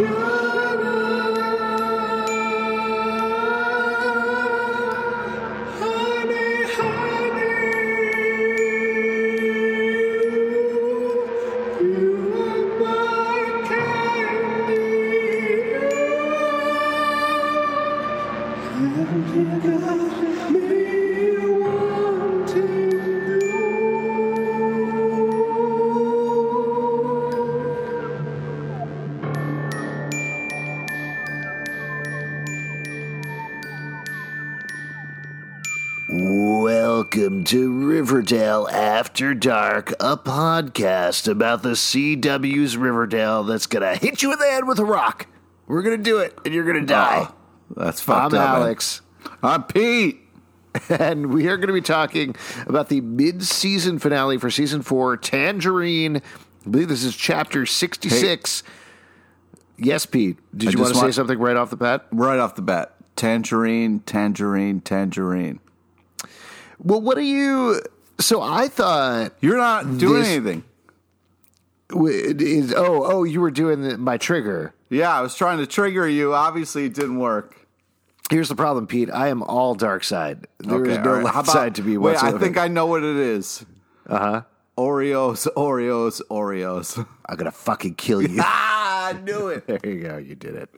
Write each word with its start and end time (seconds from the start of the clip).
Welcome 0.00 0.43
Riverdale 38.24 38.66
After 38.68 39.34
Dark, 39.34 39.90
a 40.00 40.16
podcast 40.16 41.28
about 41.28 41.62
the 41.62 41.72
CW's 41.72 42.74
Riverdale 42.74 43.44
that's 43.44 43.66
gonna 43.66 43.96
hit 43.96 44.22
you 44.22 44.32
in 44.32 44.38
the 44.38 44.46
head 44.46 44.66
with 44.66 44.78
a 44.78 44.84
rock. 44.84 45.26
We're 45.66 45.82
gonna 45.82 45.98
do 45.98 46.20
it, 46.20 46.32
and 46.42 46.54
you're 46.54 46.64
gonna 46.64 46.78
oh, 46.78 46.86
die. 46.86 47.28
Oh, 47.28 47.34
that's 47.76 48.00
fucked 48.00 48.32
I'm 48.32 48.40
up. 48.40 48.52
man. 48.52 48.62
Alex, 48.62 49.02
I'm 49.42 49.64
Pete. 49.64 50.22
and 50.88 51.34
we 51.34 51.48
are 51.48 51.58
gonna 51.58 51.74
be 51.74 51.82
talking 51.82 52.34
about 52.66 52.88
the 52.88 53.02
mid-season 53.02 53.98
finale 53.98 54.38
for 54.38 54.50
season 54.50 54.80
four, 54.80 55.18
Tangerine. 55.18 56.16
I 56.16 56.70
believe 56.70 56.88
this 56.88 57.04
is 57.04 57.14
chapter 57.14 57.66
sixty-six. 57.66 58.62
Yes, 59.76 60.06
Pete. 60.06 60.38
Did 60.56 60.70
I 60.70 60.72
you 60.72 60.78
want 60.78 60.94
to 60.94 60.94
say 60.94 61.02
want- 61.02 61.14
something 61.14 61.38
right 61.38 61.56
off 61.56 61.68
the 61.68 61.76
bat? 61.76 62.06
Right 62.10 62.38
off 62.38 62.54
the 62.54 62.62
bat. 62.62 62.94
Tangerine, 63.16 64.00
tangerine, 64.00 64.80
tangerine. 64.80 65.60
Well, 66.78 67.02
what 67.02 67.18
are 67.18 67.22
you? 67.22 67.82
So 68.20 68.40
I 68.42 68.68
thought 68.68 69.32
You're 69.40 69.56
not 69.56 69.98
doing 69.98 70.20
This- 70.22 70.28
anything. 70.28 70.64
is 71.90 72.72
oh 72.74 73.04
oh 73.04 73.24
you 73.24 73.40
were 73.40 73.50
doing 73.50 73.82
the, 73.82 73.98
my 73.98 74.16
trigger. 74.16 74.74
Yeah, 74.90 75.16
I 75.16 75.20
was 75.20 75.34
trying 75.34 75.58
to 75.58 75.66
trigger 75.66 76.08
you. 76.08 76.34
Obviously, 76.34 76.86
it 76.86 76.94
didn't 76.94 77.18
work. 77.18 77.56
Here's 78.30 78.48
the 78.48 78.54
problem, 78.54 78.86
Pete. 78.86 79.10
I 79.10 79.28
am 79.28 79.42
all 79.42 79.74
dark 79.74 80.02
side. 80.04 80.46
There 80.58 80.84
is 80.86 80.98
all 80.98 81.04
no 81.04 81.12
right. 81.14 81.24
light 81.24 81.30
about- 81.34 81.46
side 81.46 81.74
to 81.76 81.82
me 81.82 81.98
Wait. 81.98 82.22
I 82.22 82.32
think 82.38 82.56
I 82.56 82.68
know 82.68 82.86
what 82.86 83.02
it 83.04 83.16
is. 83.16 83.64
Uh 84.08 84.18
huh. 84.18 84.42
Oreos, 84.78 85.46
Oreos, 85.56 86.20
Oreos. 86.30 87.06
I'm 87.26 87.36
gonna 87.36 87.52
fucking 87.52 87.94
kill 87.94 88.22
you. 88.22 88.38
ah, 88.40 89.08
I 89.08 89.12
knew 89.12 89.48
it. 89.48 89.66
there 89.68 89.78
you 89.84 90.02
go. 90.02 90.16
You 90.16 90.34
did 90.34 90.54
it. 90.56 90.70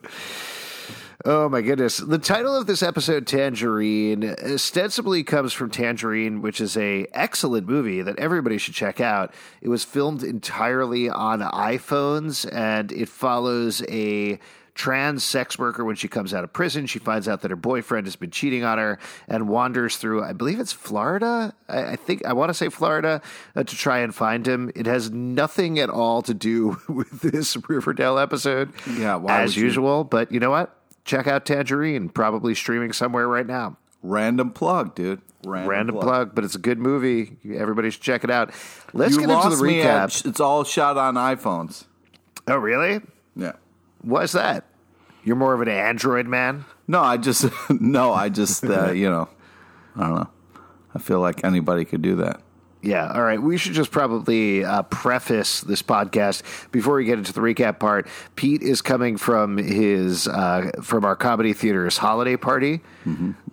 Oh 1.29 1.49
my 1.49 1.59
goodness. 1.59 1.97
The 1.97 2.19
title 2.19 2.55
of 2.55 2.67
this 2.67 2.81
episode, 2.81 3.27
Tangerine, 3.27 4.23
ostensibly 4.23 5.25
comes 5.25 5.51
from 5.51 5.69
Tangerine, 5.69 6.41
which 6.41 6.61
is 6.61 6.77
a 6.77 7.05
excellent 7.11 7.67
movie 7.67 8.01
that 8.01 8.17
everybody 8.17 8.57
should 8.57 8.75
check 8.75 9.01
out. 9.01 9.33
It 9.59 9.67
was 9.67 9.83
filmed 9.83 10.23
entirely 10.23 11.09
on 11.09 11.41
iPhones 11.41 12.49
and 12.49 12.93
it 12.93 13.09
follows 13.09 13.83
a 13.89 14.39
trans 14.73 15.25
sex 15.25 15.59
worker 15.59 15.83
when 15.83 15.97
she 15.97 16.07
comes 16.07 16.33
out 16.33 16.45
of 16.45 16.53
prison. 16.53 16.85
She 16.85 16.97
finds 16.97 17.27
out 17.27 17.41
that 17.41 17.51
her 17.51 17.57
boyfriend 17.57 18.07
has 18.07 18.15
been 18.15 18.31
cheating 18.31 18.63
on 18.63 18.77
her 18.77 18.97
and 19.27 19.49
wanders 19.49 19.97
through, 19.97 20.23
I 20.23 20.31
believe 20.31 20.61
it's 20.61 20.71
Florida. 20.71 21.53
I, 21.67 21.87
I 21.87 21.95
think, 21.97 22.25
I 22.25 22.31
want 22.31 22.51
to 22.51 22.53
say 22.53 22.69
Florida 22.69 23.21
uh, 23.53 23.63
to 23.65 23.75
try 23.75 23.99
and 23.99 24.15
find 24.15 24.47
him. 24.47 24.71
It 24.75 24.85
has 24.85 25.11
nothing 25.11 25.77
at 25.77 25.89
all 25.89 26.21
to 26.21 26.33
do 26.33 26.79
with 26.87 27.19
this 27.19 27.57
Riverdale 27.67 28.17
episode. 28.17 28.71
Yeah, 28.97 29.17
why 29.17 29.41
as 29.41 29.49
would 29.49 29.57
you? 29.57 29.65
usual. 29.65 30.05
But 30.05 30.31
you 30.31 30.39
know 30.39 30.51
what? 30.51 30.73
Check 31.07 31.25
out 31.25 31.45
Tangerine, 31.45 32.09
probably 32.09 32.53
streaming 32.53 32.93
somewhere 32.93 33.27
right 33.27 33.47
now. 33.47 33.77
Random 34.03 34.51
plug, 34.51 34.93
dude. 34.93 35.21
Random, 35.45 35.69
Random 35.69 35.95
plug. 35.99 36.35
but 36.35 36.43
it's 36.43 36.55
a 36.55 36.59
good 36.59 36.77
movie. 36.79 37.37
Everybody 37.55 37.89
should 37.89 38.01
check 38.01 38.23
it 38.23 38.29
out. 38.29 38.51
Let's 38.93 39.15
You 39.15 39.21
get 39.21 39.29
into 39.29 39.55
the 39.55 39.63
me 39.63 39.81
at- 39.81 40.09
recap. 40.09 40.25
it's 40.25 40.39
all 40.39 40.63
shot 40.63 40.97
on 40.97 41.15
iPhones. 41.15 41.85
oh, 42.47 42.57
really? 42.57 43.01
Yeah. 43.35 43.53
What's 44.01 44.33
that? 44.33 44.65
You're 45.23 45.35
more 45.37 45.53
of 45.53 45.61
an 45.61 45.67
Android 45.69 46.27
man? 46.27 46.65
No, 46.87 47.01
I 47.01 47.17
just 47.17 47.45
no, 47.69 48.13
I 48.13 48.29
just 48.29 48.63
uh, 48.65 48.91
you 48.91 49.09
know, 49.09 49.29
I 49.95 50.01
don't 50.07 50.15
know. 50.15 50.29
I 50.95 50.99
feel 50.99 51.19
like 51.19 51.43
anybody 51.43 51.85
could 51.85 52.01
do 52.01 52.15
that. 52.17 52.41
Yeah. 52.81 53.11
All 53.11 53.23
right. 53.23 53.41
We 53.41 53.57
should 53.57 53.73
just 53.73 53.91
probably 53.91 54.63
uh, 54.63 54.83
preface 54.83 55.61
this 55.61 55.81
podcast 55.81 56.43
before 56.71 56.95
we 56.95 57.05
get 57.05 57.17
into 57.17 57.33
the 57.33 57.41
recap 57.41 57.79
part. 57.79 58.07
Pete 58.35 58.61
is 58.61 58.81
coming 58.81 59.17
from 59.17 59.57
his 59.57 60.27
uh, 60.27 60.71
from 60.81 61.03
our 61.03 61.15
comedy 61.15 61.53
theater's 61.53 61.97
holiday 61.97 62.37
party, 62.37 62.81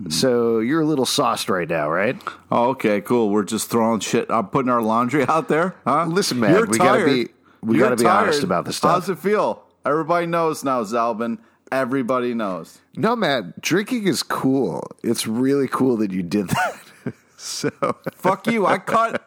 so 0.08 0.58
you're 0.60 0.82
a 0.82 0.86
little 0.86 1.06
sauced 1.06 1.48
right 1.48 1.68
now, 1.68 1.88
right? 1.88 2.16
Oh, 2.50 2.70
okay, 2.70 3.00
cool. 3.00 3.30
We're 3.30 3.44
just 3.44 3.70
throwing 3.70 4.00
shit. 4.00 4.30
I'm 4.30 4.48
putting 4.48 4.70
our 4.70 4.82
laundry 4.82 5.24
out 5.28 5.48
there, 5.48 5.74
huh? 5.84 6.06
Listen, 6.06 6.40
man, 6.40 6.68
we 6.68 6.78
gotta 6.78 7.04
be- 7.04 7.28
we 7.62 7.78
You're 7.78 7.88
gotta 7.88 7.96
be 8.02 8.06
honest 8.08 8.42
about 8.42 8.66
this 8.66 8.76
stuff. 8.76 8.92
How's 8.92 9.08
it 9.08 9.18
feel? 9.18 9.64
Everybody 9.86 10.26
knows 10.26 10.62
now, 10.64 10.82
Zalbin. 10.82 11.38
Everybody 11.72 12.34
knows. 12.34 12.78
No, 12.96 13.16
man, 13.16 13.54
drinking 13.60 14.06
is 14.06 14.22
cool. 14.22 14.86
It's 15.02 15.26
really 15.26 15.66
cool 15.66 15.96
that 15.96 16.12
you 16.12 16.22
did 16.22 16.48
that. 16.50 16.80
So, 17.44 17.70
Fuck 18.14 18.46
you. 18.46 18.66
I 18.66 18.78
cut 18.78 19.22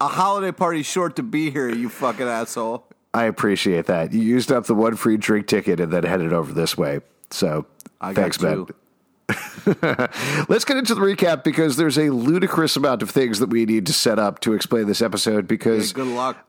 a 0.00 0.08
holiday 0.08 0.52
party 0.52 0.82
short 0.82 1.16
to 1.16 1.22
be 1.22 1.50
here. 1.50 1.68
You 1.68 1.88
fucking 1.88 2.26
asshole. 2.26 2.86
I 3.12 3.24
appreciate 3.24 3.86
that. 3.86 4.12
You 4.12 4.20
used 4.20 4.50
up 4.50 4.66
the 4.66 4.74
one 4.74 4.96
free 4.96 5.16
drink 5.16 5.46
ticket 5.46 5.78
and 5.80 5.92
then 5.92 6.02
headed 6.04 6.32
over 6.32 6.52
this 6.52 6.76
way. 6.76 7.00
So, 7.30 7.66
I 8.00 8.12
thanks, 8.12 8.40
man. 8.40 8.66
Let's 9.66 10.64
get 10.64 10.76
into 10.76 10.94
the 10.94 11.00
recap 11.00 11.44
because 11.44 11.76
there's 11.76 11.96
a 11.98 12.10
ludicrous 12.10 12.76
amount 12.76 13.02
of 13.02 13.10
things 13.10 13.38
that 13.38 13.48
we 13.48 13.64
need 13.64 13.86
to 13.86 13.92
set 13.92 14.18
up 14.18 14.40
to 14.40 14.52
explain 14.52 14.86
this 14.86 15.00
episode 15.00 15.46
because, 15.48 15.92
Good 15.92 16.08
luck. 16.08 16.46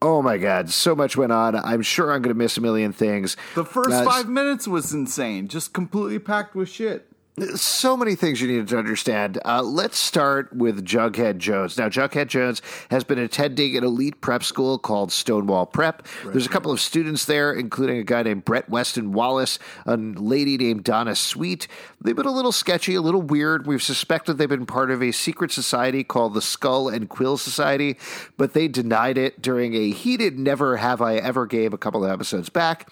oh 0.00 0.22
my 0.22 0.38
God, 0.38 0.70
so 0.70 0.94
much 0.94 1.16
went 1.16 1.32
on. 1.32 1.56
I'm 1.56 1.82
sure 1.82 2.12
I'm 2.12 2.22
going 2.22 2.34
to 2.34 2.38
miss 2.38 2.56
a 2.56 2.60
million 2.60 2.92
things. 2.92 3.36
The 3.54 3.64
first 3.64 3.90
Uh, 3.90 4.04
five 4.04 4.28
minutes 4.28 4.68
was 4.68 4.92
insane. 4.92 5.48
Just 5.48 5.72
completely 5.72 6.18
packed 6.18 6.54
with 6.54 6.68
shit. 6.68 7.08
So 7.54 7.96
many 7.96 8.14
things 8.14 8.42
you 8.42 8.48
needed 8.48 8.68
to 8.68 8.78
understand. 8.78 9.38
Uh, 9.44 9.62
let's 9.62 9.98
start 9.98 10.54
with 10.54 10.84
Jughead 10.84 11.38
Jones. 11.38 11.78
Now, 11.78 11.88
Jughead 11.88 12.26
Jones 12.26 12.60
has 12.90 13.04
been 13.04 13.18
attending 13.18 13.74
an 13.76 13.84
elite 13.84 14.20
prep 14.20 14.42
school 14.42 14.78
called 14.78 15.10
Stonewall 15.10 15.64
Prep. 15.64 16.06
There's 16.24 16.44
a 16.44 16.50
couple 16.50 16.70
of 16.70 16.80
students 16.80 17.24
there, 17.24 17.52
including 17.52 17.96
a 17.96 18.04
guy 18.04 18.22
named 18.22 18.44
Brett 18.44 18.68
Weston 18.68 19.12
Wallace, 19.12 19.58
a 19.86 19.96
lady 19.96 20.58
named 20.58 20.84
Donna 20.84 21.16
Sweet. 21.16 21.68
They've 22.02 22.14
been 22.14 22.26
a 22.26 22.32
little 22.32 22.52
sketchy, 22.52 22.94
a 22.94 23.00
little 23.00 23.22
weird. 23.22 23.66
We've 23.66 23.82
suspected 23.82 24.34
they've 24.34 24.48
been 24.48 24.66
part 24.66 24.90
of 24.90 25.02
a 25.02 25.10
secret 25.10 25.52
society 25.52 26.04
called 26.04 26.34
the 26.34 26.42
Skull 26.42 26.90
and 26.90 27.08
Quill 27.08 27.38
Society, 27.38 27.96
but 28.36 28.52
they 28.52 28.68
denied 28.68 29.16
it 29.16 29.40
during 29.40 29.74
a 29.74 29.90
heated 29.90 30.38
Never 30.38 30.76
Have 30.76 31.00
I 31.00 31.16
Ever 31.16 31.46
game 31.46 31.72
a 31.72 31.78
couple 31.78 32.04
of 32.04 32.10
episodes 32.10 32.50
back. 32.50 32.90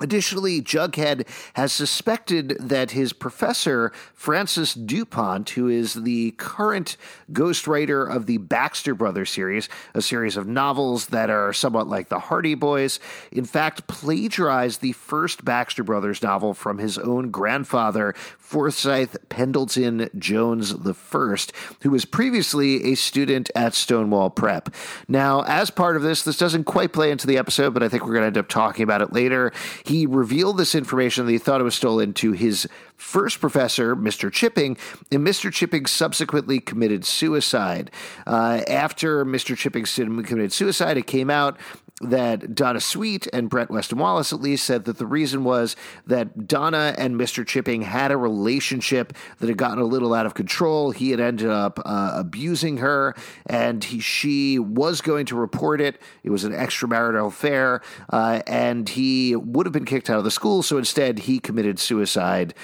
Additionally, 0.00 0.62
Jughead 0.62 1.26
has 1.54 1.72
suspected 1.72 2.56
that 2.58 2.92
his 2.92 3.12
professor, 3.12 3.92
Francis 4.14 4.74
DuPont, 4.74 5.50
who 5.50 5.68
is 5.68 5.94
the 5.94 6.32
current 6.32 6.96
ghostwriter 7.32 8.08
of 8.08 8.26
the 8.26 8.38
Baxter 8.38 8.94
Brothers 8.94 9.30
series, 9.30 9.68
a 9.94 10.02
series 10.02 10.36
of 10.36 10.46
novels 10.46 11.08
that 11.08 11.30
are 11.30 11.52
somewhat 11.52 11.86
like 11.86 12.08
the 12.08 12.18
Hardy 12.18 12.54
Boys, 12.54 12.98
in 13.30 13.44
fact 13.44 13.86
plagiarized 13.86 14.80
the 14.80 14.92
first 14.92 15.44
Baxter 15.44 15.84
Brothers 15.84 16.22
novel 16.22 16.54
from 16.54 16.78
his 16.78 16.98
own 16.98 17.30
grandfather, 17.30 18.14
Forsyth 18.38 19.16
Pendleton 19.28 20.08
Jones 20.18 20.74
I, 20.74 21.36
who 21.82 21.90
was 21.90 22.04
previously 22.04 22.92
a 22.92 22.96
student 22.96 23.50
at 23.54 23.74
Stonewall 23.74 24.30
Prep. 24.30 24.74
Now, 25.06 25.42
as 25.42 25.70
part 25.70 25.96
of 25.96 26.02
this, 26.02 26.22
this 26.22 26.36
doesn't 26.36 26.64
quite 26.64 26.92
play 26.92 27.10
into 27.10 27.26
the 27.26 27.38
episode, 27.38 27.74
but 27.74 27.82
I 27.82 27.88
think 27.88 28.04
we're 28.04 28.14
going 28.14 28.22
to 28.22 28.26
end 28.26 28.38
up 28.38 28.48
talking 28.48 28.82
about 28.82 29.02
it 29.02 29.12
later. 29.12 29.52
He 29.90 30.06
revealed 30.06 30.56
this 30.56 30.76
information 30.76 31.26
that 31.26 31.32
he 31.32 31.38
thought 31.38 31.60
it 31.60 31.64
was 31.64 31.74
stolen 31.74 32.14
to 32.14 32.30
his 32.30 32.68
first 32.96 33.40
professor, 33.40 33.96
Mr. 33.96 34.30
Chipping, 34.30 34.76
and 35.10 35.26
Mr. 35.26 35.52
Chipping 35.52 35.84
subsequently 35.86 36.60
committed 36.60 37.04
suicide. 37.04 37.90
Uh, 38.24 38.62
after 38.68 39.24
Mr. 39.24 39.56
Chipping 39.56 39.84
committed 40.22 40.52
suicide, 40.52 40.96
it 40.96 41.08
came 41.08 41.28
out 41.28 41.58
that 42.00 42.54
Donna 42.54 42.80
Sweet 42.80 43.26
and 43.32 43.50
Brett 43.50 43.70
Weston 43.70 43.98
Wallace 43.98 44.32
at 44.32 44.40
least 44.40 44.64
said 44.64 44.84
that 44.84 44.98
the 44.98 45.06
reason 45.06 45.44
was 45.44 45.76
that 46.06 46.48
Donna 46.48 46.94
and 46.96 47.16
Mr. 47.16 47.46
Chipping 47.46 47.82
had 47.82 48.10
a 48.10 48.16
relationship 48.16 49.12
that 49.38 49.48
had 49.48 49.58
gotten 49.58 49.78
a 49.78 49.84
little 49.84 50.14
out 50.14 50.24
of 50.24 50.34
control. 50.34 50.92
He 50.92 51.10
had 51.10 51.20
ended 51.20 51.50
up 51.50 51.78
uh, 51.84 52.12
abusing 52.14 52.78
her, 52.78 53.14
and 53.46 53.84
he, 53.84 54.00
she 54.00 54.58
was 54.58 55.02
going 55.02 55.26
to 55.26 55.36
report 55.36 55.80
it. 55.80 56.00
It 56.22 56.30
was 56.30 56.44
an 56.44 56.52
extramarital 56.52 57.28
affair, 57.28 57.82
uh, 58.10 58.42
and 58.46 58.88
he 58.88 59.36
would 59.36 59.66
have 59.66 59.72
been 59.72 59.84
kicked 59.84 60.08
out 60.08 60.18
of 60.18 60.24
the 60.24 60.30
school. 60.30 60.62
So 60.62 60.78
instead, 60.78 61.20
he 61.20 61.38
committed 61.38 61.78
suicide. 61.78 62.54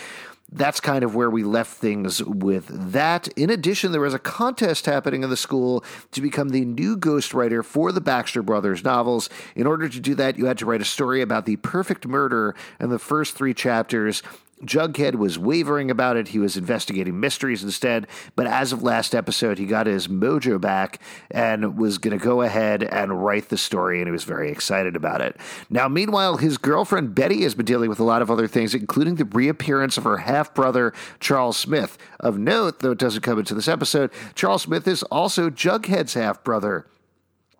That's 0.56 0.80
kind 0.80 1.04
of 1.04 1.14
where 1.14 1.30
we 1.30 1.44
left 1.44 1.76
things 1.76 2.22
with 2.22 2.66
that. 2.92 3.28
In 3.28 3.50
addition, 3.50 3.92
there 3.92 4.00
was 4.00 4.14
a 4.14 4.18
contest 4.18 4.86
happening 4.86 5.22
in 5.22 5.30
the 5.30 5.36
school 5.36 5.84
to 6.12 6.20
become 6.20 6.48
the 6.48 6.64
new 6.64 6.96
ghostwriter 6.96 7.62
for 7.64 7.92
the 7.92 8.00
Baxter 8.00 8.42
Brothers 8.42 8.82
novels. 8.82 9.28
In 9.54 9.66
order 9.66 9.88
to 9.88 10.00
do 10.00 10.14
that, 10.14 10.38
you 10.38 10.46
had 10.46 10.58
to 10.58 10.66
write 10.66 10.80
a 10.80 10.86
story 10.86 11.20
about 11.20 11.44
the 11.44 11.56
perfect 11.56 12.06
murder 12.06 12.54
in 12.80 12.88
the 12.88 12.98
first 12.98 13.36
three 13.36 13.52
chapters. 13.52 14.22
Jughead 14.64 15.16
was 15.16 15.38
wavering 15.38 15.90
about 15.90 16.16
it. 16.16 16.28
He 16.28 16.38
was 16.38 16.56
investigating 16.56 17.20
mysteries 17.20 17.62
instead. 17.62 18.06
But 18.34 18.46
as 18.46 18.72
of 18.72 18.82
last 18.82 19.14
episode, 19.14 19.58
he 19.58 19.66
got 19.66 19.86
his 19.86 20.08
mojo 20.08 20.60
back 20.60 21.00
and 21.30 21.76
was 21.76 21.98
going 21.98 22.18
to 22.18 22.24
go 22.24 22.42
ahead 22.42 22.82
and 22.82 23.22
write 23.22 23.48
the 23.50 23.58
story, 23.58 23.98
and 23.98 24.08
he 24.08 24.12
was 24.12 24.24
very 24.24 24.50
excited 24.50 24.96
about 24.96 25.20
it. 25.20 25.36
Now, 25.68 25.88
meanwhile, 25.88 26.38
his 26.38 26.56
girlfriend 26.56 27.14
Betty 27.14 27.42
has 27.42 27.54
been 27.54 27.66
dealing 27.66 27.90
with 27.90 28.00
a 28.00 28.04
lot 28.04 28.22
of 28.22 28.30
other 28.30 28.48
things, 28.48 28.74
including 28.74 29.16
the 29.16 29.24
reappearance 29.26 29.98
of 29.98 30.04
her 30.04 30.18
half 30.18 30.54
brother, 30.54 30.92
Charles 31.20 31.56
Smith. 31.56 31.98
Of 32.18 32.38
note, 32.38 32.80
though 32.80 32.92
it 32.92 32.98
doesn't 32.98 33.22
come 33.22 33.38
into 33.38 33.54
this 33.54 33.68
episode, 33.68 34.10
Charles 34.34 34.62
Smith 34.62 34.88
is 34.88 35.02
also 35.04 35.50
Jughead's 35.50 36.14
half 36.14 36.42
brother. 36.42 36.86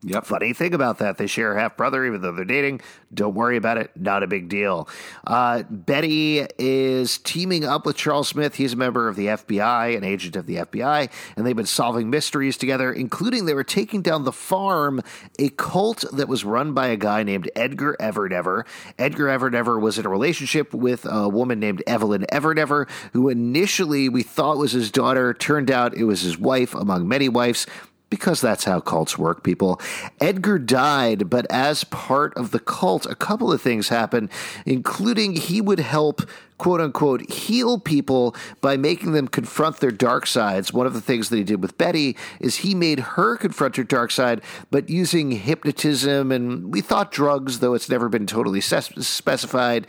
Yep. 0.02 0.26
Funny 0.26 0.52
thing 0.52 0.74
about 0.74 0.98
that, 0.98 1.16
they 1.16 1.26
share 1.26 1.56
a 1.56 1.60
half 1.60 1.76
brother, 1.76 2.04
even 2.04 2.20
though 2.20 2.30
they're 2.30 2.44
dating. 2.44 2.82
Don't 3.14 3.34
worry 3.34 3.56
about 3.56 3.78
it. 3.78 3.90
Not 3.96 4.22
a 4.22 4.26
big 4.26 4.48
deal. 4.48 4.88
Uh, 5.26 5.62
Betty 5.70 6.46
is 6.58 7.16
teaming 7.18 7.64
up 7.64 7.86
with 7.86 7.96
Charles 7.96 8.28
Smith. 8.28 8.56
He's 8.56 8.74
a 8.74 8.76
member 8.76 9.08
of 9.08 9.16
the 9.16 9.26
FBI, 9.26 9.96
an 9.96 10.04
agent 10.04 10.36
of 10.36 10.46
the 10.46 10.56
FBI, 10.56 11.10
and 11.36 11.46
they've 11.46 11.56
been 11.56 11.64
solving 11.64 12.10
mysteries 12.10 12.58
together, 12.58 12.92
including 12.92 13.46
they 13.46 13.54
were 13.54 13.64
taking 13.64 14.02
down 14.02 14.24
the 14.24 14.32
farm, 14.32 15.00
a 15.38 15.48
cult 15.48 16.04
that 16.12 16.28
was 16.28 16.44
run 16.44 16.74
by 16.74 16.88
a 16.88 16.96
guy 16.96 17.22
named 17.22 17.50
Edgar 17.56 17.96
Evernever. 17.98 18.64
Edgar 18.98 19.26
Evernever 19.26 19.80
was 19.80 19.98
in 19.98 20.04
a 20.04 20.10
relationship 20.10 20.74
with 20.74 21.06
a 21.10 21.26
woman 21.28 21.58
named 21.58 21.82
Evelyn 21.86 22.26
Evernever, 22.30 22.88
who 23.14 23.30
initially 23.30 24.10
we 24.10 24.22
thought 24.22 24.58
was 24.58 24.72
his 24.72 24.90
daughter. 24.90 25.32
Turned 25.32 25.70
out 25.70 25.96
it 25.96 26.04
was 26.04 26.20
his 26.20 26.38
wife, 26.38 26.74
among 26.74 27.08
many 27.08 27.30
wives 27.30 27.66
because 28.08 28.40
that's 28.40 28.64
how 28.64 28.80
cults 28.80 29.18
work, 29.18 29.42
people. 29.42 29.80
Edgar 30.20 30.58
died, 30.58 31.28
but 31.28 31.46
as 31.50 31.84
part 31.84 32.34
of 32.36 32.50
the 32.50 32.60
cult, 32.60 33.04
a 33.06 33.14
couple 33.14 33.52
of 33.52 33.60
things 33.60 33.88
happened, 33.88 34.30
including 34.64 35.34
he 35.34 35.60
would 35.60 35.80
help 35.80 36.22
quote 36.58 36.80
unquote 36.80 37.30
heal 37.30 37.78
people 37.78 38.34
by 38.60 38.76
making 38.76 39.12
them 39.12 39.28
confront 39.28 39.78
their 39.78 39.90
dark 39.90 40.26
sides. 40.26 40.72
One 40.72 40.86
of 40.86 40.94
the 40.94 41.00
things 41.00 41.28
that 41.28 41.36
he 41.36 41.44
did 41.44 41.60
with 41.60 41.76
Betty 41.76 42.16
is 42.40 42.56
he 42.56 42.74
made 42.74 43.00
her 43.00 43.36
confront 43.36 43.76
her 43.76 43.84
dark 43.84 44.10
side, 44.10 44.40
but 44.70 44.88
using 44.88 45.32
hypnotism 45.32 46.30
and 46.32 46.72
we 46.72 46.80
thought 46.80 47.10
drugs, 47.10 47.58
though 47.58 47.74
it's 47.74 47.90
never 47.90 48.08
been 48.08 48.26
totally 48.26 48.60
specified. 48.60 49.86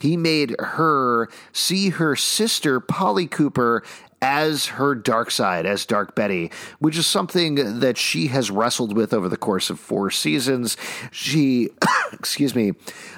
He 0.00 0.16
made 0.16 0.54
her 0.60 1.28
see 1.52 1.90
her 1.90 2.14
sister, 2.14 2.78
Polly 2.78 3.26
Cooper, 3.26 3.82
as 4.20 4.66
her 4.66 4.94
dark 4.94 5.30
side, 5.30 5.66
as 5.66 5.86
Dark 5.86 6.14
Betty, 6.14 6.50
which 6.78 6.96
is 6.96 7.06
something 7.06 7.80
that 7.80 7.96
she 7.96 8.28
has 8.28 8.50
wrestled 8.50 8.96
with 8.96 9.12
over 9.14 9.28
the 9.28 9.36
course 9.36 9.70
of 9.70 9.78
four 9.78 10.10
seasons. 10.10 10.76
She, 11.10 11.70
excuse 12.12 12.54
me, 12.54 12.72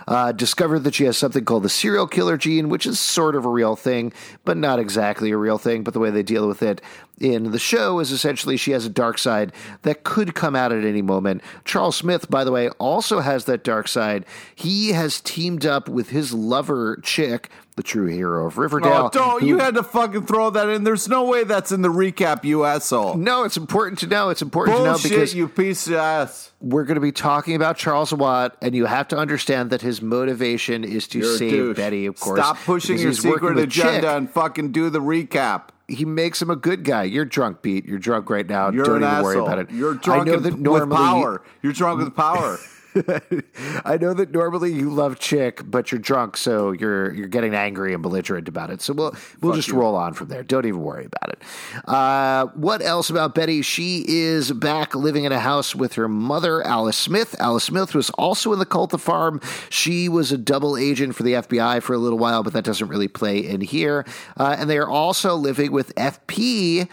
uh, 0.06 0.32
discovered 0.32 0.81
that 0.81 0.94
she 0.94 1.05
has 1.05 1.17
something 1.17 1.44
called 1.44 1.62
the 1.62 1.69
serial 1.69 2.06
killer 2.06 2.37
gene, 2.37 2.69
which 2.69 2.87
is 2.87 3.00
sort 3.00 3.35
of 3.35 3.44
a 3.44 3.50
real 3.50 3.76
thing, 3.76 4.12
but 4.44 4.56
not 4.56 4.79
exactly 4.79 5.31
a 5.31 5.37
real 5.37 5.58
thing. 5.58 5.85
But 5.85 5.94
the 5.94 6.00
way 6.00 6.11
they 6.11 6.23
deal 6.23 6.47
with 6.47 6.62
it 6.62 6.82
in 7.20 7.52
the 7.52 7.58
show 7.58 8.00
is 8.00 8.11
essentially 8.11 8.56
she 8.56 8.72
has 8.72 8.87
a 8.87 8.90
dark 8.90 9.19
side 9.19 9.52
that 9.82 10.02
could 10.02 10.34
come 10.34 10.56
out 10.56 10.72
at 10.72 10.84
any 10.84 11.02
moment. 11.02 11.43
Charles 11.64 11.96
Smith, 11.96 12.31
by 12.31 12.44
the 12.44 12.50
way, 12.50 12.70
also 12.70 13.20
has 13.20 13.44
that 13.44 13.62
dark 13.62 13.87
side. 13.87 14.25
He 14.55 14.93
has 14.93 15.20
teamed 15.20 15.67
up 15.67 15.88
with 15.88 16.11
his 16.11 16.32
lover 16.32 17.00
Chic 17.05 17.50
the 17.76 17.84
true 17.84 18.06
hero 18.06 18.46
of 18.46 18.58
Riverdale. 18.58 19.06
Oh, 19.06 19.08
don't, 19.11 19.40
who, 19.40 19.46
you 19.46 19.58
had 19.58 19.75
to 19.75 19.82
fucking 19.82 20.26
throw 20.26 20.50
that 20.50 20.69
in. 20.69 20.84
There's 20.84 21.08
no 21.08 21.25
way 21.25 21.44
that's 21.44 21.72
in 21.72 21.81
the 21.81 21.88
recap, 21.88 22.44
you 22.44 22.64
asshole. 22.64 23.14
No, 23.14 23.44
it's 23.44 23.56
important 23.56 24.00
to 24.00 24.06
know. 24.06 24.28
It's 24.28 24.43
important 24.43 24.76
Bullshit, 24.76 25.02
to 25.02 25.08
know 25.08 25.17
because 25.17 25.34
you 25.34 25.49
piece 25.49 25.87
of 25.87 25.94
ass. 25.94 26.52
We're 26.61 26.84
going 26.84 26.96
to 26.96 27.00
be 27.00 27.12
talking 27.12 27.55
about 27.55 27.78
Charles 27.78 28.12
Watt, 28.12 28.55
and 28.61 28.75
you 28.75 28.84
have 28.84 29.08
to 29.08 29.17
understand 29.17 29.70
that 29.70 29.81
his 29.81 30.02
motivation 30.02 30.84
is 30.84 31.08
to 31.08 31.20
You're 31.20 31.38
save 31.38 31.76
Betty. 31.76 32.05
Of 32.05 32.20
course, 32.20 32.38
stop 32.38 32.58
pushing 32.58 32.99
your 32.99 33.14
secret 33.14 33.56
agenda 33.56 34.00
Chic. 34.00 34.05
and 34.05 34.31
fucking 34.31 34.72
do 34.72 34.90
the 34.90 35.00
recap 35.00 35.70
he 35.91 36.05
makes 36.05 36.41
him 36.41 36.51
a 36.51 36.57
good 36.57 36.85
guy. 36.85 37.03
You're 37.05 37.25
drunk, 37.25 37.63
Pete. 37.63 37.85
You're 37.85 37.99
drunk 37.99 38.31
right 38.31 38.47
now. 38.47 38.71
You're 38.71 38.85
Don't 38.85 38.97
even 38.99 39.09
asshole. 39.09 39.25
worry 39.25 39.39
about 39.39 39.59
it. 39.59 39.71
You're 39.71 39.95
drunk 39.95 40.23
I 40.23 40.25
know 40.31 40.39
that 40.39 40.59
normally, 40.59 40.89
with 40.91 40.99
power. 40.99 41.43
You're 41.63 41.73
drunk 41.73 42.01
with 42.03 42.15
power. 42.15 42.59
I 43.85 43.99
know 44.01 44.15
that 44.15 44.31
normally 44.31 44.73
you 44.73 44.91
love 44.91 45.19
Chic, 45.21 45.63
but 45.71 45.93
you're 45.93 45.99
drunk, 45.99 46.37
so 46.37 46.73
you're 46.73 47.13
you're 47.13 47.29
getting 47.29 47.55
angry 47.55 47.95
and 47.95 48.03
belligerent 48.03 48.49
about 48.49 48.71
it. 48.71 48.83
So 48.83 48.93
we'll 48.93 49.15
we'll 49.41 49.53
Fuck 49.53 49.57
just 49.57 49.69
you. 49.69 49.75
roll 49.75 49.95
on 49.97 50.15
from 50.15 50.29
there. 50.29 50.43
Don't 50.43 50.67
even 50.67 50.81
worry 50.81 51.07
about 51.07 51.31
it. 51.35 51.43
Uh, 51.89 52.47
what 52.55 52.83
else 52.83 53.11
about 53.11 53.35
Betty? 53.35 53.63
She 53.63 54.05
is 54.07 54.53
back 54.53 54.95
living 54.95 55.25
in 55.25 55.33
a 55.33 55.41
house 55.41 55.75
with 55.75 55.95
her 55.95 56.09
mother, 56.09 56.63
Alice 56.67 56.97
Smith. 56.97 57.37
Alice 57.39 57.65
Smith 57.65 57.95
was 57.95 58.11
also 58.11 58.53
in 58.53 58.59
the 58.59 58.67
cult 58.67 58.93
of 58.93 59.01
farm. 59.03 59.41
She 59.69 60.09
was 60.09 60.33
a 60.33 60.39
double 60.39 60.77
agent 60.77 61.15
for 61.15 61.23
the 61.23 61.35
FBI 61.35 61.83
for 61.83 61.95
a 61.95 61.99
little 61.99 62.19
while, 62.19 62.43
but 62.43 62.53
that 62.55 62.65
doesn't 62.65 62.89
really 62.89 63.09
play 63.09 63.39
in 63.39 63.61
here. 63.61 64.05
Uh, 64.37 64.57
and 64.59 64.69
they 64.69 64.79
are 64.79 64.89
also 64.89 65.35
living 65.35 65.73
with 65.73 65.95
FP 65.95 66.89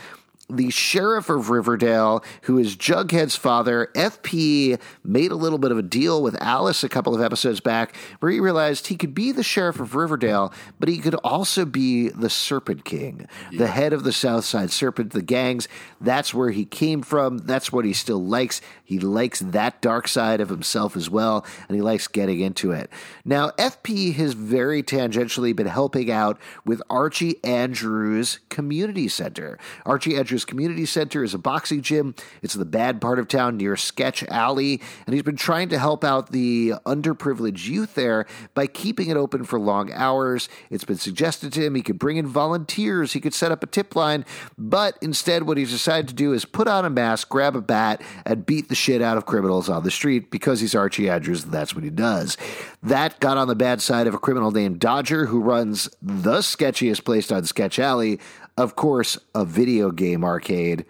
the 0.49 0.69
sheriff 0.69 1.29
of 1.29 1.49
Riverdale, 1.49 2.23
who 2.43 2.57
is 2.57 2.77
Jughead's 2.77 3.35
father, 3.35 3.91
FP 3.95 4.79
made 5.03 5.31
a 5.31 5.35
little 5.35 5.57
bit 5.57 5.71
of 5.71 5.77
a 5.77 5.81
deal 5.81 6.23
with 6.23 6.41
Alice 6.41 6.83
a 6.83 6.89
couple 6.89 7.13
of 7.13 7.21
episodes 7.21 7.59
back 7.59 7.95
where 8.19 8.31
he 8.31 8.39
realized 8.39 8.87
he 8.87 8.95
could 8.95 9.13
be 9.13 9.33
the 9.33 9.43
sheriff 9.43 9.79
of 9.79 9.93
Riverdale, 9.93 10.53
but 10.79 10.87
he 10.87 10.99
could 10.99 11.15
also 11.15 11.65
be 11.65 12.09
the 12.09 12.29
Serpent 12.29 12.85
King, 12.85 13.27
yeah. 13.51 13.59
the 13.59 13.67
head 13.67 13.91
of 13.91 14.05
the 14.05 14.13
South 14.13 14.45
Side 14.45 14.71
Serpent, 14.71 15.11
the 15.11 15.21
gangs. 15.21 15.67
That's 15.99 16.33
where 16.33 16.51
he 16.51 16.63
came 16.63 17.01
from. 17.01 17.39
That's 17.39 17.71
what 17.71 17.83
he 17.83 17.91
still 17.91 18.23
likes. 18.23 18.61
He 18.87 18.99
likes 18.99 19.41
that 19.41 19.81
dark 19.81 20.07
side 20.07 20.39
of 20.39 20.47
himself 20.47 20.95
as 20.95 21.09
well, 21.09 21.45
and 21.67 21.75
he 21.75 21.81
likes 21.81 22.07
getting 22.07 22.39
into 22.39 22.71
it. 22.71 22.89
Now, 23.25 23.49
FP 23.57 24.15
has 24.15 24.31
very 24.31 24.81
tangentially 24.81 25.53
been 25.53 25.67
helping 25.67 26.09
out 26.09 26.39
with 26.65 26.81
Archie 26.89 27.43
Andrews 27.43 28.39
Community 28.47 29.09
Center. 29.09 29.59
Archie 29.85 30.15
Andrews 30.15 30.45
Community 30.45 30.85
Center 30.85 31.21
is 31.21 31.33
a 31.33 31.37
boxing 31.37 31.81
gym. 31.81 32.15
It's 32.41 32.55
in 32.55 32.59
the 32.59 32.65
bad 32.65 33.01
part 33.01 33.19
of 33.19 33.27
town 33.27 33.57
near 33.57 33.75
Sketch 33.75 34.23
Alley, 34.29 34.79
and 35.05 35.13
he's 35.13 35.23
been 35.23 35.35
trying 35.35 35.67
to 35.67 35.79
help 35.79 36.05
out 36.05 36.31
the 36.31 36.75
underprivileged 36.85 37.67
youth 37.67 37.93
there 37.95 38.25
by 38.53 38.67
keeping 38.67 39.09
it 39.09 39.17
open 39.17 39.43
for 39.43 39.59
long 39.59 39.91
hours. 39.91 40.47
It's 40.69 40.85
been 40.85 40.95
suggested 40.95 41.51
to 41.51 41.65
him 41.65 41.75
he 41.75 41.81
could 41.81 41.99
bring 41.99 42.15
in 42.15 42.27
volunteers, 42.27 43.11
he 43.11 43.19
could 43.19 43.33
set 43.33 43.51
up 43.51 43.63
a 43.63 43.67
tip 43.67 43.97
line, 43.97 44.23
but 44.57 44.97
instead, 45.01 45.43
what 45.43 45.57
he's 45.57 45.71
decided 45.71 46.07
to 46.07 46.13
do 46.13 46.31
is 46.31 46.45
put 46.45 46.69
on 46.69 46.85
a 46.85 46.89
mask, 46.89 47.27
grab 47.27 47.53
a 47.53 47.61
bat, 47.61 48.01
and 48.25 48.45
beat 48.45 48.69
the 48.69 48.76
shit 48.77 49.01
out 49.01 49.17
of 49.17 49.25
criminals 49.25 49.69
on 49.69 49.83
the 49.83 49.91
street 49.91 50.31
because 50.31 50.59
he's 50.59 50.75
Archie 50.75 51.09
Andrews. 51.09 51.43
and 51.43 51.51
That's 51.51 51.75
what 51.75 51.83
he 51.83 51.89
does. 51.89 52.37
That 52.83 53.19
got 53.19 53.37
on 53.37 53.47
the 53.47 53.55
bad 53.55 53.81
side 53.81 54.07
of 54.07 54.13
a 54.13 54.19
criminal 54.19 54.51
named 54.51 54.79
Dodger 54.79 55.25
who 55.25 55.41
runs 55.41 55.89
the 56.01 56.39
sketchiest 56.39 57.03
place 57.03 57.31
on 57.31 57.43
Sketch 57.45 57.79
Alley. 57.79 58.19
Of 58.57 58.75
course, 58.75 59.17
a 59.35 59.45
video 59.45 59.91
game 59.91 60.23
arcade. 60.23 60.85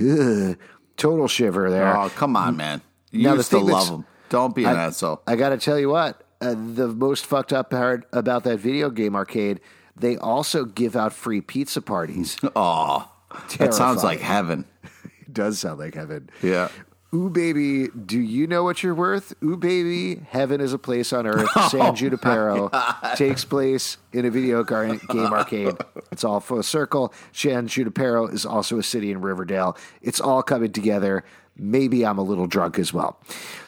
Ugh, 0.00 0.58
total 0.96 1.28
shiver 1.28 1.70
there. 1.70 1.96
Oh, 1.96 2.08
come 2.10 2.36
on, 2.36 2.56
man. 2.56 2.82
You 3.10 3.24
now, 3.24 3.34
used 3.34 3.50
to 3.50 3.58
love 3.58 3.88
them. 3.88 4.06
Don't 4.28 4.54
be 4.54 4.64
an 4.64 4.76
I, 4.76 4.84
asshole. 4.84 5.22
I 5.26 5.36
got 5.36 5.50
to 5.50 5.58
tell 5.58 5.78
you 5.78 5.88
what. 5.90 6.22
Uh, 6.40 6.54
the 6.54 6.88
most 6.88 7.24
fucked 7.24 7.52
up 7.52 7.70
part 7.70 8.06
about 8.12 8.44
that 8.44 8.58
video 8.58 8.90
game 8.90 9.16
arcade, 9.16 9.60
they 9.96 10.18
also 10.18 10.64
give 10.66 10.94
out 10.94 11.12
free 11.12 11.40
pizza 11.40 11.80
parties. 11.80 12.36
Oh, 12.54 13.10
that 13.58 13.74
sounds 13.74 14.02
like 14.04 14.20
heaven. 14.20 14.64
it 15.20 15.32
does 15.32 15.58
sound 15.58 15.78
like 15.78 15.94
heaven. 15.94 16.30
Yeah. 16.42 16.68
Ooh, 17.16 17.30
baby, 17.30 17.88
do 17.88 18.20
you 18.20 18.46
know 18.46 18.62
what 18.62 18.82
you're 18.82 18.94
worth? 18.94 19.32
Ooh, 19.42 19.56
baby, 19.56 20.20
heaven 20.28 20.60
is 20.60 20.74
a 20.74 20.78
place 20.78 21.14
on 21.14 21.26
earth. 21.26 21.48
Oh 21.56 21.68
San 21.68 21.94
Junipero 21.96 22.70
takes 23.16 23.44
place 23.44 23.96
in 24.12 24.26
a 24.26 24.30
video 24.30 24.62
game 24.62 25.00
arcade. 25.08 25.74
It's 26.12 26.22
all 26.22 26.40
full 26.40 26.62
circle. 26.62 27.14
San 27.32 27.66
Junipero 27.66 28.26
is 28.26 28.44
also 28.44 28.78
a 28.78 28.82
city 28.82 29.10
in 29.10 29.22
Riverdale. 29.22 29.76
It's 30.02 30.20
all 30.20 30.42
coming 30.42 30.72
together. 30.72 31.24
Maybe 31.56 32.04
I'm 32.04 32.18
a 32.18 32.22
little 32.22 32.46
drunk 32.46 32.78
as 32.78 32.92
well. 32.92 33.18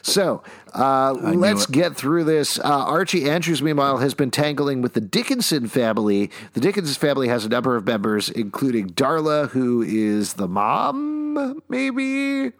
So 0.03 0.43
uh, 0.75 1.13
let's 1.13 1.65
it. 1.65 1.71
get 1.71 1.95
through 1.95 2.25
this. 2.25 2.59
Uh, 2.59 2.63
Archie 2.63 3.27
Andrews, 3.27 3.63
meanwhile, 3.63 3.97
has 3.97 4.13
been 4.13 4.29
tangling 4.29 4.81
with 4.83 4.93
the 4.93 5.01
Dickinson 5.01 5.67
family. 5.67 6.29
The 6.53 6.59
Dickinson 6.59 6.95
family 6.95 7.27
has 7.29 7.45
a 7.45 7.49
number 7.49 7.75
of 7.75 7.85
members, 7.87 8.29
including 8.29 8.91
Darla, 8.91 9.49
who 9.49 9.81
is 9.81 10.33
the 10.33 10.47
mom, 10.47 11.63
maybe 11.67 12.53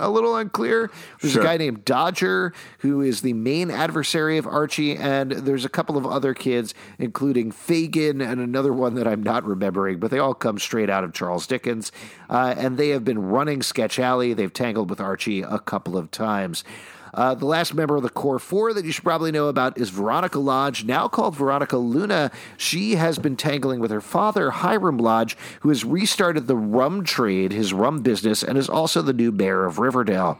a 0.00 0.10
little 0.10 0.36
unclear. 0.36 0.90
There's 1.20 1.34
sure. 1.34 1.42
a 1.42 1.44
guy 1.44 1.56
named 1.56 1.84
Dodger 1.84 2.52
who 2.80 3.00
is 3.00 3.20
the 3.20 3.32
main 3.32 3.70
adversary 3.70 4.38
of 4.38 4.46
Archie, 4.46 4.96
and 4.96 5.30
there's 5.32 5.64
a 5.64 5.68
couple 5.68 5.96
of 5.96 6.06
other 6.06 6.34
kids, 6.34 6.74
including 6.98 7.52
Fagin 7.52 8.20
and 8.20 8.40
another 8.40 8.72
one 8.72 8.94
that 8.94 9.06
I'm 9.06 9.22
not 9.22 9.44
remembering, 9.44 9.98
but 9.98 10.10
they 10.10 10.18
all 10.18 10.34
come 10.34 10.58
straight 10.58 10.90
out 10.90 11.04
of 11.04 11.12
Charles 11.12 11.46
Dickens. 11.46 11.92
Uh, 12.28 12.54
and 12.56 12.78
they 12.78 12.90
have 12.90 13.04
been 13.04 13.20
running 13.20 13.62
Sketch 13.62 13.98
Alley. 13.98 14.32
They've 14.32 14.52
tangled 14.52 14.90
with 14.90 15.00
Archie 15.00 15.42
a 15.42 15.58
couple 15.58 15.96
of 15.96 16.10
times. 16.10 16.64
Uh, 17.12 17.34
the 17.34 17.46
last 17.46 17.74
member 17.74 17.96
of 17.96 18.02
the 18.02 18.10
core 18.10 18.38
four 18.38 18.72
that 18.72 18.84
you 18.84 18.92
should 18.92 19.04
probably 19.04 19.32
know 19.32 19.48
about 19.48 19.78
is 19.78 19.90
Veronica 19.90 20.38
Lodge, 20.38 20.84
now 20.84 21.08
called 21.08 21.36
Veronica 21.36 21.76
Luna. 21.76 22.30
She 22.56 22.94
has 22.94 23.18
been 23.18 23.36
tangling 23.36 23.80
with 23.80 23.90
her 23.90 24.00
father, 24.00 24.50
Hiram 24.50 24.98
Lodge, 24.98 25.36
who 25.60 25.68
has 25.68 25.84
restarted 25.84 26.46
the 26.46 26.56
rum 26.56 27.04
trade, 27.04 27.52
his 27.52 27.72
rum 27.72 28.02
business, 28.02 28.42
and 28.42 28.56
is 28.56 28.68
also 28.68 29.02
the 29.02 29.12
new 29.12 29.32
mayor 29.32 29.64
of 29.64 29.78
Riverdale. 29.78 30.38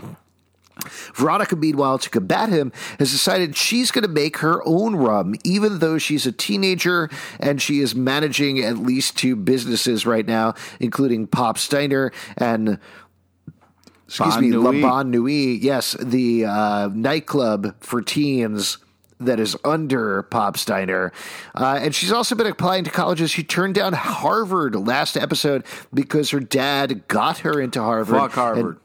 Veronica, 1.14 1.56
meanwhile, 1.56 1.98
to 1.98 2.10
combat 2.10 2.48
him, 2.48 2.72
has 2.98 3.10
decided 3.10 3.56
she's 3.56 3.90
going 3.90 4.02
to 4.02 4.08
make 4.08 4.38
her 4.38 4.66
own 4.66 4.96
rum, 4.96 5.34
even 5.44 5.78
though 5.78 5.98
she's 5.98 6.26
a 6.26 6.32
teenager 6.32 7.10
and 7.38 7.60
she 7.60 7.80
is 7.80 7.94
managing 7.94 8.60
at 8.60 8.78
least 8.78 9.16
two 9.16 9.36
businesses 9.36 10.06
right 10.06 10.26
now, 10.26 10.54
including 10.78 11.26
Pop 11.26 11.58
Steiner 11.58 12.12
and. 12.36 12.78
Excuse 14.10 14.34
Bon 14.34 14.40
me, 14.42 14.50
La 14.50 14.70
Nuit. 14.72 14.82
Bon 14.82 15.10
Nuit. 15.10 15.62
Yes, 15.62 15.92
the 16.00 16.44
uh, 16.44 16.88
nightclub 16.92 17.76
for 17.80 18.02
teens 18.02 18.78
that 19.20 19.38
is 19.38 19.56
under 19.64 20.24
Pop 20.24 20.56
Steiner. 20.56 21.12
Uh, 21.54 21.78
and 21.80 21.94
she's 21.94 22.10
also 22.10 22.34
been 22.34 22.48
applying 22.48 22.82
to 22.84 22.90
colleges. 22.90 23.30
She 23.30 23.44
turned 23.44 23.76
down 23.76 23.92
Harvard 23.92 24.74
last 24.74 25.16
episode 25.16 25.64
because 25.94 26.30
her 26.30 26.40
dad 26.40 27.06
got 27.06 27.38
her 27.38 27.60
into 27.60 27.80
Harvard. 27.80 28.18
Fuck 28.18 28.32
Harvard. 28.32 28.78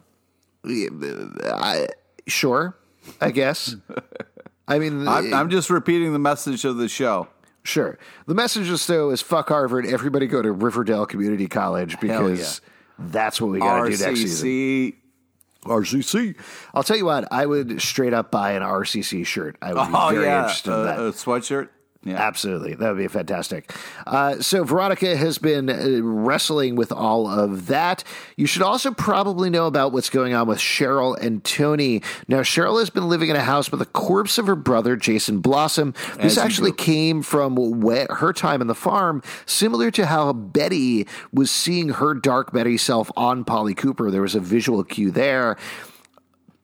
I, 0.64 1.88
sure, 2.28 2.76
I 3.20 3.32
guess. 3.32 3.74
I 4.68 4.78
mean, 4.78 5.08
I'm, 5.08 5.34
I'm 5.34 5.50
just 5.50 5.70
repeating 5.70 6.12
the 6.12 6.20
message 6.20 6.64
of 6.64 6.76
the 6.76 6.88
show. 6.88 7.26
sure. 7.64 7.98
The 8.26 8.34
message 8.34 8.68
is 8.68 8.86
though 8.86 9.10
is 9.10 9.22
fuck 9.22 9.48
Harvard. 9.48 9.86
Everybody 9.86 10.28
go 10.28 10.40
to 10.40 10.52
Riverdale 10.52 11.06
Community 11.06 11.48
College 11.48 11.98
because 11.98 12.60
that's 12.96 13.40
what 13.40 13.50
we 13.50 13.58
got 13.58 13.84
to 13.84 13.90
do 13.90 14.04
next 14.04 14.20
season. 14.20 14.92
RCC. 15.68 16.36
I'll 16.74 16.82
tell 16.82 16.96
you 16.96 17.04
what. 17.04 17.26
I 17.32 17.46
would 17.46 17.80
straight 17.82 18.12
up 18.14 18.30
buy 18.30 18.52
an 18.52 18.62
RCC 18.62 19.24
shirt. 19.26 19.56
I 19.62 19.72
would 19.74 19.86
be 19.88 19.92
Oh 19.94 20.08
very 20.10 20.24
yeah, 20.26 20.42
interested 20.42 20.72
in 20.72 20.84
that. 20.84 20.98
a 20.98 21.02
sweatshirt. 21.12 21.68
Yeah. 22.06 22.16
Absolutely. 22.16 22.74
That 22.74 22.90
would 22.90 22.98
be 22.98 23.08
fantastic. 23.08 23.72
Uh, 24.06 24.40
so, 24.40 24.62
Veronica 24.62 25.16
has 25.16 25.38
been 25.38 25.68
uh, 25.68 26.00
wrestling 26.02 26.76
with 26.76 26.92
all 26.92 27.26
of 27.26 27.66
that. 27.66 28.04
You 28.36 28.46
should 28.46 28.62
also 28.62 28.92
probably 28.92 29.50
know 29.50 29.66
about 29.66 29.92
what's 29.92 30.08
going 30.08 30.32
on 30.32 30.46
with 30.46 30.58
Cheryl 30.58 31.18
and 31.18 31.42
Toni. 31.42 32.02
Now, 32.28 32.40
Cheryl 32.40 32.78
has 32.78 32.90
been 32.90 33.08
living 33.08 33.28
in 33.28 33.36
a 33.36 33.42
house 33.42 33.70
with 33.70 33.80
the 33.80 33.86
corpse 33.86 34.38
of 34.38 34.46
her 34.46 34.54
brother, 34.54 34.94
Jason 34.96 35.40
Blossom. 35.40 35.94
This 36.16 36.36
As 36.36 36.38
actually 36.38 36.72
came 36.72 37.22
from 37.22 37.56
her 38.10 38.32
time 38.32 38.60
in 38.60 38.68
the 38.68 38.74
farm, 38.74 39.22
similar 39.44 39.90
to 39.90 40.06
how 40.06 40.32
Betty 40.32 41.08
was 41.32 41.50
seeing 41.50 41.88
her 41.90 42.14
dark 42.14 42.52
Betty 42.52 42.76
self 42.76 43.10
on 43.16 43.44
Polly 43.44 43.74
Cooper. 43.74 44.12
There 44.12 44.22
was 44.22 44.36
a 44.36 44.40
visual 44.40 44.84
cue 44.84 45.10
there 45.10 45.56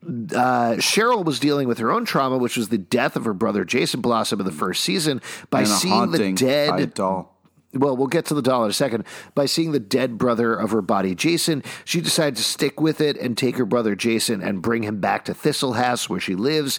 uh, 0.04 0.76
Cheryl 0.78 1.24
was 1.24 1.38
dealing 1.38 1.68
with 1.68 1.78
her 1.78 1.92
own 1.92 2.04
trauma, 2.04 2.38
which 2.38 2.56
was 2.56 2.68
the 2.68 2.78
death 2.78 3.16
of 3.16 3.24
her 3.24 3.34
brother 3.34 3.64
Jason 3.64 4.00
Blossom 4.00 4.40
in 4.40 4.46
the 4.46 4.52
first 4.52 4.82
season, 4.82 5.20
by 5.50 5.64
seeing 5.64 6.10
the 6.10 6.32
dead. 6.32 6.94
doll. 6.94 7.32
Well, 7.74 7.96
we'll 7.96 8.08
get 8.08 8.26
to 8.26 8.34
the 8.34 8.42
doll 8.42 8.64
in 8.64 8.70
a 8.70 8.74
second. 8.74 9.04
By 9.34 9.46
seeing 9.46 9.72
the 9.72 9.80
dead 9.80 10.18
brother 10.18 10.54
of 10.54 10.72
her 10.72 10.82
body, 10.82 11.14
Jason, 11.14 11.62
she 11.86 12.02
decided 12.02 12.36
to 12.36 12.42
stick 12.42 12.80
with 12.80 13.00
it 13.00 13.16
and 13.16 13.36
take 13.36 13.56
her 13.56 13.64
brother 13.64 13.94
Jason 13.94 14.42
and 14.42 14.60
bring 14.60 14.82
him 14.82 15.00
back 15.00 15.24
to 15.24 15.34
Thistle 15.34 15.72
House, 15.72 16.08
where 16.08 16.20
she 16.20 16.34
lives. 16.34 16.78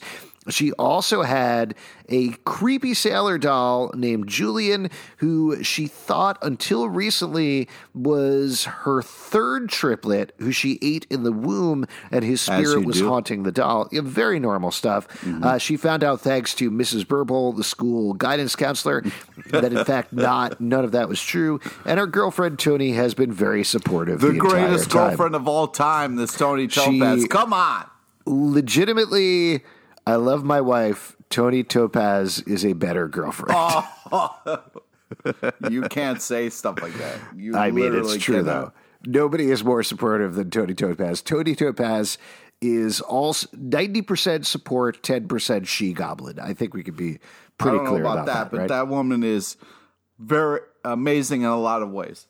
She 0.50 0.72
also 0.74 1.22
had 1.22 1.76
a 2.10 2.30
creepy 2.44 2.94
sailor 2.94 3.38
doll 3.38 3.92
named 3.96 4.28
Julian, 4.28 4.90
who 5.18 5.64
she 5.64 5.88
thought 5.88 6.38
until 6.42 6.90
recently 6.90 7.70
was 7.94 8.66
her 8.66 9.02
third 9.02 9.70
triplet, 9.70 10.34
who 10.40 10.52
she 10.52 10.80
ate 10.82 11.08
in 11.10 11.24
the 11.24 11.32
womb, 11.32 11.86
and 12.12 12.26
his 12.26 12.42
spirit 12.42 12.86
was 12.86 12.98
do. 12.98 13.08
haunting 13.08 13.44
the 13.44 13.52
doll. 13.52 13.88
Yeah, 13.92 14.02
very 14.04 14.40
normal 14.40 14.72
stuff. 14.72 15.08
Uh, 15.26 15.58
she 15.58 15.78
found 15.78 16.04
out, 16.04 16.20
thanks 16.22 16.54
to 16.56 16.70
Mrs. 16.70 17.08
Burble, 17.08 17.54
the 17.54 17.64
school 17.64 18.14
guidance 18.14 18.56
counselor, 18.56 19.04
that 19.48 19.72
in 19.72 19.86
fact 19.86 20.12
not 20.12 20.60
none 20.60 20.84
of 20.84 20.92
that 20.92 21.08
was 21.08 21.22
true. 21.22 21.60
And 21.86 22.00
her 22.00 22.08
girlfriend 22.08 22.60
Toni 22.60 22.92
has 22.92 23.14
been 23.14 23.32
very 23.32 23.64
supportive. 23.64 24.20
The, 24.20 24.28
The, 24.28 24.38
greatest 24.40 24.90
girlfriend 24.90 25.36
of 25.36 25.48
all 25.48 25.68
time, 25.68 26.16
this 26.18 26.36
Toni 26.38 26.68
Topaz. 26.68 27.22
She- 27.22 27.28
Come 27.28 27.54
on. 27.54 27.86
Legitimately, 28.26 29.64
I 30.06 30.16
love 30.16 30.44
my 30.44 30.62
wife. 30.62 31.16
Toni 31.30 31.64
Topaz 31.64 32.42
is 32.42 32.66
a 32.66 32.74
better 32.74 33.08
girlfriend. 33.08 33.56
Oh. 33.56 34.64
You 35.70 35.84
can't 35.84 36.20
say 36.22 36.50
stuff 36.50 36.82
like 36.82 36.94
that. 36.96 37.20
You 37.36 37.56
I 37.56 37.70
mean, 37.70 37.94
it's 37.94 38.18
true 38.18 38.38
cannot. 38.38 38.46
though. 38.46 38.74
Nobody 39.06 39.52
is 39.52 39.64
more 39.64 39.84
supportive 39.84 40.34
than 40.34 40.50
Toni 40.50 40.74
Topaz. 40.74 41.22
Toni 41.22 41.54
Topaz 41.56 42.18
is 42.62 43.00
all 43.02 43.36
ninety 43.54 44.02
percent 44.02 44.48
support, 44.48 45.04
ten 45.04 45.28
percent 45.28 45.68
she 45.68 45.94
goblin. 45.94 46.40
I 46.40 46.54
think 46.54 46.74
we 46.74 46.84
could 46.84 46.96
be 46.96 47.16
I 47.16 47.20
pretty 47.58 47.86
clear 47.86 48.02
about, 48.02 48.26
that, 48.26 48.50
but 48.50 48.62
right? 48.62 48.70
that 48.70 48.88
woman 48.88 49.24
is 49.24 49.56
very 50.18 50.62
amazing 50.84 51.42
in 51.42 51.48
a 51.48 51.60
lot 51.60 51.84
of 51.84 51.92
ways. 51.92 52.28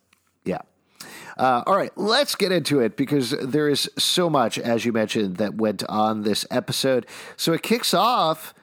Uh, 1.37 1.63
all 1.65 1.75
right, 1.75 1.91
let's 1.95 2.35
get 2.35 2.51
into 2.51 2.79
it 2.79 2.95
because 2.95 3.31
there 3.31 3.69
is 3.69 3.89
so 3.97 4.29
much, 4.29 4.59
as 4.59 4.85
you 4.85 4.91
mentioned, 4.91 5.37
that 5.37 5.55
went 5.55 5.83
on 5.89 6.23
this 6.23 6.45
episode. 6.51 7.05
So 7.37 7.53
it 7.53 7.63
kicks 7.63 7.93
off 7.93 8.53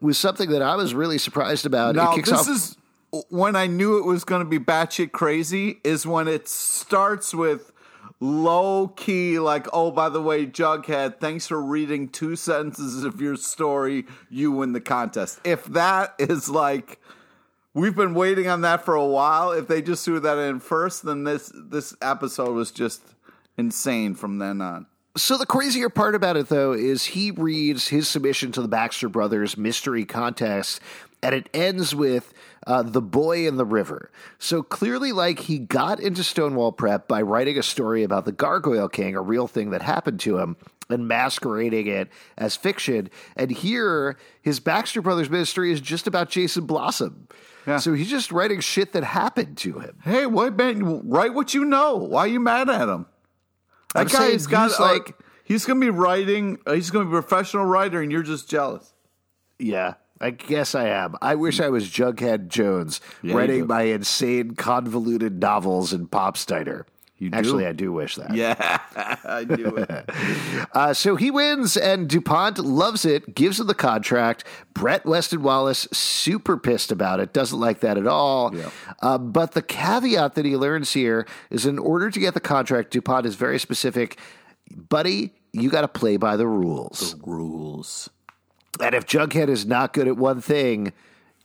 with 0.00 0.16
something 0.16 0.50
that 0.50 0.62
I 0.62 0.76
was 0.76 0.94
really 0.94 1.18
surprised 1.18 1.66
about. 1.66 1.94
Now, 1.94 2.12
it 2.12 2.16
kicks 2.16 2.30
this 2.30 2.40
off. 2.40 2.48
is 2.48 2.76
when 3.30 3.56
I 3.56 3.66
knew 3.66 3.98
it 3.98 4.04
was 4.04 4.24
going 4.24 4.42
to 4.42 4.48
be 4.48 4.58
batshit 4.58 5.12
crazy. 5.12 5.80
Is 5.84 6.06
when 6.06 6.28
it 6.28 6.48
starts 6.48 7.32
with 7.34 7.72
low 8.20 8.88
key, 8.88 9.38
like, 9.38 9.66
oh, 9.72 9.90
by 9.90 10.08
the 10.08 10.20
way, 10.20 10.44
Jughead, 10.46 11.20
thanks 11.20 11.46
for 11.46 11.62
reading 11.62 12.08
two 12.08 12.36
sentences 12.36 13.04
of 13.04 13.20
your 13.20 13.36
story. 13.36 14.04
You 14.28 14.52
win 14.52 14.72
the 14.72 14.80
contest. 14.80 15.40
If 15.44 15.64
that 15.66 16.14
is 16.18 16.48
like. 16.48 17.00
We've 17.74 17.94
been 17.94 18.14
waiting 18.14 18.48
on 18.48 18.62
that 18.62 18.84
for 18.84 18.94
a 18.94 19.06
while. 19.06 19.52
If 19.52 19.68
they 19.68 19.82
just 19.82 20.04
threw 20.04 20.20
that 20.20 20.38
in 20.38 20.60
first, 20.60 21.04
then 21.04 21.24
this 21.24 21.52
this 21.54 21.94
episode 22.02 22.52
was 22.52 22.70
just 22.70 23.02
insane 23.56 24.14
from 24.14 24.38
then 24.38 24.60
on. 24.60 24.86
So 25.16 25.36
the 25.36 25.46
crazier 25.46 25.88
part 25.88 26.14
about 26.14 26.36
it, 26.36 26.48
though, 26.48 26.72
is 26.72 27.06
he 27.06 27.32
reads 27.32 27.88
his 27.88 28.06
submission 28.06 28.52
to 28.52 28.62
the 28.62 28.68
Baxter 28.68 29.08
Brothers 29.08 29.56
mystery 29.56 30.04
contest, 30.04 30.80
and 31.22 31.34
it 31.34 31.48
ends 31.52 31.94
with 31.94 32.32
uh, 32.66 32.82
the 32.82 33.02
boy 33.02 33.48
in 33.48 33.56
the 33.56 33.64
river. 33.64 34.10
So 34.38 34.62
clearly, 34.62 35.12
like 35.12 35.40
he 35.40 35.58
got 35.58 35.98
into 35.98 36.22
Stonewall 36.22 36.70
Prep 36.70 37.08
by 37.08 37.22
writing 37.22 37.58
a 37.58 37.62
story 37.64 38.04
about 38.04 38.26
the 38.26 38.32
Gargoyle 38.32 38.88
King, 38.88 39.16
a 39.16 39.20
real 39.20 39.48
thing 39.48 39.70
that 39.70 39.82
happened 39.82 40.20
to 40.20 40.38
him, 40.38 40.56
and 40.88 41.08
masquerading 41.08 41.88
it 41.88 42.08
as 42.36 42.56
fiction. 42.56 43.10
And 43.36 43.50
here, 43.50 44.16
his 44.40 44.60
Baxter 44.60 45.02
Brothers 45.02 45.30
mystery 45.30 45.72
is 45.72 45.80
just 45.80 46.06
about 46.06 46.30
Jason 46.30 46.64
Blossom. 46.64 47.26
Yeah. 47.68 47.78
So 47.78 47.92
he's 47.92 48.10
just 48.10 48.32
writing 48.32 48.60
shit 48.60 48.92
that 48.92 49.04
happened 49.04 49.58
to 49.58 49.78
him. 49.78 49.98
Hey, 50.02 50.26
what 50.26 50.56
man? 50.56 51.08
Write 51.08 51.34
what 51.34 51.52
you 51.54 51.64
know. 51.64 51.96
Why 51.96 52.20
are 52.22 52.26
you 52.28 52.40
mad 52.40 52.68
at 52.68 52.88
him? 52.88 53.06
That 53.94 54.00
I'm 54.00 54.06
guy's 54.08 54.46
got 54.46 54.70
he's 54.70 54.80
like 54.80 55.06
like- 55.08 55.16
he's 55.44 55.64
gonna 55.66 55.80
be 55.80 55.90
writing. 55.90 56.58
He's 56.66 56.90
gonna 56.90 57.04
be 57.04 57.16
a 57.16 57.22
professional 57.22 57.64
writer, 57.66 58.00
and 58.00 58.10
you're 58.10 58.22
just 58.22 58.48
jealous. 58.48 58.92
Yeah, 59.58 59.94
I 60.20 60.30
guess 60.30 60.74
I 60.74 60.88
am. 60.88 61.14
I 61.20 61.34
wish 61.34 61.60
I 61.60 61.68
was 61.68 61.88
Jughead 61.88 62.48
Jones 62.48 63.00
Yeah, 63.22 63.34
writing 63.34 63.66
my 63.66 63.82
insane, 63.82 64.54
convoluted 64.54 65.40
novels 65.40 65.92
in 65.92 66.06
Pop 66.06 66.36
You 67.18 67.30
do? 67.30 67.36
Actually, 67.36 67.66
I 67.66 67.72
do 67.72 67.92
wish 67.92 68.14
that. 68.14 68.32
Yeah, 68.32 68.78
I 69.24 69.44
do 69.44 69.76
it. 69.76 70.10
Uh, 70.74 70.92
so 70.92 71.16
he 71.16 71.30
wins, 71.30 71.76
and 71.76 72.08
DuPont 72.08 72.58
loves 72.58 73.04
it, 73.04 73.34
gives 73.34 73.58
him 73.58 73.66
the 73.66 73.74
contract. 73.74 74.44
Brett 74.74 75.04
Weston 75.06 75.42
Wallace, 75.42 75.88
super 75.92 76.56
pissed 76.56 76.92
about 76.92 77.20
it, 77.20 77.32
doesn't 77.32 77.58
like 77.58 77.80
that 77.80 77.96
at 77.96 78.06
all. 78.06 78.54
Yeah. 78.54 78.70
Uh, 79.00 79.18
but 79.18 79.52
the 79.52 79.62
caveat 79.62 80.34
that 80.34 80.44
he 80.44 80.56
learns 80.56 80.92
here 80.92 81.26
is 81.50 81.66
in 81.66 81.78
order 81.78 82.10
to 82.10 82.20
get 82.20 82.34
the 82.34 82.40
contract, 82.40 82.90
DuPont 82.92 83.26
is 83.26 83.34
very 83.34 83.58
specific. 83.58 84.18
Buddy, 84.70 85.32
you 85.52 85.70
got 85.70 85.80
to 85.80 85.88
play 85.88 86.16
by 86.16 86.36
the 86.36 86.46
rules. 86.46 87.16
Rules. 87.24 88.10
And 88.80 88.94
if 88.94 89.06
Jughead 89.06 89.48
is 89.48 89.66
not 89.66 89.92
good 89.92 90.06
at 90.06 90.16
one 90.16 90.40
thing, 90.40 90.92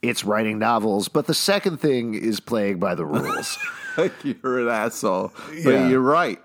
it's 0.04 0.24
writing 0.24 0.60
novels. 0.60 1.08
But 1.08 1.26
the 1.26 1.34
second 1.34 1.78
thing 1.78 2.14
is 2.14 2.40
playing 2.40 2.78
by 2.80 2.94
the 2.96 3.06
rules. 3.06 3.58
you're 4.24 4.60
an 4.60 4.68
asshole, 4.70 5.34
Yeah. 5.54 5.64
but 5.64 5.90
you're 5.90 6.00
right. 6.02 6.40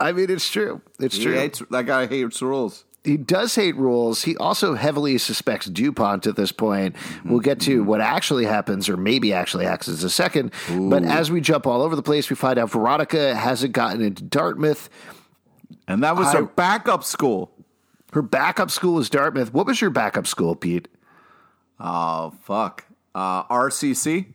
I 0.00 0.12
mean, 0.12 0.30
it's 0.30 0.48
true. 0.48 0.80
It's 1.00 1.16
He 1.16 1.24
true. 1.24 1.34
hates, 1.34 1.60
that 1.70 1.86
guy 1.86 2.06
hates 2.06 2.40
rules. 2.40 2.84
he 3.04 3.16
does 3.16 3.54
hate 3.54 3.74
rules. 3.76 4.22
He 4.22 4.36
also 4.36 4.74
heavily 4.74 5.18
suspects 5.18 5.66
DuPont 5.66 6.26
at 6.26 6.36
this 6.36 6.52
point. 6.52 6.94
We'll 7.24 7.40
get 7.40 7.60
to 7.62 7.82
what 7.82 8.00
actually 8.00 8.44
happens, 8.44 8.88
or 8.88 8.96
maybe 8.96 9.32
actually 9.32 9.64
happens 9.64 10.00
in 10.02 10.06
a 10.06 10.10
second. 10.10 10.52
But 10.70 11.02
as 11.04 11.30
we 11.32 11.40
jump 11.40 11.66
all 11.66 11.82
over 11.82 11.96
the 11.96 12.02
place, 12.02 12.30
we 12.30 12.36
find 12.36 12.58
out 12.58 12.70
Veronica 12.70 13.34
hasn't 13.34 13.72
gotten 13.72 14.00
into 14.02 14.22
Dartmouth. 14.22 14.88
And 15.88 16.02
that 16.04 16.16
was 16.16 16.28
I- 16.28 16.38
her 16.38 16.42
backup 16.44 17.02
school. 17.02 17.50
Her 18.12 18.22
backup 18.22 18.70
school 18.70 18.98
is 18.98 19.10
Dartmouth. 19.10 19.52
What 19.52 19.66
was 19.66 19.80
your 19.80 19.90
backup 19.90 20.26
school, 20.26 20.54
Pete? 20.54 20.88
Oh 21.80 22.32
fuck. 22.42 22.84
Uh, 23.18 23.42
RCC. 23.48 24.26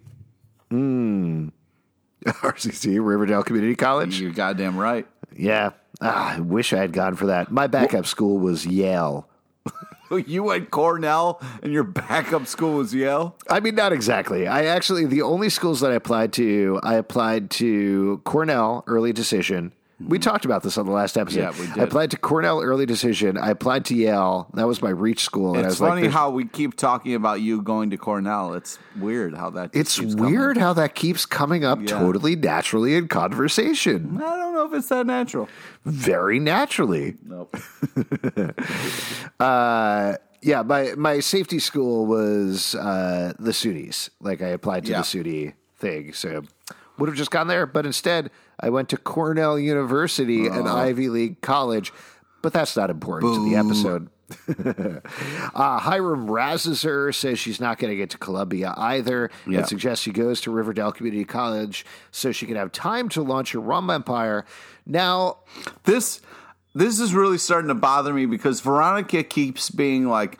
RCC, 2.25 3.05
Riverdale 3.05 3.41
Community 3.41 3.77
College. 3.77 4.19
You're 4.19 4.31
goddamn 4.31 4.75
right. 4.75 5.07
Yeah. 5.33 5.69
Ah, 6.01 6.35
I 6.35 6.41
wish 6.41 6.73
I 6.73 6.79
had 6.79 6.91
gone 6.91 7.15
for 7.15 7.27
that. 7.27 7.49
My 7.49 7.67
backup 7.67 8.05
school 8.05 8.39
was 8.39 8.65
Yale. 8.65 9.29
you 10.25 10.43
went 10.43 10.69
Cornell 10.69 11.41
and 11.61 11.71
your 11.71 11.85
backup 11.85 12.45
school 12.45 12.73
was 12.73 12.93
Yale? 12.93 13.37
I 13.49 13.61
mean, 13.61 13.75
not 13.75 13.93
exactly. 13.93 14.47
I 14.47 14.65
actually, 14.65 15.05
the 15.05 15.21
only 15.21 15.47
schools 15.47 15.79
that 15.79 15.91
I 15.91 15.95
applied 15.95 16.33
to, 16.33 16.81
I 16.83 16.95
applied 16.95 17.51
to 17.51 18.19
Cornell, 18.25 18.83
early 18.85 19.13
decision. 19.13 19.71
We 19.99 20.19
talked 20.19 20.43
about 20.43 20.63
this 20.63 20.77
on 20.77 20.85
the 20.85 20.91
last 20.91 21.17
episode. 21.17 21.39
Yeah, 21.39 21.51
we 21.51 21.67
did. 21.67 21.79
I 21.79 21.83
applied 21.83 22.11
to 22.11 22.17
Cornell 22.17 22.61
early 22.61 22.85
decision. 22.85 23.37
I 23.37 23.51
applied 23.51 23.85
to 23.85 23.95
Yale. 23.95 24.47
That 24.53 24.67
was 24.67 24.81
my 24.81 24.89
reach 24.89 25.21
school. 25.21 25.55
And 25.55 25.59
I 25.65 25.69
It's 25.69 25.79
was 25.79 25.87
funny 25.89 26.03
like, 26.03 26.11
how 26.11 26.29
we 26.31 26.45
keep 26.45 26.75
talking 26.75 27.13
about 27.15 27.41
you 27.41 27.61
going 27.61 27.89
to 27.91 27.97
Cornell. 27.97 28.53
It's 28.53 28.79
weird 28.99 29.35
how 29.35 29.49
that. 29.51 29.69
it's 29.73 29.97
keeps 29.99 30.15
coming. 30.15 30.31
weird 30.33 30.57
how 30.57 30.73
that 30.73 30.95
keeps 30.95 31.25
coming 31.25 31.63
up 31.63 31.79
Yeah. 31.79 31.87
totally 31.99 32.35
naturally 32.35 32.95
in 32.95 33.07
conversation. 33.07 34.19
I 34.21 34.37
don't 34.37 34.53
know 34.53 34.65
if 34.65 34.73
it's 34.73 34.89
that 34.89 35.05
natural. 35.05 35.47
Very 35.85 36.39
naturally. 36.39 37.15
Nope. 37.23 37.55
Uh, 39.39 40.15
yeah, 40.41 40.61
my, 40.61 40.93
my 40.97 41.19
safety 41.19 41.59
school 41.59 42.05
was 42.05 42.75
uh, 42.75 43.33
the 43.39 43.51
SUNYs. 43.51 44.09
Like 44.19 44.41
I 44.41 44.47
applied 44.49 44.85
to 44.85 44.91
Yeah. 44.91 44.97
the 45.01 45.03
SUNY 45.03 45.53
thing. 45.77 46.13
So 46.13 46.43
would 46.97 47.09
have 47.09 47.17
just 47.17 47.31
gone 47.31 47.47
there. 47.47 47.65
But 47.65 47.85
instead, 47.85 48.29
I 48.59 48.69
went 48.69 48.89
to 48.89 48.97
Cornell 48.97 49.57
University, 49.59 50.47
an 50.47 50.67
Ivy 50.67 51.09
League 51.09 51.41
college. 51.41 51.91
But 52.41 52.53
that's 52.53 52.75
not 52.75 52.89
important 52.89 53.35
to 53.35 53.49
the 53.49 53.55
episode. 53.55 54.09
uh, 55.53 55.79
Hiram 55.79 56.27
Razazer 56.27 57.13
says 57.13 57.39
she's 57.39 57.59
not 57.59 57.77
going 57.77 57.91
to 57.91 57.95
get 57.95 58.09
to 58.11 58.17
Columbia 58.17 58.73
either 58.77 59.29
Yeah. 59.47 59.59
and 59.59 59.67
suggests 59.67 60.03
she 60.03 60.11
goes 60.11 60.41
to 60.41 60.51
Riverdale 60.51 60.91
Community 60.91 61.23
College 61.25 61.85
so 62.11 62.31
she 62.31 62.45
can 62.45 62.55
have 62.55 62.71
time 62.71 63.09
to 63.09 63.21
launch 63.21 63.51
her 63.51 63.59
rum 63.59 63.89
empire. 63.89 64.45
Now, 64.85 65.37
This 65.83 66.21
this 66.75 66.99
is 66.99 67.13
really 67.13 67.37
starting 67.37 67.67
to 67.67 67.75
bother 67.75 68.13
me 68.13 68.25
because 68.25 68.59
Veronica 68.61 69.23
keeps 69.23 69.69
being 69.69 70.07
like 70.07 70.39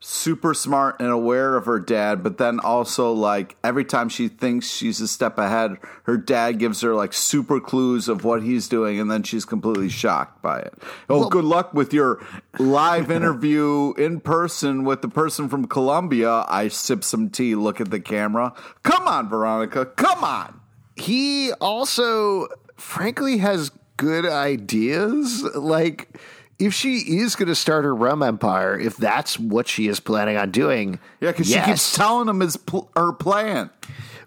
super 0.00 0.54
smart 0.54 1.00
and 1.00 1.08
aware 1.08 1.56
of 1.56 1.66
her 1.66 1.80
dad, 1.80 2.22
but 2.22 2.38
then 2.38 2.60
also 2.60 3.12
like 3.12 3.56
every 3.64 3.84
time 3.84 4.08
she 4.08 4.28
thinks 4.28 4.70
she's 4.70 5.00
a 5.00 5.08
step 5.08 5.38
ahead, 5.38 5.76
her 6.04 6.16
dad 6.16 6.58
gives 6.58 6.80
her 6.82 6.94
like 6.94 7.12
super 7.12 7.58
clues 7.60 8.08
of 8.08 8.22
what 8.24 8.42
he's 8.42 8.68
doing, 8.68 9.00
and 9.00 9.10
then 9.10 9.22
she's 9.22 9.44
completely 9.44 9.88
shocked 9.88 10.40
by 10.40 10.60
it. 10.60 10.74
Oh, 11.08 11.28
good 11.28 11.44
luck 11.44 11.74
with 11.74 11.92
your 11.92 12.24
live 12.58 13.10
interview 13.10 13.92
in 13.98 14.20
person 14.20 14.84
with 14.84 15.02
the 15.02 15.08
person 15.08 15.48
from 15.48 15.66
Columbia. 15.66 16.44
I 16.48 16.68
sip 16.68 17.02
some 17.02 17.28
tea, 17.28 17.54
look 17.56 17.80
at 17.80 17.90
the 17.90 18.00
camera. 18.00 18.54
Come 18.84 19.08
on, 19.08 19.28
Veronica, 19.28 19.84
come 19.86 20.22
on. 20.22 20.60
he 20.96 21.52
also 21.54 22.46
frankly 22.76 23.38
has 23.38 23.70
good 23.96 24.24
ideas 24.26 25.42
like 25.56 26.18
if 26.58 26.74
she 26.74 26.96
is 26.96 27.36
going 27.36 27.48
to 27.48 27.54
start 27.54 27.84
her 27.84 27.94
rum 27.94 28.22
empire 28.22 28.78
if 28.78 28.96
that's 28.96 29.38
what 29.38 29.68
she 29.68 29.86
is 29.88 30.00
planning 30.00 30.36
on 30.36 30.50
doing 30.50 30.98
Yeah, 31.20 31.30
because 31.32 31.48
yes. 31.50 31.64
she 31.64 31.70
keeps 31.70 31.96
telling 31.96 32.28
him 32.28 32.40
his 32.40 32.56
pl- 32.56 32.90
her 32.96 33.12
plan. 33.12 33.70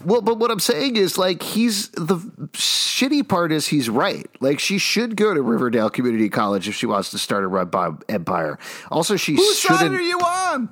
well 0.05 0.21
but 0.21 0.37
what 0.39 0.49
i'm 0.51 0.59
saying 0.59 0.95
is 0.95 1.17
like 1.17 1.43
he's 1.43 1.89
the 1.89 2.17
shitty 2.53 3.27
part 3.27 3.51
is 3.51 3.67
he's 3.67 3.89
right 3.89 4.27
like 4.39 4.59
she 4.59 4.77
should 4.77 5.15
go 5.15 5.33
to 5.33 5.41
riverdale 5.41 5.89
community 5.89 6.29
college 6.29 6.67
if 6.67 6.75
she 6.75 6.85
wants 6.85 7.09
to 7.11 7.17
start 7.17 7.43
a 7.43 7.47
rum 7.47 7.99
empire 8.09 8.57
also 8.91 9.15
she 9.15 9.35
Whose 9.35 9.59
side 9.61 9.91
are 9.91 10.01
you 10.01 10.17
on? 10.19 10.69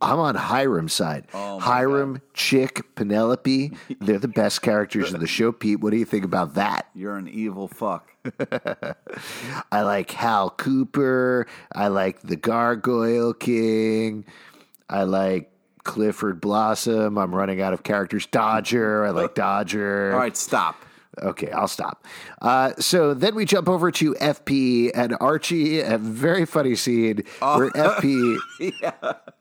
i'm 0.00 0.18
on 0.20 0.34
hiram's 0.36 0.92
side 0.92 1.26
Oh, 1.34 1.58
hiram 1.58 2.22
Chic 2.34 2.94
penelope 2.94 3.72
they're 4.00 4.18
the 4.20 4.28
best 4.28 4.62
characters 4.62 5.12
in 5.12 5.18
the 5.20 5.26
show 5.36 5.50
pete 5.52 5.80
what 5.80 5.90
do 5.90 5.96
you 5.96 6.04
think 6.04 6.24
about 6.24 6.54
that 6.54 6.86
You're 6.94 7.16
an 7.16 7.28
evil 7.28 7.66
fuck. 7.68 8.08
I 9.72 9.82
like 9.82 10.10
Hal 10.10 10.50
Cooper. 10.50 11.46
I 11.72 11.88
like 11.88 12.20
the 12.22 12.36
Gargoyle 12.36 13.34
King. 13.34 14.24
I 14.88 15.04
like 15.04 15.52
Clifford 15.84 16.40
Blossom. 16.40 17.18
I'm 17.18 17.34
running 17.34 17.60
out 17.60 17.72
of 17.72 17.82
characters. 17.82 18.26
Dodger. 18.26 19.04
I 19.04 19.10
like 19.10 19.34
Dodger. 19.34 20.12
All 20.12 20.18
right, 20.18 20.36
stop. 20.36 20.76
Okay, 21.22 21.50
I'll 21.50 21.68
stop. 21.68 22.04
Uh, 22.40 22.72
so 22.78 23.12
then 23.14 23.34
we 23.34 23.44
jump 23.44 23.68
over 23.68 23.90
to 23.90 24.14
FP 24.14 24.90
and 24.94 25.16
Archie. 25.20 25.80
A 25.80 25.98
very 25.98 26.46
funny 26.46 26.76
scene 26.76 27.24
where 27.40 27.70
FP, 27.70 28.38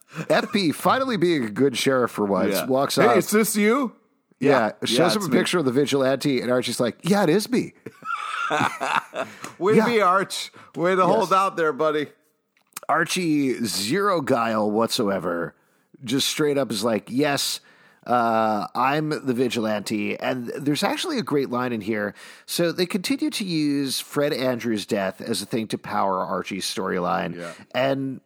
FP, 0.10 0.74
finally 0.74 1.18
being 1.18 1.44
a 1.44 1.50
good 1.50 1.78
sheriff 1.78 2.12
for 2.12 2.26
once, 2.26 2.64
walks 2.68 2.98
up. 2.98 3.06
Hey, 3.06 3.12
up. 3.12 3.18
is 3.18 3.30
this 3.30 3.56
you? 3.56 3.96
yeah, 4.40 4.72
yeah, 4.82 4.86
shows 4.86 5.16
him 5.16 5.24
a 5.24 5.28
me. 5.28 5.38
picture 5.38 5.60
of 5.60 5.66
the 5.66 5.72
vigilante, 5.72 6.42
and 6.42 6.52
Archie's 6.52 6.80
like, 6.80 6.98
"Yeah, 7.04 7.24
it 7.24 7.30
is 7.30 7.50
me." 7.50 7.74
Way 9.60 9.76
Yeah. 9.76 9.86
to 9.86 9.90
be, 9.92 10.02
Arch. 10.02 10.52
Way 10.76 10.96
to 10.96 11.06
hold 11.06 11.34
out 11.34 11.58
there, 11.58 11.74
buddy. 11.74 12.08
Archie, 12.90 13.54
zero 13.66 14.22
guile 14.22 14.70
whatsoever, 14.72 15.56
just 16.04 16.28
straight 16.30 16.58
up 16.58 16.72
is 16.72 16.84
like, 16.84 17.06
yes, 17.10 17.60
uh, 18.06 18.68
I'm 18.74 19.10
the 19.10 19.34
vigilante. 19.34 20.18
And 20.18 20.48
there's 20.58 20.84
actually 20.84 21.18
a 21.20 21.24
great 21.24 21.50
line 21.50 21.74
in 21.74 21.82
here. 21.82 22.14
So 22.46 22.72
they 22.72 22.86
continue 22.86 23.30
to 23.32 23.44
use 23.44 24.00
Fred 24.00 24.32
Andrews' 24.32 24.86
death 24.86 25.20
as 25.20 25.42
a 25.42 25.46
thing 25.46 25.68
to 25.70 25.78
power 25.78 26.20
Archie's 26.24 26.64
storyline. 26.66 27.36
Yeah. 27.36 27.52
And 27.76 28.22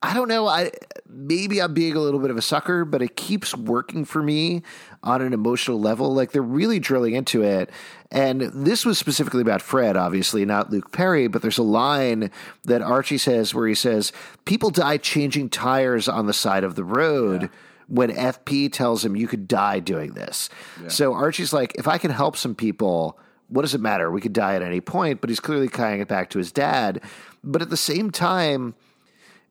I 0.00 0.14
don't 0.14 0.28
know. 0.28 0.46
I 0.46 0.70
maybe 1.08 1.60
I'm 1.60 1.74
being 1.74 1.96
a 1.96 2.00
little 2.00 2.20
bit 2.20 2.30
of 2.30 2.36
a 2.36 2.42
sucker, 2.42 2.84
but 2.84 3.02
it 3.02 3.16
keeps 3.16 3.56
working 3.56 4.04
for 4.04 4.22
me 4.22 4.62
on 5.02 5.22
an 5.22 5.32
emotional 5.32 5.80
level. 5.80 6.14
Like 6.14 6.30
they're 6.30 6.40
really 6.42 6.78
drilling 6.78 7.14
into 7.14 7.42
it. 7.42 7.70
And 8.10 8.42
this 8.42 8.86
was 8.86 8.96
specifically 8.96 9.42
about 9.42 9.60
Fred, 9.60 9.96
obviously, 9.96 10.44
not 10.44 10.70
Luke 10.70 10.92
Perry, 10.92 11.26
but 11.26 11.42
there's 11.42 11.58
a 11.58 11.64
line 11.64 12.30
that 12.64 12.80
Archie 12.80 13.18
says 13.18 13.52
where 13.54 13.66
he 13.66 13.74
says, 13.74 14.12
People 14.44 14.70
die 14.70 14.98
changing 14.98 15.50
tires 15.50 16.08
on 16.08 16.26
the 16.26 16.32
side 16.32 16.64
of 16.64 16.76
the 16.76 16.84
road. 16.84 17.50
When 17.88 18.10
FP 18.10 18.70
tells 18.70 19.02
him 19.02 19.16
you 19.16 19.26
could 19.26 19.48
die 19.48 19.80
doing 19.80 20.12
this. 20.12 20.50
So 20.88 21.14
Archie's 21.14 21.54
like, 21.54 21.74
if 21.76 21.88
I 21.88 21.96
can 21.96 22.10
help 22.10 22.36
some 22.36 22.54
people, 22.54 23.18
what 23.48 23.62
does 23.62 23.74
it 23.74 23.80
matter? 23.80 24.10
We 24.10 24.20
could 24.20 24.34
die 24.34 24.56
at 24.56 24.62
any 24.62 24.82
point, 24.82 25.22
but 25.22 25.30
he's 25.30 25.40
clearly 25.40 25.68
tying 25.68 26.02
it 26.02 26.06
back 26.06 26.28
to 26.30 26.38
his 26.38 26.52
dad. 26.52 27.00
But 27.42 27.62
at 27.62 27.70
the 27.70 27.78
same 27.78 28.10
time, 28.10 28.74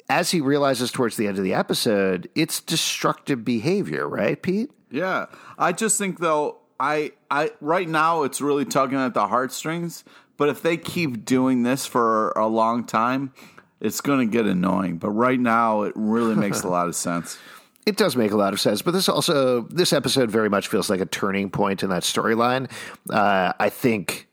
as 0.10 0.32
he 0.32 0.42
realizes 0.42 0.92
towards 0.92 1.18
the 1.18 1.28
end 1.28 1.38
of 1.38 1.44
the 1.44 1.54
episode, 1.54 2.30
it's 2.36 2.62
destructive 2.62 3.44
behavior, 3.44 4.08
right, 4.08 4.42
Pete? 4.42 4.72
Yeah. 4.90 5.26
I 5.58 5.74
just 5.74 5.98
think 5.98 6.20
though, 6.20 6.58
I 6.80 7.12
I 7.32 7.52
right 7.60 7.90
now 7.90 8.24
it's 8.24 8.40
really 8.40 8.66
tugging 8.66 9.00
at 9.00 9.14
the 9.14 9.28
heartstrings, 9.28 10.04
but 10.38 10.50
if 10.50 10.62
they 10.62 10.78
keep 10.78 11.26
doing 11.26 11.64
this 11.64 11.86
for 11.86 12.32
a 12.32 12.48
long 12.48 12.86
time, 12.86 13.34
it's 13.80 14.02
going 14.02 14.20
to 14.20 14.32
get 14.32 14.46
annoying. 14.46 14.98
But 14.98 15.10
right 15.10 15.40
now 15.40 15.84
it 15.84 15.94
really 15.96 16.36
makes 16.36 16.62
a 16.64 16.68
lot 16.70 16.88
of 16.88 16.96
sense. 16.96 17.38
It 17.86 17.98
does 17.98 18.16
make 18.16 18.32
a 18.32 18.38
lot 18.38 18.54
of 18.54 18.60
sense, 18.60 18.82
but 18.82 18.92
this 18.92 19.08
also 19.10 19.62
this 19.64 19.94
episode 19.94 20.30
very 20.30 20.50
much 20.50 20.68
feels 20.68 20.90
like 20.90 21.00
a 21.00 21.06
turning 21.06 21.50
point 21.50 21.84
in 21.84 21.90
that 21.90 22.04
storyline. 22.04 22.70
Uh, 23.10 23.54
I 23.60 23.70
think, 23.70 24.28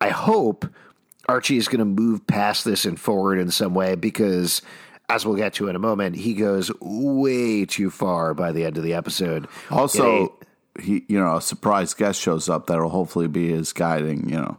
I 0.00 0.08
hope 0.08 0.66
Archie 1.28 1.58
is 1.58 1.68
going 1.68 1.80
to 1.80 1.84
move 1.84 2.26
past 2.26 2.64
this 2.64 2.84
and 2.86 2.98
forward 2.98 3.38
in 3.38 3.50
some 3.50 3.74
way 3.74 3.94
because, 3.94 4.62
as 5.08 5.26
we'll 5.26 5.36
get 5.36 5.54
to 5.54 5.68
in 5.68 5.76
a 5.76 5.80
moment, 5.80 6.16
he 6.16 6.34
goes 6.34 6.70
way 6.80 7.64
too 7.66 7.90
far 7.90 8.34
by 8.34 8.52
the 8.52 8.64
end 8.64 8.76
of 8.76 8.84
the 8.84 8.94
episode. 8.94 9.46
Also, 9.70 10.38
he 10.80 11.04
you 11.08 11.18
know, 11.18 11.36
a 11.36 11.42
surprise 11.42 11.94
guest 11.94 12.20
shows 12.20 12.48
up 12.48 12.66
that'll 12.66 12.88
hopefully 12.88 13.28
be 13.28 13.50
his 13.50 13.72
guiding, 13.72 14.28
you 14.28 14.36
know. 14.36 14.56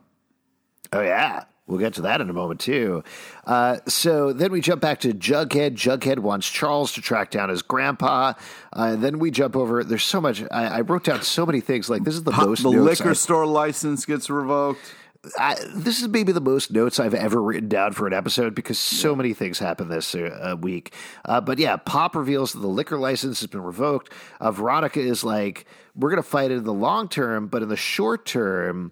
Oh 0.94 1.02
yeah. 1.02 1.46
We'll 1.68 1.80
get 1.80 1.96
to 1.96 2.04
that 2.04 2.22
in 2.22 2.30
a 2.30 2.34
moment 2.34 2.60
too. 2.60 3.04
Uh, 3.44 3.78
so 3.88 4.32
then 4.34 4.52
we 4.52 4.62
jump 4.62 4.82
back 4.84 5.00
to 5.00 5.14
Jughead. 5.16 5.72
Jughead 5.72 6.20
wants 6.20 6.48
Charles 6.48 6.94
to 6.94 7.02
track 7.02 7.32
down 7.32 7.50
his 7.50 7.64
grandpa. 7.64 8.34
Uh, 8.72 8.96
then 8.96 9.18
we 9.18 9.32
jump 9.32 9.56
over. 9.56 9.84
There's 9.84 10.04
so 10.04 10.22
much. 10.22 10.44
I, 10.52 10.68
I 10.68 10.82
wrote 10.82 11.06
down 11.06 11.24
so 11.24 11.44
many 11.44 11.62
things. 11.62 11.90
Like 11.90 12.04
this 12.04 12.14
is 12.14 12.22
the 12.22 12.32
most 12.32 12.62
the 12.62 12.70
liquor 12.70 13.10
I- 13.10 13.14
store 13.14 13.48
license 13.48 14.06
gets 14.06 14.30
revoked. 14.30 14.94
I, 15.38 15.56
this 15.74 16.02
is 16.02 16.08
maybe 16.08 16.32
the 16.32 16.42
most 16.42 16.72
notes 16.72 17.00
I've 17.00 17.14
ever 17.14 17.42
written 17.42 17.70
down 17.70 17.94
for 17.94 18.08
an 18.08 18.14
episode 18.14 18.56
because 18.56 18.80
so 18.80 19.16
many 19.16 19.34
things 19.34 19.60
happened 19.60 19.92
this 19.92 20.14
uh, 20.16 20.56
week. 20.60 20.94
Uh, 21.24 21.42
but 21.42 21.60
yeah, 21.60 21.78
Pop 21.78 22.16
reveals 22.16 22.54
that 22.54 22.60
the 22.60 22.68
liquor 22.68 22.98
license 22.98 23.40
has 23.42 23.48
been 23.48 23.64
revoked. 23.64 24.12
Uh, 24.40 24.52
Veronica 24.52 25.00
is 25.00 25.24
like, 25.24 25.66
we're 25.96 26.10
going 26.10 26.22
to 26.22 26.28
fight 26.28 26.52
it 26.52 26.58
in 26.58 26.64
the 26.64 26.74
long 26.74 27.08
term, 27.08 27.48
but 27.48 27.64
in 27.64 27.70
the 27.70 27.78
short 27.78 28.26
term, 28.26 28.92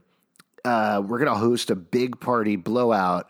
uh, 0.65 1.01
we're 1.05 1.19
going 1.19 1.31
to 1.31 1.39
host 1.39 1.69
a 1.69 1.75
big 1.75 2.19
party 2.19 2.55
blowout. 2.55 3.29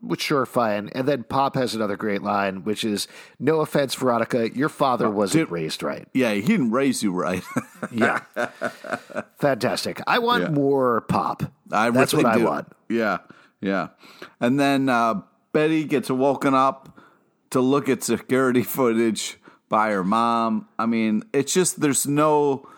Which 0.00 0.22
sure, 0.22 0.44
fine. 0.44 0.88
And 0.92 1.06
then 1.06 1.22
Pop 1.22 1.54
has 1.54 1.74
another 1.74 1.96
great 1.96 2.20
line, 2.22 2.64
which 2.64 2.82
is, 2.84 3.06
"No 3.38 3.60
offense, 3.60 3.94
Veronica, 3.94 4.50
your 4.56 4.68
father 4.68 5.08
wasn't 5.08 5.46
did- 5.46 5.52
raised 5.52 5.82
right." 5.84 6.08
Yeah, 6.12 6.32
he 6.32 6.42
didn't 6.42 6.72
raise 6.72 7.02
you 7.02 7.12
right. 7.12 7.44
Yeah, 7.92 8.20
fantastic. 9.38 10.00
I 10.06 10.18
want 10.18 10.42
Yeah. 10.44 10.50
more 10.50 11.02
Pop. 11.02 11.42
I 11.72 11.90
That's 11.90 12.12
what 12.12 12.26
I 12.26 12.38
do. 12.38 12.44
want. 12.44 12.68
Yeah, 12.88 13.18
yeah. 13.60 13.88
And 14.40 14.58
then 14.58 14.88
uh, 14.88 15.22
Betty 15.52 15.84
gets 15.84 16.10
woken 16.10 16.54
up 16.54 16.98
to 17.50 17.60
look 17.60 17.88
at 17.88 18.02
security 18.02 18.62
footage 18.62 19.38
by 19.68 19.90
her 19.90 20.04
mom. 20.04 20.68
I 20.78 20.86
mean, 20.86 21.22
it's 21.32 21.52
just 21.54 21.80
there's 21.80 22.06
no 22.06 22.68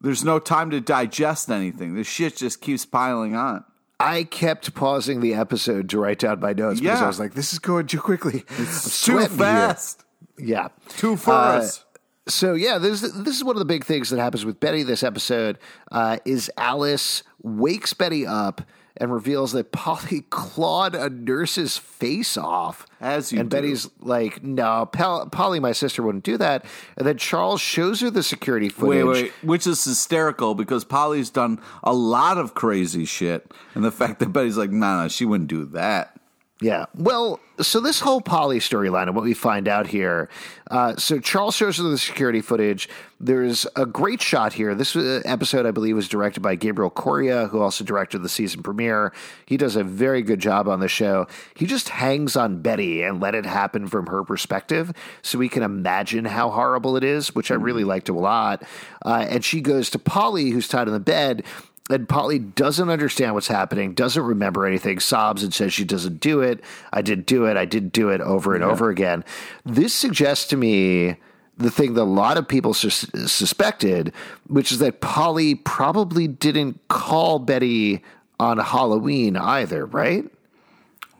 there's 0.00 0.24
no 0.24 0.38
time 0.38 0.70
to 0.70 0.80
digest 0.80 1.50
anything. 1.50 1.94
This 1.94 2.06
shit 2.06 2.36
just 2.36 2.60
keeps 2.60 2.84
piling 2.84 3.34
on. 3.34 3.64
I 3.98 4.24
kept 4.24 4.74
pausing 4.74 5.20
the 5.20 5.34
episode 5.34 5.88
to 5.90 5.98
write 5.98 6.18
down 6.18 6.40
my 6.40 6.52
notes 6.52 6.80
because 6.80 7.00
I 7.00 7.06
was 7.06 7.18
like, 7.18 7.34
"This 7.34 7.52
is 7.52 7.58
going 7.58 7.86
too 7.86 8.00
quickly. 8.00 8.44
It's 8.58 9.04
too 9.04 9.24
fast. 9.26 10.04
Yeah, 10.38 10.68
Too 10.90 11.16
fast. 11.16 11.84
so 12.28 12.52
yeah, 12.52 12.76
this 12.76 13.00
this 13.00 13.36
is 13.36 13.42
one 13.44 13.56
of 13.56 13.58
the 13.60 13.64
big 13.64 13.84
things 13.84 14.10
that 14.10 14.18
happens 14.20 14.44
with 14.44 14.60
Betty 14.60 14.82
this 14.82 15.02
episode. 15.02 15.58
Uh, 15.90 16.18
is 16.26 16.50
Alice 16.58 17.22
wakes 17.42 17.94
Betty 17.94 18.26
up 18.26 18.60
and 18.98 19.12
reveals 19.12 19.52
that 19.52 19.72
Polly 19.72 20.24
clawed 20.30 20.94
a 20.94 21.08
nurse's 21.10 21.76
face 21.76 22.36
off. 22.36 22.86
As 23.00 23.32
you 23.32 23.40
and 23.40 23.50
do. 23.50 23.56
Betty's 23.56 23.90
like, 24.00 24.42
"No, 24.42 24.86
Pol- 24.90 25.26
Polly, 25.26 25.60
my 25.60 25.72
sister 25.72 26.02
wouldn't 26.02 26.24
do 26.24 26.36
that." 26.38 26.64
And 26.96 27.06
then 27.06 27.18
Charles 27.18 27.60
shows 27.60 28.00
her 28.00 28.10
the 28.10 28.22
security 28.22 28.68
footage. 28.68 29.04
Wait, 29.04 29.22
wait, 29.22 29.32
which 29.42 29.66
is 29.66 29.84
hysterical 29.84 30.54
because 30.54 30.84
Polly's 30.84 31.30
done 31.30 31.60
a 31.82 31.92
lot 31.92 32.38
of 32.38 32.54
crazy 32.54 33.04
shit, 33.04 33.50
and 33.74 33.84
the 33.84 33.92
fact 33.92 34.18
that 34.20 34.32
Betty's 34.32 34.56
like, 34.56 34.70
"No, 34.70 35.02
no, 35.02 35.08
she 35.08 35.24
wouldn't 35.24 35.50
do 35.50 35.66
that." 35.66 36.18
Yeah. 36.60 36.86
Well, 36.94 37.40
so 37.60 37.80
this 37.80 38.00
whole 38.00 38.20
Polly 38.20 38.58
storyline 38.58 39.04
and 39.04 39.14
what 39.14 39.24
we 39.24 39.34
find 39.34 39.68
out 39.68 39.86
here. 39.86 40.28
Uh, 40.70 40.96
so 40.96 41.18
Charles 41.18 41.54
shows 41.54 41.78
us 41.78 41.84
the 41.84 41.98
security 41.98 42.40
footage. 42.40 42.88
There's 43.20 43.66
a 43.76 43.86
great 43.86 44.20
shot 44.20 44.52
here. 44.52 44.74
This 44.74 44.94
uh, 44.94 45.22
episode, 45.24 45.64
I 45.64 45.70
believe, 45.70 45.94
was 45.94 46.08
directed 46.08 46.40
by 46.40 46.54
Gabriel 46.54 46.90
Correa, 46.90 47.46
who 47.48 47.60
also 47.60 47.84
directed 47.84 48.18
the 48.22 48.28
season 48.28 48.62
premiere. 48.62 49.12
He 49.46 49.56
does 49.56 49.76
a 49.76 49.84
very 49.84 50.22
good 50.22 50.40
job 50.40 50.68
on 50.68 50.80
the 50.80 50.88
show. 50.88 51.26
He 51.54 51.66
just 51.66 51.88
hangs 51.88 52.36
on 52.36 52.62
Betty 52.62 53.02
and 53.02 53.20
let 53.20 53.34
it 53.34 53.46
happen 53.46 53.86
from 53.86 54.06
her 54.06 54.24
perspective 54.24 54.92
so 55.22 55.38
we 55.38 55.48
can 55.48 55.62
imagine 55.62 56.24
how 56.24 56.50
horrible 56.50 56.96
it 56.96 57.04
is, 57.04 57.34
which 57.34 57.50
I 57.50 57.54
really 57.54 57.84
liked 57.84 58.08
a 58.08 58.14
lot. 58.14 58.62
Uh, 59.04 59.26
and 59.28 59.44
she 59.44 59.60
goes 59.60 59.88
to 59.90 59.98
Polly, 59.98 60.50
who's 60.50 60.68
tied 60.68 60.88
in 60.88 60.92
the 60.92 61.00
bed, 61.00 61.44
and 61.88 62.08
Polly 62.08 62.38
doesn't 62.38 62.90
understand 62.90 63.34
what's 63.34 63.48
happening, 63.48 63.94
doesn't 63.94 64.22
remember 64.22 64.66
anything, 64.66 64.98
sobs 64.98 65.42
and 65.42 65.54
says 65.54 65.72
she 65.72 65.84
doesn't 65.84 66.20
do 66.20 66.40
it. 66.40 66.62
I 66.92 67.02
didn't 67.02 67.26
do 67.26 67.44
it. 67.44 67.56
I 67.56 67.64
didn't 67.64 67.92
do 67.92 68.08
it 68.08 68.20
over 68.20 68.54
and 68.54 68.64
over 68.64 68.90
again. 68.90 69.24
This 69.64 69.94
suggests 69.94 70.46
to 70.48 70.56
me 70.56 71.16
the 71.56 71.70
thing 71.70 71.94
that 71.94 72.02
a 72.02 72.04
lot 72.04 72.36
of 72.36 72.48
people 72.48 72.74
sus- 72.74 73.06
suspected, 73.26 74.12
which 74.46 74.72
is 74.72 74.78
that 74.80 75.00
Polly 75.00 75.54
probably 75.54 76.26
didn't 76.26 76.80
call 76.88 77.38
Betty 77.38 78.02
on 78.38 78.58
Halloween 78.58 79.36
either, 79.36 79.86
right? 79.86 80.24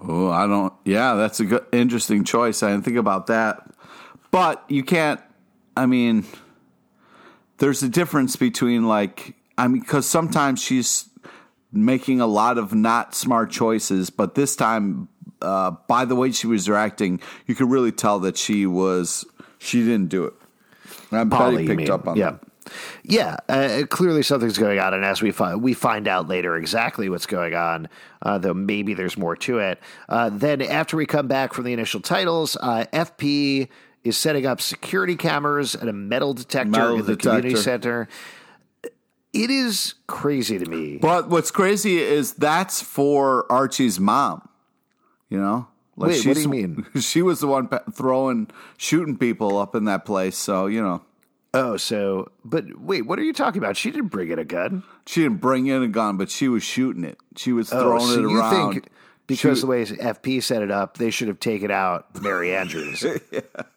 Oh, 0.03 0.31
I 0.31 0.47
don't. 0.47 0.73
Yeah, 0.85 1.15
that's 1.15 1.41
a 1.41 1.45
good, 1.45 1.65
interesting 1.73 2.25
choice. 2.25 2.63
I 2.63 2.71
didn't 2.71 2.85
think 2.85 2.99
about 2.99 3.29
that. 3.29 3.71
But 4.31 4.63
you 4.69 4.83
can't. 4.83 5.21
I 5.77 5.87
mean, 5.87 6.27
there's 7.59 7.83
a 7.83 7.89
difference 7.89 8.37
between 8.37 8.87
like. 8.87 9.36
I 9.59 9.69
mean, 9.69 9.81
because 9.81 10.07
sometimes 10.07 10.63
she's 10.63 11.09
making 11.73 12.21
a 12.21 12.27
lot 12.27 12.59
of 12.59 12.75
not 12.75 13.15
smart 13.15 13.51
choices, 13.51 14.11
but 14.11 14.35
this 14.35 14.57
time, 14.57 15.09
uh, 15.43 15.73
by 15.89 16.05
the 16.05 16.15
way 16.15 16.33
she 16.33 16.47
was 16.47 16.69
reacting, 16.69 17.21
you 17.47 17.55
could 17.55 17.71
really 17.71 17.93
tell 17.93 18.21
that 18.21 18.37
she 18.37 18.67
was. 18.67 19.25
She 19.59 19.81
didn't 19.81 20.09
do 20.09 20.25
it. 20.25 20.35
And 21.11 21.31
Polly, 21.31 21.67
picked 21.67 21.79
mean. 21.79 21.91
up 21.91 22.07
on 22.07 22.17
yeah. 22.17 22.33
that. 22.33 22.41
Yeah, 23.05 23.37
uh, 23.49 23.83
clearly 23.89 24.23
something's 24.23 24.59
going 24.59 24.81
on, 24.81 24.93
and 24.93 25.05
as 25.05 25.23
we 25.23 25.31
find, 25.31 25.63
we 25.63 25.73
find 25.73 26.09
out 26.09 26.27
later 26.27 26.57
exactly 26.57 27.09
what's 27.09 27.27
going 27.27 27.55
on, 27.55 27.89
uh, 28.23 28.39
though 28.39 28.55
maybe 28.55 28.93
there's 28.93 29.17
more 29.17 29.37
to 29.37 29.59
it. 29.59 29.81
Uh, 30.09 30.31
then, 30.33 30.61
after 30.61 30.97
we 30.97 31.07
come 31.07 31.29
back 31.29 31.53
from 31.53 31.65
the 31.65 31.73
initial 31.73 32.01
titles, 32.01 32.57
uh, 32.61 32.85
FP 32.93 33.69
is 34.03 34.17
setting 34.17 34.47
up 34.47 34.61
security 34.61 35.17
cameras 35.17 35.75
and 35.75 35.89
a 35.89 35.93
metal 35.93 36.35
detector 36.35 36.71
Metal 36.71 36.99
in 36.99 37.07
the 37.07 37.17
community 37.17 37.57
center. 37.57 38.09
It 39.43 39.51
is 39.51 39.95
crazy 40.07 40.59
to 40.59 40.67
me. 40.67 40.99
But 40.99 41.29
what's 41.29 41.51
crazy 41.51 41.99
is 41.99 42.33
that's 42.35 42.81
for 42.83 43.51
Archie's 43.53 44.01
mom. 44.01 44.49
You 45.29 45.39
know, 45.39 45.69
like 45.97 46.11
Wait, 46.11 46.27
what 46.27 46.35
do 46.35 46.41
you 46.43 46.49
mean? 46.49 46.87
She 47.01 47.21
was 47.23 47.41
the 47.41 47.47
one 47.49 47.69
throwing, 47.93 48.49
shooting 48.77 49.17
people 49.19 49.59
up 49.59 49.75
in 49.75 49.85
that 49.85 50.05
place. 50.05 50.37
So 50.39 50.67
you 50.67 50.81
know, 50.83 51.03
Oh, 51.55 51.77
so 51.77 52.31
but 52.45 52.65
wait, 52.79 53.03
what 53.03 53.19
are 53.19 53.23
you 53.25 53.33
talking 53.33 53.63
about? 53.63 53.77
She 53.77 53.91
didn't 53.91 54.09
bring 54.09 54.31
in 54.31 54.39
a 54.39 54.45
gun. 54.45 54.83
she 55.07 55.23
didn't 55.23 55.41
bring 55.41 55.67
in 55.67 55.83
a 55.83 55.89
gun, 55.89 56.17
but 56.17 56.31
she 56.31 56.49
was 56.49 56.63
shooting 56.63 57.03
it. 57.05 57.19
She 57.37 57.53
was 57.53 57.73
Oh, 57.73 57.81
throwing 57.81 58.01
so 58.07 58.19
it 58.19 58.31
you 58.31 58.39
around. 58.39 58.73
think 58.73 58.89
because 59.27 59.59
She- 59.59 59.63
the 59.63 59.67
way 59.67 59.85
FP 59.85 60.43
set 60.43 60.63
it 60.63 60.71
up, 60.71 60.99
they 60.99 61.11
should 61.11 61.29
have 61.29 61.41
taken 61.41 61.71
out 61.71 62.21
Mary 62.23 62.55
Andrews. 62.55 63.05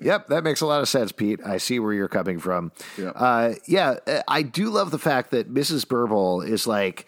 yep, 0.00 0.28
that 0.28 0.44
makes 0.44 0.60
a 0.60 0.66
lot 0.66 0.80
of 0.80 0.88
sense, 0.88 1.12
Pete. 1.12 1.40
I 1.44 1.58
see 1.58 1.78
where 1.78 1.92
you're 1.92 2.08
coming 2.08 2.38
from. 2.38 2.72
Yeah. 2.96 3.10
Uh, 3.10 3.54
yeah, 3.66 3.96
uh, 4.06 4.22
I 4.28 4.42
do 4.42 4.70
love 4.70 4.90
the 4.90 4.98
fact 4.98 5.30
that 5.30 5.52
Mrs. 5.52 5.86
Burble 5.86 6.42
is 6.42 6.66
like, 6.66 7.06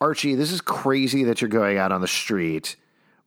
Archie, 0.00 0.34
this 0.34 0.52
is 0.52 0.60
crazy 0.60 1.24
that 1.24 1.40
you're 1.40 1.48
going 1.48 1.78
out 1.78 1.92
on 1.92 2.00
the 2.00 2.08
street. 2.08 2.76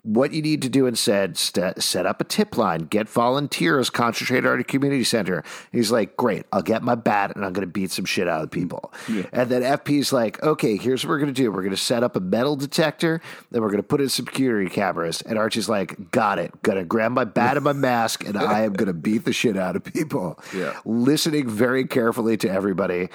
What 0.04 0.32
you 0.32 0.42
need 0.42 0.62
to 0.62 0.70
do 0.70 0.86
instead, 0.86 1.38
st- 1.38 1.82
set 1.84 2.06
up 2.06 2.22
a 2.22 2.24
tip 2.24 2.58
line, 2.58 2.82
get 2.86 3.10
volunteers, 3.10 3.90
concentrate 3.90 4.46
at 4.46 4.60
a 4.60 4.64
community 4.64 5.04
center. 5.04 5.44
He's 5.72 5.92
like, 5.92 6.16
great, 6.16 6.46
I'll 6.54 6.62
get 6.62 6.82
my 6.82 6.96
bat 6.96 7.36
and 7.36 7.44
I'm 7.44 7.52
going 7.52 7.68
to 7.68 7.72
beat 7.72 7.92
some 7.92 8.06
shit 8.06 8.28
out 8.28 8.42
of 8.42 8.50
people. 8.50 8.94
And 9.34 9.50
then 9.50 9.64
FP's 9.64 10.14
like, 10.14 10.42
okay, 10.42 10.78
here's 10.78 11.04
what 11.04 11.10
we're 11.10 11.20
going 11.20 11.34
to 11.34 11.42
do. 11.42 11.52
We're 11.52 11.62
going 11.62 11.72
to 11.72 11.78
set 11.78 12.04
up 12.04 12.16
a 12.16 12.22
metal 12.22 12.56
detector, 12.56 13.22
then 13.52 13.62
we're 13.62 13.70
going 13.70 13.82
to 13.82 13.88
put 13.88 14.00
in 14.00 14.08
security 14.08 14.70
cameras. 14.70 15.22
And 15.22 15.38
Archie's 15.38 15.68
like, 15.68 16.12
got 16.12 16.40
it. 16.40 16.62
Going 16.62 16.78
to 16.78 16.86
grab 16.86 17.12
my 17.12 17.26
bat 17.26 17.58
and 17.58 17.64
my 17.66 17.74
mask 17.88 18.26
and 18.26 18.38
I 18.38 18.62
am 18.62 18.74
going 18.74 18.88
to 18.88 18.94
beat 18.94 19.26
the 19.26 19.34
shit 19.34 19.58
out 19.58 19.76
of 19.76 19.84
people. 19.84 20.40
Yeah. 20.56 20.80
Listening 20.86 21.50
very 21.50 21.86
carefully 21.86 22.38
to 22.38 22.50
everybody. 22.50 23.10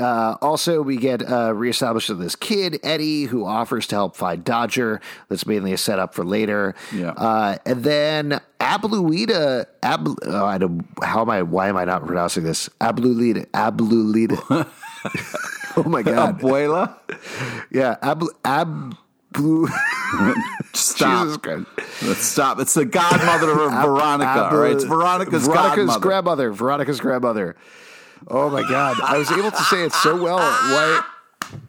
Uh, 0.00 0.38
also, 0.40 0.80
we 0.80 0.96
get 0.96 1.28
uh, 1.30 1.52
reestablished 1.54 2.08
with 2.08 2.18
this 2.20 2.34
kid, 2.34 2.80
Eddie, 2.82 3.24
who 3.24 3.44
offers 3.44 3.86
to 3.88 3.96
help 3.96 4.16
find 4.16 4.42
Dodger. 4.42 5.00
That's 5.28 5.46
mainly 5.46 5.74
a 5.74 5.78
setup 5.78 6.14
for 6.14 6.24
later. 6.24 6.74
Yeah. 6.90 7.10
Uh, 7.10 7.58
and 7.66 7.84
then 7.84 8.40
Abluita, 8.58 9.66
Ab, 9.82 10.08
oh, 10.24 10.46
I 10.46 10.56
don't, 10.56 10.86
how 11.02 11.20
am 11.20 11.28
I, 11.28 11.42
why 11.42 11.68
am 11.68 11.76
I 11.76 11.84
not 11.84 12.06
pronouncing 12.06 12.44
this? 12.44 12.70
Ablulita, 12.80 13.46
Ablulita. 13.48 14.66
oh 15.76 15.84
my 15.84 16.02
God. 16.02 16.40
Abuela, 16.40 16.96
yeah. 17.70 17.96
Ab, 18.00 18.22
Ablu, 18.42 19.68
stop. 20.72 21.24
Jesus 21.24 21.36
Christ. 21.36 21.66
Let's 22.02 22.24
stop. 22.24 22.58
It's 22.58 22.72
the 22.74 22.86
godmother 22.86 23.50
of 23.50 23.72
Veronica. 23.72 24.30
Ab- 24.30 24.52
all 24.52 24.58
right, 24.58 24.72
it's 24.72 24.84
Veronica's, 24.84 25.46
Veronica's 25.46 25.76
godmother. 25.76 26.00
grandmother. 26.00 26.52
Veronica's 26.52 27.00
grandmother. 27.00 27.56
Oh 28.28 28.50
my 28.50 28.62
God. 28.68 28.98
I 29.02 29.18
was 29.18 29.30
able 29.32 29.50
to 29.50 29.62
say 29.64 29.84
it 29.84 29.92
so 29.92 30.20
well. 30.22 30.38
Why? 30.38 31.02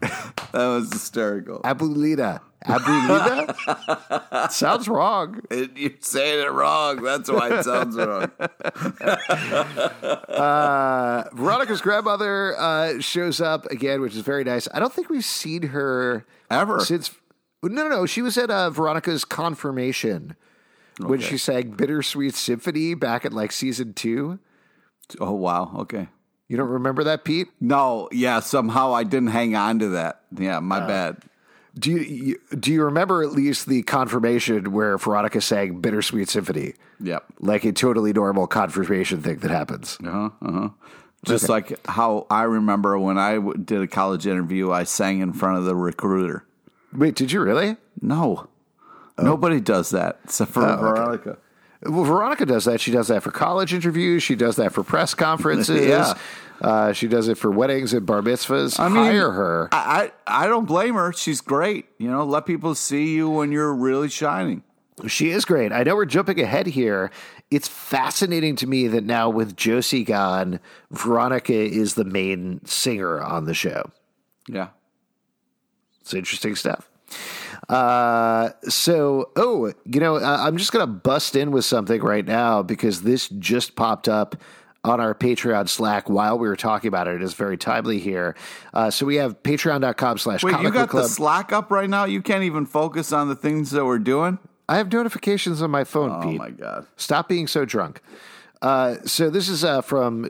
that 0.00 0.66
was 0.66 0.92
hysterical. 0.92 1.60
Abulita. 1.60 2.40
Abulita? 2.64 4.50
Sounds 4.52 4.86
wrong. 4.86 5.40
It- 5.50 5.76
You're 5.76 5.90
saying 6.00 6.46
it 6.46 6.50
wrong. 6.52 7.02
That's 7.02 7.28
why 7.30 7.58
it 7.58 7.64
sounds 7.64 7.96
wrong. 7.96 8.30
Uh, 10.32 11.24
Veronica's 11.34 11.80
grandmother 11.80 12.58
uh, 12.58 12.98
shows 13.00 13.40
up 13.40 13.66
again, 13.70 14.00
which 14.00 14.14
is 14.14 14.20
very 14.22 14.44
nice. 14.44 14.68
I 14.72 14.78
don't 14.80 14.92
think 14.92 15.08
we've 15.10 15.24
seen 15.24 15.62
her 15.68 16.24
Ever. 16.50 16.80
since. 16.80 17.10
No, 17.62 17.82
no, 17.84 17.88
no. 17.88 18.06
She 18.06 18.22
was 18.22 18.36
at 18.38 18.50
uh, 18.50 18.70
Veronica's 18.70 19.24
confirmation 19.24 20.36
when 20.98 21.20
she 21.20 21.38
sang 21.38 21.70
"Bittersweet 21.72 22.34
Symphony" 22.34 22.94
back 22.94 23.24
at 23.24 23.32
like 23.32 23.52
season 23.52 23.92
two. 23.94 24.38
Oh 25.20 25.32
wow. 25.32 25.72
Okay. 25.80 26.08
You 26.52 26.58
don't 26.58 26.68
remember 26.68 27.02
that, 27.04 27.24
Pete? 27.24 27.48
No. 27.62 28.10
Yeah. 28.12 28.40
Somehow 28.40 28.92
I 28.92 29.04
didn't 29.04 29.28
hang 29.28 29.56
on 29.56 29.78
to 29.78 29.88
that. 29.88 30.20
Yeah. 30.36 30.60
My 30.60 30.80
bad. 30.86 31.16
Do 31.78 31.90
you, 31.92 32.38
do 32.58 32.70
you 32.70 32.84
remember 32.84 33.22
at 33.22 33.32
least 33.32 33.64
the 33.64 33.82
confirmation 33.84 34.70
where 34.72 34.98
Veronica 34.98 35.40
sang 35.40 35.80
"Bittersweet 35.80 36.28
Symphony"? 36.28 36.74
Yep. 37.00 37.24
Like 37.40 37.64
a 37.64 37.72
totally 37.72 38.12
normal 38.12 38.46
confirmation 38.46 39.22
thing 39.22 39.38
that 39.38 39.50
happens. 39.50 39.96
Uh 40.04 40.10
huh. 40.10 40.30
Uh 40.42 40.52
huh. 40.52 40.68
Just 41.24 41.48
like 41.48 41.80
how 41.86 42.26
I 42.28 42.42
remember 42.42 42.98
when 42.98 43.16
I 43.16 43.36
w- 43.36 43.56
did 43.56 43.80
a 43.80 43.86
college 43.86 44.26
interview, 44.26 44.70
I 44.72 44.84
sang 44.84 45.20
in 45.20 45.32
front 45.32 45.56
of 45.56 45.64
the 45.64 45.74
recruiter. 45.74 46.44
Wait, 46.92 47.14
did 47.14 47.32
you 47.32 47.40
really? 47.40 47.78
No. 48.02 48.48
Nobody 49.18 49.58
does 49.58 49.88
that 49.90 50.20
except 50.24 50.50
for 50.52 50.60
Veronica. 50.60 51.38
Well, 51.84 52.04
Veronica 52.04 52.46
does 52.46 52.64
that. 52.66 52.80
She 52.80 52.90
does 52.92 53.08
that 53.08 53.22
for 53.22 53.30
college 53.32 53.74
interviews. 53.74 54.22
She 54.22 54.34
does 54.36 54.56
that 54.56 54.72
for 54.72 54.84
press 54.84 55.14
conferences. 55.14 55.86
Yeah. 55.88 56.14
Uh, 56.60 56.92
she 56.92 57.08
does 57.08 57.28
it 57.28 57.38
for 57.38 57.50
weddings 57.50 57.92
and 57.92 58.06
bar 58.06 58.22
mitzvahs. 58.22 58.78
I 58.78 58.88
mean, 58.88 59.04
Hire 59.04 59.32
her. 59.32 59.68
I, 59.72 60.10
I 60.26 60.44
I 60.44 60.46
don't 60.46 60.66
blame 60.66 60.94
her. 60.94 61.12
She's 61.12 61.40
great. 61.40 61.86
You 61.98 62.10
know, 62.10 62.24
let 62.24 62.46
people 62.46 62.74
see 62.74 63.14
you 63.14 63.28
when 63.28 63.52
you're 63.52 63.74
really 63.74 64.08
shining. 64.08 64.62
She 65.08 65.30
is 65.30 65.44
great. 65.44 65.72
I 65.72 65.82
know 65.82 65.96
we're 65.96 66.04
jumping 66.04 66.40
ahead 66.40 66.66
here. 66.66 67.10
It's 67.50 67.66
fascinating 67.66 68.56
to 68.56 68.66
me 68.66 68.88
that 68.88 69.04
now 69.04 69.30
with 69.30 69.56
Josie 69.56 70.04
gone, 70.04 70.60
Veronica 70.90 71.54
is 71.54 71.94
the 71.94 72.04
main 72.04 72.64
singer 72.64 73.20
on 73.20 73.46
the 73.46 73.54
show. 73.54 73.90
Yeah. 74.48 74.68
It's 76.00 76.14
interesting 76.14 76.56
stuff. 76.56 76.88
Uh, 77.68 78.50
so, 78.68 79.30
oh, 79.36 79.72
you 79.84 80.00
know, 80.00 80.16
uh, 80.16 80.36
I'm 80.40 80.56
just 80.56 80.72
going 80.72 80.82
to 80.86 80.92
bust 80.92 81.36
in 81.36 81.52
with 81.52 81.64
something 81.64 82.00
right 82.02 82.26
now 82.26 82.62
because 82.62 83.02
this 83.02 83.28
just 83.28 83.76
popped 83.76 84.08
up 84.08 84.36
on 84.84 85.00
our 85.00 85.14
Patreon 85.14 85.68
Slack 85.68 86.10
while 86.10 86.38
we 86.38 86.48
were 86.48 86.56
talking 86.56 86.88
about 86.88 87.06
it. 87.06 87.14
It 87.16 87.22
is 87.22 87.34
very 87.34 87.56
timely 87.56 87.98
here. 88.00 88.34
Uh, 88.74 88.90
so 88.90 89.06
we 89.06 89.16
have 89.16 89.40
patreon.com 89.42 90.18
slash 90.18 90.42
Wait, 90.42 90.60
you 90.60 90.70
got 90.72 90.88
club. 90.88 91.04
the 91.04 91.08
Slack 91.08 91.52
up 91.52 91.70
right 91.70 91.88
now? 91.88 92.04
You 92.04 92.20
can't 92.20 92.42
even 92.44 92.66
focus 92.66 93.12
on 93.12 93.28
the 93.28 93.36
things 93.36 93.70
that 93.70 93.84
we're 93.84 94.00
doing? 94.00 94.38
I 94.68 94.76
have 94.78 94.92
notifications 94.92 95.62
on 95.62 95.70
my 95.70 95.84
phone, 95.84 96.10
Oh 96.10 96.28
Pete. 96.28 96.38
my 96.38 96.50
god. 96.50 96.86
Stop 96.96 97.28
being 97.28 97.46
so 97.46 97.64
drunk. 97.64 98.00
Uh, 98.60 98.96
so 99.04 99.30
this 99.30 99.48
is 99.48 99.64
uh, 99.64 99.82
from. 99.82 100.28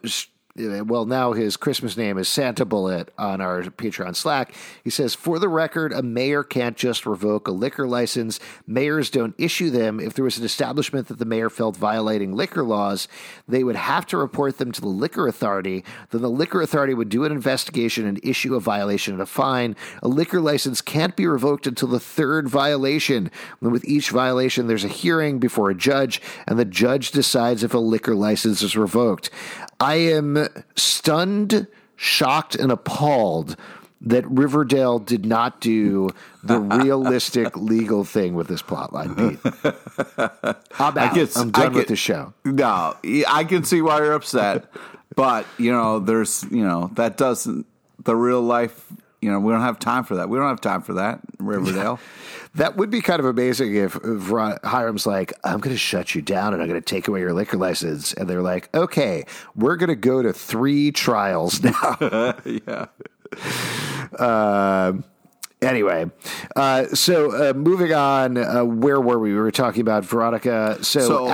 Well, 0.54 1.06
now 1.06 1.32
his 1.32 1.56
Christmas 1.56 1.96
name 1.96 2.18
is 2.18 2.28
Santa 2.28 2.66
Bullet 2.66 3.10
on 3.16 3.40
our 3.40 3.62
Patreon 3.62 4.14
Slack. 4.14 4.54
He 4.84 4.90
says, 4.90 5.14
For 5.14 5.38
the 5.38 5.48
record, 5.48 5.94
a 5.94 6.02
mayor 6.02 6.44
can't 6.44 6.76
just 6.76 7.06
revoke 7.06 7.48
a 7.48 7.52
liquor 7.52 7.88
license. 7.88 8.38
Mayors 8.66 9.08
don't 9.08 9.34
issue 9.38 9.70
them. 9.70 9.98
If 9.98 10.12
there 10.12 10.26
was 10.26 10.36
an 10.36 10.44
establishment 10.44 11.08
that 11.08 11.18
the 11.18 11.24
mayor 11.24 11.48
felt 11.48 11.78
violating 11.78 12.34
liquor 12.34 12.62
laws, 12.64 13.08
they 13.48 13.64
would 13.64 13.76
have 13.76 14.04
to 14.08 14.18
report 14.18 14.58
them 14.58 14.72
to 14.72 14.82
the 14.82 14.88
liquor 14.88 15.26
authority. 15.26 15.86
Then 16.10 16.20
the 16.20 16.28
liquor 16.28 16.60
authority 16.60 16.92
would 16.92 17.08
do 17.08 17.24
an 17.24 17.32
investigation 17.32 18.04
and 18.04 18.22
issue 18.22 18.54
a 18.54 18.60
violation 18.60 19.14
and 19.14 19.22
a 19.22 19.26
fine. 19.26 19.74
A 20.02 20.08
liquor 20.08 20.42
license 20.42 20.82
can't 20.82 21.16
be 21.16 21.26
revoked 21.26 21.66
until 21.66 21.88
the 21.88 21.98
third 21.98 22.46
violation. 22.46 23.30
And 23.62 23.72
with 23.72 23.86
each 23.86 24.10
violation, 24.10 24.66
there's 24.66 24.84
a 24.84 24.88
hearing 24.88 25.38
before 25.38 25.70
a 25.70 25.74
judge, 25.74 26.20
and 26.46 26.58
the 26.58 26.66
judge 26.66 27.10
decides 27.10 27.64
if 27.64 27.72
a 27.72 27.78
liquor 27.78 28.14
license 28.14 28.60
is 28.60 28.76
revoked. 28.76 29.30
I 29.82 29.94
am 29.96 30.46
stunned, 30.76 31.66
shocked, 31.96 32.54
and 32.54 32.70
appalled 32.70 33.56
that 34.04 34.28
Riverdale 34.28 34.98
did 34.98 35.24
not 35.24 35.60
do 35.60 36.10
the 36.42 36.58
realistic 36.82 37.56
legal 37.56 38.04
thing 38.04 38.34
with 38.34 38.48
this 38.48 38.62
plotline, 38.62 39.16
Pete. 39.16 40.56
I'm 40.80 40.98
out. 40.98 41.14
guess- 41.14 41.36
I'm 41.36 41.50
done 41.50 41.72
I 41.72 41.76
with 41.76 41.88
the 41.88 41.96
show. 41.96 42.32
No, 42.44 42.96
I 43.28 43.44
can 43.44 43.64
see 43.64 43.80
why 43.82 43.98
you're 43.98 44.12
upset, 44.12 44.66
but 45.14 45.46
you 45.58 45.70
know, 45.72 45.98
there's 46.00 46.44
you 46.50 46.64
know 46.64 46.90
that 46.94 47.16
doesn't 47.16 47.66
the 48.04 48.16
real 48.16 48.42
life. 48.42 48.86
You 49.22 49.30
know, 49.30 49.38
we 49.40 49.52
don't 49.52 49.62
have 49.62 49.78
time 49.78 50.02
for 50.04 50.16
that. 50.16 50.28
We 50.28 50.36
don't 50.36 50.48
have 50.48 50.60
time 50.60 50.82
for 50.82 50.94
that, 50.94 51.20
Riverdale. 51.38 51.98
That 52.54 52.76
would 52.76 52.90
be 52.90 53.00
kind 53.00 53.18
of 53.18 53.24
amazing 53.24 53.74
if, 53.76 53.96
if 53.96 54.26
Hiram's 54.62 55.06
like, 55.06 55.32
I'm 55.42 55.58
going 55.58 55.74
to 55.74 55.78
shut 55.78 56.14
you 56.14 56.20
down 56.20 56.52
and 56.52 56.62
I'm 56.62 56.68
going 56.68 56.78
to 56.78 56.84
take 56.84 57.08
away 57.08 57.20
your 57.20 57.32
liquor 57.32 57.56
license. 57.56 58.12
And 58.12 58.28
they're 58.28 58.42
like, 58.42 58.68
okay, 58.74 59.24
we're 59.56 59.76
going 59.76 59.88
to 59.88 59.96
go 59.96 60.20
to 60.20 60.34
three 60.34 60.92
trials 60.92 61.62
now. 61.62 62.34
yeah. 62.44 62.88
Um, 64.18 65.04
anyway, 65.62 66.10
uh, 66.54 66.88
so 66.88 67.50
uh, 67.50 67.54
moving 67.54 67.94
on, 67.94 68.36
uh, 68.36 68.64
where 68.66 69.00
were 69.00 69.18
we? 69.18 69.32
We 69.32 69.40
were 69.40 69.50
talking 69.50 69.80
about 69.80 70.04
Veronica. 70.04 70.76
So, 70.84 71.00
So-. 71.00 71.26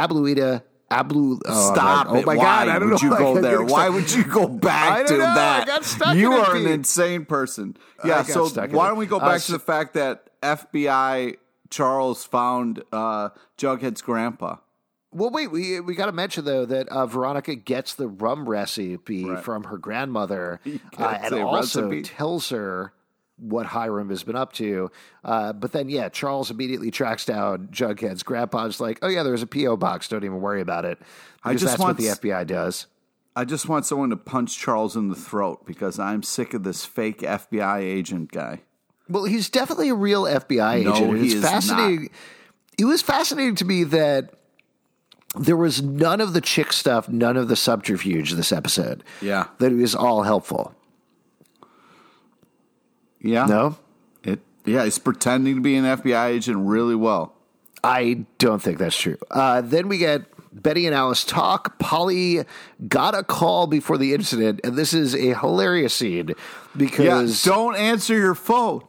Ablu. 0.91 1.39
Oh, 1.45 1.73
Stop 1.75 2.07
I'm 2.09 2.13
like, 2.15 2.23
it! 2.23 2.25
Oh 2.25 2.27
my 2.27 2.37
Why 2.37 2.43
god! 2.45 2.69
I 2.69 2.79
don't 2.79 2.91
would 2.91 3.03
know. 3.03 3.09
you 3.11 3.17
go 3.19 3.35
got 3.35 3.43
there? 3.43 3.63
Why 3.63 3.89
would 3.91 4.11
you 4.11 4.25
go 4.25 4.45
I 4.45 4.47
back 4.49 4.97
don't 5.07 5.19
to 5.19 5.19
know. 5.19 5.25
I 5.31 5.35
that? 5.35 5.67
got 5.67 5.85
stuck 5.85 6.17
you 6.17 6.33
in 6.35 6.41
it, 6.41 6.49
are 6.49 6.57
an 6.57 6.63
Pete. 6.63 6.71
insane 6.71 7.25
person. 7.27 7.77
Yeah. 8.05 8.23
So 8.23 8.49
why 8.49 8.65
it. 8.65 8.71
don't 8.71 8.97
we 8.97 9.07
go 9.07 9.19
Uh, 9.19 9.29
back 9.29 9.41
so- 9.41 9.53
to 9.53 9.59
the 9.59 9.65
fact 9.65 9.95
that 9.95 10.31
FBI 10.43 11.37
Charles 11.71 12.25
found 12.25 12.83
uh, 12.93 13.31
Jughead's 13.59 14.01
grandpa? 14.01 14.57
Well, 15.13 15.31
wait. 15.31 15.51
We 15.51 15.81
we 15.81 15.95
got 15.95 16.07
to 16.07 16.13
mention 16.13 16.45
though 16.45 16.65
that 16.67 16.89
uh, 16.89 17.07
Veronica 17.07 17.55
gets 17.55 17.95
the 17.95 18.09
rum 18.09 18.49
recipe 18.49 19.25
Right. 19.25 19.43
from 19.45 19.65
her 19.65 19.77
grandmother, 19.79 20.61
uh, 20.99 21.19
and 21.23 21.35
also 21.35 21.83
recipe. 21.89 22.03
tells 22.03 22.49
her 22.51 22.93
what 23.39 23.67
Hiram 23.67 24.11
has 24.11 24.23
been 24.23 24.37
up 24.37 24.53
to. 24.55 24.91
Uh, 25.25 25.53
but 25.53 25.73
then, 25.73 25.89
yeah, 25.89 26.09
Charles 26.09 26.51
immediately 26.51 26.91
tracks 26.91 27.25
down 27.25 27.69
Jughead's 27.69 28.23
grandpa's 28.23 28.81
like, 28.81 28.99
"Oh 29.03 29.09
yeah, 29.09 29.23
there's 29.23 29.43
a 29.43 29.47
PO 29.47 29.77
box. 29.77 30.09
Don't 30.09 30.25
even 30.25 30.41
worry 30.41 30.61
about 30.61 30.85
it." 30.85 30.99
I 31.45 31.53
just 31.53 31.65
that's 31.67 31.79
want 31.79 31.99
what 31.99 32.05
the 32.21 32.29
FBI 32.31 32.47
does. 32.47 32.87
I 33.37 33.45
just 33.45 33.69
want 33.69 33.87
someone 33.87 34.11
to 34.11 34.17
punch 34.17 34.59
Charles 34.59 34.97
in 34.97 35.09
the 35.09 35.15
throat 35.15 35.65
because 35.65 35.99
I'm 35.99 36.23
sick 36.25 36.55
of 36.55 36.65
this 36.65 36.85
fake 36.85 37.21
FBI 37.21 37.79
agent 37.79 38.33
guy. 38.33 38.63
Well, 39.09 39.25
he's 39.25 39.49
definitely 39.49 39.89
a 39.91 39.95
real 39.95 40.25
FBI 40.25 40.83
No, 40.85 40.95
agent. 40.95 41.25
it's 41.25 41.35
is 41.35 41.43
fascinating. 41.45 42.11
It 42.79 42.85
was 42.85 43.01
fascinating 43.01 43.55
to 43.57 43.65
me 43.65 43.85
that 43.85 44.35
there 45.37 45.57
was 45.57 45.83
none 45.83 46.21
of 46.21 46.33
the 46.33 46.45
Chic 46.45 46.73
stuff, 46.73 47.09
none 47.09 47.37
of 47.37 47.49
the 47.49 47.57
subterfuge 47.57 48.33
this 48.33 48.51
episode. 48.53 49.05
Yeah. 49.23 49.47
That 49.59 49.73
it 49.73 49.77
was 49.77 49.95
all 49.95 50.23
helpful. 50.25 50.75
Yeah. 53.21 53.47
No? 53.47 53.77
It. 54.23 54.41
Yeah, 54.65 54.85
he's 54.85 54.99
pretending 54.99 55.57
to 55.57 55.61
be 55.61 55.77
an 55.77 55.85
FBI 55.85 56.29
agent 56.29 56.59
really 56.61 56.95
well. 56.95 57.35
I 57.83 58.25
don't 58.39 58.61
think 58.61 58.79
that's 58.79 58.97
true. 58.99 59.17
Uh, 59.31 59.61
then 59.61 59.89
we 59.89 59.99
get 59.99 60.23
Betty 60.53 60.87
and 60.87 60.95
Alice 60.95 61.25
talk. 61.25 61.79
Polly 61.79 62.45
got 62.89 63.15
a 63.15 63.23
call 63.23 63.67
before 63.67 63.99
the 63.99 64.15
incident, 64.15 64.61
and 64.65 64.77
this 64.77 64.93
is 64.93 65.15
a 65.15 65.35
hilarious 65.39 65.95
scene 65.95 66.29
Yeah. 66.29 66.35
because 66.77 67.43
Don't 67.45 67.77
answer 67.77 68.17
your 68.17 68.35
phone. 68.35 68.83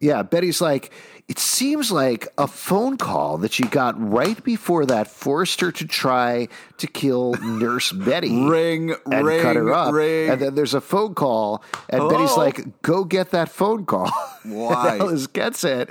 Yeah, 0.00 0.22
Betty's 0.22 0.60
like, 0.60 0.92
it 1.26 1.38
seems 1.38 1.90
like 1.90 2.28
a 2.36 2.46
phone 2.46 2.98
call 2.98 3.38
that 3.38 3.52
she 3.52 3.62
got 3.64 3.94
right 3.98 4.42
before 4.44 4.84
that 4.86 5.08
forced 5.08 5.60
her 5.62 5.72
to 5.72 5.86
try 5.86 6.48
to 6.76 6.86
kill 6.86 7.34
Nurse 7.42 7.92
Betty. 7.92 8.44
Ring, 8.44 8.94
and 9.10 9.26
ring, 9.26 9.42
cut 9.42 9.56
her 9.56 9.72
up. 9.72 9.94
ring. 9.94 10.30
And 10.30 10.40
then 10.40 10.54
there's 10.54 10.74
a 10.74 10.82
phone 10.82 11.14
call, 11.14 11.64
and 11.88 12.08
Betty's 12.10 12.32
oh. 12.32 12.36
like, 12.36 12.82
go 12.82 13.04
get 13.04 13.30
that 13.30 13.48
phone 13.48 13.86
call. 13.86 14.10
Why? 14.44 14.98
Alice 14.98 15.26
gets 15.26 15.64
it, 15.64 15.90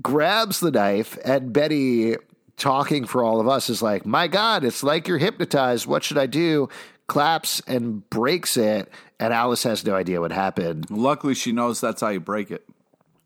grabs 0.00 0.60
the 0.60 0.70
knife, 0.70 1.18
and 1.24 1.52
Betty, 1.52 2.14
talking 2.56 3.06
for 3.06 3.24
all 3.24 3.40
of 3.40 3.48
us, 3.48 3.70
is 3.70 3.82
like, 3.82 4.06
my 4.06 4.28
God, 4.28 4.62
it's 4.62 4.84
like 4.84 5.08
you're 5.08 5.18
hypnotized. 5.18 5.86
What 5.86 6.04
should 6.04 6.18
I 6.18 6.26
do? 6.26 6.68
Claps 7.08 7.60
and 7.66 8.08
breaks 8.08 8.56
it, 8.56 8.88
and 9.18 9.34
Alice 9.34 9.64
has 9.64 9.84
no 9.84 9.96
idea 9.96 10.20
what 10.20 10.30
happened. 10.30 10.88
Luckily, 10.90 11.34
she 11.34 11.50
knows 11.50 11.80
that's 11.80 12.02
how 12.02 12.10
you 12.10 12.20
break 12.20 12.52
it. 12.52 12.64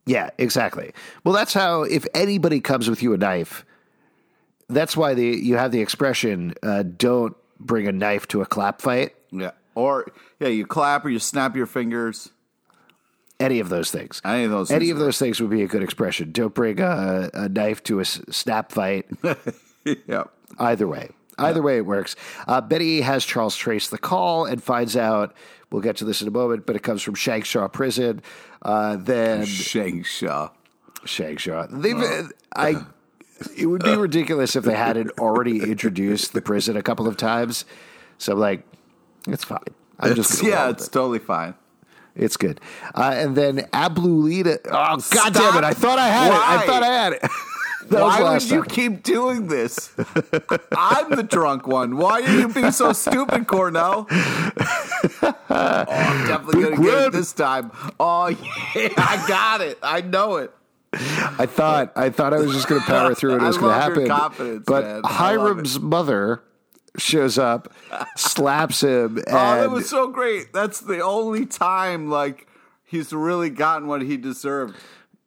Yeah, 0.06 0.30
exactly. 0.38 0.92
Well, 1.24 1.34
that's 1.34 1.54
how 1.54 1.82
if 1.82 2.06
anybody 2.14 2.60
comes 2.60 2.90
with 2.90 3.02
you 3.02 3.14
a 3.14 3.16
knife, 3.16 3.64
that's 4.68 4.96
why 4.96 5.14
the 5.14 5.24
you 5.24 5.56
have 5.56 5.72
the 5.72 5.80
expression 5.80 6.54
uh, 6.62 6.82
"Don't 6.82 7.36
bring 7.58 7.88
a 7.88 7.92
knife 7.92 8.28
to 8.28 8.42
a 8.42 8.46
clap 8.46 8.80
fight." 8.80 9.14
Yeah. 9.30 9.52
Or 9.74 10.06
yeah, 10.40 10.48
you 10.48 10.66
clap 10.66 11.04
or 11.04 11.08
you 11.08 11.18
snap 11.18 11.56
your 11.56 11.66
fingers. 11.66 12.30
Any 13.40 13.58
of 13.60 13.68
those 13.68 13.90
things. 13.90 14.20
Any 14.24 14.44
of 14.44 14.50
those 14.50 14.70
Any 14.70 14.86
things 14.86 14.92
of 14.92 14.98
those 14.98 15.18
things 15.18 15.40
would 15.40 15.50
be 15.50 15.62
a 15.62 15.66
good 15.66 15.82
expression. 15.82 16.30
Don't 16.30 16.54
bring 16.54 16.80
a, 16.80 17.30
a 17.34 17.48
knife 17.48 17.82
to 17.84 17.98
a 17.98 18.04
snap 18.04 18.70
fight. 18.70 19.06
yeah. 20.06 20.24
Either 20.58 20.86
way, 20.86 21.10
either 21.38 21.60
way 21.60 21.78
it 21.78 21.86
works. 21.86 22.14
Uh, 22.46 22.60
Betty 22.60 23.00
has 23.00 23.24
Charles 23.24 23.56
trace 23.56 23.88
the 23.88 23.98
call 23.98 24.44
and 24.44 24.62
finds 24.62 24.96
out. 24.96 25.34
We'll 25.70 25.82
get 25.82 25.96
to 25.96 26.04
this 26.04 26.22
in 26.22 26.28
a 26.28 26.30
moment, 26.30 26.66
but 26.66 26.76
it 26.76 26.82
comes 26.82 27.02
from 27.02 27.14
Shankshaw 27.14 27.68
Prison. 27.72 28.22
Uh, 28.62 28.96
then 28.96 29.44
Shang 29.44 30.02
Shaw. 30.04 30.50
Shagshaw. 31.04 31.68
They've, 31.82 32.32
I. 32.54 32.84
It 33.56 33.66
would 33.66 33.82
be 33.82 33.94
ridiculous 33.96 34.54
if 34.56 34.64
they 34.64 34.76
hadn't 34.76 35.10
already 35.18 35.62
introduced 35.70 36.32
the 36.32 36.40
prison 36.40 36.76
a 36.76 36.82
couple 36.82 37.06
of 37.08 37.16
times. 37.16 37.64
So 38.16 38.32
I'm 38.32 38.38
like, 38.38 38.62
it's 39.26 39.44
fine. 39.44 39.58
I'm 39.98 40.14
just 40.14 40.34
It's, 40.34 40.42
yeah, 40.42 40.70
it's 40.70 40.86
it. 40.86 40.92
totally 40.92 41.18
fine. 41.18 41.54
it's 42.14 42.36
good. 42.36 42.60
Uh, 42.94 43.12
and 43.14 43.36
then 43.36 43.58
Ablulita. 43.72 44.58
Oh 44.66 45.02
God 45.10 45.34
damn 45.34 45.56
it! 45.58 45.64
I 45.64 45.72
thought 45.72 45.98
I 45.98 46.06
had 46.08 46.28
it. 46.28 46.38
I 46.40 46.66
thought 46.66 46.82
I 46.84 46.86
had 46.86 47.12
it. 47.14 47.22
Why 47.88 48.22
would 48.32 48.42
you 48.50 48.60
time. 48.62 48.70
keep 48.70 49.02
doing 49.02 49.48
this? 49.48 49.92
I'm 50.74 51.10
the 51.10 51.22
drunk 51.28 51.66
one. 51.66 51.98
Why 51.98 52.22
are 52.22 52.30
you 52.38 52.48
being 52.48 52.70
so 52.70 52.94
stupid, 52.94 53.46
Cornell? 53.46 54.06
oh, 55.24 55.84
I'm 55.88 56.26
definitely 56.28 56.62
gonna 56.62 56.76
get 56.76 57.06
it 57.06 57.12
this 57.12 57.32
time. 57.32 57.70
Oh 57.98 58.28
yeah, 58.28 58.88
I 58.96 59.24
got 59.28 59.60
it. 59.60 59.78
I 59.82 60.00
know 60.00 60.36
it. 60.36 60.52
I 60.92 61.46
thought 61.46 61.92
I 61.96 62.10
thought 62.10 62.32
I 62.32 62.38
was 62.38 62.52
just 62.52 62.68
going 62.68 62.80
to 62.80 62.86
power 62.86 63.14
through 63.14 63.34
and 63.34 63.42
it 63.42 63.46
was 63.48 63.58
going 63.58 63.74
to 63.74 63.80
happen. 63.80 64.06
confidence, 64.06 64.64
but 64.64 64.84
man. 64.84 65.02
Hiram's 65.04 65.80
mother 65.80 66.42
shows 66.96 67.36
up, 67.38 67.72
slaps 68.16 68.82
him, 68.82 69.16
and 69.18 69.26
Oh, 69.28 69.32
that 69.32 69.70
was 69.70 69.88
so 69.90 70.08
great. 70.08 70.52
That's 70.52 70.78
the 70.80 71.00
only 71.00 71.46
time 71.46 72.08
like 72.10 72.46
he's 72.84 73.12
really 73.12 73.50
gotten 73.50 73.88
what 73.88 74.02
he 74.02 74.16
deserved. 74.16 74.76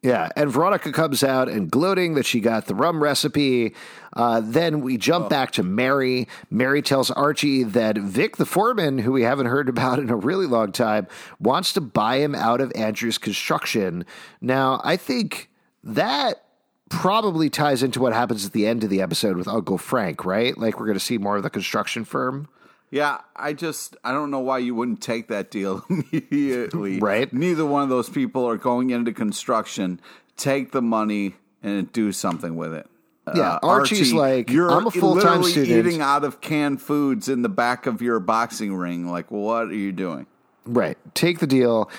Yeah, 0.03 0.29
and 0.35 0.51
Veronica 0.51 0.91
comes 0.91 1.23
out 1.23 1.49
and 1.49 1.71
gloating 1.71 2.13
that 2.13 2.25
she 2.25 2.39
got 2.39 2.67
the 2.67 2.75
rum 2.75 3.01
recipe. 3.01 3.73
Uh, 4.13 4.41
then 4.43 4.81
we 4.81 4.95
jump 4.95 5.27
back 5.27 5.51
to 5.51 5.63
Mary. 5.63 6.27
Mary 6.51 6.83
tells 6.83 7.09
Archie 7.09 7.63
that 7.63 7.97
Vic, 7.97 8.37
the 8.37 8.45
foreman, 8.45 8.99
who 8.99 9.11
we 9.11 9.23
haven't 9.23 9.47
heard 9.47 9.67
about 9.69 9.97
in 9.97 10.09
a 10.09 10.15
really 10.15 10.45
long 10.45 10.71
time, 10.71 11.07
wants 11.39 11.73
to 11.73 11.81
buy 11.81 12.17
him 12.17 12.35
out 12.35 12.61
of 12.61 12.71
Andrew's 12.75 13.17
construction. 13.17 14.05
Now, 14.39 14.81
I 14.83 14.97
think 14.97 15.49
that 15.83 16.43
probably 16.89 17.49
ties 17.49 17.83
into 17.83 17.99
what 17.99 18.13
happens 18.13 18.45
at 18.45 18.53
the 18.53 18.67
end 18.67 18.83
of 18.83 18.89
the 18.89 19.01
episode 19.01 19.35
with 19.35 19.47
Uncle 19.47 19.77
Frank, 19.77 20.25
right? 20.25 20.57
Like 20.57 20.79
we're 20.79 20.85
going 20.85 20.97
to 20.97 21.03
see 21.03 21.17
more 21.17 21.37
of 21.37 21.43
the 21.43 21.49
construction 21.49 22.05
firm. 22.05 22.47
Yeah, 22.89 23.19
I 23.35 23.53
just 23.53 23.97
I 24.03 24.13
don't 24.13 24.31
know 24.31 24.39
why 24.39 24.59
you 24.59 24.73
wouldn't 24.73 25.01
take 25.01 25.27
that 25.27 25.51
deal 25.51 25.85
immediately. 25.89 26.99
Right. 26.99 27.31
Neither 27.31 27.65
one 27.65 27.83
of 27.83 27.89
those 27.89 28.09
people 28.09 28.47
are 28.47 28.57
going 28.57 28.91
into 28.91 29.11
construction. 29.11 29.99
Take 30.37 30.71
the 30.71 30.81
money 30.81 31.35
and 31.63 31.91
do 31.91 32.11
something 32.11 32.55
with 32.55 32.73
it. 32.73 32.87
Yeah, 33.35 33.55
uh, 33.55 33.59
Archie's 33.63 34.13
Archie, 34.13 34.13
like, 34.13 34.49
you're 34.49 34.71
I'm 34.71 34.87
a 34.87 34.91
full-time 34.91 35.41
literally 35.41 35.51
student." 35.51 35.87
eating 35.87 36.01
out 36.01 36.23
of 36.23 36.39
canned 36.39 36.81
foods 36.81 37.27
in 37.27 37.41
the 37.41 37.49
back 37.49 37.85
of 37.85 38.01
your 38.01 38.21
boxing 38.21 38.73
ring. 38.73 39.05
Like, 39.05 39.29
what 39.31 39.67
are 39.67 39.73
you 39.73 39.91
doing? 39.91 40.27
Right. 40.65 40.97
Take 41.13 41.39
the 41.39 41.47
deal. 41.47 41.89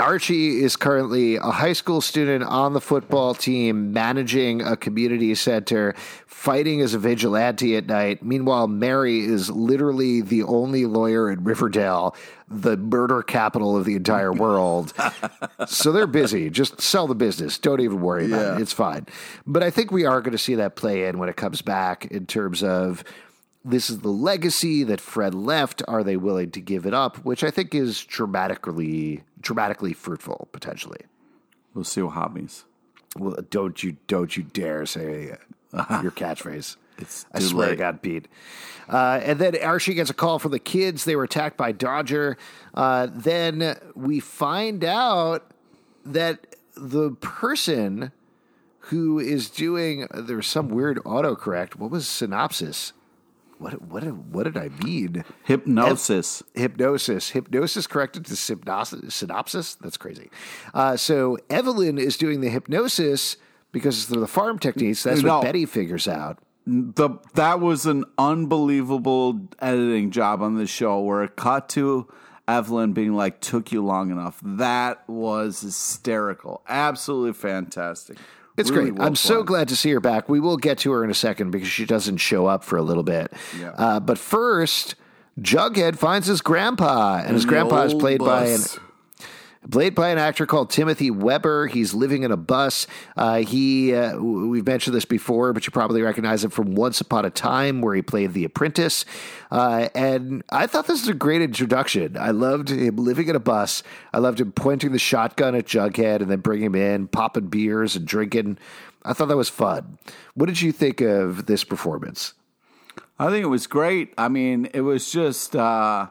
Archie 0.00 0.62
is 0.62 0.76
currently 0.76 1.36
a 1.36 1.42
high 1.50 1.72
school 1.72 2.00
student 2.00 2.42
on 2.44 2.72
the 2.72 2.80
football 2.80 3.34
team, 3.34 3.92
managing 3.92 4.60
a 4.60 4.76
community 4.76 5.34
center, 5.34 5.94
fighting 6.26 6.80
as 6.80 6.92
a 6.94 6.98
vigilante 6.98 7.76
at 7.76 7.86
night. 7.86 8.22
Meanwhile, 8.22 8.66
Mary 8.68 9.20
is 9.20 9.48
literally 9.50 10.20
the 10.20 10.42
only 10.42 10.86
lawyer 10.86 11.30
in 11.30 11.44
Riverdale, 11.44 12.16
the 12.48 12.76
murder 12.76 13.22
capital 13.22 13.76
of 13.76 13.84
the 13.84 13.94
entire 13.94 14.32
world. 14.32 14.92
so 15.68 15.92
they're 15.92 16.06
busy. 16.08 16.50
Just 16.50 16.80
sell 16.80 17.06
the 17.06 17.14
business. 17.14 17.58
Don't 17.58 17.80
even 17.80 18.00
worry 18.00 18.26
about 18.26 18.40
Yeah. 18.40 18.56
it. 18.56 18.62
It's 18.62 18.72
fine. 18.72 19.06
But 19.46 19.62
I 19.62 19.70
think 19.70 19.92
we 19.92 20.04
are 20.04 20.20
going 20.20 20.32
to 20.32 20.38
see 20.38 20.56
that 20.56 20.74
play 20.74 21.06
in 21.06 21.18
when 21.18 21.28
it 21.28 21.36
comes 21.36 21.62
back 21.62 22.06
in 22.06 22.26
terms 22.26 22.62
of 22.62 23.04
this 23.64 23.88
is 23.88 24.00
the 24.00 24.08
legacy 24.08 24.82
that 24.82 25.00
Fred 25.00 25.34
left. 25.34 25.82
Are 25.86 26.02
they 26.02 26.16
willing 26.16 26.50
to 26.50 26.60
give 26.60 26.84
it 26.84 26.92
up? 26.94 27.18
Which 27.24 27.44
I 27.44 27.50
think 27.52 27.72
is 27.76 28.04
dramatically 28.04 29.22
dramatically 29.42 29.92
fruitful 29.92 30.48
potentially. 30.52 31.00
We'll 31.74 31.84
see 31.84 32.02
what 32.02 32.14
happens. 32.14 32.64
Well, 33.16 33.36
don't 33.50 33.82
you 33.82 33.96
don't 34.06 34.36
you 34.36 34.42
dare 34.42 34.86
say 34.86 35.36
your 35.72 36.10
catchphrase. 36.10 36.76
It's 36.98 37.26
I 37.32 37.40
swear 37.40 37.70
to. 37.70 37.76
God, 37.76 38.02
Pete. 38.02 38.28
Uh, 38.88 39.20
and 39.22 39.38
then 39.38 39.56
Archie 39.62 39.94
gets 39.94 40.10
a 40.10 40.14
call 40.14 40.38
from 40.38 40.52
the 40.52 40.58
kids. 40.58 41.04
They 41.04 41.16
were 41.16 41.24
attacked 41.24 41.56
by 41.56 41.72
Dodger. 41.72 42.36
Uh, 42.74 43.08
then 43.10 43.78
we 43.94 44.20
find 44.20 44.84
out 44.84 45.50
that 46.04 46.56
the 46.76 47.12
person 47.12 48.12
who 48.86 49.18
is 49.18 49.48
doing 49.48 50.06
there's 50.12 50.46
some 50.46 50.68
weird 50.68 50.98
autocorrect. 50.98 51.76
What 51.76 51.90
was 51.90 52.08
synopsis? 52.08 52.92
What 53.62 53.80
what 53.82 54.02
did, 54.02 54.32
what 54.32 54.42
did 54.44 54.56
I 54.56 54.68
mean? 54.84 55.24
Hypnosis. 55.44 56.42
Hypnosis. 56.54 57.30
Hypnosis 57.30 57.86
corrected 57.86 58.26
to 58.26 58.36
synopsis. 58.36 59.14
synopsis? 59.14 59.74
That's 59.76 59.96
crazy. 59.96 60.30
Uh, 60.74 60.96
so 60.96 61.38
Evelyn 61.48 61.96
is 61.98 62.16
doing 62.16 62.40
the 62.40 62.48
hypnosis 62.48 63.36
because 63.70 64.08
they're 64.08 64.20
the 64.20 64.26
farm 64.26 64.58
techniques. 64.58 65.02
That's 65.04 65.22
No. 65.22 65.36
what 65.36 65.44
Betty 65.44 65.64
figures 65.66 66.08
out. 66.08 66.38
the 66.66 67.10
that 67.34 67.60
was 67.60 67.86
an 67.86 68.04
unbelievable 68.18 69.48
editing 69.60 70.10
job 70.10 70.42
on 70.42 70.56
the 70.56 70.66
show 70.66 71.00
where 71.00 71.22
it 71.22 71.36
cut 71.36 71.68
to 71.70 72.06
Evelyn 72.48 72.92
being 72.92 73.14
like 73.14 73.40
took 73.40 73.72
you 73.72 73.82
long 73.84 74.10
enough. 74.10 74.40
That 74.42 75.08
was 75.08 75.60
hysterical. 75.60 76.62
Absolutely 76.68 77.32
fantastic. 77.32 78.16
It's 78.56 78.70
Really 78.70 78.90
great. 78.90 78.98
well 78.98 79.08
I'm 79.08 79.16
so 79.16 79.42
glad 79.42 79.68
to 79.68 79.76
see 79.76 79.90
her 79.92 80.00
back. 80.00 80.28
We 80.28 80.38
will 80.40 80.56
get 80.56 80.78
to 80.78 80.92
her 80.92 81.02
in 81.04 81.10
a 81.10 81.14
second 81.14 81.50
because 81.52 81.68
she 81.68 81.84
doesn't 81.86 82.18
show 82.18 82.46
up 82.46 82.64
for 82.64 82.76
a 82.76 82.82
little 82.82 83.02
bit. 83.02 83.32
Yeah. 83.58 83.70
Uh, 83.70 84.00
but 84.00 84.18
first, 84.18 84.94
Jughead 85.40 85.96
finds 85.96 86.26
his 86.26 86.40
grandpa, 86.42 87.22
and 87.24 87.34
his 87.34 87.46
grandpa 87.46 87.82
is 87.84 87.94
played 87.94 88.18
by 88.20 88.44
an 88.46 88.60
bus. 88.60 88.78
Played 89.70 89.94
by 89.94 90.08
an 90.10 90.18
actor 90.18 90.44
called 90.44 90.70
Timothy 90.70 91.10
Webber. 91.10 91.68
He's 91.68 91.94
living 91.94 92.24
in 92.24 92.32
a 92.32 92.36
bus. 92.36 92.88
Uh, 93.16 93.38
he 93.38 93.94
uh, 93.94 94.18
we've 94.18 94.66
mentioned 94.66 94.96
this 94.96 95.04
before, 95.04 95.52
but 95.52 95.64
you 95.64 95.70
probably 95.70 96.02
recognize 96.02 96.42
him 96.42 96.50
from 96.50 96.74
Once 96.74 97.00
Upon 97.00 97.24
a 97.24 97.30
Time, 97.30 97.80
where 97.80 97.94
he 97.94 98.02
played 98.02 98.32
the 98.32 98.44
apprentice. 98.44 99.04
Uh, 99.52 99.88
and 99.94 100.42
I 100.50 100.66
thought 100.66 100.88
this 100.88 101.02
was 101.02 101.08
a 101.08 101.14
great 101.14 101.42
introduction. 101.42 102.16
I 102.16 102.32
loved 102.32 102.70
him 102.70 102.96
living 102.96 103.28
in 103.28 103.36
a 103.36 103.40
bus. 103.40 103.84
I 104.12 104.18
loved 104.18 104.40
him 104.40 104.50
pointing 104.50 104.90
the 104.90 104.98
shotgun 104.98 105.54
at 105.54 105.66
Jughead 105.66 106.22
and 106.22 106.30
then 106.30 106.40
bringing 106.40 106.66
him 106.66 106.74
in, 106.74 107.06
popping 107.06 107.46
beers 107.46 107.94
and 107.94 108.04
drinking. 108.04 108.58
I 109.04 109.12
thought 109.12 109.28
that 109.28 109.36
was 109.36 109.48
fun. 109.48 109.98
What 110.34 110.46
did 110.46 110.60
you 110.60 110.72
think 110.72 111.00
of 111.00 111.46
this 111.46 111.62
performance? 111.62 112.34
I 113.16 113.30
think 113.30 113.44
it 113.44 113.48
was 113.48 113.68
great. 113.68 114.12
I 114.18 114.28
mean, 114.28 114.68
it 114.74 114.80
was 114.80 115.12
just 115.12 115.54
uh 115.54 116.08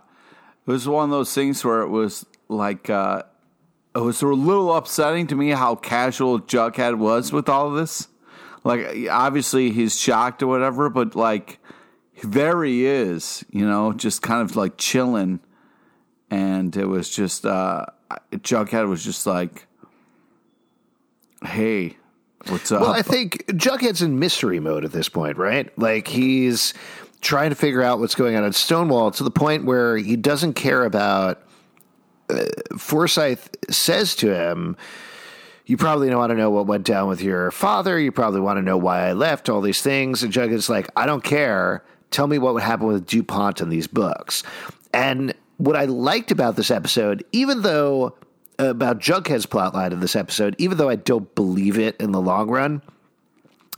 it 0.65 0.71
was 0.71 0.87
one 0.87 1.05
of 1.05 1.09
those 1.09 1.33
things 1.33 1.65
where 1.65 1.81
it 1.81 1.89
was 1.89 2.25
like 2.47 2.89
uh 2.89 3.23
it 3.95 3.99
was 3.99 4.21
a 4.21 4.27
little 4.27 4.75
upsetting 4.75 5.27
to 5.27 5.35
me 5.35 5.49
how 5.49 5.75
casual 5.75 6.39
Jughead 6.39 6.97
was 6.97 7.31
with 7.31 7.49
all 7.49 7.67
of 7.67 7.75
this. 7.75 8.07
Like 8.63 9.07
obviously 9.09 9.71
he's 9.71 9.99
shocked 9.99 10.43
or 10.43 10.47
whatever, 10.47 10.89
but 10.89 11.15
like 11.15 11.59
there 12.23 12.63
he 12.63 12.85
is, 12.85 13.43
you 13.49 13.65
know, 13.65 13.91
just 13.93 14.21
kind 14.21 14.41
of 14.41 14.55
like 14.55 14.77
chilling. 14.77 15.39
And 16.29 16.75
it 16.77 16.85
was 16.85 17.09
just 17.09 17.45
uh 17.45 17.85
Jughead 18.31 18.87
was 18.87 19.03
just 19.03 19.25
like 19.25 19.67
Hey, 21.43 21.97
what's 22.47 22.71
up? 22.71 22.81
Well, 22.81 22.91
I 22.91 23.01
think 23.01 23.45
Jughead's 23.47 24.03
in 24.03 24.19
mystery 24.19 24.59
mode 24.59 24.85
at 24.85 24.91
this 24.91 25.09
point, 25.09 25.37
right? 25.37 25.75
Like 25.77 26.07
he's 26.07 26.73
trying 27.19 27.49
to 27.49 27.55
figure 27.55 27.81
out 27.81 27.99
what's 27.99 28.15
going 28.15 28.35
on 28.35 28.43
at 28.43 28.55
Stonewall 28.55 29.11
to 29.11 29.23
the 29.23 29.31
point 29.31 29.65
where 29.65 29.97
he 29.97 30.15
doesn't 30.15 30.53
care 30.53 30.85
about. 30.85 31.41
Forsyth 32.77 33.49
says 33.69 34.15
to 34.17 34.35
him, 34.35 34.75
"You 35.65 35.77
probably 35.77 36.13
want 36.13 36.31
to 36.31 36.35
know 36.35 36.49
what 36.49 36.67
went 36.67 36.85
down 36.85 37.07
with 37.07 37.21
your 37.21 37.51
father. 37.51 37.99
You 37.99 38.11
probably 38.11 38.41
want 38.41 38.57
to 38.57 38.61
know 38.61 38.77
why 38.77 39.07
I 39.07 39.13
left. 39.13 39.49
All 39.49 39.61
these 39.61 39.81
things." 39.81 40.23
And 40.23 40.31
Jughead's 40.31 40.69
like, 40.69 40.89
"I 40.95 41.05
don't 41.05 41.23
care. 41.23 41.83
Tell 42.09 42.27
me 42.27 42.37
what 42.37 42.53
would 42.53 42.63
happen 42.63 42.87
with 42.87 43.05
Dupont 43.05 43.61
in 43.61 43.69
these 43.69 43.87
books." 43.87 44.43
And 44.93 45.33
what 45.57 45.75
I 45.75 45.85
liked 45.85 46.31
about 46.31 46.55
this 46.55 46.71
episode, 46.71 47.23
even 47.31 47.61
though 47.61 48.15
about 48.59 48.99
Jughead's 48.99 49.45
plotline 49.45 49.91
in 49.91 50.01
this 50.01 50.15
episode, 50.15 50.55
even 50.57 50.77
though 50.77 50.89
I 50.89 50.95
don't 50.95 51.33
believe 51.35 51.79
it 51.79 51.95
in 51.99 52.11
the 52.11 52.21
long 52.21 52.49
run, 52.49 52.81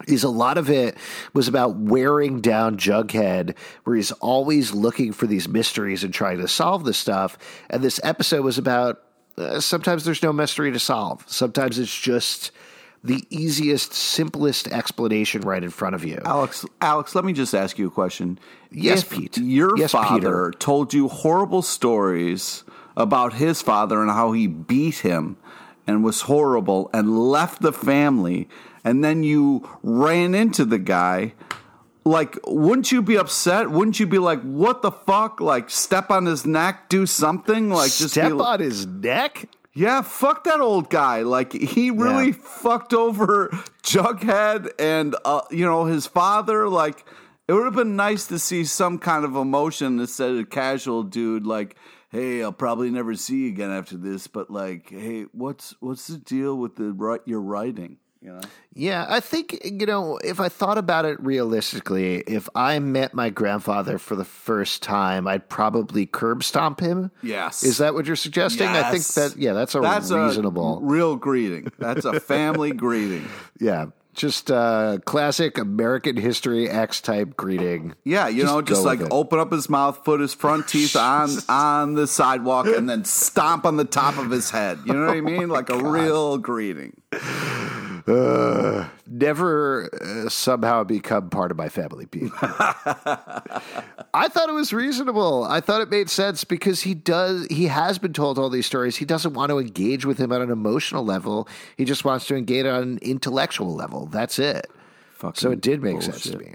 is 0.07 0.23
a 0.23 0.29
lot 0.29 0.57
of 0.57 0.69
it 0.69 0.97
was 1.33 1.47
about 1.47 1.75
wearing 1.77 2.41
down 2.41 2.77
Jughead, 2.77 3.55
where 3.83 3.95
he's 3.95 4.11
always 4.13 4.73
looking 4.73 5.13
for 5.13 5.27
these 5.27 5.47
mysteries 5.47 6.03
and 6.03 6.13
trying 6.13 6.39
to 6.39 6.47
solve 6.47 6.85
this 6.85 6.97
stuff. 6.97 7.37
And 7.69 7.83
this 7.83 7.99
episode 8.03 8.43
was 8.43 8.57
about 8.57 9.01
uh, 9.37 9.59
sometimes 9.59 10.05
there's 10.05 10.21
no 10.23 10.33
mystery 10.33 10.71
to 10.71 10.79
solve. 10.79 11.23
Sometimes 11.27 11.79
it's 11.79 11.97
just 11.99 12.51
the 13.03 13.23
easiest, 13.29 13.93
simplest 13.93 14.67
explanation 14.69 15.41
right 15.41 15.63
in 15.63 15.69
front 15.69 15.93
of 15.95 16.05
you. 16.05 16.21
Alex, 16.23 16.65
Alex, 16.79 17.15
let 17.15 17.25
me 17.25 17.33
just 17.33 17.53
ask 17.53 17.77
you 17.77 17.87
a 17.87 17.91
question. 17.91 18.39
Yes, 18.71 19.01
if 19.03 19.09
Pete. 19.09 19.37
Your 19.37 19.77
Yes, 19.77 19.91
father 19.91 20.15
Peter. 20.17 20.51
told 20.57 20.93
you 20.93 21.07
horrible 21.09 21.61
stories 21.61 22.63
about 22.95 23.33
his 23.33 23.61
father 23.61 24.01
and 24.01 24.09
how 24.11 24.31
he 24.31 24.47
beat 24.47 24.99
him 24.99 25.35
and 25.85 26.03
was 26.03 26.21
horrible 26.21 26.89
and 26.93 27.17
left 27.17 27.61
the 27.61 27.73
family, 27.73 28.47
and 28.83 29.03
then 29.03 29.23
you 29.23 29.67
ran 29.81 30.35
into 30.35 30.65
the 30.65 30.79
guy. 30.79 31.33
Like, 32.05 32.37
wouldn't 32.45 32.91
you 32.91 33.01
be 33.01 33.17
upset? 33.17 33.71
Wouldn't 33.71 33.97
you 33.99 34.05
be 34.05 34.17
like, 34.19 34.41
"What 34.41 34.81
the 34.81 34.91
fuck?" 34.91 35.39
Like, 35.39 35.69
step 35.69 36.11
on 36.11 36.25
his 36.25 36.45
neck, 36.45 36.89
do 36.89 37.05
something. 37.05 37.69
Like, 37.69 37.91
just 37.93 38.11
Step 38.11 38.33
on 38.33 38.59
his 38.59 38.85
neck? 38.85 39.47
yeah, 39.73 40.01
fuck 40.01 40.43
that 40.43 40.59
old 40.59 40.89
guy. 40.89 41.21
Like 41.21 41.53
he 41.53 41.91
really 41.91 42.27
Yeah. 42.27 42.33
fucked 42.43 42.93
over 42.93 43.47
Jughead 43.83 44.69
and 44.79 45.15
uh, 45.25 45.41
you 45.49 45.65
know 45.65 45.85
his 45.85 46.05
father. 46.05 46.67
Like 46.67 47.05
it 47.47 47.53
would 47.53 47.65
have 47.65 47.75
been 47.75 47.95
nice 47.95 48.27
to 48.27 48.37
see 48.39 48.65
some 48.65 48.99
kind 48.99 49.23
of 49.25 49.35
emotion 49.35 49.99
instead 49.99 50.31
of 50.31 50.49
casual 50.49 51.03
dude. 51.03 51.45
Like, 51.45 51.75
hey, 52.09 52.43
I'll 52.43 52.51
probably 52.51 52.89
never 52.91 53.15
see 53.15 53.43
you 53.43 53.47
again 53.49 53.71
after 53.71 53.95
this. 53.97 54.27
But 54.27 54.51
like, 54.51 54.89
hey, 54.89 55.23
what's 55.31 55.73
what's 55.79 56.07
the 56.07 56.17
deal 56.17 56.57
with 56.57 56.75
the 56.75 57.19
your 57.25 57.41
writing? 57.41 57.97
You 58.23 58.31
know, 58.31 58.39
Yeah, 58.73 59.05
I 59.09 59.19
think, 59.19 59.59
you 59.65 59.85
know, 59.85 60.17
if 60.23 60.39
I 60.39 60.47
thought 60.47 60.77
about 60.77 61.03
it 61.03 61.19
realistically, 61.21 62.19
if 62.21 62.47
I 62.55 62.79
met 62.79 63.13
my 63.13 63.29
grandfather 63.29 63.97
for 63.97 64.15
the 64.15 64.23
first 64.23 64.81
time, 64.81 65.27
I'd 65.27 65.49
probably 65.49 66.05
curb 66.05 66.41
stomp 66.41 66.79
him. 66.79 67.11
Yes. 67.21 67.63
Is 67.63 67.79
that 67.79 67.93
what 67.93 68.05
you're 68.05 68.15
suggesting? 68.15 68.67
I 68.69 68.91
think 68.91 69.05
that, 69.15 69.35
yeah, 69.37 69.51
that's 69.51 69.75
a 69.75 69.81
that's 69.81 70.09
reasonable. 70.09 70.77
a 70.77 70.81
real 70.81 71.17
greeting. 71.17 71.69
That's 71.79 72.05
a 72.05 72.21
family 72.21 72.71
greeting. 72.85 73.27
yeah, 73.59 73.87
just 74.13 74.49
uh, 74.51 74.99
classic 75.05 75.57
American 75.57 76.15
history 76.15 76.69
X 76.69 77.01
type 77.01 77.35
greeting. 77.35 77.93
Yeah, 78.05 78.27
you 78.29 78.43
Just 78.43 78.53
know, 78.53 78.61
just 78.61 78.83
like 78.85 79.01
open 79.11 79.39
up 79.39 79.51
his 79.51 79.69
mouth, 79.69 80.03
put 80.05 80.21
his 80.21 80.33
front 80.33 80.67
teeth 80.69 80.95
on 80.95 81.29
on 81.49 81.95
the 81.95 82.07
sidewalk, 82.07 82.67
and 82.67 82.89
then 82.89 83.03
stomp 83.05 83.65
on 83.65 83.75
the 83.75 83.85
top 83.85 84.17
of 84.17 84.29
his 84.29 84.49
head. 84.51 84.79
You 84.85 84.93
know 84.93 85.07
what 85.07 85.17
I 85.17 85.21
mean? 85.21 85.49
Like 85.49 85.69
a 85.69 85.77
real 85.83 86.37
greeting. 86.37 86.93
Uh, 88.05 88.87
never 89.07 89.89
uh, 90.01 90.27
somehow 90.27 90.83
become 90.83 91.29
part 91.29 91.51
of 91.51 91.57
my 91.57 91.69
family, 91.69 92.05
Pete. 92.05 92.31
I 92.41 94.27
thought 94.29 94.49
it 94.49 94.53
was 94.53 94.73
reasonable. 94.73 95.45
I 95.45 95.61
thought 95.61 95.81
it 95.81 95.89
made 95.89 96.09
sense 96.09 96.43
because 96.43 96.81
he 96.81 96.93
does. 96.93 97.47
He 97.49 97.67
has 97.67 97.97
been 97.97 98.11
told 98.11 98.37
all 98.37 98.49
these 98.49 98.65
stories. 98.65 98.97
He 98.97 99.05
doesn't 99.05 99.33
want 99.33 99.51
to 99.51 99.59
engage 99.59 100.05
with 100.05 100.17
him 100.17 100.33
on 100.33 100.41
an 100.41 100.51
emotional 100.51 101.05
level. 101.05 101.47
He 101.77 101.85
just 101.85 102.03
wants 102.03 102.27
to 102.27 102.35
engage 102.35 102.65
on 102.65 102.83
an 102.83 102.99
intellectual 103.01 103.73
level. 103.73 104.07
That's 104.07 104.37
it. 104.37 104.69
So 105.35 105.51
it 105.51 105.61
did 105.61 105.81
make 105.81 106.01
sense 106.01 106.23
to 106.23 106.37
me. 106.37 106.53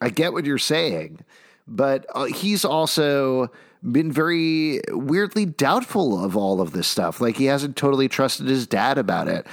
I 0.00 0.08
get 0.08 0.32
what 0.32 0.46
you're 0.46 0.56
saying, 0.56 1.20
but 1.68 2.06
uh, 2.14 2.24
he's 2.24 2.64
also 2.64 3.50
been 3.82 4.12
very 4.12 4.80
weirdly 4.90 5.44
doubtful 5.44 6.22
of 6.22 6.36
all 6.36 6.60
of 6.60 6.72
this 6.72 6.86
stuff. 6.86 7.20
Like 7.20 7.36
he 7.36 7.46
hasn't 7.46 7.76
totally 7.76 8.08
trusted 8.08 8.46
his 8.46 8.66
dad 8.66 8.98
about 8.98 9.28
it 9.28 9.46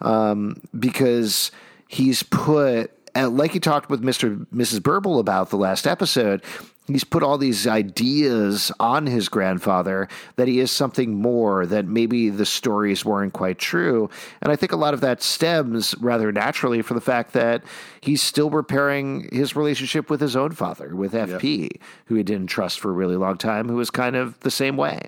um, 0.00 0.60
because 0.78 1.50
he's 1.88 2.22
put 2.22 2.90
like 3.14 3.52
he 3.52 3.60
talked 3.60 3.88
with 3.88 4.02
Mr. 4.02 4.46
Mrs. 4.54 4.82
Burble 4.82 5.18
about 5.18 5.50
the 5.50 5.56
last 5.56 5.86
episode, 5.86 6.42
he's 6.88 7.04
put 7.04 7.22
all 7.22 7.36
these 7.38 7.66
ideas 7.66 8.70
on 8.78 9.06
his 9.06 9.28
grandfather 9.28 10.08
that 10.36 10.46
he 10.48 10.60
is 10.60 10.70
something 10.70 11.14
more 11.14 11.66
that 11.66 11.84
maybe 11.86 12.28
the 12.30 12.46
stories 12.46 13.04
weren't 13.04 13.32
quite 13.32 13.58
true 13.58 14.08
and 14.40 14.52
i 14.52 14.56
think 14.56 14.72
a 14.72 14.76
lot 14.76 14.94
of 14.94 15.00
that 15.00 15.22
stems 15.22 15.94
rather 16.00 16.30
naturally 16.30 16.82
from 16.82 16.94
the 16.96 17.00
fact 17.00 17.32
that 17.32 17.62
he's 18.00 18.22
still 18.22 18.50
repairing 18.50 19.28
his 19.32 19.56
relationship 19.56 20.08
with 20.10 20.20
his 20.20 20.36
own 20.36 20.52
father 20.52 20.94
with 20.94 21.12
fp 21.12 21.68
who 22.06 22.14
he 22.14 22.22
didn't 22.22 22.46
trust 22.48 22.78
for 22.80 22.90
a 22.90 22.94
really 22.94 23.16
long 23.16 23.36
time 23.36 23.68
who 23.68 23.76
was 23.76 23.90
kind 23.90 24.14
of 24.16 24.38
the 24.40 24.50
same 24.50 24.76
way 24.76 25.00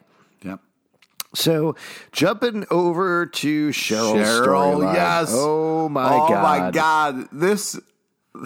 Yep. 0.43 0.61
so 1.35 1.75
jumping 2.13 2.65
over 2.71 3.27
to 3.27 3.69
Cheryl's 3.71 4.27
Cheryl, 4.27 4.79
storyline. 4.81 4.95
yes. 4.95 5.31
Oh 5.33 5.89
my 5.89 6.15
oh 6.15 6.29
god. 6.29 6.43
my 6.43 6.71
god. 6.71 7.29
This 7.33 7.79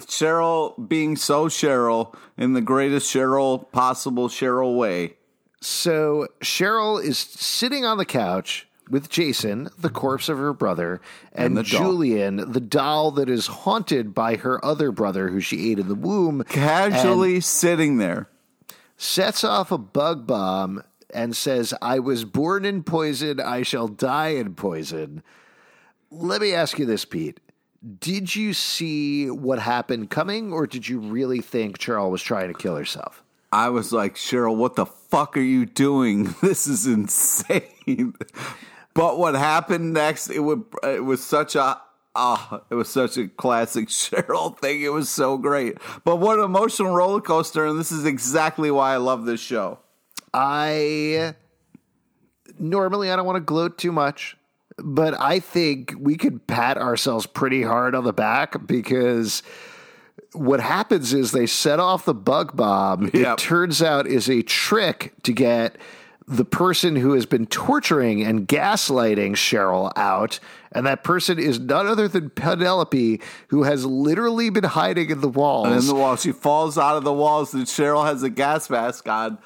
Cheryl 0.01 0.87
being 0.87 1.15
so 1.15 1.47
Cheryl 1.47 2.15
in 2.37 2.53
the 2.53 2.61
greatest 2.61 3.13
Cheryl 3.13 3.71
possible 3.71 4.27
Cheryl 4.29 4.77
way. 4.77 5.15
So 5.61 6.27
Cheryl 6.41 7.03
is 7.03 7.17
sitting 7.17 7.85
on 7.85 7.97
the 7.97 8.05
couch 8.05 8.67
with 8.89 9.09
Jason, 9.09 9.69
the 9.77 9.89
corpse 9.89 10.27
of 10.27 10.37
her 10.37 10.53
brother, 10.53 10.99
and, 11.31 11.45
And 11.45 11.57
the 11.57 11.63
doll. 11.63 11.81
Julian, 11.81 12.51
the 12.51 12.59
doll 12.59 13.11
that 13.11 13.29
is 13.29 13.47
haunted 13.47 14.13
by 14.13 14.35
her 14.35 14.63
other 14.63 14.91
brother 14.91 15.29
who 15.29 15.39
she 15.39 15.71
ate 15.71 15.79
in 15.79 15.87
the 15.87 15.95
womb, 15.95 16.43
Casually 16.49 17.39
sitting 17.39 17.97
there. 17.97 18.27
sets 18.97 19.43
off 19.43 19.71
a 19.71 19.77
bug 19.77 20.27
bomb 20.27 20.83
and 21.13 21.35
says, 21.37 21.73
I 21.81 21.99
was 21.99 22.25
born 22.25 22.65
in 22.65 22.83
poison, 22.83 23.39
I 23.39 23.61
shall 23.63 23.87
die 23.87 24.29
in 24.29 24.55
poison. 24.55 25.23
Let 26.11 26.41
me 26.41 26.53
ask 26.53 26.77
you 26.77 26.85
this, 26.85 27.05
Pete. 27.05 27.39
Did 27.99 28.33
you 28.35 28.53
see 28.53 29.29
what 29.29 29.59
happened 29.59 30.09
coming, 30.09 30.53
or 30.53 30.65
did 30.65 30.87
you 30.87 30.99
really 30.99 31.41
think 31.41 31.77
Cheryl 31.77 32.09
was 32.09 32.21
trying 32.21 32.47
to 32.47 32.57
kill 32.57 32.77
herself? 32.77 33.23
I 33.51 33.69
was 33.69 33.91
like, 33.91 34.15
Cheryl, 34.15 34.55
what 34.55 34.75
the 34.75 34.85
fuck 34.85 35.37
are 35.37 35.41
you 35.41 35.65
doing? 35.65 36.33
This 36.41 36.65
is 36.65 36.87
insane. 36.87 38.15
But 38.93 39.17
what 39.19 39.35
happened 39.35 39.93
next? 39.93 40.29
It 40.29 40.39
would. 40.39 40.63
It 40.83 41.03
was 41.03 41.23
such 41.23 41.55
a. 41.55 41.79
Ah, 42.15 42.61
it 42.69 42.75
was 42.75 42.89
such 42.89 43.17
a 43.17 43.27
classic 43.27 43.87
Cheryl 43.89 44.57
thing. 44.57 44.81
It 44.81 44.93
was 44.93 45.09
so 45.09 45.37
great. 45.37 45.77
But 46.03 46.17
what 46.17 46.39
an 46.39 46.45
emotional 46.45 46.95
roller 46.95 47.21
coaster, 47.21 47.65
and 47.65 47.79
this 47.79 47.91
is 47.91 48.05
exactly 48.05 48.71
why 48.71 48.93
I 48.93 48.97
love 48.97 49.25
this 49.25 49.41
show. 49.41 49.79
I 50.33 51.35
normally 52.59 53.11
I 53.11 53.15
don't 53.15 53.25
want 53.25 53.37
to 53.37 53.41
gloat 53.41 53.77
too 53.77 53.91
much, 53.91 54.37
but 54.83 55.19
I 55.19 55.39
think 55.39 55.93
we 55.97 56.15
could 56.15 56.45
pat 56.45 56.77
ourselves 56.77 57.25
pretty 57.25 57.63
hard 57.63 57.95
on 57.95 58.03
the 58.03 58.13
back 58.13 58.67
because 58.67 59.41
what 60.33 60.59
happens 60.59 61.13
is 61.13 61.31
they 61.31 61.45
set 61.45 61.79
off 61.79 62.05
the 62.05 62.13
bug 62.13 62.55
bomb. 62.55 63.09
Yep. 63.13 63.15
It 63.15 63.37
turns 63.37 63.81
out 63.81 64.07
is 64.07 64.29
a 64.29 64.41
trick 64.41 65.13
to 65.23 65.33
get 65.33 65.77
the 66.27 66.45
person 66.45 66.95
who 66.95 67.13
has 67.13 67.25
been 67.25 67.45
torturing 67.45 68.23
and 68.23 68.47
gaslighting 68.47 69.31
Cheryl 69.31 69.91
out. 69.95 70.39
And 70.71 70.85
that 70.85 71.03
person 71.03 71.37
is 71.37 71.59
none 71.59 71.85
other 71.85 72.07
than 72.07 72.29
Penelope, 72.29 73.21
who 73.49 73.63
has 73.63 73.85
literally 73.85 74.49
been 74.49 74.63
hiding 74.63 75.09
in 75.09 75.21
the 75.21 75.29
walls. 75.29 75.67
And 75.67 75.75
in 75.75 75.87
the 75.87 75.95
wall, 75.95 76.15
she 76.15 76.31
falls 76.31 76.77
out 76.77 76.97
of 76.97 77.03
the 77.03 77.13
walls, 77.13 77.53
and 77.53 77.65
Cheryl 77.65 78.05
has 78.05 78.23
a 78.23 78.29
gas 78.29 78.69
mask 78.69 79.07
on. 79.07 79.37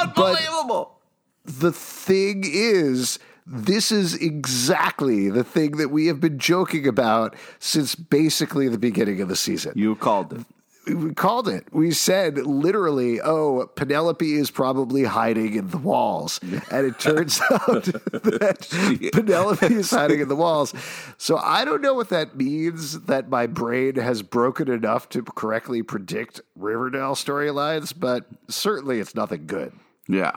Unbelievable. 0.00 0.98
the 1.44 1.72
thing 1.72 2.44
is, 2.46 3.18
this 3.46 3.90
is 3.90 4.14
exactly 4.14 5.28
the 5.28 5.44
thing 5.44 5.72
that 5.78 5.88
we 5.90 6.06
have 6.06 6.20
been 6.20 6.38
joking 6.38 6.86
about 6.86 7.34
since 7.58 7.94
basically 7.94 8.68
the 8.68 8.78
beginning 8.78 9.20
of 9.20 9.28
the 9.28 9.36
season. 9.36 9.72
you 9.76 9.94
called 9.96 10.32
it. 10.32 10.46
We 10.84 11.14
called 11.14 11.48
it. 11.48 11.72
We 11.72 11.92
said 11.92 12.38
literally, 12.38 13.20
oh, 13.20 13.70
Penelope 13.76 14.32
is 14.32 14.50
probably 14.50 15.04
hiding 15.04 15.54
in 15.54 15.68
the 15.68 15.78
walls. 15.78 16.40
And 16.72 16.86
it 16.86 16.98
turns 16.98 17.40
out 17.50 17.84
that 17.84 19.10
Penelope 19.12 19.64
is 19.66 19.92
hiding 19.92 20.18
in 20.20 20.28
the 20.28 20.34
walls. 20.34 20.74
So 21.18 21.36
I 21.36 21.64
don't 21.64 21.82
know 21.82 21.94
what 21.94 22.08
that 22.08 22.36
means 22.36 23.02
that 23.02 23.28
my 23.28 23.46
brain 23.46 23.94
has 23.94 24.22
broken 24.22 24.68
enough 24.68 25.08
to 25.10 25.22
correctly 25.22 25.84
predict 25.84 26.40
Riverdale 26.56 27.14
storylines, 27.14 27.94
but 27.96 28.26
certainly 28.48 28.98
it's 28.98 29.14
nothing 29.14 29.46
good. 29.46 29.72
Yeah. 30.08 30.32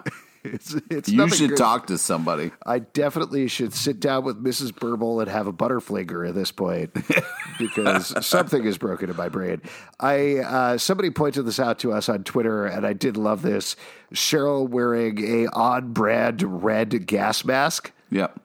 It's, 0.53 0.75
it's 0.89 1.09
You 1.09 1.27
should 1.29 1.49
good. 1.51 1.57
talk 1.57 1.87
to 1.87 1.97
somebody. 1.97 2.51
I 2.65 2.79
definitely 2.79 3.47
should 3.47 3.73
sit 3.73 3.99
down 3.99 4.23
with 4.23 4.41
Mrs. 4.43 4.73
Burble 4.73 5.19
and 5.21 5.29
have 5.29 5.47
a 5.47 5.53
butterfinger 5.53 6.27
at 6.27 6.35
this 6.35 6.51
point 6.51 6.93
because 7.59 8.25
something 8.25 8.63
is 8.63 8.77
broken 8.77 9.09
in 9.09 9.15
my 9.15 9.29
brain. 9.29 9.61
I 9.99 10.37
uh, 10.37 10.77
somebody 10.77 11.09
pointed 11.09 11.43
this 11.43 11.59
out 11.59 11.79
to 11.79 11.91
us 11.93 12.09
on 12.09 12.23
Twitter, 12.23 12.65
and 12.65 12.85
I 12.85 12.93
did 12.93 13.17
love 13.17 13.41
this. 13.41 13.75
Cheryl 14.13 14.67
wearing 14.69 15.23
a 15.23 15.47
on-brand 15.47 16.63
red 16.63 17.07
gas 17.07 17.43
mask, 17.43 17.91
Yep. 18.11 18.39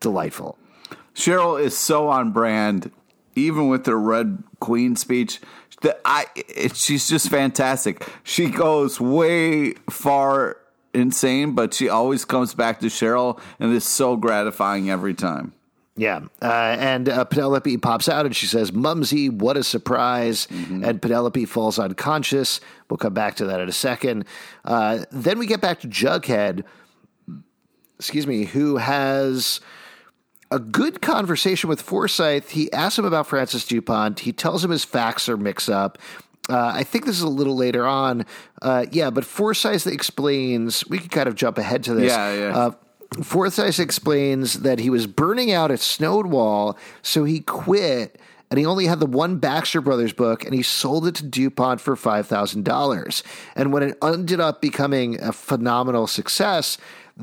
delightful. 0.00 0.58
Cheryl 1.14 1.60
is 1.62 1.76
so 1.76 2.08
on 2.08 2.32
brand, 2.32 2.90
even 3.34 3.68
with 3.68 3.86
her 3.86 3.98
Red 3.98 4.42
Queen 4.60 4.96
speech. 4.96 5.40
That 5.82 6.00
I, 6.04 6.26
it, 6.36 6.76
she's 6.76 7.08
just 7.08 7.28
fantastic. 7.28 8.06
She 8.22 8.48
goes 8.50 9.00
way 9.00 9.72
far 9.90 10.56
insane, 10.94 11.54
but 11.54 11.74
she 11.74 11.88
always 11.88 12.24
comes 12.24 12.54
back 12.54 12.80
to 12.80 12.86
Cheryl, 12.86 13.40
and 13.58 13.74
it's 13.74 13.88
so 13.88 14.16
gratifying 14.16 14.90
every 14.90 15.14
time. 15.14 15.52
Yeah. 15.94 16.20
Uh, 16.40 16.76
and 16.78 17.08
uh, 17.08 17.24
Penelope 17.24 17.76
pops 17.78 18.08
out 18.08 18.24
and 18.24 18.34
she 18.34 18.46
says, 18.46 18.72
Mumsy, 18.72 19.28
what 19.28 19.58
a 19.58 19.64
surprise. 19.64 20.48
And 20.50 21.02
Penelope 21.02 21.44
falls 21.44 21.78
unconscious. 21.78 22.60
We'll 22.88 22.96
come 22.96 23.12
back 23.12 23.36
to 23.36 23.44
that 23.46 23.60
in 23.60 23.68
a 23.68 23.72
second. 23.72 24.24
Uh, 24.64 25.04
then 25.10 25.38
we 25.38 25.46
get 25.46 25.60
back 25.60 25.80
to 25.80 25.88
Jughead, 25.88 26.64
excuse 27.98 28.26
me, 28.26 28.44
who 28.44 28.78
has 28.78 29.60
a 30.50 30.58
good 30.58 31.02
conversation 31.02 31.68
with 31.68 31.82
Forsyth. 31.82 32.50
He 32.50 32.72
asks 32.72 32.98
him 32.98 33.04
about 33.04 33.26
Francis 33.26 33.66
DuPont. 33.66 34.20
He 34.20 34.32
tells 34.32 34.64
him 34.64 34.70
his 34.70 34.84
facts 34.86 35.28
are 35.28 35.36
mixed 35.36 35.68
up. 35.68 35.98
Uh, 36.48 36.72
I 36.74 36.82
think 36.82 37.04
this 37.06 37.16
is 37.16 37.22
a 37.22 37.28
little 37.28 37.56
later 37.56 37.86
on. 37.86 38.26
Uh, 38.60 38.86
yeah, 38.90 39.10
but 39.10 39.24
Forsyth 39.24 39.86
explains, 39.86 40.86
we 40.88 40.98
could 40.98 41.10
kind 41.10 41.28
of 41.28 41.34
jump 41.34 41.58
ahead 41.58 41.84
to 41.84 41.94
this. 41.94 42.10
Yeah, 42.10 42.34
yeah. 42.34 42.56
Uh, 42.56 42.70
Forsyth 43.22 43.78
explains 43.78 44.60
that 44.60 44.78
he 44.78 44.90
was 44.90 45.06
burning 45.06 45.52
out 45.52 45.70
at 45.70 45.80
Stonewall, 45.80 46.76
so 47.02 47.24
he 47.24 47.40
quit 47.40 48.18
and 48.52 48.58
he 48.58 48.66
only 48.66 48.84
had 48.84 49.00
the 49.00 49.06
one 49.06 49.38
Baxter 49.38 49.80
Brothers 49.80 50.12
book 50.12 50.44
and 50.44 50.52
he 50.52 50.62
sold 50.62 51.06
it 51.06 51.14
to 51.14 51.24
DuPont 51.24 51.80
for 51.80 51.96
$5,000. 51.96 53.22
And 53.56 53.72
when 53.72 53.82
it 53.82 53.96
ended 54.02 54.40
up 54.40 54.60
becoming 54.60 55.18
a 55.22 55.32
phenomenal 55.32 56.06
success, 56.06 56.76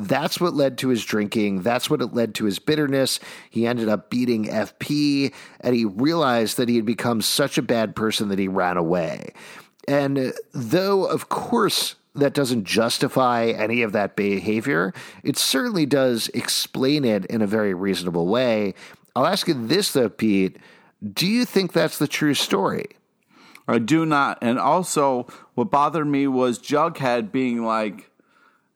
that's 0.07 0.39
what 0.39 0.53
led 0.53 0.77
to 0.79 0.89
his 0.89 1.03
drinking. 1.03 1.61
That's 1.61 1.89
what 1.89 2.01
it 2.01 2.13
led 2.13 2.35
to 2.35 2.45
his 2.45 2.59
bitterness. 2.59 3.19
He 3.49 3.67
ended 3.67 3.89
up 3.89 4.09
beating 4.09 4.45
FP 4.45 5.33
and 5.59 5.75
he 5.75 5.85
realized 5.85 6.57
that 6.57 6.69
he 6.69 6.75
had 6.75 6.85
become 6.85 7.21
such 7.21 7.57
a 7.57 7.61
bad 7.61 7.95
person 7.95 8.29
that 8.29 8.39
he 8.39 8.47
ran 8.47 8.77
away. 8.77 9.33
And 9.87 10.17
uh, 10.17 10.31
though, 10.53 11.05
of 11.05 11.29
course, 11.29 11.95
that 12.15 12.33
doesn't 12.33 12.63
justify 12.63 13.47
any 13.47 13.81
of 13.81 13.91
that 13.91 14.15
behavior, 14.15 14.93
it 15.23 15.37
certainly 15.37 15.85
does 15.85 16.29
explain 16.33 17.05
it 17.05 17.25
in 17.25 17.41
a 17.41 17.47
very 17.47 17.73
reasonable 17.73 18.27
way. 18.27 18.73
I'll 19.15 19.27
ask 19.27 19.47
you 19.47 19.53
this, 19.53 19.91
though, 19.91 20.09
Pete. 20.09 20.57
Do 21.13 21.27
you 21.27 21.45
think 21.45 21.73
that's 21.73 21.97
the 21.97 22.07
true 22.07 22.33
story? 22.33 22.87
I 23.67 23.77
do 23.79 24.05
not. 24.05 24.39
And 24.41 24.57
also, 24.57 25.27
what 25.53 25.71
bothered 25.71 26.07
me 26.07 26.27
was 26.27 26.59
Jughead 26.59 27.31
being 27.31 27.63
like 27.63 28.08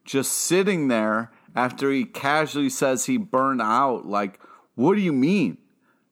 just 0.05 0.31
sitting 0.31 0.87
there 0.87 1.31
after 1.55 1.91
he 1.91 2.05
casually 2.05 2.69
says 2.69 3.05
he 3.05 3.17
burned 3.17 3.61
out. 3.61 4.05
Like, 4.05 4.39
what 4.75 4.95
do 4.95 5.01
you 5.01 5.13
mean? 5.13 5.57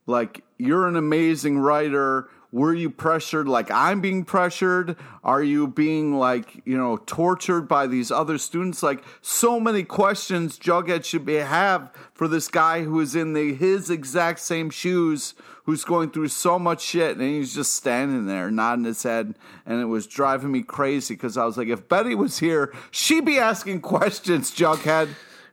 Like, 0.05 0.43
you're 0.57 0.87
an 0.87 0.95
amazing 0.95 1.59
writer. 1.59 2.29
Were 2.51 2.73
you 2.73 2.89
pressured 2.89 3.47
like 3.47 3.71
I'm 3.71 4.01
being 4.01 4.25
pressured? 4.25 4.97
Are 5.23 5.41
you 5.41 5.67
being 5.67 6.17
like, 6.17 6.61
you 6.65 6.77
know, 6.77 6.97
tortured 6.97 7.61
by 7.61 7.87
these 7.87 8.11
other 8.11 8.37
students? 8.37 8.83
Like 8.83 9.03
so 9.21 9.57
many 9.57 9.83
questions 9.83 10.59
Jughead 10.59 11.05
should 11.05 11.25
be 11.25 11.35
have 11.35 11.93
for 12.13 12.27
this 12.27 12.49
guy 12.49 12.83
who 12.83 12.99
is 12.99 13.15
in 13.15 13.31
the 13.33 13.53
his 13.53 13.89
exact 13.89 14.39
same 14.39 14.69
shoes, 14.69 15.33
who's 15.63 15.85
going 15.85 16.11
through 16.11 16.27
so 16.27 16.59
much 16.59 16.81
shit, 16.81 17.17
and 17.17 17.25
he's 17.25 17.55
just 17.55 17.73
standing 17.73 18.25
there 18.25 18.51
nodding 18.51 18.83
his 18.83 19.03
head, 19.03 19.35
and 19.65 19.79
it 19.79 19.85
was 19.85 20.05
driving 20.05 20.51
me 20.51 20.61
crazy 20.61 21.13
because 21.13 21.37
I 21.37 21.45
was 21.45 21.57
like, 21.57 21.69
if 21.69 21.87
Betty 21.87 22.15
was 22.15 22.39
here, 22.39 22.73
she'd 22.91 23.25
be 23.25 23.39
asking 23.39 23.79
questions, 23.79 24.51
Jughead. 24.51 25.09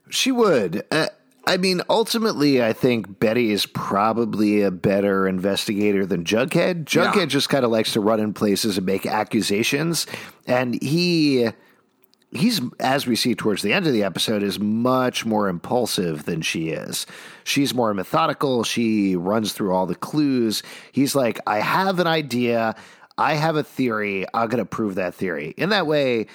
She 0.09 0.31
would. 0.31 0.83
Uh, 0.91 1.07
I 1.49 1.57
mean, 1.57 1.81
ultimately, 1.89 2.63
I 2.63 2.73
think 2.73 3.19
Betty 3.19 3.51
is 3.51 3.65
probably 3.65 4.61
a 4.61 4.71
better 4.71 5.27
investigator 5.27 6.05
than 6.05 6.23
Jughead. 6.23 6.85
Jughead 6.85 7.15
Yeah. 7.15 7.25
just 7.25 7.49
kind 7.49 7.65
of 7.65 7.71
likes 7.71 7.93
to 7.93 7.99
run 7.99 8.19
in 8.19 8.33
places 8.33 8.77
and 8.77 8.85
make 8.85 9.05
accusations. 9.05 10.05
And 10.47 10.81
he 10.81 11.49
he's 12.31 12.61
as 12.79 13.07
we 13.07 13.15
see 13.15 13.33
towards 13.33 13.63
the 13.63 13.73
end 13.73 13.87
of 13.87 13.93
the 13.93 14.03
episode 14.03 14.43
is 14.43 14.59
much 14.59 15.25
more 15.25 15.49
impulsive 15.49 16.25
than 16.25 16.41
she 16.43 16.69
is. 16.69 17.07
She's 17.43 17.73
more 17.73 17.91
methodical. 17.95 18.63
She 18.63 19.15
runs 19.15 19.51
through 19.53 19.73
all 19.73 19.87
the 19.87 19.95
clues. 19.95 20.61
He's 20.91 21.15
like 21.15 21.39
i 21.47 21.59
have 21.59 21.99
an 21.99 22.05
idea. 22.07 22.75
I 23.17 23.33
have 23.33 23.55
a 23.55 23.63
theory. 23.63 24.25
I'm 24.33 24.47
going 24.47 24.63
to 24.63 24.65
prove 24.65 24.95
that 24.95 25.15
theory. 25.15 25.53
In 25.57 25.69
that 25.69 25.87
way 25.87 26.27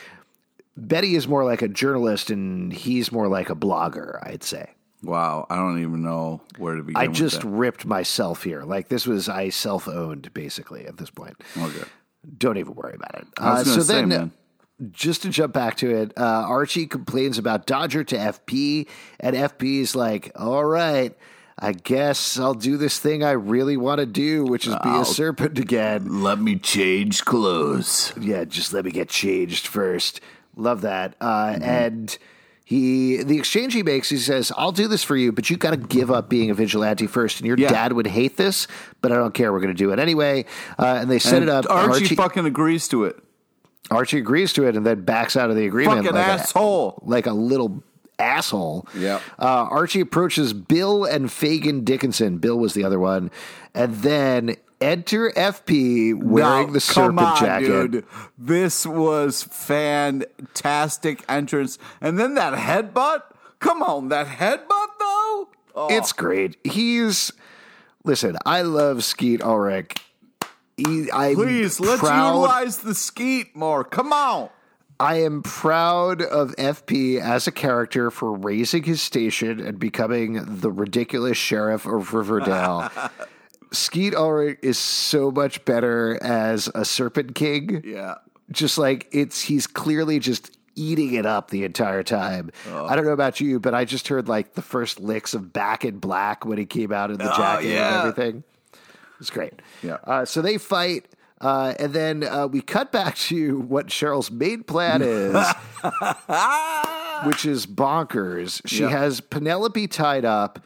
betty 0.77 1.15
is 1.15 1.29
more 1.29 1.45
like 1.45 1.63
a 1.63 1.69
journalist 1.69 2.31
and 2.31 2.73
he's 2.73 3.13
more 3.13 3.29
like 3.29 3.49
a 3.49 3.55
blogger 3.55 4.19
i'd 4.27 4.43
say 4.43 4.74
Wow, 5.05 5.47
I 5.51 5.57
don't 5.57 5.81
even 5.81 6.03
know 6.03 6.41
where 6.59 6.75
to 6.77 6.83
begin. 6.83 7.01
i 7.03 7.07
just 7.07 7.43
ripped 7.45 7.85
myself 7.87 8.43
here 8.43 8.63
like 8.63 8.89
this 8.89 9.07
was 9.07 9.29
i 9.29 9.49
self-owned 9.51 10.33
basically 10.35 10.87
at 10.87 10.97
this 10.97 11.11
point 11.11 11.37
okay. 11.59 11.85
don't 12.39 12.57
even 12.59 12.75
worry 12.75 12.95
about 12.95 13.15
it 13.21 13.27
Uh, 13.39 13.63
so 13.65 13.81
say, 13.81 13.95
then 13.95 14.09
man. 14.09 14.33
just 14.91 15.23
to 15.23 15.29
jump 15.31 15.53
back 15.53 15.77
to 15.79 15.91
it, 15.95 16.13
uh, 16.19 16.23
Archie 16.49 16.87
complains 16.87 17.39
about 17.39 17.67
Dodger 17.67 18.03
to 18.05 18.17
FP, 18.17 18.89
and 19.21 19.37
FP 19.37 19.81
is 19.81 19.95
like, 19.95 20.33
"All 20.35 20.65
right, 20.65 21.17
I 21.59 21.73
guess 21.73 22.39
I'll 22.41 22.55
do 22.55 22.77
this 22.77 22.99
thing 22.99 23.23
I 23.23 23.33
really 23.33 23.77
want 23.77 24.01
to 24.01 24.07
do, 24.07 24.45
which 24.45 24.67
is 24.67 24.75
be 24.83 24.91
a 24.91 25.05
serpent 25.05 25.59
again." 25.61 26.23
Let 26.25 26.41
me 26.41 26.57
change 26.57 27.25
clothes. 27.25 28.13
Yeah, 28.21 28.45
just 28.45 28.73
let 28.73 28.85
me 28.85 28.91
get 28.91 29.09
changed 29.09 29.69
first. 29.69 30.21
Love 30.57 30.81
that. 30.81 31.15
Uh, 31.21 31.57
And 31.63 32.19
he, 32.65 33.23
the 33.23 33.37
exchange 33.39 33.75
he 33.75 33.83
makes, 33.83 34.09
he 34.09 34.17
says, 34.17 34.51
"I'll 34.57 34.73
do 34.73 34.89
this 34.89 35.03
for 35.05 35.17
you, 35.17 35.33
but 35.33 35.51
you 35.51 35.57
got 35.57 35.71
to 35.73 35.77
give 35.77 36.11
up 36.11 36.29
being 36.31 36.51
a 36.51 36.55
vigilante 36.55 37.07
first. 37.07 37.39
And 37.41 37.47
your 37.47 37.59
Yeah. 37.59 37.69
dad 37.71 37.93
would 37.93 38.07
hate 38.07 38.37
this, 38.39 38.67
but 39.03 39.13
I 39.13 39.17
don't 39.17 39.35
care. 39.35 39.53
We're 39.53 39.61
going 39.61 39.75
to 39.75 39.79
do 39.79 39.91
it 39.93 39.99
anyway." 39.99 40.47
Uh, 40.79 40.99
and 41.01 41.11
they 41.11 41.19
set 41.19 41.35
And 41.35 41.45
it 41.45 41.49
up. 41.51 41.67
Archie, 41.69 42.15
fucking 42.15 42.47
agrees 42.47 42.89
to 42.89 43.05
it. 43.05 43.19
Archie 43.91 44.17
agrees 44.19 44.55
to 44.55 44.67
it 44.67 44.77
and 44.77 44.87
then 44.87 45.03
backs 45.03 45.37
out 45.37 45.51
of 45.51 45.57
the 45.57 45.67
agreement. 45.67 45.99
Fucking 46.05 46.15
like 46.17 46.27
a- 46.27 46.31
asshole. 46.43 47.03
like 47.05 47.27
a 47.27 47.35
little 47.35 47.83
asshole. 48.19 48.87
Yep. 48.97 49.21
Uh, 49.39 49.45
Archie 49.45 50.01
approaches 50.01 50.55
Bill 50.55 51.05
and 51.05 51.29
Fagin 51.29 51.85
Dickinson. 51.85 52.39
Bill 52.39 52.57
was 52.59 52.73
the 52.73 52.83
other 52.85 52.99
one. 52.99 53.31
And 53.75 53.95
then 53.97 54.57
enter 54.85 55.31
FP 55.31 56.15
wearing 56.15 56.67
Now, 56.69 56.73
the 56.73 56.81
serpent 56.81 57.21
on, 57.21 57.37
jacket. 57.39 57.91
dude. 57.91 58.05
This 58.39 58.87
was 58.87 59.43
fantastic 59.43 61.25
entrance, 61.29 61.79
and 62.01 62.19
then 62.19 62.35
that 62.35 62.55
headbutt. 62.55 63.23
Come 63.59 63.83
on, 63.83 64.09
that 64.09 64.27
headbutt 64.27 64.89
though. 64.99 65.49
Oh, 65.77 65.89
It's 65.91 66.13
great. 66.13 66.57
He's 66.65 67.33
listen. 68.05 68.37
I 68.47 68.63
love 68.63 69.03
Skeet 69.03 69.43
Ulrich. 69.43 69.97
He, 70.77 71.07
please 71.11 71.79
let's 71.79 72.01
proud, 72.01 72.35
utilize 72.35 72.79
the 72.79 72.95
skeet 72.95 73.55
more. 73.55 73.85
Come 73.85 74.13
on. 74.13 74.51
I 75.01 75.17
am 75.23 75.43
proud 75.43 76.23
of 76.23 76.55
FP 76.57 77.21
as 77.21 77.47
a 77.47 77.53
character 77.53 78.11
for 78.11 78.33
raising 78.33 78.85
his 78.85 79.03
station 79.03 79.59
and 79.61 79.79
becoming 79.79 80.61
the 80.61 80.71
ridiculous 80.71 81.37
sheriff 81.37 81.87
of 81.87 82.13
Riverdale. 82.15 82.91
Skeet 83.75 84.15
Ulrich 84.15 84.59
is 84.63 84.79
so 84.79 85.31
much 85.31 85.65
better 85.65 86.19
as 86.23 86.71
a 86.75 86.85
Serpent 86.85 87.35
King. 87.35 87.83
Yeah. 87.85 88.15
Just 88.51 88.79
like 88.79 89.09
it's, 89.13 89.41
he's 89.43 89.67
clearly 89.67 90.19
just 90.19 90.57
eating 90.77 91.15
it 91.15 91.25
up 91.27 91.51
the 91.51 91.65
entire 91.65 92.03
time. 92.03 92.51
Oh. 92.69 92.87
I 92.87 92.97
don't 92.97 93.05
know 93.05 93.13
about 93.13 93.41
you, 93.41 93.61
but 93.61 93.75
I 93.75 93.85
just 93.85 94.09
heard 94.09 94.29
like 94.29 94.55
the 94.55 94.63
first 94.63 94.99
licks 95.01 95.33
of 95.35 95.53
Back 95.53 95.85
in 95.85 95.99
Black 95.99 96.45
when 96.45 96.59
he 96.59 96.67
came 96.67 96.93
out 96.93 97.11
in 97.11 97.19
the 97.19 97.33
Oh, 97.33 97.37
jacket 97.37 97.69
yeah. 97.69 98.01
and 98.01 98.09
everything. 98.09 98.45
It's 99.21 99.31
great. 99.31 99.55
Yeah. 99.83 99.99
Uh, 100.05 100.25
so 100.25 100.43
they 100.43 100.59
fight. 100.59 101.07
Uh, 101.41 101.75
and 101.79 101.93
then 101.93 102.25
uh, 102.25 102.47
we 102.47 102.61
cut 102.61 102.91
back 102.91 103.17
to 103.17 103.59
what 103.61 103.87
Cheryl's 103.89 104.31
main 104.31 104.63
plan 104.63 105.03
is, 105.03 105.35
which 107.27 107.45
is 107.47 107.67
bonkers. 107.67 108.61
She 108.67 108.81
Yeah. 108.83 108.89
has 108.91 109.21
Penelope 109.21 109.87
tied 109.89 110.25
up. 110.25 110.59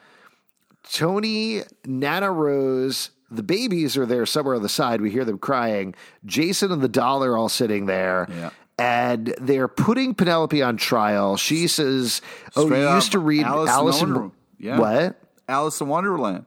Toni, 0.92 1.62
Nana 1.84 2.30
Rose, 2.32 3.10
the 3.30 3.42
babies 3.42 3.96
are 3.96 4.06
there 4.06 4.26
somewhere 4.26 4.54
on 4.54 4.62
the 4.62 4.68
side. 4.68 5.00
We 5.00 5.10
hear 5.10 5.24
them 5.24 5.38
crying. 5.38 5.94
Jason 6.24 6.72
and 6.72 6.80
the 6.82 6.88
doll 6.88 7.22
are 7.24 7.36
all 7.36 7.48
sitting 7.48 7.86
there. 7.86 8.26
Yeah. 8.30 8.50
And 8.78 9.34
they're 9.40 9.68
putting 9.68 10.14
Penelope 10.14 10.62
on 10.62 10.76
trial. 10.76 11.36
She 11.36 11.66
says, 11.66 12.22
"Oh, 12.54 12.66
Straight 12.66 12.82
you 12.82 12.94
used 12.94 13.12
to 13.12 13.18
read 13.18 13.44
Alice 13.44 13.68
in 13.70 13.74
Alice 13.74 14.02
in 14.02 14.14
Wonder- 14.14 14.34
yeah. 14.58 14.78
what? 14.78 15.20
Alice 15.48 15.80
in 15.80 15.88
Wonderland. 15.88 16.44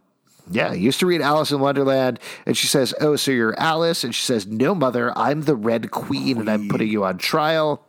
Yeah, 0.50 0.74
used 0.74 1.00
to 1.02 1.06
read 1.06 1.22
Alice 1.22 1.52
in 1.52 1.60
Wonderland. 1.60 2.20
And 2.46 2.58
she 2.58 2.68
says, 2.68 2.94
Oh, 3.00 3.16
so 3.16 3.32
you're 3.32 3.58
Alice? 3.60 4.04
And 4.04 4.14
she 4.16 4.24
says, 4.26 4.48
No, 4.48 4.74
mother, 4.74 5.16
I'm 5.18 5.42
the 5.44 5.56
Red 5.56 5.92
Queen, 5.92 6.39
and 6.39 6.50
I'm 6.50 6.68
putting 6.68 6.88
you 6.89 7.04
on 7.04 7.18
trial. 7.18 7.86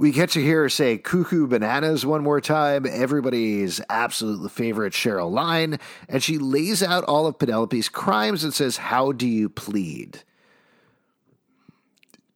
We 0.00 0.12
get 0.12 0.30
to 0.30 0.40
hear 0.40 0.62
her 0.62 0.70
say 0.70 0.96
cuckoo 0.96 1.46
bananas 1.46 2.06
one 2.06 2.22
more 2.22 2.40
time, 2.40 2.86
everybody's 2.86 3.82
absolute 3.90 4.50
favorite 4.50 4.94
Cheryl 4.94 5.30
line. 5.30 5.78
And 6.08 6.22
she 6.22 6.38
lays 6.38 6.82
out 6.82 7.04
all 7.04 7.26
of 7.26 7.38
Penelope's 7.38 7.90
crimes 7.90 8.42
and 8.42 8.54
says, 8.54 8.78
How 8.78 9.12
do 9.12 9.28
you 9.28 9.50
plead? 9.50 10.22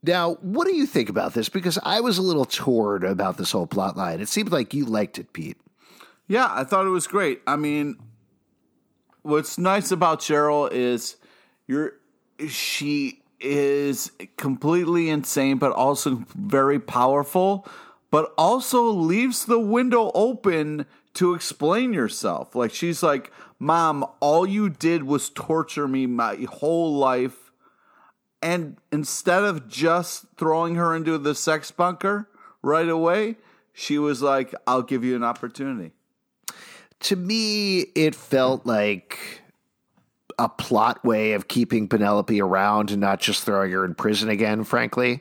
Now, 0.03 0.35
what 0.43 0.69
do 0.69 0.77
you 0.77 0.85
think 0.85 1.09
about 1.09 1.33
this? 1.33 1.49
Because 1.49 1.79
I 1.83 2.01
was 2.01 2.19
a 2.19 2.23
little 2.23 2.45
torn 2.45 3.03
about 3.03 3.39
this 3.39 3.53
whole 3.53 3.67
plot 3.67 3.97
line. 3.97 4.21
It 4.21 4.29
seemed 4.29 4.53
like 4.53 4.75
you 4.75 4.85
liked 4.85 5.19
it, 5.19 5.33
Pete. 5.33 5.57
Yeah, 6.29 6.49
I 6.51 6.65
thought 6.65 6.85
it 6.85 6.91
was 6.91 7.07
great. 7.07 7.41
I 7.47 7.57
mean, 7.57 7.97
what's 9.23 9.57
nice 9.57 9.91
about 9.91 10.21
Cheryl 10.21 10.71
is 10.71 11.17
you're 11.67 11.95
she 12.47 13.23
is 13.45 14.11
completely 14.37 15.11
insane, 15.11 15.59
but 15.59 15.73
also 15.73 16.25
very 16.35 16.81
powerful, 16.81 17.69
but 18.11 18.33
also 18.39 18.85
leaves 18.91 19.45
the 19.45 19.61
window 19.61 20.11
open 20.15 20.87
to 21.15 21.35
explain 21.35 21.93
yourself. 21.93 22.55
Like 22.55 22.73
she's 22.73 23.03
like, 23.03 23.31
Mom, 23.59 24.05
all 24.21 24.47
you 24.47 24.69
did 24.69 25.05
was 25.05 25.31
torture 25.31 25.87
me 25.87 26.07
my 26.07 26.37
whole 26.51 26.97
life. 26.97 27.53
And 28.43 28.77
instead 28.93 29.43
of 29.45 29.69
just 29.69 30.27
throwing 30.37 30.75
her 30.75 30.95
into 30.95 31.17
the 31.17 31.35
sex 31.35 31.71
bunker 31.71 32.29
right 32.63 32.89
away, 32.89 33.37
she 33.73 33.99
was 33.99 34.23
like, 34.23 34.55
I'll 34.67 34.83
give 34.83 35.05
you 35.05 35.17
an 35.17 35.25
opportunity. 35.25 35.93
to 37.01 37.17
me, 37.17 37.81
it 37.95 38.15
felt 38.15 38.65
like 38.67 39.43
a 40.39 40.49
plot 40.49 41.05
way 41.05 41.33
of 41.33 41.49
keeping 41.49 41.89
Penelope 41.89 42.41
around 42.41 42.91
and 42.91 43.01
not 43.01 43.21
just 43.21 43.45
throwing 43.45 43.71
her 43.73 43.85
in 43.85 43.95
prison 43.95 44.29
again, 44.29 44.65
frankly. 44.65 45.21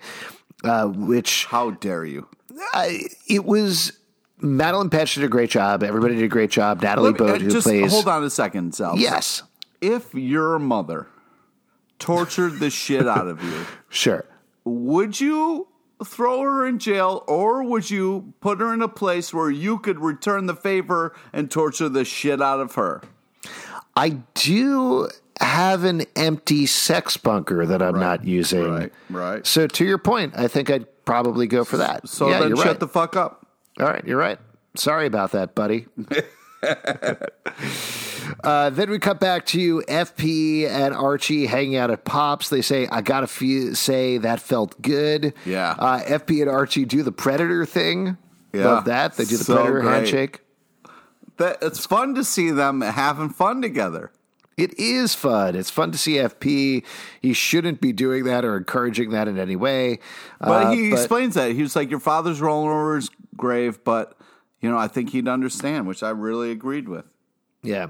Uh, 0.64 0.88
which 0.88 1.46
How 1.46 1.72
dare 1.72 2.06
you? 2.06 2.28
I, 2.74 3.08
it 3.28 3.46
was. 3.46 3.94
Madelaine 4.42 4.90
Petsch 4.90 5.16
did 5.16 5.24
a 5.24 5.30
great 5.30 5.50
job. 5.50 5.84
Everybody 5.84 6.16
did 6.16 6.24
a 6.24 6.28
great 6.28 6.50
job. 6.52 6.82
Nathalie 6.82 7.14
Boltt 7.14 7.36
uh, 7.36 7.40
who 7.40 7.50
just 7.52 7.66
plays. 7.66 7.92
hold 7.92 8.08
on 8.08 8.24
a 8.24 8.30
second, 8.30 8.76
Sal. 8.76 8.98
Yes, 8.98 9.44
If 9.80 10.14
your 10.14 10.60
mother 10.60 11.08
tortured 12.00 12.60
the 12.60 12.70
shit 12.70 13.08
out 13.08 13.28
of 13.28 13.42
you, 13.44 13.66
sure. 13.90 14.26
would 14.66 15.20
you 15.20 15.68
throw 16.04 16.42
her 16.42 16.66
in 16.68 16.80
jail 16.80 17.24
or 17.28 17.64
would 17.64 17.90
you 17.90 18.34
put 18.42 18.60
her 18.60 18.74
in 18.74 18.82
a 18.82 18.90
place 18.90 19.34
where 19.34 19.50
you 19.50 19.80
could 19.80 20.00
return 20.00 20.48
the 20.48 20.56
favor 20.56 21.16
and 21.32 21.50
torture 21.50 21.88
the 21.88 22.04
shit 22.04 22.42
out 22.42 22.60
of 22.60 22.76
her? 22.76 23.02
I 23.96 24.10
do 24.34 25.10
have 25.40 25.84
an 25.84 26.04
empty 26.16 26.66
sex 26.66 27.18
bunker 27.18 27.66
that 27.66 27.82
I'm 27.82 28.00
not 28.00 28.24
using. 28.26 28.70
right, 28.70 28.94
right. 29.10 29.46
So 29.46 29.68
to 29.68 29.86
your 29.86 29.98
point, 29.98 30.34
I 30.38 30.48
think 30.48 30.70
I'd 30.70 30.86
probably 31.06 31.48
go 31.48 31.64
for 31.64 31.78
that. 31.78 32.08
So 32.08 32.30
yeah, 32.30 32.40
then 32.40 32.56
shut 32.56 32.66
right. 32.66 32.80
the 32.80 32.88
fuck 32.88 33.16
up. 33.16 33.46
All 33.80 33.88
right, 33.88 34.06
you're 34.06 34.18
right. 34.18 34.40
Sorry 34.76 35.06
about 35.06 35.32
that, 35.32 35.54
buddy. 35.56 35.88
uh, 38.44 38.70
then 38.70 38.90
we 38.90 39.00
cut 39.00 39.20
back 39.20 39.46
to 39.48 39.82
FP 39.88 40.68
and 40.68 40.94
Archie 40.94 41.46
hanging 41.46 41.76
out 41.76 41.92
at 41.92 42.06
Pops. 42.06 42.50
They 42.50 42.62
say, 42.62 42.88
"I 42.88 43.02
gotta 43.02 43.28
fe- 43.28 43.74
say 43.74 44.18
that 44.20 44.40
felt 44.40 44.82
good." 44.82 45.34
Yeah. 45.46 45.76
Uh, 45.78 46.00
FP 46.02 46.42
and 46.42 46.50
Archie 46.50 46.86
do 46.86 47.04
the 47.04 47.12
Predator 47.12 47.66
thing. 47.66 48.18
Yeah. 48.54 48.66
Love 48.66 48.86
that. 48.86 49.16
They 49.18 49.26
do 49.26 49.38
the 49.38 49.44
So 49.44 49.56
Predator 49.56 49.82
great. 49.82 49.94
handshake. 49.94 50.40
That, 51.44 51.58
it's 51.62 51.86
fun 51.86 52.16
to 52.16 52.24
see 52.24 52.52
them 52.52 52.82
having 52.82 53.30
fun 53.30 53.62
together. 53.62 54.12
It 54.56 54.78
is 54.80 55.16
fun. 55.16 55.56
It's 55.56 55.70
fun 55.70 55.92
to 55.92 55.98
see 55.98 56.14
FP. 56.14 56.84
He 57.22 57.34
shouldn't 57.34 57.82
be 57.82 57.92
doing 57.92 58.24
that 58.26 58.46
or 58.46 58.56
encouraging 58.56 59.10
that 59.10 59.28
in 59.28 59.38
any 59.40 59.56
way. 59.56 60.00
But 60.40 60.68
Uh, 60.68 60.72
he 60.72 60.92
explains 60.94 61.34
that. 61.36 61.52
He 61.52 61.62
was 61.62 61.76
like, 61.76 61.90
Your 61.90 62.00
father's 62.00 62.40
rolling 62.40 62.70
over 62.70 62.96
his 62.96 63.10
grave, 63.36 63.84
but, 63.84 64.16
you 64.62 64.70
know, 64.70 64.78
I 64.78 64.88
think 64.88 65.10
he'd 65.10 65.28
understand, 65.28 65.88
which 65.88 66.04
I 66.04 66.12
really 66.12 66.52
agreed 66.52 66.88
with. 66.88 67.06
Yeah. 67.64 67.88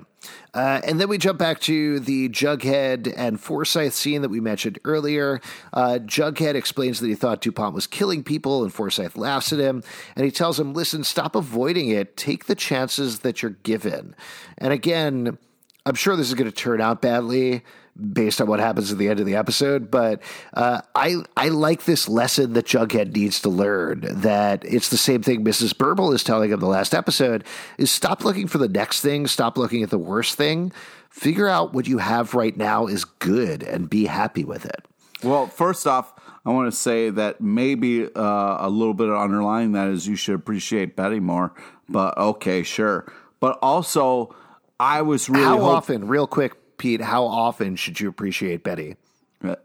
Uh, 0.53 0.79
and 0.83 1.01
then 1.01 1.09
we 1.09 1.17
jump 1.17 1.39
back 1.39 1.59
to 1.61 1.99
the 1.99 2.29
Jughead 2.29 3.11
and 3.17 3.39
Forsyth 3.39 3.93
scene 3.93 4.21
that 4.21 4.29
we 4.29 4.39
mentioned 4.39 4.79
earlier. 4.85 5.41
Uh, 5.73 5.97
Jughead 5.99 6.53
explains 6.53 6.99
that 6.99 7.07
he 7.07 7.15
thought 7.15 7.41
DuPont 7.41 7.73
was 7.73 7.87
killing 7.87 8.23
people, 8.23 8.63
and 8.63 8.71
Forsyth 8.71 9.17
laughs 9.17 9.51
at 9.51 9.59
him. 9.59 9.83
And 10.15 10.25
he 10.25 10.31
tells 10.31 10.59
him, 10.59 10.73
listen, 10.73 11.03
stop 11.03 11.35
avoiding 11.35 11.89
it. 11.89 12.15
Take 12.15 12.45
the 12.45 12.55
chances 12.55 13.19
that 13.19 13.41
you're 13.41 13.51
given. 13.63 14.15
And 14.59 14.71
again, 14.71 15.39
I'm 15.85 15.95
sure 15.95 16.15
this 16.15 16.29
is 16.29 16.35
going 16.35 16.49
to 16.49 16.55
turn 16.55 16.79
out 16.79 17.01
badly, 17.01 17.63
based 17.95 18.41
on 18.41 18.47
what 18.47 18.59
happens 18.59 18.91
at 18.91 18.97
the 18.97 19.07
end 19.07 19.19
of 19.19 19.25
the 19.25 19.35
episode. 19.35 19.91
But 19.91 20.21
uh, 20.53 20.81
I 20.95 21.17
I 21.37 21.49
like 21.49 21.85
this 21.85 22.09
lesson 22.09 22.53
that 22.53 22.65
Jughead 22.65 23.13
needs 23.15 23.41
to 23.41 23.49
learn. 23.49 24.01
That 24.21 24.63
it's 24.65 24.89
the 24.89 24.97
same 24.97 25.21
thing 25.21 25.43
Mrs. 25.43 25.77
Burble 25.77 26.11
is 26.13 26.23
telling 26.23 26.51
him 26.51 26.59
the 26.59 26.67
last 26.67 26.93
episode: 26.93 27.43
is 27.77 27.91
stop 27.91 28.23
looking 28.23 28.47
for 28.47 28.57
the 28.57 28.67
next 28.69 29.01
thing, 29.01 29.27
stop 29.27 29.57
looking 29.57 29.83
at 29.83 29.89
the 29.89 29.99
worst 29.99 30.35
thing. 30.35 30.71
Figure 31.09 31.47
out 31.47 31.73
what 31.73 31.87
you 31.87 31.99
have 31.99 32.33
right 32.33 32.57
now 32.57 32.87
is 32.87 33.05
good 33.05 33.61
and 33.61 33.87
be 33.89 34.05
happy 34.05 34.43
with 34.43 34.65
it. 34.65 34.83
Well, 35.23 35.45
first 35.45 35.85
off, 35.85 36.11
I 36.43 36.49
want 36.49 36.73
to 36.73 36.77
say 36.77 37.11
that 37.11 37.39
maybe 37.39 38.05
uh, 38.05 38.57
a 38.59 38.67
little 38.69 38.95
bit 38.95 39.07
of 39.09 39.15
underlying 39.15 39.73
that 39.73 39.89
is 39.89 40.07
you 40.07 40.15
should 40.15 40.35
appreciate 40.35 40.95
Betty 40.95 41.19
more. 41.19 41.53
But 41.87 42.17
okay, 42.17 42.63
sure. 42.63 43.11
But 43.39 43.59
also, 43.61 44.35
I 44.79 45.03
was 45.03 45.29
really 45.29 45.45
How 45.45 45.59
hope- 45.59 45.75
often, 45.77 46.07
real 46.07 46.25
quick, 46.27 46.53
Pete? 46.83 46.99
How 46.99 47.23
often 47.23 47.77
should 47.77 48.01
you 48.01 48.09
appreciate 48.09 48.61
Betty? 48.61 48.97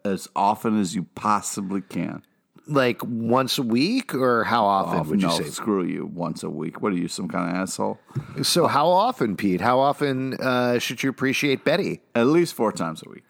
as 0.04 0.28
often 0.36 0.80
as 0.80 0.94
you 0.94 1.02
possibly 1.16 1.80
can. 1.80 2.22
Like 2.68 3.00
once 3.04 3.58
a 3.58 3.62
week, 3.62 4.14
or 4.14 4.44
how 4.44 4.64
often 4.64 5.00
Oh, 5.00 5.02
would 5.10 5.20
no, 5.20 5.36
you 5.36 5.44
say? 5.44 5.50
screw 5.50 5.82
you. 5.82 6.06
Once 6.06 6.44
a 6.44 6.50
week. 6.50 6.80
What 6.80 6.92
are 6.92 6.96
you, 6.96 7.08
some 7.08 7.26
kind 7.26 7.50
of 7.50 7.56
asshole? 7.56 7.98
So, 8.42 8.68
how 8.68 8.86
often, 8.88 9.36
Pete? 9.36 9.60
How 9.60 9.80
often 9.80 10.34
uh, 10.34 10.78
should 10.78 11.02
you 11.02 11.10
appreciate 11.10 11.64
Betty? 11.64 12.02
At 12.14 12.28
least 12.28 12.54
four 12.54 12.70
times 12.70 13.02
a 13.04 13.10
week. 13.10 13.24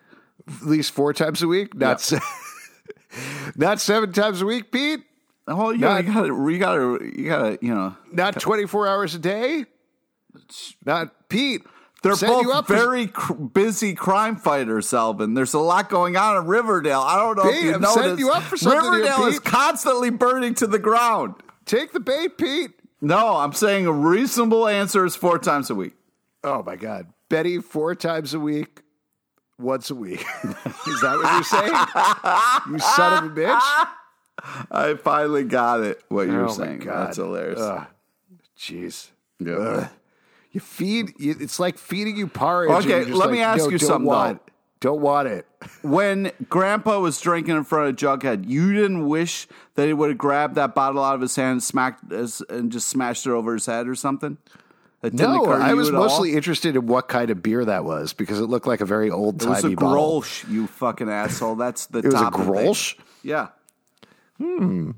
At 0.49 0.67
least 0.67 0.91
four 0.93 1.15
times 1.15 1.43
a 1.43 1.49
week, 1.49 1.75
not 1.75 2.01
se- 2.03 2.19
not 3.57 3.81
seven 3.81 4.13
times 4.13 4.43
a 4.43 4.47
week, 4.47 4.71
Pete. 4.71 5.01
Oh, 5.47 5.71
you 5.71 5.79
Not- 5.79 6.05
gotta, 6.05 6.27
you 6.29 6.59
gotta, 6.59 6.99
you 7.17 7.29
gotta, 7.29 7.59
you 7.63 7.75
know. 7.75 7.97
Not 8.13 8.39
twenty 8.41 8.67
four 8.67 8.87
hours 8.87 9.15
a 9.15 9.19
day. 9.19 9.65
Not 10.85 11.29
Pete. 11.31 11.63
They're 12.03 12.15
both 12.15 12.69
very 12.69 13.09
cr- 13.09 13.33
busy 13.35 13.95
crime 13.95 14.37
fighters, 14.37 14.87
Zalben. 14.87 15.35
There's 15.35 15.55
a 15.55 15.59
lot 15.59 15.89
going 15.91 16.17
on 16.17 16.37
in 16.37 16.47
Riverdale. 16.47 17.01
I 17.01 17.17
don't 17.17 17.37
know 17.37 17.43
Pete, 17.51 17.55
if 17.57 17.63
you 17.65 17.75
I'm 17.75 17.81
noticed. 17.81 17.95
setting 18.05 18.19
you 18.19 18.31
up 18.31 18.43
for 18.45 18.57
something 18.57 18.81
here, 18.81 18.91
Riverdale 18.93 19.27
is 19.27 19.41
constantly 19.41 20.11
burning 20.11 20.55
to 20.55 20.67
the 20.69 20.79
ground. 20.79 21.35
Take 21.65 21.93
the 21.93 22.01
bait, 22.01 22.39
Pete. 22.39 22.71
No, 23.01 23.37
I'm 23.37 23.53
saying 23.53 23.87
a 23.87 23.93
reasonable 23.93 24.69
answer 24.69 25.05
is 25.05 25.17
four 25.17 25.39
times 25.39 25.71
a 25.71 25.75
week. 25.75 25.95
Oh 26.45 26.63
my 26.63 26.77
God, 26.77 27.07
Betty, 27.29 27.59
four 27.59 27.95
times 27.97 28.33
a 28.33 28.41
week, 28.41 28.81
once 29.59 29.91
a 29.91 29.95
week. 29.95 30.21
Is 30.45 31.01
that 31.03 31.19
what 31.21 31.33
you're 31.35 31.43
saying? 31.45 32.73
you 32.73 32.79
son 32.79 33.25
of 33.25 33.33
a 33.33 33.35
bitch. 33.41 33.87
I 34.71 34.95
finally 35.03 35.43
got 35.45 35.81
it. 35.81 36.01
What 36.09 36.29
you 36.29 36.39
Oh 36.39 36.43
were 36.45 36.49
saying? 36.49 36.79
God. 36.79 37.07
That's 37.09 37.17
hilarious. 37.17 37.61
Jeez. 38.57 39.09
Yeah. 39.41 39.89
You 40.59 40.61
feed. 40.61 41.13
you- 41.19 41.37
It's 41.39 41.61
like 41.61 41.79
feeding 41.79 42.17
you 42.17 42.27
porridge. 42.27 42.85
Okay, 42.85 43.05
let 43.05 43.15
like, 43.15 43.31
me 43.31 43.41
ask 43.41 43.65
"No, 43.65 43.71
you 43.71 43.79
something, 43.79 44.07
Want, 44.07 44.43
don't 44.81 45.01
want 45.01 45.29
it. 45.29 45.47
when 45.83 46.33
Grandpa 46.49 46.99
was 46.99 47.21
drinking 47.21 47.57
in 47.57 47.63
front 47.63 47.91
of 47.91 47.95
Jughead, 47.97 48.49
you 48.49 48.73
didn't 48.73 49.07
wish 49.07 49.47
that 49.77 49.87
he 49.87 49.93
would 49.93 50.09
have 50.09 50.19
grabbed 50.19 50.57
that 50.57 50.75
bottle 50.75 51.05
out 51.05 51.15
of 51.15 51.21
his 51.21 51.37
hand 51.37 51.53
and 51.53 51.63
smacked 51.63 52.11
and 52.11 52.73
just 52.73 52.89
smashed 52.89 53.25
it 53.25 53.31
over 53.31 53.55
his 53.55 53.67
head 53.67 53.87
or 53.87 53.95
something. 53.95 54.37
No, 55.13 55.45
I 55.45 55.75
was 55.75 55.91
at 55.91 55.95
all? 55.95 56.03
mostly 56.03 56.35
interested 56.35 56.75
in 56.75 56.87
what 56.89 57.07
kind 57.07 57.31
of 57.31 57.41
beer 57.41 57.65
that 57.65 57.85
was 57.85 58.13
because 58.13 58.41
it 58.41 58.47
looked 58.47 58.67
like 58.67 58.81
a 58.81 58.85
very 58.85 59.11
old 59.11 59.41
It 59.41 59.49
was 59.49 59.61
a 59.61 59.63
timey 59.63 59.75
bottle. 59.77 60.23
Grolsch, 60.23 60.51
you 60.51 60.67
fucking 60.67 61.09
asshole. 61.09 61.55
That's 61.55 61.87
the 61.87 62.01
It 62.01 62.07
was 62.07 62.15
a 62.15 62.19
top 62.19 62.35
of 62.35 62.41
it. 62.41 62.51
Grolsch. 62.51 62.97
Hmm. 64.39 64.91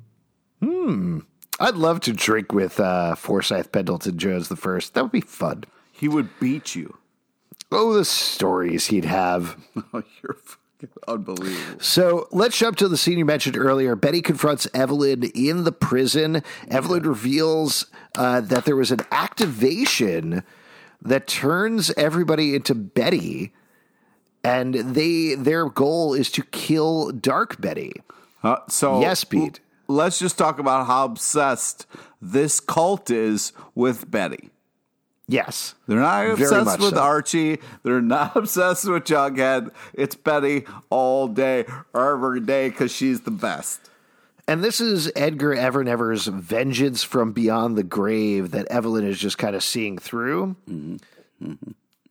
Hmm. 0.63 1.19
I'd 1.61 1.75
love 1.77 2.01
to 2.01 2.13
drink 2.13 2.53
with 2.53 2.81
uh, 2.81 3.15
Forsyth 3.15 3.71
Pendleton 3.71 4.17
Jones 4.19 4.49
the 4.49 4.57
first. 4.57 4.95
That 4.95 5.03
would 5.03 5.13
be 5.13 5.21
fun. 5.21 5.65
He 5.93 6.09
would 6.09 6.31
beat 6.41 6.75
you. 6.75 6.97
Oh, 7.71 7.93
the 7.93 8.05
stories 8.05 8.87
he'd 8.87 9.05
have. 9.05 9.57
Oh, 9.93 10.03
you're 10.23 10.35
fucking 10.35 10.91
unbelievable. 11.09 11.81
So 11.81 12.29
let's 12.33 12.57
jump 12.59 12.77
to 12.79 12.89
the 12.89 12.97
scene 12.97 13.19
you 13.19 13.25
mentioned 13.25 13.57
earlier. 13.57 13.95
Betty 13.97 14.23
confronts 14.23 14.67
Evelyn 14.73 15.25
in 15.35 15.65
the 15.65 15.73
prison. 15.73 16.43
Evelyn 16.69 17.03
reveals 17.03 17.87
uh, 18.17 18.41
that 18.41 18.65
there 18.65 18.77
was 18.77 18.91
an 18.91 19.01
activation 19.11 20.43
that 21.03 21.27
turns 21.27 21.91
everybody 21.97 22.55
into 22.55 22.75
Betty, 22.75 23.53
and 24.45 24.75
they 24.75 25.35
their 25.35 25.69
goal 25.69 26.15
is 26.15 26.31
to 26.33 26.43
kill 26.45 27.11
Dark 27.11 27.61
Betty. 27.61 27.93
Uh, 28.43 28.57
so 28.69 29.01
Yes, 29.01 29.25
Pete. 29.25 29.61
Let's 29.91 30.18
just 30.18 30.38
talk 30.38 30.59
about 30.59 30.86
how 30.86 31.05
obsessed 31.05 31.86
this 32.22 32.61
cult 32.61 33.11
is 33.11 33.53
with 33.74 34.11
Betty. 34.11 34.51
Yes, 35.26 35.76
They're 35.86 36.01
not 36.01 36.30
obsessed 36.30 36.80
with 36.80 36.95
so. 36.95 37.01
Archie. 37.01 37.59
They're 37.84 38.01
not 38.01 38.34
obsessed 38.36 38.88
with 38.88 39.05
Jughead. 39.05 39.70
It's 39.95 40.16
Betty 40.16 40.64
all 40.91 41.28
day, 41.28 41.66
every 41.95 42.41
day, 42.41 42.68
because 42.68 42.91
she's 42.91 43.20
the 43.20 43.30
best. 43.30 43.91
And 44.49 44.64
this 44.64 44.80
is 44.80 45.12
Edgar 45.14 45.55
Evernever's 45.55 46.26
vengeance 46.26 47.05
from 47.05 47.30
beyond 47.30 47.78
the 47.78 47.84
grave 47.84 48.51
that 48.51 48.66
Evelyn 48.66 49.07
is 49.07 49.20
just 49.20 49.38
kind 49.38 49.55
of 49.55 49.62
seeing 49.62 49.99
through. 49.99 50.57
Mm-hmm. 50.68 50.97
Mm-hmm. 51.45 51.70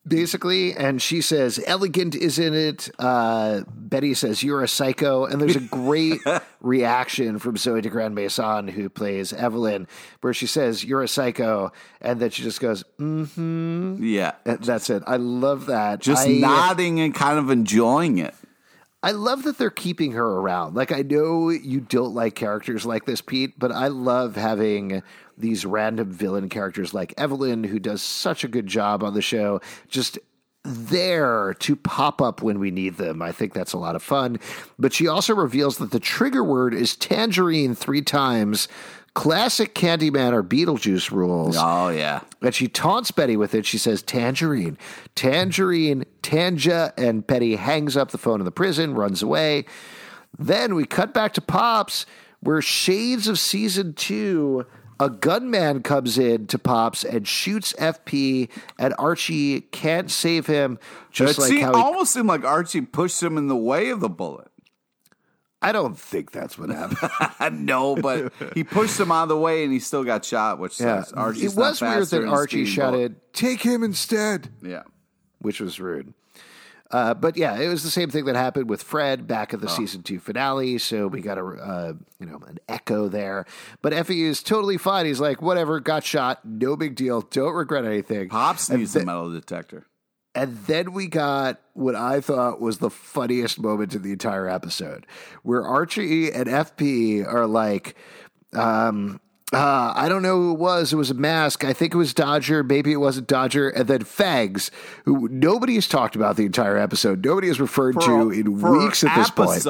Basically, 0.10 0.74
and 0.76 1.02
she 1.02 1.22
says, 1.22 1.62
Elegant 1.66 2.16
isn't 2.16 2.54
it? 2.54 2.90
Uh, 3.00 3.62
Betty 3.70 4.14
says, 4.14 4.44
You're 4.44 4.64
a 4.64 4.68
psycho. 4.68 5.26
And 5.26 5.40
there's 5.42 5.56
a 5.56 5.60
great 5.62 6.20
reaction 6.62 7.40
from 7.40 7.56
Zoe 7.58 7.82
de 7.82 7.90
Grand 7.90 8.16
Maison, 8.16 8.68
who 8.68 8.90
plays 8.90 9.32
Evelyn, 9.32 9.88
where 10.22 10.34
she 10.34 10.48
says, 10.48 10.84
You're 10.84 11.04
a 11.04 11.08
psycho. 11.08 11.72
And 12.02 12.20
then 12.20 12.32
she 12.32 12.44
just 12.44 12.60
goes, 12.60 12.84
mm, 13.00 13.98
Yeah. 14.02 14.34
and 14.46 14.60
That's 14.64 14.90
it. 14.90 15.04
I 15.08 15.18
love 15.18 15.68
that. 15.68 16.00
Just 16.02 16.28
I, 16.28 16.32
nodding 16.34 17.00
and 17.00 17.14
kind 17.14 17.40
of 17.40 17.50
enjoying 17.50 18.18
it. 18.18 18.34
I 19.02 19.12
love 19.12 19.44
that 19.44 19.58
they're 19.58 19.70
keeping 19.70 20.12
her 20.12 20.26
around. 20.26 20.76
Like 20.76 20.92
I 20.92 21.02
know 21.02 21.50
you 21.50 21.80
don't 21.80 22.14
like 22.14 22.36
characters 22.36 22.86
like 22.86 23.06
this, 23.06 23.22
Pete, 23.22 23.58
but 23.58 23.72
I 23.72 23.88
love 23.88 24.36
having 24.36 25.04
these 25.38 25.66
random 25.66 26.12
villain 26.12 26.50
characters 26.50 26.94
like 26.94 27.14
Evelyn, 27.18 27.64
who 27.64 27.80
does 27.80 28.02
such 28.02 28.44
a 28.44 28.50
good 28.50 28.68
job 28.68 29.04
on 29.04 29.14
the 29.14 29.22
show, 29.22 29.62
just 29.88 30.20
there 30.66 31.54
to 31.60 31.76
pop 31.78 32.22
up 32.22 32.42
when 32.42 32.60
we 32.60 32.70
need 32.72 32.98
them. 32.98 33.22
I 33.22 33.32
think 33.32 33.54
that's 33.54 33.72
a 33.74 33.78
lot 33.78 33.96
of 33.96 34.04
fun. 34.04 34.40
But 34.78 34.94
she 34.94 35.08
also 35.08 35.34
reveals 35.34 35.78
that 35.78 35.92
the 35.92 36.00
trigger 36.00 36.44
word 36.44 36.74
is 36.74 36.98
tangerine 36.98 37.76
three 37.76 38.02
times. 38.02 38.68
Classic 39.14 39.74
Candyman 39.76 40.34
or 40.34 40.44
Beetlejuice 40.44 41.12
rules. 41.12 41.56
Oh, 41.58 41.90
yeah. 41.90 42.22
And 42.42 42.54
she 42.54 42.68
taunts 42.68 43.12
Betty 43.12 43.36
with 43.36 43.54
it. 43.56 43.66
She 43.66 43.78
says, 43.78 44.02
Tangerine, 44.04 44.78
Tangerine, 45.16 46.06
Tanja. 46.22 46.94
And 46.98 47.26
Betty 47.26 47.56
hangs 47.56 47.98
up 47.98 48.12
the 48.12 48.18
phone 48.18 48.40
in 48.40 48.46
the 48.46 48.52
prison, 48.52 48.94
runs 48.94 49.22
away. 49.22 49.66
Then 50.38 50.76
we 50.76 50.86
cut 50.86 51.14
back 51.14 51.34
to 51.34 51.42
Pops, 51.42 52.06
where 52.40 52.62
shades 52.62 53.28
of 53.28 53.40
season 53.40 53.94
two, 53.94 54.66
a 55.00 55.10
gunman 55.10 55.82
comes 55.82 56.18
in 56.18 56.46
to 56.48 56.60
Pops 56.60 57.04
and 57.04 57.28
shoots 57.28 57.74
FP, 57.80 58.50
and 58.78 58.94
Archie 59.00 59.62
can't 59.62 60.12
save 60.12 60.46
him. 60.46 60.78
Just 61.12 61.38
it 61.38 61.42
like 61.42 61.50
seemed- 61.50 61.64
how 61.64 61.74
he, 61.76 61.82
almost 61.82 62.14
seemed 62.14 62.28
like 62.28 62.44
Archie 62.46 62.82
pushed 62.82 63.22
him 63.24 63.38
in 63.38 63.48
the 63.48 63.56
way 63.56 63.90
of 63.90 64.02
the 64.02 64.10
bullet. 64.10 64.49
I 65.62 65.72
don't 65.74 66.00
think 66.00 66.32
that's 66.32 66.58
what 66.58 66.70
happened. 66.70 67.66
no, 67.66 67.96
but 67.96 68.32
he 68.54 68.64
pushed 68.64 69.00
him 69.00 69.12
out 69.12 69.24
of 69.24 69.30
the 69.30 69.38
way 69.38 69.64
and 69.64 69.74
he 69.74 69.80
still 69.80 70.04
got 70.04 70.24
shot, 70.24 70.58
which 70.58 70.80
yeah. 70.80 71.04
says 71.04 71.14
Archie's 71.14 71.54
It 71.54 71.60
was 71.60 71.82
weird 71.82 72.08
that 72.08 72.26
Archie 72.26 72.66
shouted, 72.66 73.16
Take 73.34 73.62
him 73.62 73.84
instead. 73.84 74.50
Yeah. 74.62 74.84
which 75.40 75.60
was 75.60 75.80
rude. 75.80 76.14
Uh, 76.92 77.14
but 77.14 77.38
yeah, 77.38 77.56
it 77.60 77.68
was 77.68 77.84
the 77.84 77.90
same 77.92 78.10
thing 78.10 78.26
that 78.26 78.36
happened 78.36 78.68
with 78.68 78.82
Fred 78.82 79.28
back 79.28 79.54
at 79.54 79.62
the 79.62 79.70
season 79.70 80.02
two 80.02 80.20
finale. 80.20 80.80
So 80.80 81.06
we 81.08 81.22
got 81.22 81.38
a 81.38 81.46
uh, 81.46 81.94
you 82.20 82.26
know 82.26 82.42
an 82.48 82.58
echo 82.68 83.08
there. 83.08 83.46
But 83.84 83.94
FP 83.94 84.24
is 84.24 84.42
totally 84.42 84.78
fine. 84.78 85.06
He's 85.06 85.20
like, 85.20 85.40
whatever, 85.40 85.80
got 85.80 86.04
shot, 86.04 86.44
no 86.44 86.76
big 86.76 86.96
deal, 86.96 87.22
don't 87.22 87.54
regret 87.54 87.86
anything. 87.86 88.30
Pops 88.30 88.70
and, 88.70 88.80
needs 88.80 88.94
th- 88.94 89.04
a 89.04 89.06
metal 89.06 89.32
detector. 89.32 89.86
And 90.36 90.58
then 90.68 90.94
we 90.94 91.08
got 91.08 91.60
what 91.74 91.96
I 91.96 92.22
thought 92.22 92.62
was 92.62 92.78
the 92.78 92.90
funniest 92.90 93.60
moment 93.60 93.96
in 93.96 94.04
the 94.04 94.12
entire 94.12 94.48
episode, 94.48 95.06
where 95.44 95.66
Archie 95.66 96.32
and 96.32 96.48
FP 96.48 97.26
are 97.26 97.48
like, 97.48 97.96
um, 98.54 99.20
uh, 99.52 99.94
I 99.96 100.08
don't 100.08 100.22
know 100.22 100.38
who 100.38 100.54
it 100.54 100.60
was. 100.60 100.94
It 100.94 100.98
was 100.98 101.10
a 101.10 101.16
mask. 101.16 101.64
I 101.64 101.74
think 101.74 101.96
it 101.96 101.98
was 101.98 102.14
Dodger. 102.14 102.64
Maybe 102.64 102.92
it 102.92 102.98
wasn't 102.98 103.28
Dodger. 103.28 103.70
And 103.70 103.88
then 103.88 104.04
Fangs, 104.04 104.70
who 105.06 105.28
nobody 105.30 105.74
has 105.76 105.88
talked 105.88 106.16
about 106.16 106.36
the 106.36 106.46
entire 106.46 106.78
episode. 106.78 107.26
Nobody 107.26 107.48
has 107.48 107.60
referred 107.60 108.00
to 108.02 108.30
in 108.30 108.62
weeks 108.62 109.04
at 109.04 109.16
this 109.16 109.32
point 109.32 109.64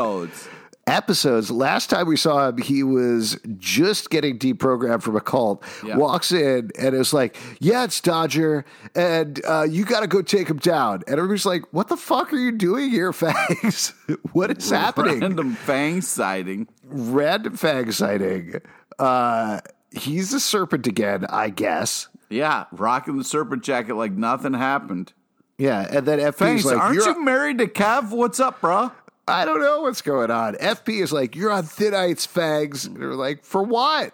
episodes. 0.90 1.52
Last 1.52 1.90
time 1.90 2.08
we 2.08 2.18
saw 2.18 2.50
him, 2.50 2.58
he 2.58 2.84
was 2.84 3.40
just 3.58 4.10
getting 4.10 4.38
deprogrammed 4.40 5.02
from 5.04 5.16
a 5.16 5.22
cult. 5.22 5.64
Yeah. 5.86 5.98
Walks 5.98 6.32
in 6.32 6.72
and 6.78 6.96
it's 6.96 7.14
like, 7.14 7.38
"Yeah, 7.60 7.84
it's 7.84 8.02
Dodger, 8.02 8.66
and 8.96 9.40
uh, 9.46 9.64
you 9.70 9.86
got 9.86 10.02
to 10.02 10.08
go 10.08 10.22
take 10.22 10.48
him 10.50 10.58
down." 10.58 11.04
And 11.08 11.18
everybody's 11.18 11.46
like, 11.46 11.64
"What 11.72 11.88
the 11.88 11.98
fuck 11.98 12.34
are 12.34 12.38
you 12.38 12.52
doing 12.52 12.90
here, 12.90 13.14
Fangs? 13.20 13.94
what 14.34 14.52
is 14.58 14.70
happening?" 14.70 15.20
Random 15.20 15.54
fang 15.56 16.02
sighting. 16.02 16.68
Random 16.84 17.56
Fang 17.56 17.92
sighting. 17.92 18.56
Uh, 18.98 19.62
he's 19.92 20.34
a 20.34 20.40
serpent 20.40 20.88
again, 20.88 21.26
I 21.30 21.50
guess. 21.50 22.08
Yeah, 22.30 22.66
rocking 22.72 23.18
the 23.18 23.24
serpent 23.24 23.64
jacket 23.64 23.96
like 23.96 24.12
nothing 24.12 24.54
happened. 24.54 25.14
Yeah, 25.58 25.86
and 25.92 26.06
then 26.06 26.20
FP 26.20 26.36
Thanks. 26.36 26.66
like, 26.66 26.78
Aren't 26.78 26.96
"You're 26.96 27.10
you 27.10 27.24
married 27.24 27.58
to 27.58 27.68
Kev? 27.68 28.12
What's 28.12 28.40
up, 28.40 28.62
bro? 28.62 28.92
I 29.30 29.46
don't 29.46 29.60
know 29.62 29.82
what's 29.82 30.02
going 30.02 30.32
on. 30.32 30.56
FP 30.56 31.02
is 31.02 31.12
like, 31.14 31.36
you're 31.36 31.52
on 31.52 31.64
thin 31.64 31.94
ice, 31.94 32.26
Fangs. 32.26 32.86
And 32.86 32.98
they're 32.98 33.14
like, 33.14 33.44
for 33.44 33.64
what? 33.64 34.14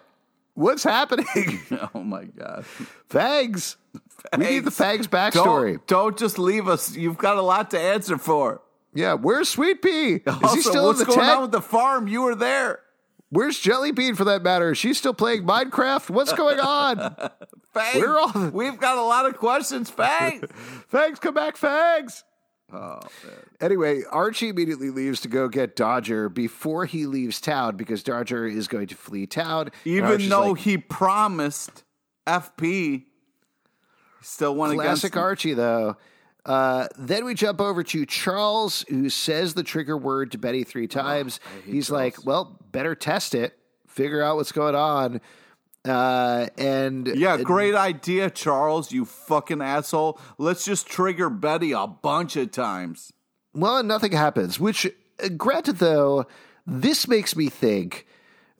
What's 0.54 0.84
happening? 0.84 1.60
Oh 1.94 2.02
my 2.02 2.24
god. 2.24 2.64
Fangs. 3.08 3.76
We 4.36 4.44
need 4.44 4.64
the 4.64 4.70
Fangs 4.70 5.06
backstory. 5.06 5.74
Don't, 5.74 5.86
don't 5.86 6.18
just 6.18 6.38
leave 6.38 6.68
us. 6.68 6.96
You've 6.96 7.18
got 7.18 7.36
a 7.36 7.42
lot 7.42 7.70
to 7.72 7.78
answer 7.80 8.16
for. 8.18 8.60
Yeah, 8.94 9.14
where's 9.14 9.48
Sweet 9.48 9.82
Pea? 9.82 10.14
Is 10.14 10.22
also, 10.26 10.54
he 10.54 10.60
still 10.62 10.86
what's 10.86 11.00
in 11.00 11.06
the 11.06 11.12
going 11.14 11.26
tent? 11.26 11.36
on 11.36 11.42
with 11.42 11.52
the 11.52 11.60
farm? 11.60 12.08
You 12.08 12.22
were 12.22 12.34
there. 12.34 12.80
Where's 13.28 13.58
Jelly 13.58 13.92
Bean 13.92 14.14
for 14.14 14.24
that 14.24 14.42
matter? 14.42 14.70
Is 14.72 14.78
she 14.78 14.94
still 14.94 15.12
playing 15.12 15.44
Minecraft? 15.44 16.10
What's 16.10 16.32
going 16.32 16.60
on? 16.60 16.96
Fangs, 17.74 17.96
We're 18.00 18.18
all- 18.18 18.50
we've 18.50 18.78
got 18.78 18.96
a 18.96 19.02
lot 19.02 19.26
of 19.26 19.36
questions, 19.36 19.90
Fang. 19.90 20.40
Fangs, 20.88 21.18
come 21.18 21.34
back, 21.34 21.56
Fangs. 21.56 22.24
Oh, 22.72 23.00
man. 23.24 23.34
Anyway, 23.60 24.02
Archie 24.10 24.48
immediately 24.48 24.90
leaves 24.90 25.20
to 25.22 25.28
go 25.28 25.48
get 25.48 25.76
Dodger 25.76 26.28
before 26.28 26.84
he 26.86 27.06
leaves 27.06 27.40
town 27.40 27.76
because 27.76 28.02
Dodger 28.02 28.46
is 28.46 28.68
going 28.68 28.88
to 28.88 28.94
flee 28.94 29.26
town. 29.26 29.70
Even 29.84 30.28
though 30.28 30.50
like, 30.50 30.60
he 30.60 30.78
promised 30.78 31.84
FP, 32.26 33.04
still 34.20 34.54
went 34.54 34.72
against 34.72 35.02
Classic. 35.02 35.16
Archie, 35.16 35.54
though. 35.54 35.96
Uh, 36.44 36.86
then 36.96 37.24
we 37.24 37.34
jump 37.34 37.60
over 37.60 37.82
to 37.82 38.06
Charles, 38.06 38.84
who 38.88 39.10
says 39.10 39.54
the 39.54 39.64
trigger 39.64 39.96
word 39.96 40.30
to 40.30 40.38
Betty 40.38 40.62
three 40.62 40.86
times. 40.86 41.40
He's 41.64 41.90
like, 41.90 42.24
"Well, 42.24 42.56
better 42.70 42.94
test 42.94 43.34
it, 43.34 43.58
figure 43.88 44.22
out 44.22 44.36
what's 44.36 44.52
going 44.52 44.76
on." 44.76 45.20
Uh, 45.86 46.48
and 46.58 47.06
Yeah, 47.06 47.36
great 47.42 47.74
idea, 47.74 48.28
Charles, 48.30 48.92
you 48.92 49.04
fucking 49.04 49.62
asshole. 49.62 50.18
Let's 50.38 50.64
just 50.64 50.86
trigger 50.86 51.30
Betty 51.30 51.72
a 51.72 51.86
bunch 51.86 52.36
of 52.36 52.50
times. 52.50 53.12
well, 53.54 53.82
nothing 53.82 54.12
happens. 54.12 54.58
Which, 54.58 54.86
uh, 55.22 55.28
granted, 55.36 55.76
though, 55.76 56.26
this 56.66 57.06
makes 57.06 57.36
me 57.36 57.48
think 57.48 58.06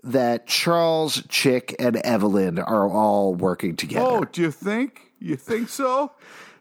that 0.05 0.47
Charles, 0.47 1.23
Chic, 1.29 1.75
and 1.79 1.97
Evelyn 1.97 2.59
are 2.59 2.89
all 2.89 3.35
working 3.35 3.75
together 3.75 4.07
Oh, 4.09 4.25
do 4.25 4.43
you 4.43 4.51
think? 4.53 5.01
You 5.19 5.37
think 5.37 5.69
so? 5.69 6.13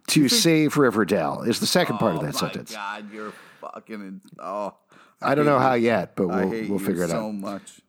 to 0.08 0.30
save 0.30 0.78
Riverdale. 0.78 1.42
Is 1.46 1.60
the 1.60 1.68
second 1.68 1.98
part 1.98 2.16
of 2.16 2.22
that 2.22 2.28
oh 2.28 2.34
my 2.34 2.40
sentence? 2.40 2.72
God, 2.74 3.12
you're 3.12 3.34
fucking. 3.62 4.22
Oh, 4.40 4.76
I 5.22 5.36
don't 5.36 5.46
know 5.46 5.58
hate 5.60 5.66
how 5.66 5.74
yet, 5.74 6.16
but 6.16 6.28
we'll 6.28 6.48
we'll 6.50 6.64
you 6.64 6.80
figure 6.80 7.04
it 7.04 7.12
out. 7.12 7.18
so 7.18 7.32
much. 7.32 7.82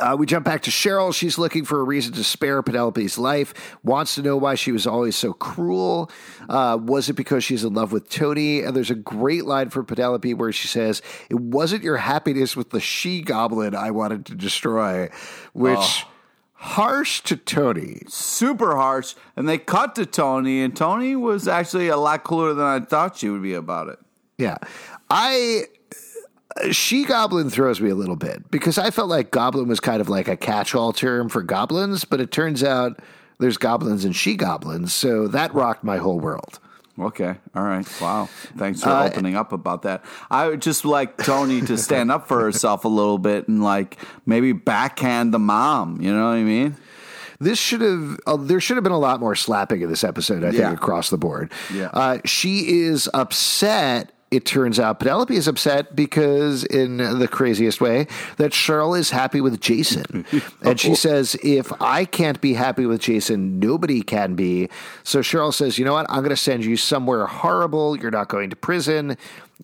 Uh, 0.00 0.16
we 0.18 0.26
jump 0.26 0.44
back 0.44 0.62
to 0.62 0.70
Cheryl. 0.70 1.14
She's 1.14 1.38
looking 1.38 1.64
for 1.64 1.80
a 1.80 1.84
reason 1.84 2.12
to 2.14 2.24
spare 2.24 2.62
Penelope's 2.62 3.18
life, 3.18 3.76
wants 3.82 4.14
to 4.16 4.22
know 4.22 4.36
why 4.36 4.54
she 4.54 4.72
was 4.72 4.86
always 4.86 5.16
so 5.16 5.32
cruel. 5.32 6.10
Uh, 6.48 6.78
was 6.80 7.08
it 7.08 7.14
because 7.14 7.44
she's 7.44 7.64
in 7.64 7.74
love 7.74 7.92
with 7.92 8.08
Toni? 8.08 8.60
And 8.60 8.74
there's 8.76 8.90
a 8.90 8.94
great 8.94 9.44
line 9.44 9.70
from 9.70 9.86
Penelope 9.86 10.34
where 10.34 10.52
she 10.52 10.68
says, 10.68 11.02
It 11.30 11.38
wasn't 11.40 11.82
your 11.82 11.98
happiness 11.98 12.56
with 12.56 12.70
the 12.70 12.80
she 12.80 13.20
goblin 13.22 13.74
I 13.74 13.90
wanted 13.90 14.26
to 14.26 14.34
destroy, 14.34 15.08
which 15.52 15.78
Oh. 15.78 16.08
harsh 16.54 17.20
to 17.22 17.36
Toni. 17.36 18.02
Super 18.08 18.76
harsh. 18.76 19.14
And 19.36 19.48
they 19.48 19.58
cut 19.58 19.94
to 19.96 20.06
Toni, 20.06 20.62
and 20.62 20.76
Toni 20.76 21.16
was 21.16 21.48
actually 21.48 21.88
a 21.88 21.96
lot 21.96 22.24
cooler 22.24 22.54
than 22.54 22.64
I 22.64 22.80
thought 22.80 23.16
she 23.16 23.28
would 23.28 23.42
be 23.42 23.54
about 23.54 23.88
it. 23.88 23.98
Yeah. 24.38 24.58
I. 25.10 25.64
She 26.70 27.04
Goblin 27.04 27.50
throws 27.50 27.80
me 27.80 27.90
a 27.90 27.94
little 27.94 28.16
bit 28.16 28.50
because 28.50 28.78
I 28.78 28.90
felt 28.90 29.08
like 29.08 29.30
Goblin 29.30 29.68
was 29.68 29.80
kind 29.80 30.00
of 30.00 30.08
like 30.08 30.28
a 30.28 30.36
catch 30.36 30.74
all 30.74 30.92
term 30.92 31.28
for 31.28 31.42
goblins, 31.42 32.04
but 32.04 32.20
it 32.20 32.30
turns 32.30 32.62
out 32.62 33.00
there's 33.38 33.56
goblins 33.56 34.04
and 34.04 34.14
she 34.14 34.36
goblins. 34.36 34.92
So 34.92 35.28
that 35.28 35.54
rocked 35.54 35.82
my 35.84 35.96
whole 35.96 36.20
world. 36.20 36.58
Okay. 36.98 37.34
All 37.54 37.62
right. 37.62 37.86
Wow. 38.02 38.28
Thanks 38.58 38.82
for 38.82 38.90
Uh, 38.90 39.06
opening 39.06 39.34
up 39.34 39.52
about 39.52 39.82
that. 39.82 40.04
I 40.30 40.46
would 40.48 40.60
just 40.60 40.84
like 40.84 41.16
Toni 41.16 41.62
to 41.62 41.78
stand 41.78 42.12
up 42.12 42.28
for 42.28 42.40
herself 42.42 42.84
a 42.84 42.88
little 42.88 43.16
bit 43.18 43.48
and 43.48 43.64
like 43.64 43.96
maybe 44.26 44.52
backhand 44.52 45.32
the 45.32 45.38
mom. 45.38 46.00
You 46.02 46.12
know 46.14 46.26
what 46.26 46.34
I 46.36 46.42
mean? 46.42 46.76
This 47.40 47.58
should 47.58 47.80
have, 47.80 48.20
uh, 48.26 48.36
there 48.36 48.60
should 48.60 48.76
have 48.76 48.84
been 48.84 48.92
a 48.92 48.98
lot 48.98 49.20
more 49.20 49.34
slapping 49.34 49.80
in 49.80 49.88
this 49.88 50.04
episode, 50.04 50.44
I 50.44 50.50
think, 50.50 50.60
Yeah. 50.60 50.72
across 50.72 51.08
the 51.08 51.18
board. 51.18 51.50
Yeah. 51.74 51.86
Uh, 51.92 52.18
she 52.26 52.82
is 52.82 53.08
upset. 53.14 54.12
It 54.32 54.46
turns 54.46 54.80
out 54.80 54.98
Penelope 54.98 55.36
is 55.36 55.46
upset 55.46 55.94
because, 55.94 56.64
in 56.64 56.96
the 56.96 57.28
craziest 57.28 57.82
way, 57.82 58.06
that 58.38 58.52
Cheryl 58.52 58.98
is 58.98 59.10
happy 59.10 59.42
with 59.42 59.60
Jason. 59.60 60.24
and 60.62 60.80
she 60.80 60.92
oh. 60.92 60.94
says, 60.94 61.36
If 61.42 61.70
I 61.82 62.06
can't 62.06 62.40
be 62.40 62.54
happy 62.54 62.86
with 62.86 63.02
Jason, 63.02 63.60
nobody 63.60 64.00
can 64.00 64.34
be. 64.34 64.70
So 65.04 65.20
Cheryl 65.20 65.52
says, 65.52 65.78
You 65.78 65.84
know 65.84 65.92
what? 65.92 66.06
I'm 66.08 66.20
going 66.20 66.30
to 66.30 66.36
send 66.36 66.64
you 66.64 66.78
somewhere 66.78 67.26
horrible. 67.26 67.94
You're 67.94 68.10
not 68.10 68.28
going 68.28 68.48
to 68.48 68.56
prison. 68.56 69.18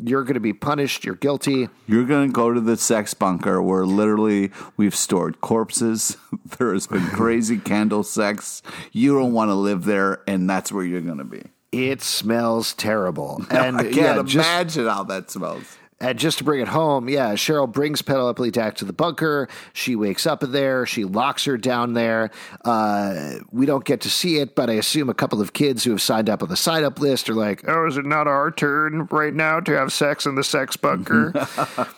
You're 0.04 0.22
going 0.24 0.34
to 0.34 0.40
be 0.40 0.52
punished. 0.52 1.02
You're 1.02 1.14
guilty. 1.14 1.70
You're 1.86 2.04
going 2.04 2.28
to 2.28 2.32
go 2.32 2.52
to 2.52 2.60
the 2.60 2.76
sex 2.76 3.14
bunker 3.14 3.62
where 3.62 3.86
literally 3.86 4.50
we've 4.76 4.94
stored 4.94 5.40
corpses. 5.40 6.18
there 6.58 6.74
has 6.74 6.86
been 6.86 7.06
crazy 7.06 7.56
candle 7.56 8.02
sex. 8.02 8.60
You 8.92 9.18
don't 9.18 9.32
want 9.32 9.48
to 9.48 9.54
live 9.54 9.86
there, 9.86 10.22
and 10.26 10.48
that's 10.48 10.70
where 10.70 10.84
you're 10.84 11.00
going 11.00 11.16
to 11.16 11.24
be. 11.24 11.42
It 11.72 12.00
smells 12.02 12.74
terrible. 12.74 13.44
And 13.50 13.76
I 13.76 13.82
can't 13.84 13.94
yeah, 13.96 14.22
just- 14.22 14.34
imagine 14.34 14.86
how 14.86 15.04
that 15.04 15.30
smells. 15.30 15.76
And 16.00 16.16
just 16.16 16.38
to 16.38 16.44
bring 16.44 16.60
it 16.60 16.68
home, 16.68 17.08
yeah, 17.08 17.32
Cheryl 17.34 17.70
brings 17.70 18.02
Penelope 18.02 18.50
back 18.50 18.76
to 18.76 18.84
the 18.84 18.92
bunker. 18.92 19.48
She 19.72 19.96
wakes 19.96 20.28
up 20.28 20.38
there. 20.46 20.86
She 20.86 21.04
locks 21.04 21.44
her 21.46 21.56
down 21.56 21.94
there. 21.94 22.30
Uh, 22.64 23.38
we 23.50 23.66
don't 23.66 23.84
get 23.84 24.02
to 24.02 24.10
see 24.10 24.38
it, 24.38 24.54
but 24.54 24.70
I 24.70 24.74
assume 24.74 25.08
a 25.08 25.14
couple 25.14 25.40
of 25.40 25.54
kids 25.54 25.82
who 25.82 25.90
have 25.90 26.00
signed 26.00 26.30
up 26.30 26.40
on 26.40 26.50
the 26.50 26.56
sign 26.56 26.84
up 26.84 27.00
list 27.00 27.28
are 27.28 27.34
like, 27.34 27.68
oh, 27.68 27.88
is 27.88 27.96
it 27.96 28.06
not 28.06 28.28
our 28.28 28.52
turn 28.52 29.06
right 29.10 29.34
now 29.34 29.58
to 29.58 29.72
have 29.72 29.92
sex 29.92 30.24
in 30.24 30.36
the 30.36 30.44
sex 30.44 30.76
bunker? 30.76 31.32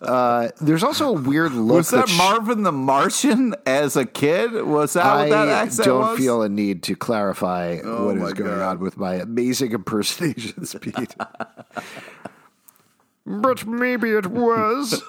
uh, 0.00 0.48
there's 0.60 0.82
also 0.82 1.10
a 1.10 1.20
weird 1.20 1.52
look. 1.52 1.76
Was 1.76 1.90
that 1.90 2.08
sh- 2.08 2.16
Marvin 2.18 2.62
the 2.62 2.72
Martian 2.72 3.54
as 3.66 3.96
a 3.96 4.06
kid? 4.06 4.52
Was 4.64 4.94
that 4.94 5.14
what 5.16 5.28
that 5.30 5.48
I 5.48 5.52
accent 5.52 5.86
don't 5.86 6.00
was? 6.00 6.18
feel 6.18 6.42
a 6.42 6.48
need 6.48 6.82
to 6.84 6.94
clarify 6.96 7.78
Oh 7.84 8.06
what 8.06 8.16
is 8.16 8.32
going 8.34 8.50
God. 8.50 8.62
on 8.62 8.78
with 8.80 8.96
my 8.96 9.14
amazing 9.16 9.72
impersonation 9.72 10.64
speed. 10.66 11.14
but 13.26 13.66
maybe 13.66 14.10
it 14.10 14.26
was 14.26 15.02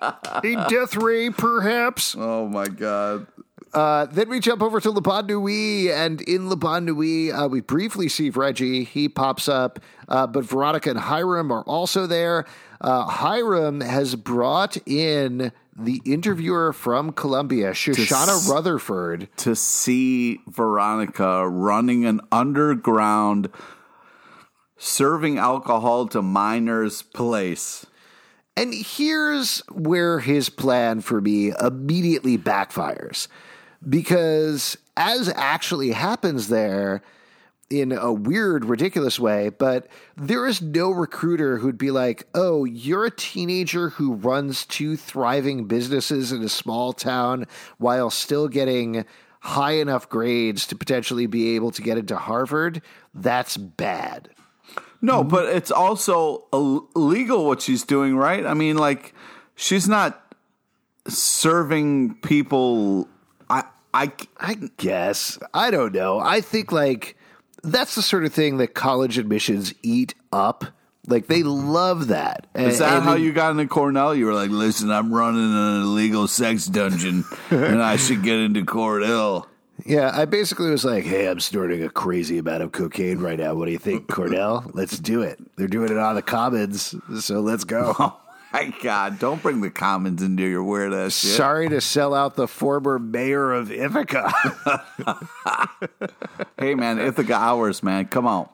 a 0.00 0.66
death 0.68 0.96
ray, 0.96 1.30
perhaps. 1.30 2.14
Oh 2.18 2.48
my 2.48 2.66
god. 2.68 3.26
Uh, 3.74 4.06
then 4.06 4.28
we 4.30 4.40
jump 4.40 4.62
over 4.62 4.80
to 4.80 4.90
Le 4.90 5.02
Bon 5.02 5.26
Nuit, 5.26 5.90
and 5.90 6.22
in 6.22 6.48
Le 6.48 6.56
Bon 6.56 6.82
Nuit, 6.82 7.30
uh, 7.34 7.46
we 7.46 7.60
briefly 7.60 8.08
see 8.08 8.30
Reggie. 8.30 8.84
He 8.84 9.06
pops 9.06 9.48
up, 9.48 9.80
uh, 10.08 10.26
but 10.26 10.44
Veronica 10.44 10.88
and 10.88 10.98
Hiram 10.98 11.50
are 11.52 11.62
also 11.64 12.06
there. 12.06 12.46
Uh, 12.80 13.04
Hiram 13.06 13.80
has 13.80 14.14
brought 14.14 14.76
in 14.86 15.52
the 15.78 16.00
interviewer 16.04 16.72
from 16.72 17.12
Columbia, 17.12 17.72
Shoshana 17.72 18.36
s- 18.36 18.48
Rutherford. 18.48 19.28
To 19.38 19.54
see 19.54 20.40
Veronica 20.48 21.48
running 21.48 22.04
an 22.06 22.20
underground 22.32 23.50
serving 24.78 25.38
alcohol 25.38 26.06
to 26.08 26.22
minors 26.22 27.02
place. 27.02 27.86
And 28.56 28.72
here's 28.74 29.58
where 29.70 30.20
his 30.20 30.48
plan 30.48 31.00
for 31.02 31.20
me 31.20 31.52
immediately 31.60 32.38
backfires. 32.38 33.28
Because 33.86 34.78
as 34.96 35.30
actually 35.36 35.90
happens 35.92 36.48
there, 36.48 37.02
in 37.68 37.90
a 37.92 38.12
weird, 38.12 38.64
ridiculous 38.64 39.18
way, 39.18 39.48
but 39.48 39.88
there 40.16 40.46
is 40.46 40.62
no 40.62 40.90
recruiter 40.90 41.58
who'd 41.58 41.78
be 41.78 41.90
like, 41.90 42.26
oh, 42.34 42.64
you're 42.64 43.06
a 43.06 43.10
teenager 43.10 43.90
who 43.90 44.14
runs 44.14 44.64
two 44.64 44.96
thriving 44.96 45.66
businesses 45.66 46.30
in 46.30 46.42
a 46.42 46.48
small 46.48 46.92
town 46.92 47.46
while 47.78 48.08
still 48.10 48.46
getting 48.48 49.04
high 49.40 49.72
enough 49.72 50.08
grades 50.08 50.66
to 50.66 50.76
potentially 50.76 51.26
be 51.26 51.56
able 51.56 51.70
to 51.72 51.82
get 51.82 51.98
into 51.98 52.16
Harvard. 52.16 52.82
That's 53.14 53.56
bad. 53.56 54.28
No, 55.02 55.22
but 55.22 55.46
it's 55.46 55.70
also 55.70 56.44
Ill- 56.52 56.88
illegal 56.96 57.46
what 57.46 57.62
she's 57.62 57.84
doing, 57.84 58.16
right? 58.16 58.44
I 58.46 58.54
mean, 58.54 58.76
like 58.76 59.12
she's 59.54 59.88
not 59.88 60.34
serving 61.06 62.14
people. 62.16 63.08
I, 63.48 63.64
I, 63.92 64.12
I 64.38 64.54
guess. 64.76 65.38
I 65.52 65.70
don't 65.70 65.94
know. 65.94 66.18
I 66.18 66.40
think 66.40 66.72
like 66.72 67.15
that's 67.66 67.94
the 67.94 68.02
sort 68.02 68.24
of 68.24 68.32
thing 68.32 68.58
that 68.58 68.74
college 68.74 69.18
admissions 69.18 69.74
eat 69.82 70.14
up. 70.32 70.64
Like 71.08 71.28
they 71.28 71.42
love 71.44 72.08
that. 72.08 72.46
And, 72.54 72.66
is 72.66 72.78
that 72.80 73.02
how 73.02 73.14
you 73.14 73.32
got 73.32 73.50
into 73.52 73.66
Cornell? 73.66 74.14
You 74.14 74.26
were 74.26 74.34
like, 74.34 74.50
listen, 74.50 74.90
I'm 74.90 75.12
running 75.14 75.40
an 75.40 75.82
illegal 75.82 76.26
sex 76.26 76.66
dungeon, 76.66 77.24
and 77.50 77.80
I 77.80 77.96
should 77.96 78.22
get 78.24 78.40
into 78.40 78.64
Cornell. 78.64 79.46
Yeah, 79.84 80.10
I 80.12 80.24
basically 80.24 80.70
was 80.70 80.84
like, 80.84 81.04
"Hey, 81.04 81.28
I'm 81.28 81.38
snorting 81.38 81.82
a 81.84 81.90
crazy 81.90 82.38
amount 82.38 82.62
of 82.62 82.72
cocaine 82.72 83.18
right 83.18 83.38
now. 83.38 83.54
What 83.54 83.66
do 83.66 83.72
you 83.72 83.78
think, 83.78 84.08
Cornell? 84.08 84.68
Let's 84.72 84.98
do 84.98 85.20
it. 85.22 85.38
They're 85.56 85.68
doing 85.68 85.90
it 85.90 85.98
on 85.98 86.14
the 86.14 86.22
commons, 86.22 86.94
so 87.20 87.40
let's 87.40 87.64
go." 87.64 88.14
My 88.52 88.72
God, 88.82 89.18
don't 89.18 89.42
bring 89.42 89.60
the 89.60 89.70
commons 89.70 90.22
into 90.22 90.44
your 90.44 90.62
weird 90.62 90.94
ass 90.94 91.14
shit. 91.18 91.32
Sorry 91.32 91.68
to 91.68 91.80
sell 91.80 92.14
out 92.14 92.36
the 92.36 92.48
former 92.48 92.98
mayor 92.98 93.52
of 93.52 93.70
Ithaca. 93.70 94.32
Hey, 96.58 96.74
man, 96.74 96.98
Ithaca 96.98 97.34
hours, 97.34 97.82
man. 97.82 98.06
Come 98.06 98.26
on. 98.26 98.48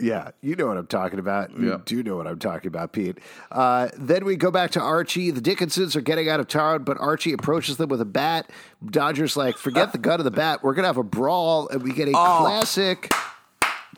Yeah, 0.00 0.30
you 0.42 0.54
know 0.54 0.66
what 0.68 0.76
I'm 0.76 0.86
talking 0.86 1.18
about. 1.18 1.50
Yeah. 1.50 1.58
You 1.70 1.78
do 1.84 2.02
know 2.04 2.16
what 2.16 2.28
I'm 2.28 2.38
talking 2.38 2.68
about, 2.68 2.92
Pete. 2.92 3.18
Uh, 3.50 3.88
then 3.98 4.24
we 4.24 4.36
go 4.36 4.52
back 4.52 4.70
to 4.72 4.80
Archie. 4.80 5.32
The 5.32 5.40
Dickinsons 5.40 5.96
are 5.96 6.00
getting 6.00 6.28
out 6.28 6.38
of 6.38 6.46
town, 6.46 6.84
but 6.84 6.96
Archie 7.00 7.32
approaches 7.32 7.76
them 7.78 7.88
with 7.88 8.00
a 8.00 8.04
bat. 8.04 8.48
Dodger's 8.86 9.36
like, 9.36 9.56
forget 9.58 9.90
the 9.90 9.98
gun 9.98 10.20
of 10.20 10.24
the 10.24 10.30
bat. 10.30 10.62
We're 10.62 10.74
going 10.74 10.84
to 10.84 10.88
have 10.88 10.98
a 10.98 11.02
brawl. 11.02 11.66
And 11.68 11.82
we 11.82 11.92
get 11.92 12.06
a 12.08 12.12
Oh. 12.14 12.38
classic. 12.42 13.12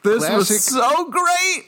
This 0.02 0.24
Classic. 0.26 0.36
was 0.38 0.64
so 0.64 1.04
great. 1.10 1.66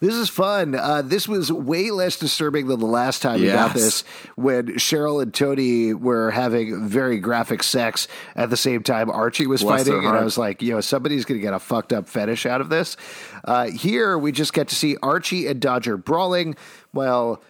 This 0.00 0.14
is 0.14 0.28
fun. 0.28 0.74
Uh, 0.74 1.02
this 1.02 1.28
was 1.28 1.52
way 1.52 1.90
less 1.90 2.16
disturbing 2.18 2.66
than 2.66 2.80
the 2.80 2.86
last 2.86 3.22
time 3.22 3.40
we 3.40 3.46
got 3.48 3.72
this 3.74 4.02
when 4.34 4.66
Cheryl 4.78 5.22
and 5.22 5.32
Toni 5.32 5.94
were 5.94 6.30
having 6.32 6.88
very 6.88 7.18
graphic 7.20 7.62
sex 7.62 8.08
at 8.34 8.50
the 8.50 8.56
same 8.56 8.82
time 8.82 9.10
Archie 9.10 9.46
was 9.46 9.62
Bless 9.62 9.84
fighting. 9.86 10.04
And 10.06 10.16
I 10.16 10.24
was 10.24 10.36
like, 10.36 10.60
you 10.62 10.72
know, 10.74 10.80
somebody's 10.80 11.24
going 11.24 11.38
to 11.40 11.42
get 11.44 11.54
a 11.54 11.58
fucked 11.60 11.92
up 11.92 12.08
fetish 12.08 12.46
out 12.46 12.60
of 12.60 12.68
this. 12.68 12.96
Uh, 13.44 13.66
here, 13.66 14.18
we 14.18 14.32
just 14.32 14.52
get 14.52 14.68
to 14.68 14.74
see 14.74 14.96
Archie 15.02 15.46
and 15.46 15.60
Dodger 15.60 15.96
brawling 15.96 16.56
while. 16.92 17.42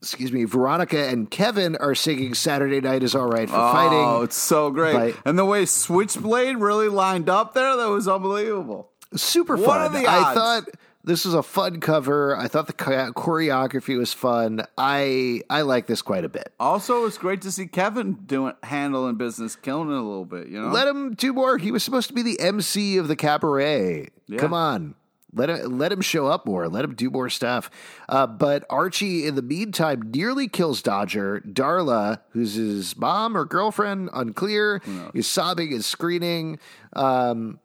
Excuse 0.00 0.30
me, 0.30 0.44
Veronica 0.44 1.08
and 1.08 1.28
Kevin 1.28 1.74
are 1.74 1.92
singing 1.96 2.32
Saturday 2.32 2.80
Night 2.80 3.02
is 3.02 3.16
All 3.16 3.26
Right 3.26 3.48
for 3.50 3.56
Oh, 3.56 3.72
Fighting. 3.72 3.98
Oh, 3.98 4.22
it's 4.22 4.36
so 4.36 4.70
great. 4.70 5.16
And 5.24 5.36
the 5.36 5.44
way 5.44 5.66
Switchblade 5.66 6.56
really 6.58 6.86
lined 6.86 7.28
up 7.28 7.52
there, 7.52 7.74
that 7.76 7.88
was 7.88 8.06
unbelievable. 8.06 8.90
super 9.16 9.56
What 9.56 9.66
fun. 9.66 9.80
are 9.80 9.88
the 9.88 10.08
I 10.08 10.34
thought 10.34 10.68
this 11.08 11.24
was 11.24 11.34
a 11.34 11.42
fun 11.42 11.80
cover. 11.80 12.36
I 12.36 12.48
thought 12.48 12.66
the 12.66 12.72
choreography 12.72 13.98
was 13.98 14.12
fun. 14.12 14.64
I 14.76 15.40
I 15.48 15.62
like 15.62 15.86
this 15.86 16.02
quite 16.02 16.24
a 16.24 16.28
bit. 16.28 16.52
Also, 16.60 17.06
it's 17.06 17.18
great 17.18 17.40
to 17.42 17.50
see 17.50 17.66
Kevin 17.66 18.12
doing 18.26 18.52
handling 18.62 19.16
business, 19.16 19.56
killing 19.56 19.88
it 19.88 19.94
a 19.94 20.02
little 20.02 20.26
bit. 20.26 20.48
You 20.48 20.60
know, 20.60 20.68
Let 20.68 20.86
him 20.86 21.14
do 21.14 21.32
more. 21.32 21.58
He 21.58 21.72
was 21.72 21.82
supposed 21.82 22.08
to 22.08 22.14
be 22.14 22.22
the 22.22 22.38
MC 22.38 22.98
of 22.98 23.08
the 23.08 23.16
cabaret. 23.16 24.10
Yeah. 24.26 24.38
Come 24.38 24.52
on. 24.52 24.94
Let 25.34 25.50
him, 25.50 25.78
let 25.78 25.92
him 25.92 26.00
show 26.00 26.26
up 26.26 26.46
more. 26.46 26.68
Let 26.68 26.84
him 26.84 26.94
do 26.94 27.10
more 27.10 27.28
stuff. 27.28 27.70
Uh, 28.08 28.26
but 28.26 28.64
Archie, 28.70 29.26
in 29.26 29.34
the 29.34 29.42
meantime, 29.42 30.10
nearly 30.10 30.48
kills 30.48 30.80
Dodger. 30.80 31.42
Darla, 31.46 32.20
who's 32.30 32.54
his 32.54 32.96
mom 32.96 33.36
or 33.36 33.44
girlfriend, 33.44 34.08
unclear, 34.14 34.80
is 35.12 35.26
sobbing 35.26 35.72
and 35.74 35.84
screaming. 35.84 36.58
Um, 36.94 37.60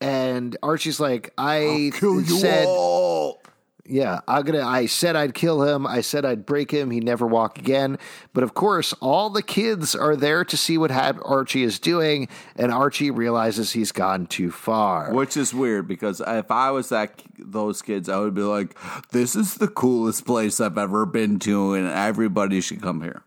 and 0.00 0.56
Archie's 0.62 1.00
like, 1.00 1.32
I 1.38 1.90
said, 2.26 2.66
all. 2.66 3.42
Yeah, 3.88 4.20
I'm 4.26 4.42
gonna. 4.42 4.66
I 4.66 4.86
said 4.86 5.16
I'd 5.16 5.34
kill 5.34 5.62
him. 5.62 5.86
I 5.86 6.00
said 6.00 6.24
I'd 6.24 6.44
break 6.44 6.70
him. 6.70 6.90
He'd 6.90 7.04
never 7.04 7.26
walk 7.26 7.58
again. 7.58 7.98
But 8.32 8.42
of 8.42 8.54
course, 8.54 8.92
all 8.94 9.30
the 9.30 9.42
kids 9.42 9.94
are 9.94 10.16
there 10.16 10.44
to 10.44 10.56
see 10.56 10.76
what 10.76 10.90
Archie 10.90 11.62
is 11.62 11.78
doing, 11.78 12.28
and 12.56 12.72
Archie 12.72 13.10
realizes 13.10 13.72
he's 13.72 13.92
gone 13.92 14.26
too 14.26 14.50
far. 14.50 15.12
Which 15.12 15.36
is 15.36 15.54
weird 15.54 15.86
because 15.86 16.20
if 16.26 16.50
I 16.50 16.70
was 16.70 16.88
that 16.88 17.22
those 17.38 17.82
kids, 17.82 18.08
I 18.08 18.18
would 18.18 18.34
be 18.34 18.42
like, 18.42 18.76
"This 19.10 19.36
is 19.36 19.54
the 19.54 19.68
coolest 19.68 20.26
place 20.26 20.60
I've 20.60 20.78
ever 20.78 21.06
been 21.06 21.38
to, 21.40 21.74
and 21.74 21.86
everybody 21.86 22.60
should 22.60 22.82
come 22.82 23.02
here." 23.02 23.22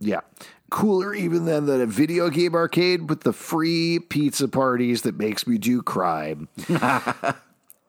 Yeah, 0.00 0.20
cooler 0.72 1.14
even 1.14 1.44
than 1.44 1.66
the 1.66 1.86
video 1.86 2.30
game 2.30 2.54
arcade 2.54 3.08
with 3.08 3.20
the 3.20 3.32
free 3.32 3.98
pizza 4.00 4.48
parties 4.48 5.02
that 5.02 5.16
makes 5.16 5.46
me 5.46 5.58
do 5.58 5.82
crime. 5.82 6.48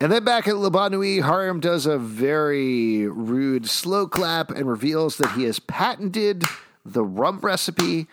And 0.02 0.12
then 0.12 0.26
back 0.26 0.50
at 0.50 0.56
Nuit, 0.56 1.22
Hiram 1.22 1.62
does 1.62 1.86
a 1.86 1.98
very 1.98 3.08
rude 3.08 3.70
slow 3.70 4.06
clap 4.06 4.52
and 4.52 4.68
reveals 4.68 5.16
that 5.16 5.32
he 5.32 5.44
has 5.44 5.60
patented 5.60 6.44
the 6.84 7.06
rum 7.06 7.40
recipe 7.40 8.08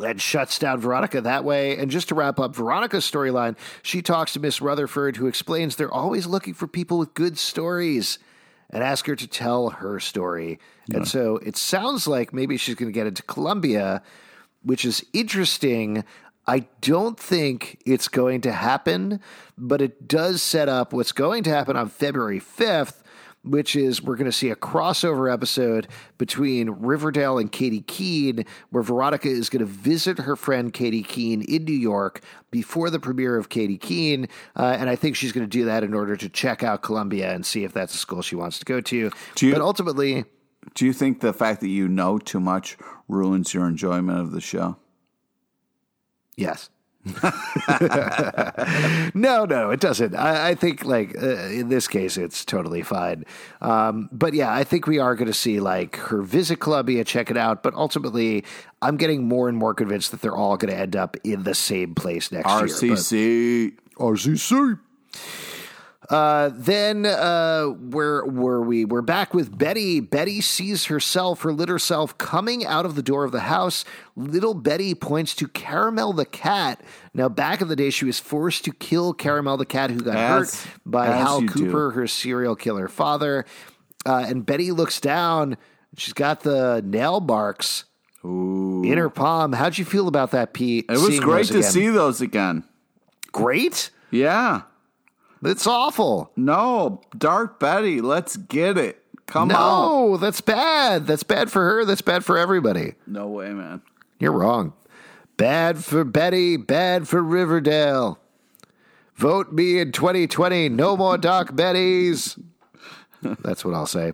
and 0.00 0.22
shuts 0.22 0.60
down 0.60 0.78
Veronica 0.78 1.20
that 1.20 1.42
way. 1.42 1.76
And 1.76 1.90
just 1.90 2.10
to 2.10 2.14
wrap 2.14 2.38
up 2.38 2.54
Veronica's 2.54 3.10
storyline, 3.10 3.56
she 3.82 4.02
talks 4.02 4.34
to 4.34 4.40
Miss 4.40 4.60
Rutherford, 4.60 5.16
who 5.16 5.26
explains 5.26 5.74
they're 5.74 5.92
always 5.92 6.26
looking 6.26 6.54
for 6.54 6.68
people 6.68 6.96
with 6.96 7.12
good 7.14 7.38
stories 7.38 8.20
and 8.72 8.82
ask 8.82 9.06
her 9.06 9.14
to 9.14 9.26
tell 9.26 9.70
her 9.70 10.00
story. 10.00 10.58
And 10.92 11.06
so 11.06 11.36
it 11.38 11.56
sounds 11.56 12.06
like 12.06 12.32
maybe 12.32 12.56
she's 12.56 12.74
going 12.74 12.90
to 12.90 12.94
get 12.94 13.06
into 13.06 13.22
Columbia, 13.22 14.02
which 14.62 14.84
is 14.84 15.04
interesting. 15.12 16.04
I 16.46 16.66
don't 16.80 17.20
think 17.20 17.82
it's 17.84 18.08
going 18.08 18.40
to 18.42 18.52
happen, 18.52 19.20
but 19.58 19.82
it 19.82 20.08
does 20.08 20.42
set 20.42 20.68
up 20.68 20.92
what's 20.92 21.12
going 21.12 21.44
to 21.44 21.50
happen 21.50 21.76
on 21.76 21.88
February 21.88 22.40
5th, 22.40 23.01
which 23.44 23.74
is 23.74 24.00
we're 24.02 24.16
going 24.16 24.30
to 24.30 24.36
see 24.36 24.50
a 24.50 24.56
crossover 24.56 25.32
episode 25.32 25.88
between 26.18 26.70
Riverdale 26.70 27.38
and 27.38 27.50
Katy 27.50 27.80
Keene, 27.82 28.44
where 28.70 28.82
Veronica 28.82 29.28
is 29.28 29.48
going 29.50 29.60
to 29.60 29.66
visit 29.66 30.18
her 30.20 30.36
friend 30.36 30.72
Katy 30.72 31.02
Keene 31.02 31.42
in 31.42 31.64
New 31.64 31.72
York 31.72 32.20
before 32.50 32.88
the 32.90 33.00
premiere 33.00 33.36
of 33.36 33.48
Katy 33.48 33.78
Keene. 33.78 34.28
Uh, 34.56 34.76
and 34.78 34.88
I 34.88 34.96
think 34.96 35.16
she's 35.16 35.32
going 35.32 35.44
to 35.44 35.50
do 35.50 35.64
that 35.64 35.82
in 35.82 35.92
order 35.94 36.16
to 36.16 36.28
check 36.28 36.62
out 36.62 36.82
Columbia 36.82 37.32
and 37.34 37.44
see 37.44 37.64
if 37.64 37.72
that's 37.72 37.94
a 37.94 37.98
school 37.98 38.22
she 38.22 38.36
wants 38.36 38.58
to 38.60 38.64
go 38.64 38.80
to. 38.80 39.10
Do 39.34 39.46
you- 39.46 39.52
but 39.52 39.62
ultimately, 39.62 40.24
Do 40.74 40.86
you 40.86 40.92
think 40.92 41.18
the 41.20 41.32
fact 41.32 41.60
that 41.62 41.68
you 41.68 41.88
know 41.88 42.18
too 42.18 42.38
much 42.38 42.76
ruins 43.08 43.52
your 43.52 43.66
enjoyment 43.66 44.20
of 44.20 44.30
the 44.30 44.40
show? 44.40 44.76
Yes. 46.36 46.70
no, 49.14 49.44
no, 49.44 49.70
it 49.70 49.80
doesn't. 49.80 50.14
I, 50.14 50.50
I 50.50 50.54
think, 50.54 50.84
like 50.84 51.20
uh, 51.20 51.46
in 51.46 51.68
this 51.68 51.88
case, 51.88 52.16
it's 52.16 52.44
totally 52.44 52.82
fine. 52.82 53.24
Um, 53.60 54.08
but 54.12 54.34
yeah, 54.34 54.54
I 54.54 54.62
think 54.62 54.86
we 54.86 55.00
are 55.00 55.16
going 55.16 55.26
to 55.26 55.34
see 55.34 55.58
like 55.58 55.96
her 55.96 56.22
visit 56.22 56.60
Columbia, 56.60 57.02
check 57.04 57.30
it 57.30 57.36
out. 57.36 57.64
But 57.64 57.74
ultimately, 57.74 58.44
I'm 58.80 58.96
getting 58.96 59.26
more 59.26 59.48
and 59.48 59.58
more 59.58 59.74
convinced 59.74 60.12
that 60.12 60.20
they're 60.20 60.36
all 60.36 60.56
going 60.56 60.72
to 60.72 60.78
end 60.78 60.94
up 60.94 61.16
in 61.24 61.42
the 61.42 61.54
same 61.54 61.94
place 61.94 62.30
next 62.30 62.48
year. 62.48 62.60
But- 62.60 62.70
RCC. 62.98 63.72
RCC. 63.98 64.78
Uh, 66.10 66.50
then 66.52 67.06
uh, 67.06 67.66
where 67.66 68.24
were 68.26 68.60
we? 68.60 68.84
We're 68.84 69.02
back 69.02 69.32
with 69.32 69.56
Betty. 69.56 70.00
Betty 70.00 70.40
sees 70.40 70.86
herself, 70.86 71.42
her 71.42 71.52
little 71.52 71.78
self, 71.78 72.18
coming 72.18 72.66
out 72.66 72.84
of 72.84 72.96
the 72.96 73.02
door 73.02 73.24
of 73.24 73.32
the 73.32 73.40
house. 73.40 73.84
Little 74.16 74.54
Betty 74.54 74.94
points 74.94 75.34
to 75.36 75.48
Caramel 75.48 76.12
the 76.12 76.26
cat. 76.26 76.82
Now, 77.14 77.28
back 77.28 77.60
in 77.60 77.68
the 77.68 77.76
day, 77.76 77.90
she 77.90 78.04
was 78.04 78.18
forced 78.18 78.64
to 78.64 78.72
kill 78.72 79.14
Caramel 79.14 79.56
the 79.56 79.64
cat, 79.64 79.90
who 79.90 80.00
got 80.00 80.16
As- 80.16 80.64
hurt 80.64 80.72
by 80.84 81.06
Hal 81.06 81.42
you 81.42 81.48
do. 81.48 81.52
Cooper, 81.66 81.90
her 81.92 82.06
serial 82.06 82.56
killer 82.56 82.88
father. 82.88 83.44
Uh, 84.04 84.24
and 84.26 84.44
Betty 84.44 84.72
looks 84.72 85.00
down. 85.00 85.56
She's 85.96 86.14
got 86.14 86.40
the 86.40 86.82
nail 86.84 87.20
marks 87.20 87.84
in 88.24 88.96
her 88.98 89.10
palm. 89.10 89.52
How'd 89.52 89.78
you 89.78 89.84
feel 89.84 90.08
about 90.08 90.32
that, 90.32 90.52
Pete? 90.52 90.86
It 90.88 90.98
was 90.98 91.20
great 91.20 91.46
to 91.46 91.62
see 91.62 91.88
those 91.88 92.20
again. 92.20 92.64
Great. 93.30 93.90
Yeah. 94.10 94.62
It's 95.42 95.66
awful. 95.66 96.30
No, 96.36 97.00
Dark 97.16 97.58
Betty, 97.58 98.00
let's 98.00 98.36
get 98.36 98.78
it. 98.78 99.02
Come 99.26 99.50
on. 99.50 100.10
No, 100.10 100.16
that's 100.16 100.40
bad. 100.40 101.06
That's 101.06 101.22
bad 101.22 101.50
for 101.50 101.64
her. 101.64 101.84
That's 101.84 102.02
bad 102.02 102.24
for 102.24 102.38
everybody. 102.38 102.94
No 103.06 103.28
way, 103.28 103.50
man. 103.50 103.82
You're 104.18 104.32
wrong. 104.32 104.72
Bad 105.36 105.82
for 105.84 106.04
Betty, 106.04 106.56
bad 106.56 107.08
for 107.08 107.22
Riverdale. 107.22 108.18
Vote 109.16 109.52
me 109.52 109.78
in 109.78 109.92
2020. 109.92 110.68
No 110.68 110.96
more 110.96 111.18
Dark 111.18 111.52
Bettys. 111.52 112.40
That's 113.22 113.64
what 113.64 113.74
I'll 113.74 113.86
say. 113.86 114.12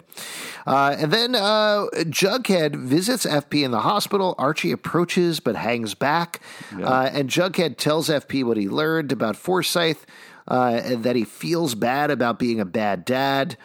Uh, 0.66 0.95
and 0.99 1.11
then 1.12 1.35
uh, 1.35 1.87
Jughead 1.95 2.76
visits 2.76 3.24
FP 3.24 3.64
in 3.64 3.70
the 3.70 3.81
hospital. 3.81 4.35
Archie 4.39 4.70
approaches 4.70 5.41
but 5.41 5.57
hangs 5.57 5.95
back. 5.95 6.41
Uh, 6.79 7.09
and 7.12 7.31
Jughead 7.31 7.79
tells 7.79 8.09
FP 8.09 8.45
what 8.45 8.57
he 8.57 8.68
learned 8.68 9.11
about 9.11 9.37
Forsyth 9.37 10.05
uh, 10.49 10.80
and 10.82 11.05
that 11.05 11.14
he 11.14 11.24
feels 11.24 11.74
bad 11.74 12.11
about 12.11 12.38
being 12.38 12.59
a 12.59 12.64
bad 12.64 13.05
dad. 13.05 13.57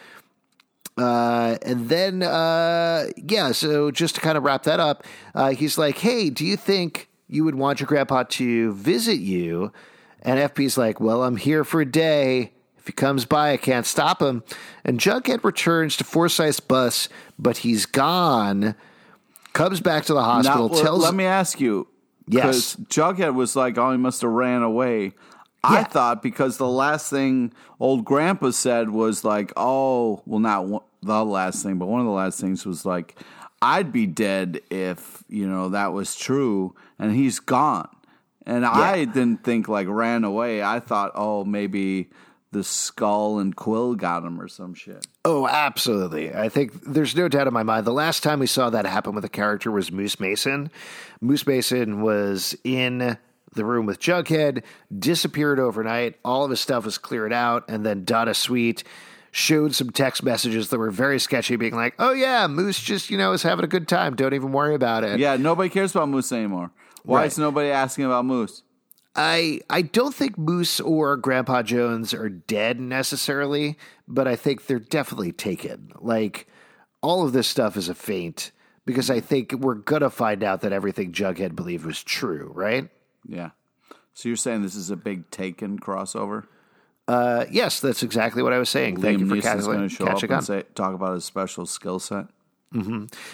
Uh, 0.96 1.56
and 1.62 1.88
then, 1.88 2.22
uh, 2.22 3.06
yeah, 3.16 3.50
so 3.52 3.90
just 3.90 4.14
to 4.14 4.20
kind 4.20 4.38
of 4.38 4.44
wrap 4.44 4.62
that 4.64 4.78
up, 4.78 5.04
uh, 5.34 5.50
he's 5.50 5.76
like, 5.76 5.98
hey, 5.98 6.30
do 6.30 6.44
you 6.44 6.56
think 6.56 7.08
you 7.28 7.42
would 7.44 7.56
want 7.56 7.80
your 7.80 7.86
grandpa 7.86 8.22
to 8.22 8.72
visit 8.74 9.18
you? 9.18 9.72
And 10.22 10.38
FP's 10.38 10.78
like, 10.78 11.00
well, 11.00 11.24
I'm 11.24 11.36
here 11.36 11.64
for 11.64 11.80
a 11.80 11.86
day. 11.86 12.52
If 12.78 12.86
he 12.86 12.92
comes 12.92 13.24
by, 13.24 13.52
I 13.52 13.56
can't 13.56 13.86
stop 13.86 14.22
him. 14.22 14.44
And 14.84 15.00
Jughead 15.00 15.42
returns 15.42 15.96
to 15.96 16.04
Forsyth's 16.04 16.60
bus, 16.60 17.08
but 17.38 17.58
he's 17.58 17.86
gone. 17.86 18.74
Comes 19.52 19.80
back 19.80 20.04
to 20.04 20.14
the 20.14 20.22
hospital, 20.22 20.68
Now, 20.68 20.82
tells 20.82 21.02
let 21.02 21.14
me 21.14 21.24
ask 21.24 21.60
you. 21.60 21.88
Yes. 22.26 22.74
Because 22.74 22.86
Jughead 22.88 23.34
was 23.34 23.56
like, 23.56 23.78
oh, 23.78 23.90
he 23.90 23.98
must 23.98 24.22
have 24.22 24.30
ran 24.30 24.62
away. 24.62 25.14
I 25.64 25.84
thought 25.84 26.22
because 26.22 26.56
the 26.56 26.68
last 26.68 27.10
thing 27.10 27.52
old 27.80 28.04
grandpa 28.04 28.50
said 28.50 28.90
was 28.90 29.24
like, 29.24 29.52
oh, 29.56 30.22
well, 30.26 30.40
not 30.40 30.66
one, 30.66 30.82
the 31.02 31.24
last 31.24 31.62
thing, 31.62 31.78
but 31.78 31.86
one 31.86 32.00
of 32.00 32.06
the 32.06 32.12
last 32.12 32.40
things 32.40 32.64
was 32.64 32.84
like, 32.84 33.18
I'd 33.60 33.92
be 33.92 34.06
dead 34.06 34.60
if, 34.70 35.24
you 35.28 35.46
know, 35.48 35.70
that 35.70 35.92
was 35.92 36.14
true. 36.14 36.74
And 36.98 37.14
he's 37.14 37.40
gone. 37.40 37.88
And 38.46 38.66
I 38.66 39.06
didn't 39.06 39.42
think 39.42 39.68
like 39.68 39.88
ran 39.88 40.22
away. 40.24 40.62
I 40.62 40.80
thought, 40.80 41.12
oh, 41.14 41.44
maybe 41.44 42.10
the 42.52 42.62
skull 42.62 43.38
and 43.38 43.56
quill 43.56 43.94
got 43.94 44.22
him 44.22 44.40
or 44.40 44.48
some 44.48 44.74
shit. 44.74 45.06
Oh, 45.24 45.48
absolutely. 45.48 46.34
I 46.34 46.48
think 46.48 46.84
there's 46.84 47.16
no 47.16 47.28
doubt 47.28 47.46
in 47.46 47.54
my 47.54 47.62
mind. 47.62 47.86
The 47.86 47.92
last 47.92 48.22
time 48.22 48.38
we 48.38 48.46
saw 48.46 48.70
that 48.70 48.86
happen 48.86 49.14
with 49.14 49.24
a 49.24 49.30
character 49.30 49.70
was 49.70 49.90
Moose 49.90 50.20
Mason. 50.20 50.70
Moose 51.20 51.46
Mason 51.46 52.02
was 52.02 52.54
in 52.64 53.16
the 53.54 53.64
room 53.64 53.86
with 53.86 54.00
Jughead, 54.00 54.62
disappeared 54.96 55.58
overnight. 55.58 56.16
All 56.24 56.44
of 56.44 56.50
his 56.50 56.60
stuff 56.60 56.84
was 56.84 56.98
cleared 56.98 57.32
out, 57.32 57.64
and 57.68 57.84
then 57.84 58.04
Donna 58.04 58.32
Sweett 58.32 58.82
showed 59.30 59.74
some 59.74 59.90
text 59.90 60.22
messages 60.22 60.68
that 60.68 60.78
were 60.78 60.90
very 60.92 61.18
sketchy, 61.18 61.56
being 61.56 61.74
like, 61.74 61.94
"Oh 61.98 62.12
yeah, 62.12 62.46
Moose 62.46 62.80
just 62.80 63.10
you 63.10 63.18
know 63.18 63.32
is 63.32 63.42
having 63.42 63.64
a 63.64 63.68
good 63.68 63.88
time. 63.88 64.14
Don't 64.14 64.34
even 64.34 64.52
worry 64.52 64.74
about 64.74 65.02
it." 65.04 65.18
Yeah, 65.18 65.36
nobody 65.36 65.68
cares 65.68 65.90
about 65.94 66.08
Moose 66.08 66.30
anymore. 66.32 66.70
Why 67.04 67.20
Right. 67.20 67.26
is 67.26 67.38
nobody 67.38 67.68
asking 67.70 68.04
about 68.04 68.24
Moose? 68.24 68.62
I 69.16 69.60
I 69.70 69.82
don't 69.82 70.14
think 70.14 70.38
Moose 70.38 70.80
or 70.80 71.16
Grandpa 71.16 71.62
Jones 71.62 72.12
are 72.14 72.28
dead 72.28 72.80
necessarily, 72.80 73.76
but 74.08 74.26
I 74.26 74.36
think 74.36 74.66
they're 74.66 74.78
definitely 74.80 75.32
taken. 75.32 75.92
Like 76.00 76.46
all 77.02 77.24
of 77.24 77.32
this 77.32 77.46
stuff 77.46 77.76
is 77.76 77.88
a 77.88 77.94
feint 77.94 78.50
because 78.86 79.10
I 79.10 79.20
think 79.20 79.52
we're 79.52 79.74
gonna 79.76 80.10
find 80.10 80.42
out 80.42 80.62
that 80.62 80.72
everything 80.72 81.12
Jughead 81.12 81.54
believed 81.54 81.84
was 81.86 82.02
true, 82.02 82.50
right? 82.54 82.88
Yeah. 83.28 83.50
So 84.14 84.28
you're 84.28 84.36
saying 84.36 84.62
this 84.62 84.76
is 84.76 84.90
a 84.90 84.96
big 84.96 85.30
Taken 85.30 85.78
crossover? 85.78 86.46
Uh, 87.06 87.44
yes, 87.50 87.80
that's 87.80 88.02
exactly 88.02 88.42
what 88.42 88.52
I 88.52 88.58
was 88.58 88.70
saying. 88.70 89.00
Thank 89.00 89.20
you 89.20 89.26
for 89.26 89.34
Liam 89.34 89.38
Neeson's 89.38 89.44
catching, 89.44 89.64
going 89.64 89.88
to 89.88 89.94
show 89.94 90.04
up 90.04 90.14
catching 90.14 90.30
on. 90.30 90.36
and 90.38 90.46
say, 90.46 90.62
talk 90.74 90.94
about 90.94 91.14
his 91.14 91.24
special 91.24 91.66
skill 91.66 91.98
set. 91.98 92.26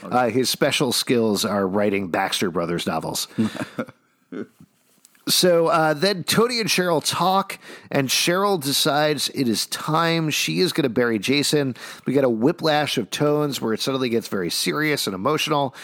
Uh, 0.03 0.29
his 0.29 0.51
special 0.51 0.93
skills 0.93 1.45
are 1.45 1.67
writing 1.67 2.09
Baxter 2.09 2.51
Brothers 2.51 2.87
novels. 2.87 3.27
so 5.29 5.69
uh, 5.69 5.95
then 5.95 6.25
Toni 6.25 6.61
and 6.61 6.69
Cheryl 6.69 7.03
talk, 7.05 7.59
and 7.91 8.09
Cheryl 8.09 8.63
decides 8.63 9.31
it 9.31 9.49
is 9.49 9.67
time. 9.67 10.31
She 10.31 10.61
is 10.61 10.73
going 10.73 10.83
to 10.83 10.91
bury 10.91 11.19
Jason. 11.19 11.75
We 12.07 12.13
get 12.13 12.25
a 12.25 12.29
whiplash 12.29 12.99
of 12.99 13.09
tones 13.11 13.61
where 13.63 13.73
it 13.73 13.81
suddenly 13.81 14.09
gets 14.09 14.29
very 14.29 14.51
serious 14.51 15.07
and 15.07 15.15
emotional. 15.15 15.75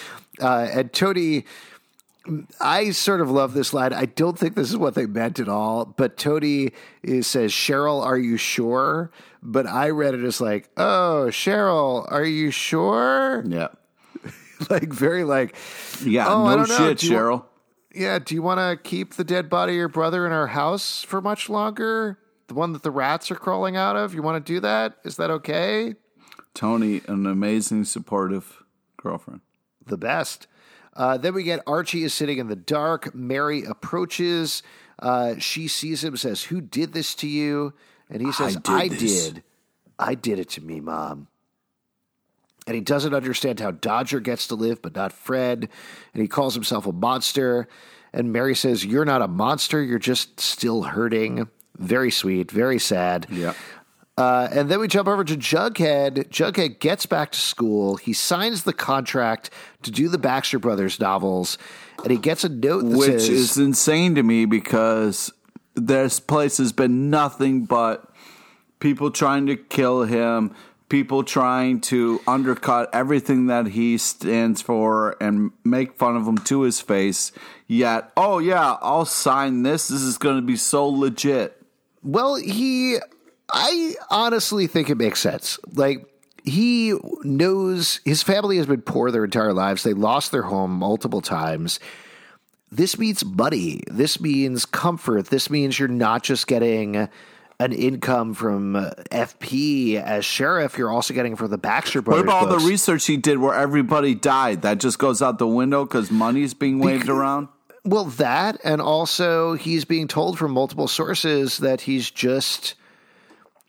Uh, 0.41 0.69
and 0.71 0.93
Toni. 0.93 1.45
I 2.61 2.91
sort 2.91 3.21
of 3.21 3.31
love 3.31 3.55
this 3.55 3.73
line. 3.73 3.93
I 3.93 4.07
don't 4.07 4.39
think 4.39 4.55
this 4.55 4.71
is 4.71 4.77
what 4.77 4.95
they 4.95 5.07
meant 5.07 5.39
at 5.39 5.49
all, 5.49 5.85
but 5.85 6.17
Toni 6.17 6.73
is, 7.03 7.27
says, 7.27 7.53
Cheryl, 7.53 8.03
are 8.05 8.19
you 8.19 8.37
sure? 8.37 9.11
But 9.43 9.67
I 9.67 9.91
read 9.91 10.15
it 10.15 10.25
as 10.25 10.41
like, 10.41 10.69
oh, 10.77 11.27
Cheryl, 11.31 12.11
are 12.11 12.25
you 12.25 12.51
sure? 12.51 13.45
Yeah. 13.47 13.69
like 14.71 14.93
very 14.93 15.23
like 15.25 15.55
Yeah. 16.05 16.27
Oh, 16.29 16.57
no 16.57 16.65
shit, 16.65 16.99
Do 16.99 17.07
you 17.09 17.15
wa- 17.15 17.21
Cheryl. 17.21 17.45
yeah 17.95 18.19
do 18.19 18.35
you 18.35 18.41
want 18.43 18.59
to 18.59 18.89
keep 18.89 19.15
the 19.15 19.25
dead 19.25 19.51
body 19.51 19.73
of 19.75 19.77
your 19.77 19.89
brother 19.89 20.27
in 20.27 20.33
our 20.33 20.47
house 20.49 21.03
for 21.03 21.21
much 21.21 21.51
longer 21.51 22.19
the 22.49 22.55
one 22.55 22.73
that 22.73 22.83
the 22.83 22.91
rats 22.91 23.31
are 23.31 23.35
crawling 23.37 23.77
out 23.77 23.97
of 23.97 24.15
you 24.15 24.23
want 24.23 24.45
to 24.45 24.53
do 24.55 24.59
that 24.61 24.97
is 25.05 25.17
that 25.17 25.31
okay 25.31 25.95
Toni, 26.55 27.03
an 27.07 27.27
amazing, 27.27 27.85
supportive 27.85 28.63
girlfriend. 28.97 29.43
the 29.85 29.99
best 29.99 30.47
uh, 30.97 31.17
then 31.17 31.35
we 31.35 31.43
get 31.43 31.63
archie 31.67 32.03
is 32.05 32.13
sitting 32.13 32.39
in 32.39 32.49
the 32.49 32.57
dark 32.57 33.15
mary 33.15 33.65
approaches 33.65 34.63
uh, 35.01 35.35
she 35.39 35.69
sees 35.69 36.03
him 36.03 36.17
says 36.17 36.45
who 36.45 36.61
did 36.61 36.93
this 36.93 37.15
to 37.15 37.27
you 37.27 37.73
and 38.11 38.21
he 38.21 38.33
says 38.33 38.57
did 38.57 38.73
i 38.73 38.89
did 38.89 39.43
i 39.99 40.15
did 40.15 40.39
it 40.39 40.49
to 40.49 40.61
me 40.61 40.81
mom 40.81 41.29
and 42.67 42.75
he 42.75 42.81
doesn't 42.81 43.15
understand 43.15 43.61
how 43.61 43.71
Dodger 43.71 44.21
gets 44.21 44.49
to 44.49 44.57
live, 44.57 44.83
but 44.83 44.95
not 44.95 45.13
Fred. 45.13 45.69
And 46.13 46.23
he 46.23 46.27
calls 46.27 46.55
himself 46.55 46.87
a 46.87 46.93
monster. 46.93 47.69
And 48.13 48.33
Mary 48.33 48.57
says, 48.57 48.85
You're 48.85 49.05
not 49.05 49.23
a 49.23 49.29
monster. 49.29 49.83
You're 49.83 49.99
just 49.99 50.41
still 50.41 50.83
hurting. 50.83 51.49
Very 51.79 52.11
sweet, 52.11 52.51
very 52.51 52.79
sad. 52.79 53.27
Yeah. 53.31 53.53
Uh, 54.19 54.49
and 54.51 54.71
then 54.71 54.81
we 54.81 54.89
jump 54.89 55.09
over 55.09 55.25
to 55.25 55.37
Jughead. 55.37 56.29
Jughead 56.29 56.81
gets 56.81 57.05
back 57.05 57.33
to 57.33 57.39
school. 57.39 57.97
He 57.97 58.15
signs 58.15 58.65
the 58.65 58.73
contract 58.73 59.51
to 59.83 59.91
do 59.91 60.09
the 60.09 60.17
Baxter 60.17 60.59
Brothers 60.59 60.99
novels. 60.99 61.59
And 62.03 62.11
he 62.11 62.17
gets 62.17 62.43
a 62.43 62.49
note 62.49 62.89
that 62.89 62.97
Which 62.97 63.09
says, 63.09 63.29
is 63.29 63.59
insane 63.59 64.15
to 64.15 64.23
me 64.23 64.47
because 64.47 65.31
this 65.75 66.19
place 66.19 66.57
has 66.57 66.73
been 66.73 67.11
nothing 67.11 67.65
but 67.67 68.11
people 68.81 69.11
trying 69.11 69.47
to 69.47 69.57
kill 69.57 70.05
him, 70.05 70.55
people 70.89 71.23
trying 71.23 71.81
to 71.83 72.21
undercut 72.27 72.89
everything 72.95 73.47
that 73.49 73.69
he 73.69 73.99
stands 73.99 74.63
for 74.63 75.17
and 75.21 75.51
make 75.65 75.99
fun 75.99 76.17
of 76.17 76.27
him 76.27 76.39
to 76.39 76.63
his 76.63 76.81
face. 76.81 77.33
Yet, 77.67 78.13
oh 78.17 78.39
yeah, 78.39 78.77
I'll 78.81 79.05
sign 79.05 79.63
this. 79.63 79.89
This 79.89 80.03
is 80.03 80.17
going 80.17 80.37
to 80.37 80.43
be 80.43 80.57
so 80.57 80.87
legit. 80.87 81.61
Well, 82.03 82.37
he, 82.37 82.99
I 83.53 83.95
honestly 84.11 84.67
think 84.67 84.91
it 84.91 84.97
makes 84.97 85.21
sense. 85.21 85.59
Like, 85.75 86.07
he 86.45 86.95
knows 87.23 88.01
his 88.05 88.23
family 88.23 88.57
has 88.59 88.67
been 88.67 88.83
poor 88.83 89.11
their 89.11 89.25
entire 89.25 89.53
lives. 89.53 89.83
They 89.83 89.95
lost 89.95 90.33
their 90.33 90.43
home 90.43 90.71
multiple 90.71 91.21
times. 91.21 91.81
This 92.71 92.99
means 92.99 93.25
money. 93.25 93.83
This 93.89 94.21
means 94.21 94.65
comfort. 94.65 95.27
This 95.27 95.51
means 95.51 95.79
you're 95.79 95.89
not 95.89 96.23
just 96.23 96.47
getting 96.47 97.09
an 97.59 97.73
income 97.73 98.35
from 98.35 98.77
uh, 98.77 98.91
FP 99.11 100.01
as 100.03 100.25
sheriff. 100.25 100.77
You're 100.77 100.91
also 100.91 101.15
getting 101.15 101.37
from 101.37 101.51
the 101.51 101.59
Baxter 101.59 102.03
Brothers. 102.03 102.27
What 102.27 102.29
about 102.29 102.53
all 102.53 102.59
the 102.59 102.67
research 102.67 103.07
he 103.07 103.17
did 103.17 103.39
where 103.39 103.55
everybody 103.55 104.15
died? 104.15 104.63
That 104.63 104.79
just 104.79 104.99
goes 104.99 105.23
out 105.23 105.39
the 105.39 105.47
window 105.47 105.85
because 105.85 106.11
money's 106.11 106.55
being 106.55 106.79
waved 106.79 107.09
around? 107.09 107.49
Well, 107.85 108.07
that, 108.07 108.59
and 108.65 108.81
also 108.81 109.55
he's 109.55 109.85
being 109.85 110.09
told 110.09 110.39
from 110.39 110.51
multiple 110.51 110.89
sources 110.89 111.59
that 111.59 111.83
he's 111.83 112.11
just 112.11 112.75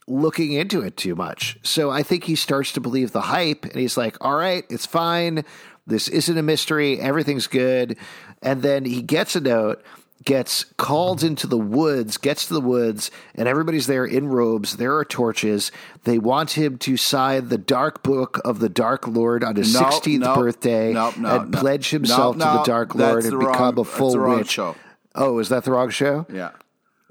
looking 0.07 0.53
into 0.53 0.81
it 0.81 0.95
too 0.97 1.15
much. 1.15 1.57
So 1.63 1.89
I 1.89 2.01
think 2.03 2.23
he 2.23 2.35
starts 2.35 2.71
to 2.73 2.81
believe 2.81 3.11
the 3.11 3.21
hype, 3.21 3.65
and 3.65 3.75
he's 3.75 3.97
like, 3.97 4.17
all 4.21 4.35
right, 4.35 4.63
it's 4.69 4.85
fine. 4.85 5.43
This 5.85 6.07
isn't 6.07 6.37
a 6.37 6.41
mystery. 6.43 6.99
Everything's 6.99 7.47
good. 7.47 7.97
And 8.41 8.61
then 8.61 8.85
he 8.85 9.01
gets 9.01 9.35
a 9.35 9.41
note, 9.41 9.81
gets 10.25 10.65
called 10.77 11.23
into 11.23 11.47
the 11.47 11.57
woods, 11.57 12.17
gets 12.17 12.45
to 12.47 12.53
the 12.53 12.61
woods, 12.61 13.09
and 13.35 13.47
everybody's 13.47 13.87
there 13.87 14.05
in 14.05 14.27
robes. 14.27 14.77
There 14.77 14.95
are 14.97 15.05
torches. 15.05 15.71
They 16.03 16.19
want 16.19 16.51
him 16.51 16.77
to 16.79 16.97
sign 16.97 17.49
the 17.49 17.57
Dark 17.57 18.03
Book 18.03 18.39
of 18.45 18.59
the 18.59 18.69
Dark 18.69 19.07
Lord 19.07 19.43
on 19.43 19.55
his 19.55 19.73
No, 19.73 19.81
16th 19.81 20.19
no, 20.19 20.35
birthday 20.35 20.93
no, 20.93 21.13
no, 21.17 21.39
and 21.41 21.53
pledge 21.53 21.89
himself 21.89 22.35
to 22.35 22.39
the 22.43 22.63
Dark 22.63 22.93
Lord 22.95 23.23
and 23.25 23.33
wrong- 23.33 23.51
become 23.53 23.77
a 23.77 23.83
full 23.85 24.17
witch. 24.35 24.49
show. 24.51 24.75
Oh, 25.15 25.39
is 25.39 25.49
that 25.49 25.63
the 25.63 25.71
wrong 25.71 25.89
show? 25.89 26.25
Yeah. 26.31 26.51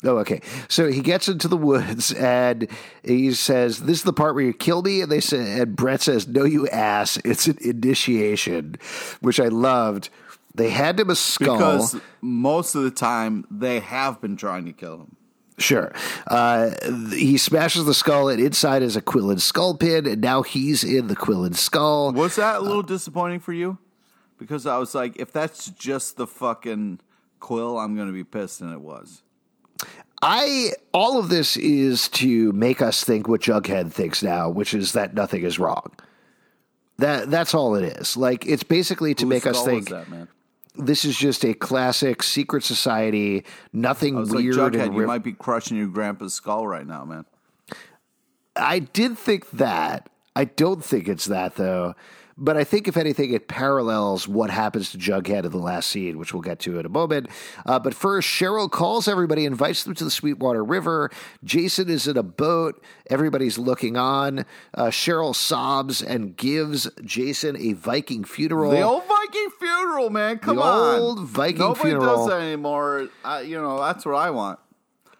Oh, 0.04 0.18
okay. 0.18 0.42
So 0.68 0.90
he 0.90 1.00
gets 1.00 1.28
into 1.28 1.48
the 1.48 1.56
woods 1.56 2.12
and 2.12 2.68
he 3.02 3.32
says, 3.32 3.80
"This 3.80 3.98
is 3.98 4.04
the 4.04 4.12
part 4.12 4.34
where 4.34 4.44
you 4.44 4.52
kill 4.52 4.82
me." 4.82 5.00
And 5.00 5.10
they 5.10 5.20
say, 5.20 5.60
and 5.60 5.74
Brett 5.74 6.02
says, 6.02 6.28
"No, 6.28 6.44
you 6.44 6.68
ass! 6.68 7.18
It's 7.24 7.46
an 7.46 7.58
initiation," 7.60 8.76
which 9.20 9.40
I 9.40 9.48
loved. 9.48 10.10
They 10.54 10.70
hand 10.70 11.00
him 11.00 11.10
a 11.10 11.16
skull. 11.16 11.56
Because 11.56 11.96
most 12.20 12.74
of 12.74 12.82
the 12.82 12.90
time 12.90 13.46
they 13.50 13.80
have 13.80 14.20
been 14.20 14.36
trying 14.36 14.64
to 14.66 14.72
kill 14.72 15.00
him. 15.00 15.16
Sure. 15.58 15.92
Uh, 16.26 16.70
he 17.10 17.38
smashes 17.38 17.86
the 17.86 17.94
skull, 17.94 18.28
and 18.28 18.40
inside 18.40 18.82
is 18.82 18.96
a 18.96 19.00
Quill 19.00 19.30
and 19.30 19.40
Skull 19.40 19.74
pin, 19.74 20.06
and 20.06 20.20
now 20.20 20.42
he's 20.42 20.84
in 20.84 21.06
the 21.06 21.16
Quill 21.16 21.44
and 21.44 21.56
Skull. 21.56 22.12
Was 22.12 22.36
that 22.36 22.56
a 22.56 22.60
little 22.60 22.82
disappointing 22.82 23.40
for 23.40 23.54
you? 23.54 23.78
Because 24.38 24.66
I 24.66 24.76
was 24.76 24.94
like, 24.94 25.16
if 25.16 25.32
that's 25.32 25.70
just 25.70 26.18
the 26.18 26.26
fucking 26.26 27.00
quill, 27.40 27.78
I'm 27.78 27.96
going 27.96 28.08
to 28.08 28.12
be 28.12 28.24
pissed, 28.24 28.60
and 28.60 28.70
it 28.72 28.82
was. 28.82 29.22
I 30.22 30.72
all 30.92 31.18
of 31.18 31.28
this 31.28 31.56
is 31.56 32.08
to 32.08 32.52
make 32.52 32.80
us 32.80 33.04
think 33.04 33.28
what 33.28 33.42
Jughead 33.42 33.92
thinks 33.92 34.22
now, 34.22 34.48
which 34.48 34.74
is 34.74 34.92
that 34.92 35.14
nothing 35.14 35.42
is 35.42 35.58
wrong. 35.58 35.92
That 36.98 37.30
that's 37.30 37.54
all 37.54 37.74
it 37.74 37.84
is. 37.84 38.16
Like 38.16 38.46
it's 38.46 38.62
basically 38.62 39.14
to 39.16 39.26
make 39.26 39.46
us 39.46 39.62
think 39.64 39.90
that, 39.90 40.28
this 40.74 41.04
is 41.04 41.16
just 41.16 41.44
a 41.44 41.54
classic 41.54 42.22
secret 42.22 42.64
society, 42.64 43.44
nothing 43.72 44.14
weird 44.14 44.56
like, 44.56 44.72
Jughead, 44.72 44.86
and 44.86 44.94
you 44.94 45.06
might 45.06 45.22
be 45.22 45.32
crushing 45.32 45.76
your 45.76 45.88
grandpa's 45.88 46.34
skull 46.34 46.66
right 46.66 46.86
now, 46.86 47.04
man. 47.04 47.24
I 48.54 48.78
did 48.78 49.18
think 49.18 49.50
that. 49.52 50.08
I 50.34 50.44
don't 50.44 50.84
think 50.84 51.08
it's 51.08 51.26
that 51.26 51.56
though. 51.56 51.94
But 52.38 52.58
I 52.58 52.64
think, 52.64 52.86
if 52.86 52.98
anything, 52.98 53.32
it 53.32 53.48
parallels 53.48 54.28
what 54.28 54.50
happens 54.50 54.90
to 54.90 54.98
Jughead 54.98 55.44
in 55.46 55.50
the 55.50 55.56
last 55.56 55.88
scene, 55.88 56.18
which 56.18 56.34
we'll 56.34 56.42
get 56.42 56.58
to 56.60 56.78
in 56.78 56.84
a 56.84 56.88
moment. 56.90 57.28
Uh, 57.64 57.78
but 57.78 57.94
first, 57.94 58.28
Cheryl 58.28 58.70
calls 58.70 59.08
everybody, 59.08 59.46
invites 59.46 59.84
them 59.84 59.94
to 59.94 60.04
the 60.04 60.10
Sweetwater 60.10 60.62
River. 60.62 61.10
Jason 61.44 61.88
is 61.88 62.06
in 62.06 62.18
a 62.18 62.22
boat. 62.22 62.84
Everybody's 63.08 63.56
looking 63.56 63.96
on. 63.96 64.40
Uh, 64.74 64.88
Cheryl 64.88 65.34
sobs 65.34 66.02
and 66.02 66.36
gives 66.36 66.90
Jason 67.02 67.56
a 67.56 67.72
Viking 67.72 68.22
funeral. 68.22 68.70
The 68.70 68.82
old 68.82 69.06
Viking 69.08 69.48
funeral, 69.58 70.10
man. 70.10 70.38
Come 70.38 70.58
on. 70.58 70.64
The 70.64 70.94
on. 70.96 71.00
old 71.00 71.20
Viking 71.20 71.58
Nobody 71.60 71.80
funeral. 71.88 72.04
Nobody 72.04 72.28
does 72.32 72.38
that 72.38 72.42
anymore. 72.44 73.08
I, 73.24 73.40
you 73.40 73.58
know, 73.58 73.78
that's 73.80 74.04
what 74.04 74.14
I 74.14 74.28
want. 74.28 74.58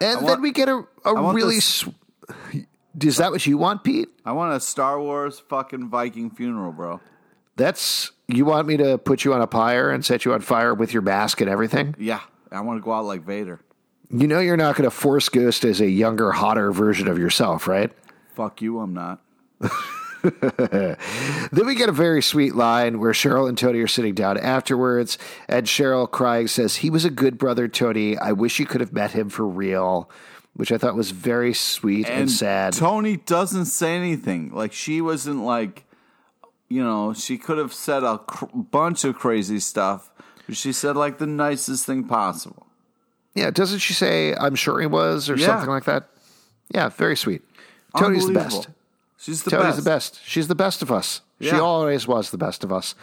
and 0.03 0.19
I 0.19 0.21
then 0.21 0.25
want- 0.29 0.43
we 0.43 0.53
get 0.53 0.69
a, 0.69 0.85
a 1.07 1.33
really. 1.33 1.55
this- 1.55 1.65
Sw- 1.65 1.89
is 3.03 3.17
that 3.19 3.31
what 3.31 3.47
you 3.47 3.59
want, 3.59 3.85
Pete? 3.85 4.09
I 4.25 4.33
want 4.33 4.55
a 4.55 4.61
Star 4.61 5.01
Wars 5.01 5.41
fucking 5.41 5.89
Viking 5.89 6.31
funeral, 6.31 6.73
bro. 6.73 7.01
That's 7.57 8.13
you 8.29 8.45
want 8.45 8.67
me 8.67 8.77
to 8.77 8.99
put 8.99 9.25
you 9.25 9.33
on 9.33 9.41
a 9.41 9.47
pyre 9.47 9.91
and 9.91 10.05
set 10.05 10.25
you 10.25 10.35
on 10.35 10.41
fire 10.41 10.75
with 10.75 10.93
your 10.93 11.03
mask 11.03 11.41
and 11.41 11.49
everything? 11.49 11.95
Yeah. 11.99 12.21
I 12.51 12.61
want 12.61 12.79
to 12.79 12.85
go 12.85 12.93
out 12.93 13.05
like 13.05 13.23
Vader. 13.23 13.61
You 14.11 14.27
know 14.29 14.39
you're 14.39 14.57
not 14.57 14.77
going 14.77 14.89
to 14.89 14.95
force 14.95 15.29
ghost 15.29 15.65
as 15.65 15.81
a 15.81 15.89
younger, 15.89 16.31
hotter 16.33 16.71
version 16.71 17.09
of 17.09 17.19
yourself, 17.19 17.67
right? 17.67 17.91
Fuck 18.35 18.63
you, 18.63 18.79
I'm 18.79 18.95
not. 18.95 19.21
then 20.23 21.67
we 21.67 21.75
get 21.75 21.89
a 21.89 21.93
very 21.93 22.23
sweet 22.23 22.55
line 22.55 23.01
where 23.01 23.13
Cheryl 23.13 23.49
and 23.49 23.59
Toni 23.59 23.81
are 23.81 23.89
sitting 23.89 24.15
down 24.15 24.39
afterwards, 24.39 25.19
and 25.49 25.67
Cheryl 25.67 26.11
crying 26.11 26.47
says, 26.47 26.77
He 26.77 26.91
was 26.91 27.05
a 27.05 27.11
good 27.11 27.39
brother, 27.39 27.67
Toni. 27.67 28.17
I 28.17 28.33
wish 28.33 28.59
you 28.59 28.67
could 28.67 28.81
have 28.81 28.93
met 28.93 29.13
him 29.13 29.29
for 29.29 29.47
real, 29.47 30.11
which 30.57 30.73
I 30.73 30.79
thought 30.79 30.95
was 30.95 31.11
very 31.13 31.55
sweet 31.55 32.09
and, 32.09 32.31
sad. 32.31 32.73
Toni 32.73 33.17
doesn't 33.19 33.67
say 33.67 33.95
anything. 33.97 34.53
Like, 34.53 34.73
she 34.73 35.01
wasn't 35.01 35.43
like, 35.45 35.85
you 36.69 36.83
know, 36.83 37.15
she 37.15 37.39
could 37.39 37.59
have 37.59 37.73
said 37.73 38.03
a 38.03 38.19
cr- 38.19 38.47
bunch 38.55 39.05
of 39.05 39.15
crazy 39.17 39.61
stuff, 39.61 40.11
but 40.47 40.57
she 40.57 40.73
said 40.73 40.97
like 40.97 41.19
the 41.19 41.27
nicest 41.27 41.87
thing 41.87 42.05
possible. 42.05 42.67
yeah, 43.35 43.51
doesn't 43.51 43.79
she 43.81 43.93
say, 43.93 44.35
I'm 44.35 44.55
sure 44.55 44.81
he 44.81 44.87
was, 44.87 45.29
or 45.31 45.37
Yeah. 45.37 45.47
something 45.47 45.69
like 45.71 45.85
that? 45.85 46.09
Yeah, 46.75 46.89
very 46.89 47.17
sweet. 47.17 47.43
Toni's 47.97 48.27
the 48.27 48.33
best. 48.33 48.69
She's 49.19 49.43
the 49.45 49.51
best. 49.51 49.61
Toni's 49.63 49.75
best. 49.77 49.85
the 49.85 49.91
best. 49.91 50.21
She's 50.25 50.49
the 50.49 50.55
best 50.55 50.83
of 50.83 50.91
us. 50.91 51.21
She 51.41 51.51
always 51.53 52.09
was 52.09 52.31
the 52.31 52.39
best 52.39 52.65
of 52.65 52.73
us. 52.73 52.95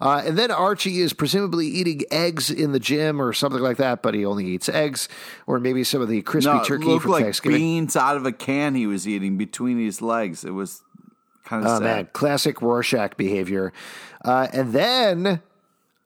Uh, 0.00 0.22
and 0.24 0.36
then 0.38 0.50
Archie 0.50 1.00
is 1.00 1.12
presumably 1.12 1.66
eating 1.66 2.02
eggs 2.10 2.50
in 2.50 2.72
the 2.72 2.80
gym 2.80 3.20
or 3.20 3.32
something 3.32 3.60
like 3.62 3.76
that, 3.76 4.02
but 4.02 4.14
he 4.14 4.24
only 4.24 4.46
eats 4.46 4.68
eggs 4.68 5.08
or 5.46 5.58
maybe 5.60 5.84
some 5.84 6.00
of 6.00 6.08
the 6.08 6.20
crispy 6.22 6.50
No, 6.52 6.64
turkey 6.64 6.84
looked 6.84 7.02
from 7.02 7.12
like 7.12 7.24
Thanksgiving. 7.24 7.58
beans 7.60 7.96
out 7.96 8.16
of 8.16 8.26
a 8.26 8.32
can 8.32 8.74
he 8.74 8.86
was 8.86 9.06
eating 9.06 9.36
between 9.36 9.78
his 9.78 10.02
legs. 10.02 10.44
It 10.44 10.50
was 10.50 10.82
kind 11.44 11.64
of 11.64 11.70
Oh 11.70 11.74
sad. 11.76 11.82
man, 11.82 12.08
classic 12.12 12.60
Rorschach 12.62 13.16
behavior. 13.16 13.72
Uh, 14.24 14.48
and 14.52 14.72
then 14.72 15.42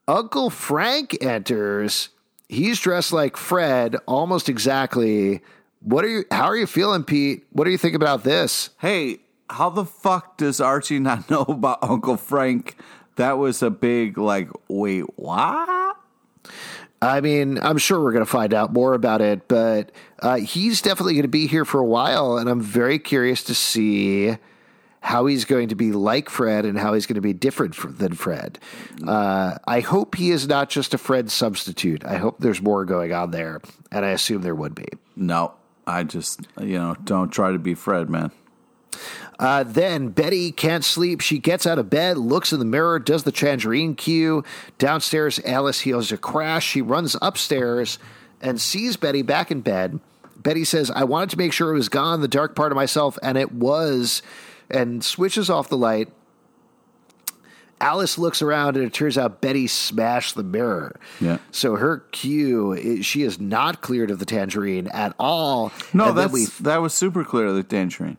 Uncle 0.06 0.50
Frank 0.50 1.16
enters. 1.22 2.08
He's 2.48 2.80
dressed 2.80 3.12
like 3.12 3.36
Fred, 3.36 3.96
almost 4.06 4.48
exactly. 4.48 5.42
What 5.80 6.04
are 6.04 6.08
you? 6.08 6.24
How 6.30 6.44
are 6.46 6.56
you 6.56 6.66
feeling, 6.66 7.04
Pete? 7.04 7.46
What 7.52 7.64
do 7.64 7.70
you 7.70 7.78
think 7.78 7.94
about 7.94 8.24
this? 8.24 8.70
Hey, 8.78 9.20
how 9.50 9.70
the 9.70 9.84
fuck 9.84 10.36
does 10.38 10.60
Archie 10.60 10.98
not 10.98 11.28
know 11.30 11.42
about 11.42 11.78
Uncle 11.82 12.16
Frank? 12.16 12.74
That 13.18 13.36
was 13.36 13.62
a 13.62 13.70
big 13.70 14.16
like. 14.16 14.48
Wait, 14.68 15.04
what? 15.16 15.96
I 17.02 17.20
mean, 17.20 17.58
I'm 17.58 17.78
sure 17.78 18.00
we're 18.00 18.12
going 18.12 18.24
to 18.24 18.30
find 18.30 18.54
out 18.54 18.72
more 18.72 18.94
about 18.94 19.20
it, 19.20 19.48
but 19.48 19.92
uh, 20.20 20.36
he's 20.36 20.82
definitely 20.82 21.14
going 21.14 21.22
to 21.22 21.28
be 21.28 21.46
here 21.46 21.64
for 21.64 21.80
a 21.80 21.84
while, 21.84 22.38
and 22.38 22.48
I'm 22.48 22.60
very 22.60 22.98
curious 22.98 23.42
to 23.44 23.54
see 23.54 24.36
how 25.00 25.26
he's 25.26 25.44
going 25.44 25.68
to 25.68 25.74
be 25.74 25.90
like 25.92 26.28
Fred 26.28 26.64
and 26.64 26.78
how 26.78 26.94
he's 26.94 27.06
going 27.06 27.16
to 27.16 27.20
be 27.20 27.32
different 27.32 27.74
fr- 27.74 27.88
than 27.88 28.14
Fred. 28.14 28.58
Uh, 29.04 29.58
I 29.66 29.80
hope 29.80 30.14
he 30.14 30.30
is 30.30 30.46
not 30.46 30.70
just 30.70 30.94
a 30.94 30.98
Fred 30.98 31.30
substitute. 31.30 32.04
I 32.04 32.16
hope 32.16 32.38
there's 32.38 32.62
more 32.62 32.84
going 32.84 33.12
on 33.12 33.32
there, 33.32 33.60
and 33.90 34.04
I 34.04 34.10
assume 34.10 34.42
there 34.42 34.54
would 34.54 34.74
be. 34.74 34.88
No, 35.16 35.54
I 35.86 36.04
just 36.04 36.40
you 36.60 36.78
know 36.78 36.96
don't 37.02 37.30
try 37.30 37.50
to 37.50 37.58
be 37.58 37.74
Fred, 37.74 38.10
man. 38.10 38.30
Uh, 39.38 39.62
then 39.62 40.08
Betty 40.08 40.50
can't 40.50 40.84
sleep. 40.84 41.20
She 41.20 41.38
gets 41.38 41.66
out 41.66 41.78
of 41.78 41.88
bed, 41.88 42.18
looks 42.18 42.52
in 42.52 42.58
the 42.58 42.64
mirror, 42.64 42.98
does 42.98 43.22
the 43.22 43.30
tangerine 43.30 43.94
cue. 43.94 44.42
Downstairs, 44.78 45.40
Alice 45.44 45.80
hears 45.80 46.10
a 46.10 46.16
crash. 46.16 46.66
She 46.66 46.82
runs 46.82 47.16
upstairs 47.22 47.98
and 48.40 48.60
sees 48.60 48.96
Betty 48.96 49.22
back 49.22 49.50
in 49.50 49.60
bed. 49.60 50.00
Betty 50.36 50.64
says, 50.64 50.90
I 50.90 51.04
wanted 51.04 51.30
to 51.30 51.36
make 51.36 51.52
sure 51.52 51.70
it 51.70 51.74
was 51.74 51.88
gone, 51.88 52.20
the 52.20 52.28
dark 52.28 52.56
part 52.56 52.72
of 52.72 52.76
myself, 52.76 53.18
and 53.22 53.38
it 53.38 53.52
was, 53.52 54.22
and 54.70 55.04
switches 55.04 55.50
off 55.50 55.68
the 55.68 55.76
light. 55.76 56.08
Alice 57.80 58.18
looks 58.18 58.42
around 58.42 58.76
and 58.76 58.84
it 58.84 58.92
turns 58.92 59.16
out 59.16 59.40
Betty 59.40 59.68
smashed 59.68 60.34
the 60.34 60.42
mirror. 60.42 60.98
Yeah. 61.20 61.38
So 61.52 61.76
her 61.76 61.98
cue, 62.10 62.72
is, 62.72 63.06
she 63.06 63.22
is 63.22 63.38
not 63.38 63.82
cleared 63.82 64.10
of 64.10 64.18
the 64.18 64.24
tangerine 64.26 64.88
at 64.88 65.14
all. 65.18 65.72
No, 65.92 66.12
that's 66.12 66.32
we, 66.32 66.46
that 66.60 66.78
was 66.78 66.92
super 66.92 67.22
clear. 67.22 67.46
of 67.46 67.54
The 67.54 67.62
tangerine. 67.62 68.18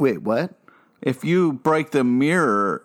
Wait, 0.00 0.22
what? 0.22 0.54
If 1.02 1.24
you 1.24 1.52
break 1.52 1.90
the 1.90 2.04
mirror, 2.04 2.84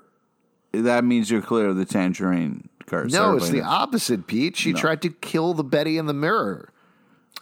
that 0.71 1.03
means 1.03 1.31
you're 1.31 1.41
clear 1.41 1.67
of 1.67 1.77
the 1.77 1.85
tangerine 1.85 2.69
curse. 2.85 3.11
No, 3.11 3.35
it's 3.37 3.49
the 3.49 3.57
knows. 3.57 3.67
opposite, 3.67 4.27
Pete. 4.27 4.55
She 4.55 4.73
tried 4.73 5.01
to 5.01 5.09
kill 5.09 5.53
the 5.53 5.63
Betty 5.63 5.97
in 5.97 6.05
the 6.05 6.13
mirror. 6.13 6.69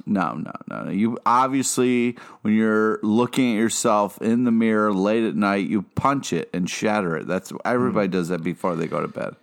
No, 0.06 0.34
no, 0.34 0.52
no, 0.70 0.84
no. 0.86 0.92
You 0.92 1.20
obviously, 1.26 2.18
when 2.42 2.56
you're 2.56 3.00
looking 3.04 3.54
at 3.54 3.60
yourself 3.60 4.20
in 4.22 4.44
the 4.44 4.52
mirror 4.52 4.92
late 4.92 5.24
at 5.24 5.36
night, 5.36 5.68
you 5.68 5.84
punch 5.84 6.34
it 6.34 6.50
and 6.54 6.70
shatter 6.70 7.16
it. 7.18 7.28
That's 7.28 7.52
everybody 7.64 8.08
hmm. 8.08 8.14
does 8.14 8.30
that 8.30 8.44
before 8.44 8.76
they 8.76 8.88
go 8.88 9.02
to 9.02 9.08
bed. 9.08 9.36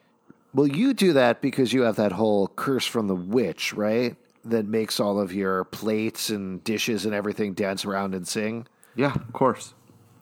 Well, 0.52 0.66
you 0.66 0.94
do 0.94 1.12
that 1.12 1.40
because 1.40 1.72
you 1.72 1.82
have 1.82 1.96
that 1.96 2.12
whole 2.12 2.48
curse 2.48 2.84
from 2.84 3.06
the 3.06 3.14
witch, 3.14 3.72
right? 3.72 4.16
That 4.44 4.66
makes 4.66 4.98
all 4.98 5.20
of 5.20 5.32
your 5.32 5.64
plates 5.64 6.30
and 6.30 6.64
dishes 6.64 7.06
and 7.06 7.14
everything 7.14 7.54
dance 7.54 7.84
around 7.84 8.14
and 8.14 8.26
sing. 8.26 8.66
Yeah, 8.96 9.14
of 9.14 9.32
course. 9.32 9.74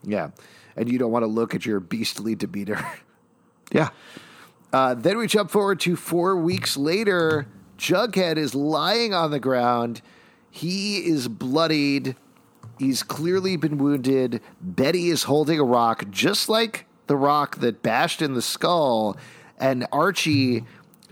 Yeah. 0.02 0.30
And 0.76 0.90
you 0.90 0.98
don't 0.98 1.10
want 1.10 1.24
to 1.24 1.28
look 1.28 1.54
at 1.54 1.66
your 1.66 1.80
beastly 1.80 2.34
demeanor. 2.34 2.84
Yeah. 3.70 3.90
Uh, 4.72 4.94
then 4.94 5.18
we 5.18 5.26
jump 5.26 5.50
forward 5.50 5.78
to 5.80 5.94
four 5.94 6.36
weeks 6.36 6.78
later. 6.78 7.46
Jughead 7.76 8.38
is 8.38 8.54
lying 8.54 9.12
on 9.12 9.30
the 9.30 9.38
ground. 9.38 10.00
He 10.50 11.06
is 11.06 11.28
bloodied. 11.28 12.16
He's 12.78 13.02
clearly 13.02 13.56
been 13.56 13.76
wounded. 13.76 14.40
Betty 14.60 15.10
is 15.10 15.24
holding 15.24 15.60
a 15.60 15.64
rock, 15.64 16.04
just 16.10 16.48
like 16.48 16.86
the 17.08 17.16
rock 17.16 17.56
that 17.56 17.82
bashed 17.82 18.22
in 18.22 18.34
the 18.34 18.40
skull. 18.40 19.16
And 19.58 19.86
Archie 19.92 20.64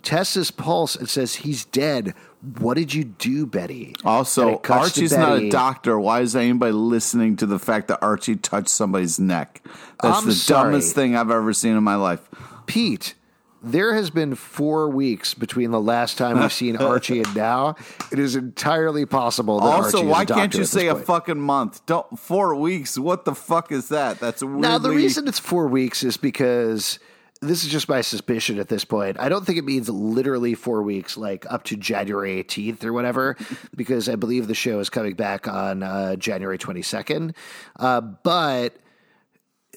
tests 0.03 0.35
his 0.35 0.51
pulse 0.51 0.97
and 0.97 1.09
says, 1.09 1.37
He's 1.37 1.65
dead. 1.65 2.15
What 2.59 2.75
did 2.75 2.95
you 2.95 3.05
do, 3.05 3.45
Betty? 3.47 3.95
Also, 4.05 4.55
it 4.55 4.63
cuts 4.63 4.93
to 4.93 5.01
Archie's 5.01 5.17
not 5.17 5.39
a 5.39 5.49
doctor. 5.49 5.99
Why 5.99 6.21
is 6.21 6.37
anybody 6.37 6.73
listening 6.73 7.37
to 7.37 7.47
the 7.47 7.59
fact 7.59 7.89
that 7.89 7.99
Archie 8.03 8.37
touched 8.37 8.69
somebody's 8.69 9.19
neck? 9.19 9.63
That's 10.03 10.19
I'm 10.19 10.27
the 10.27 10.33
sorry. 10.33 10.73
dumbest 10.73 10.95
thing 10.95 11.17
I've 11.17 11.31
ever 11.31 11.53
seen 11.53 11.77
in 11.77 11.83
my 11.83 11.97
life. 11.97 12.21
Pete, 12.67 13.15
there 13.63 13.95
has 13.95 14.11
been 14.11 14.35
four 14.37 14.89
weeks 14.89 15.35
between 15.35 15.73
the 15.73 15.81
last 15.81 16.19
time 16.19 16.39
we've 16.39 16.53
seen 16.53 16.77
Archie 16.81 17.21
and 17.21 17.35
now. 17.35 17.75
It 18.13 18.19
is 18.21 18.37
entirely 18.37 19.07
possible 19.07 19.59
that 19.61 19.67
Also, 19.67 19.99
Archie 19.99 20.09
why 20.09 20.25
can't 20.25 20.55
you 20.55 20.65
say 20.65 20.87
a 20.87 20.95
fucking 20.95 21.41
month? 21.41 21.85
Don't 21.87 22.19
four 22.19 22.55
weeks. 22.55 22.97
What 22.97 23.25
the 23.25 23.35
fuck 23.35 23.73
is 23.73 23.89
that? 23.89 24.21
That's 24.21 24.43
weirdly, 24.43 24.61
Now, 24.61 24.79
the 24.79 24.91
reason 24.91 25.27
it's 25.27 25.39
four 25.41 25.67
weeks 25.67 26.05
is 26.05 26.17
because 26.17 27.01
this 27.43 27.65
is 27.65 27.71
just 27.71 27.89
my 27.89 28.01
suspicion 28.01 28.59
at 28.59 28.69
this 28.69 28.85
point. 28.85 29.19
I 29.21 29.29
don't 29.29 29.45
think 29.45 29.59
it 29.59 29.65
means 29.65 29.89
literally 29.89 30.55
four 30.55 30.83
weeks, 30.83 31.17
like 31.17 31.45
up 31.51 31.65
to 31.65 31.77
January 31.77 32.43
18th 32.43 32.85
or 32.85 32.93
whatever, 32.93 33.37
because 33.77 34.09
I 34.09 34.17
believe 34.17 34.49
the 34.49 34.55
show 34.55 34.81
is 34.81 34.91
coming 34.91 35.15
back 35.15 35.49
on 35.49 35.83
uh, 35.83 36.17
January 36.17 36.59
22nd. 36.59 37.35
Uh, 37.79 38.01
but 38.01 38.77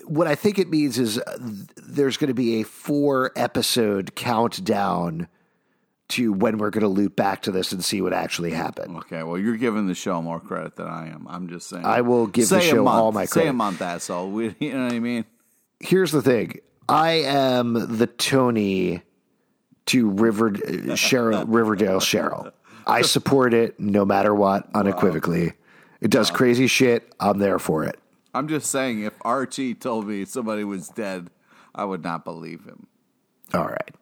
what 0.06 0.28
I 0.28 0.36
think 0.36 0.60
it 0.60 0.70
means 0.70 0.98
is 0.98 1.20
uh, 1.20 1.38
th- 1.38 1.68
there's 1.76 2.18
going 2.18 2.30
to 2.30 2.34
be 2.34 2.62
a 2.62 2.64
four 2.64 3.32
episode 3.36 4.16
countdown 4.16 5.28
to 6.10 6.34
when 6.34 6.58
we're 6.58 6.72
going 6.72 6.82
to 6.82 6.88
loop 6.88 7.16
back 7.16 7.44
to 7.44 7.52
this 7.52 7.72
and 7.72 7.86
see 7.86 8.02
what 8.02 8.14
actually 8.14 8.52
happened. 8.52 8.98
Okay, 8.98 9.22
well, 9.22 9.38
you're 9.38 9.58
giving 9.58 9.86
the 9.86 9.94
show 9.94 10.22
more 10.22 10.40
credit 10.40 10.76
than 10.76 10.88
I 10.88 11.10
am. 11.10 11.28
I'm 11.30 11.48
just 11.50 11.70
saying. 11.70 11.86
I 11.86 12.02
will 12.02 12.26
give 12.26 12.50
the 12.50 12.62
Say 12.62 12.68
a 12.70 12.72
show 12.72 12.88
all 12.88 13.12
my 13.12 13.28
credit. 13.28 13.46
Say 13.46 13.48
a 13.48 13.54
month, 13.54 13.82
asshole. 13.82 14.32
We, 14.32 14.56
you 14.60 14.74
know 14.74 14.86
what 14.86 14.94
I 14.94 15.00
mean? 15.00 15.26
here's 15.80 16.12
the 16.12 16.22
thing. 16.22 16.60
I 16.90 17.12
am 17.12 17.98
the 17.98 18.08
Toni 18.08 19.04
to 19.88 20.10
River 20.10 20.48
uh, 20.48 20.50
Cheryl, 20.96 21.46
Riverdale 21.48 22.00
Cheryl. 22.00 22.52
I 22.88 23.02
support 23.04 23.54
it 23.54 23.80
no 23.80 24.06
matter 24.06 24.34
what, 24.34 24.68
unequivocally. 24.74 25.54
It 26.02 26.12
does 26.12 26.32
crazy 26.32 26.68
shit. 26.68 27.14
I'm 27.20 27.40
there 27.40 27.60
for 27.60 27.84
it. 27.84 28.00
I'm 28.34 28.48
just 28.48 28.72
saying, 28.72 29.04
if 29.04 29.14
Archie 29.22 29.76
told 29.76 30.08
me 30.08 30.26
somebody 30.26 30.64
was 30.64 30.88
dead, 30.90 31.30
I 31.76 31.86
would 31.86 32.04
not 32.04 32.24
believe 32.24 32.66
him. 32.66 32.88
All 33.52 33.66
right. 33.66 33.96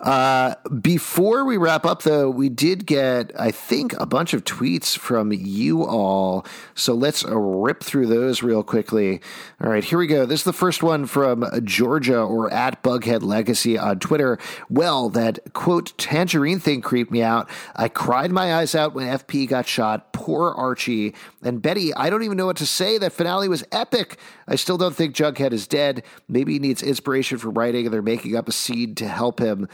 Uh, 0.00 0.54
before 0.80 1.44
we 1.44 1.58
wrap 1.58 1.84
up, 1.84 2.02
though, 2.02 2.30
we 2.30 2.48
did 2.48 2.86
get, 2.86 3.30
I 3.38 3.50
think, 3.50 3.92
a 3.94 4.06
bunch 4.06 4.32
of 4.32 4.44
tweets 4.44 4.96
from 4.96 5.32
you 5.32 5.84
all. 5.84 6.46
So 6.74 6.94
let's 6.94 7.22
uh, 7.22 7.36
rip 7.36 7.82
through 7.82 8.06
those 8.06 8.42
real 8.42 8.62
quickly. 8.62 9.20
All 9.62 9.68
right, 9.68 9.84
here 9.84 9.98
we 9.98 10.06
go. 10.06 10.24
This 10.24 10.40
is 10.40 10.44
the 10.44 10.52
first 10.54 10.82
one 10.82 11.04
from 11.04 11.44
Georgia 11.62 12.18
or 12.18 12.50
at 12.50 12.82
Bughead 12.82 13.22
Legacy 13.22 13.76
on 13.76 13.98
Twitter. 13.98 14.38
Well, 14.70 15.10
that 15.10 15.52
quote, 15.52 15.96
tangerine 15.98 16.58
thing 16.58 16.80
creeped 16.80 17.10
me 17.10 17.22
out. 17.22 17.50
I 17.74 17.88
cried 17.88 18.32
my 18.32 18.54
eyes 18.54 18.74
out 18.74 18.94
when 18.94 19.06
FP 19.06 19.46
got 19.46 19.66
shot. 19.66 20.14
Poor 20.14 20.52
Archie. 20.52 21.14
And 21.42 21.60
Betty, 21.60 21.92
I 21.92 22.08
don't 22.08 22.22
even 22.22 22.38
know 22.38 22.46
what 22.46 22.56
to 22.56 22.66
say. 22.66 22.96
That 22.96 23.12
finale 23.12 23.48
was 23.48 23.62
epic. 23.72 24.18
I 24.48 24.56
still 24.56 24.78
don't 24.78 24.94
think 24.94 25.14
Jughead 25.14 25.52
is 25.52 25.66
dead. 25.66 26.02
Maybe 26.28 26.54
he 26.54 26.58
needs 26.58 26.82
inspiration 26.82 27.38
for 27.38 27.50
writing 27.50 27.86
and 27.86 27.92
they're 27.92 28.02
making 28.02 28.36
up 28.36 28.48
a 28.48 28.52
seed 28.52 28.96
to 28.98 29.08
help 29.08 29.40
him. 29.40 29.68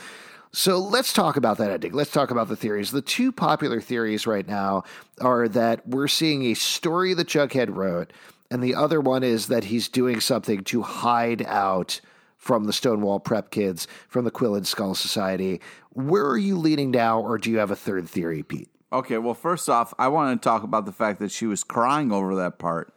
So 0.54 0.78
let's 0.78 1.12
talk 1.14 1.36
about 1.36 1.56
that 1.58 1.70
ending. 1.70 1.92
Let's 1.92 2.10
talk 2.10 2.30
about 2.30 2.48
the 2.48 2.56
theories. 2.56 2.90
The 2.90 3.00
two 3.00 3.32
popular 3.32 3.80
theories 3.80 4.26
right 4.26 4.46
now 4.46 4.84
are 5.20 5.48
that 5.48 5.88
we're 5.88 6.08
seeing 6.08 6.44
a 6.44 6.54
story 6.54 7.14
that 7.14 7.28
Jughead 7.28 7.74
wrote, 7.74 8.12
and 8.50 8.62
the 8.62 8.74
other 8.74 9.00
one 9.00 9.22
is 9.22 9.46
that 9.46 9.64
he's 9.64 9.88
doing 9.88 10.20
something 10.20 10.62
to 10.64 10.82
hide 10.82 11.42
out 11.46 12.02
from 12.36 12.64
the 12.64 12.72
Stonewall 12.72 13.18
Prep 13.18 13.50
kids, 13.50 13.86
from 14.08 14.26
the 14.26 14.30
Quill 14.30 14.54
and 14.54 14.66
Skull 14.66 14.94
Society. 14.94 15.58
Where 15.90 16.26
are 16.26 16.36
you 16.36 16.58
leaning 16.58 16.90
now, 16.90 17.20
or 17.20 17.38
do 17.38 17.50
you 17.50 17.58
have 17.58 17.70
a 17.70 17.76
third 17.76 18.06
theory, 18.06 18.42
Pete? 18.42 18.68
Okay, 18.92 19.16
well, 19.16 19.32
first 19.32 19.70
off, 19.70 19.94
I 19.98 20.08
want 20.08 20.42
to 20.42 20.44
talk 20.46 20.64
about 20.64 20.84
the 20.84 20.92
fact 20.92 21.18
that 21.20 21.30
she 21.30 21.46
was 21.46 21.64
crying 21.64 22.12
over 22.12 22.34
that 22.34 22.58
part. 22.58 22.92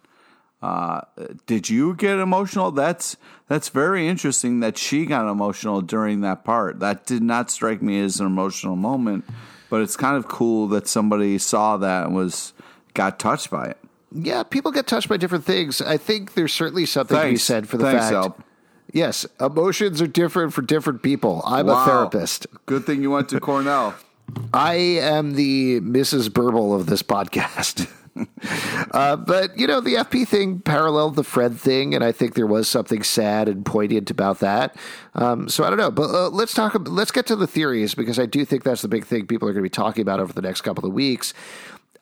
Uh, 0.62 1.02
did 1.46 1.70
you 1.70 1.94
get 1.96 2.18
emotional? 2.18 2.72
That's 2.72 3.18
that's 3.48 3.70
very 3.70 4.08
interesting 4.08 4.62
that 4.62 4.78
she 4.78 5.06
got 5.06 5.30
emotional 5.30 5.82
during 5.82 6.22
that 6.22 6.44
part. 6.44 6.80
That 6.80 7.06
did 7.06 7.22
not 7.22 7.52
strike 7.52 7.82
me 7.82 8.00
as 8.02 8.20
an 8.20 8.26
emotional 8.26 8.76
moment, 8.76 9.26
but 9.70 9.82
it's 9.82 9.96
kind 9.96 10.18
of 10.18 10.28
cool 10.28 10.68
that 10.70 10.88
somebody 10.88 11.38
saw 11.38 11.78
that 11.78 12.08
and 12.08 12.16
was 12.16 12.54
got 12.94 13.20
touched 13.20 13.52
by 13.52 13.66
it. 13.68 13.78
Yeah, 14.12 14.44
people 14.44 14.72
get 14.72 14.88
touched 14.88 15.10
by 15.10 15.18
different 15.18 15.44
things. 15.44 15.82
I 15.82 15.98
think 15.98 16.34
there's 16.34 16.54
certainly 16.54 16.86
something 16.86 17.18
to 17.20 17.30
be 17.30 17.38
said 17.38 17.68
for 17.68 17.78
the 17.78 17.84
Thanks, 17.84 18.06
fact. 18.06 18.14
Al. 18.16 18.38
Yes, 18.94 19.26
emotions 19.42 20.02
are 20.02 20.08
different 20.08 20.54
for 20.54 20.62
different 20.62 21.04
people. 21.04 21.44
I'm 21.46 21.68
Wow. 21.68 21.84
a 21.84 21.86
therapist. 21.86 22.48
Good 22.66 22.86
thing 22.86 23.02
you 23.02 23.12
went 23.12 23.28
to 23.30 23.40
Cornell. 23.42 23.94
I 24.54 24.76
am 24.76 25.34
the 25.34 25.82
Mrs. 25.82 26.34
Burble 26.34 26.74
of 26.74 26.86
this 26.88 27.04
podcast. 27.04 27.88
uh, 28.92 29.16
but, 29.18 29.58
you 29.58 29.68
know, 29.68 29.82
the 29.82 29.96
FP 29.96 30.28
thing 30.28 30.60
paralleled 30.60 31.16
the 31.16 31.24
Fred 31.24 31.58
thing, 31.58 31.94
and 31.94 32.04
I 32.04 32.12
think 32.12 32.34
there 32.34 32.48
was 32.48 32.68
something 32.68 33.04
sad 33.04 33.50
and 33.50 33.66
poignant 33.66 34.10
about 34.10 34.40
that. 34.40 34.78
Um, 35.16 35.50
so 35.50 35.64
I 35.64 35.70
don't 35.70 35.80
know. 35.80 35.92
But 35.92 36.10
uh, 36.12 36.30
let's 36.30 36.54
talk, 36.54 36.76
let's 36.88 37.12
get 37.12 37.26
to 37.28 37.36
the 37.36 37.48
theories 37.48 37.94
because 37.94 38.20
I 38.20 38.26
do 38.26 38.46
think 38.46 38.64
that's 38.64 38.82
the 38.82 38.88
big 38.88 39.06
thing 39.06 39.28
people 39.28 39.48
are 39.50 39.54
going 39.54 39.64
to 39.64 39.70
be 39.70 39.70
talking 39.70 40.02
about 40.02 40.20
over 40.20 40.34
the 40.34 40.42
next 40.42 40.62
couple 40.62 40.86
of 40.86 40.94
weeks. 40.94 41.34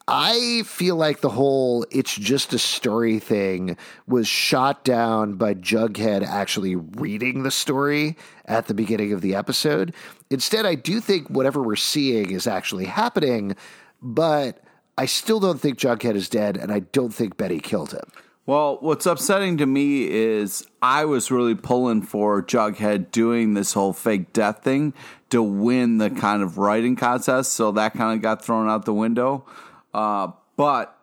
I 0.07 0.63
feel 0.65 0.97
like 0.97 1.21
the 1.21 1.29
whole 1.29 1.85
it's 1.89 2.13
just 2.13 2.53
a 2.53 2.59
story 2.59 3.19
thing 3.19 3.77
was 4.05 4.27
shot 4.27 4.83
down 4.83 5.35
by 5.35 5.53
Jughead 5.53 6.27
actually 6.27 6.75
reading 6.75 7.43
the 7.43 7.51
story 7.51 8.17
at 8.45 8.67
the 8.67 8.73
beginning 8.73 9.13
of 9.13 9.21
the 9.21 9.33
episode. 9.33 9.95
Instead, 10.29 10.65
I 10.65 10.75
do 10.75 10.99
think 10.99 11.29
whatever 11.29 11.63
we're 11.63 11.77
seeing 11.77 12.31
is 12.31 12.47
actually 12.47 12.85
happening, 12.85 13.55
but 14.01 14.62
I 14.97 15.05
still 15.05 15.39
don't 15.39 15.59
think 15.59 15.79
Jughead 15.79 16.15
is 16.15 16.29
dead, 16.29 16.57
and 16.57 16.71
I 16.71 16.79
don't 16.79 17.13
think 17.13 17.37
Betty 17.37 17.59
killed 17.59 17.91
him. 17.91 18.05
Well, 18.45 18.77
what's 18.81 19.05
upsetting 19.05 19.57
to 19.57 19.65
me 19.65 20.09
is 20.09 20.67
I 20.81 21.05
was 21.05 21.31
really 21.31 21.55
pulling 21.55 22.01
for 22.01 22.43
Jughead 22.43 23.09
doing 23.11 23.53
this 23.53 23.73
whole 23.73 23.93
fake 23.93 24.33
death 24.33 24.63
thing 24.63 24.93
to 25.29 25.41
win 25.41 25.97
the 25.97 26.09
kind 26.09 26.43
of 26.43 26.57
writing 26.57 26.95
contest, 26.95 27.53
so 27.53 27.71
that 27.71 27.93
kind 27.93 28.15
of 28.15 28.21
got 28.21 28.43
thrown 28.43 28.69
out 28.69 28.85
the 28.85 28.93
window. 28.93 29.45
Uh, 29.93 30.31
but 30.57 30.97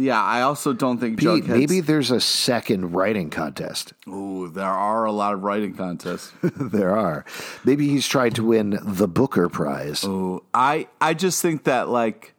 yeah, 0.00 0.22
I 0.22 0.42
also 0.42 0.72
don't 0.72 0.98
think 0.98 1.18
Pete, 1.18 1.28
Jughead. 1.28 1.48
maybe 1.48 1.80
there's 1.80 2.10
a 2.10 2.20
second 2.20 2.92
writing 2.92 3.30
contest. 3.30 3.94
Ooh, 4.08 4.48
there 4.48 4.64
are 4.64 5.04
a 5.04 5.12
lot 5.12 5.34
of 5.34 5.42
writing 5.42 5.74
contests. 5.74 6.32
there 6.42 6.96
are. 6.96 7.24
Maybe 7.64 7.88
he's 7.88 8.06
trying 8.06 8.32
to 8.32 8.44
win 8.44 8.78
the 8.82 9.08
Booker 9.08 9.48
Prize. 9.48 10.04
Ooh, 10.04 10.42
I 10.52 10.88
I 11.00 11.14
just 11.14 11.40
think 11.40 11.64
that 11.64 11.88
like 11.88 12.34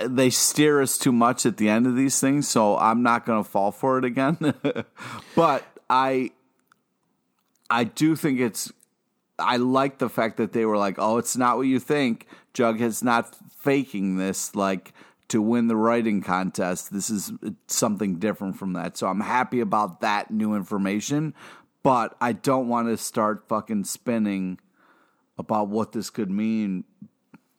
They 0.00 0.30
steer 0.30 0.80
us 0.80 0.96
too 0.96 1.12
much 1.12 1.44
at 1.44 1.58
the 1.58 1.68
end 1.68 1.86
of 1.86 1.96
these 1.96 2.18
things, 2.18 2.48
so 2.48 2.78
I'm 2.78 3.02
not 3.02 3.26
going 3.26 3.42
to 3.42 3.48
fall 3.48 3.72
for 3.72 3.98
it 3.98 4.04
again. 4.04 4.54
but 5.36 5.64
I 5.90 6.30
I 7.68 7.84
do 7.84 8.16
think 8.16 8.40
it's 8.40 8.72
I 9.38 9.58
like 9.58 9.98
the 9.98 10.08
fact 10.08 10.38
that 10.38 10.52
they 10.52 10.64
were 10.64 10.78
like, 10.78 10.96
"Oh, 10.98 11.18
it's 11.18 11.36
not 11.36 11.56
what 11.56 11.66
you 11.66 11.78
think. 11.78 12.26
Jughead's 12.54 13.02
not 13.02 13.36
faking 13.58 14.16
this 14.16 14.54
like 14.54 14.94
to 15.28 15.42
win 15.42 15.68
the 15.68 15.76
writing 15.76 16.22
contest. 16.22 16.92
This 16.92 17.10
is 17.10 17.32
something 17.66 18.18
different 18.18 18.56
from 18.56 18.72
that." 18.72 18.96
So 18.96 19.08
I'm 19.08 19.20
happy 19.20 19.60
about 19.60 20.00
that 20.00 20.30
new 20.30 20.54
information, 20.54 21.34
but 21.82 22.16
I 22.20 22.32
don't 22.32 22.68
want 22.68 22.88
to 22.88 22.96
start 22.96 23.46
fucking 23.46 23.84
spinning 23.84 24.58
about 25.38 25.68
what 25.68 25.92
this 25.92 26.08
could 26.08 26.30
mean 26.30 26.84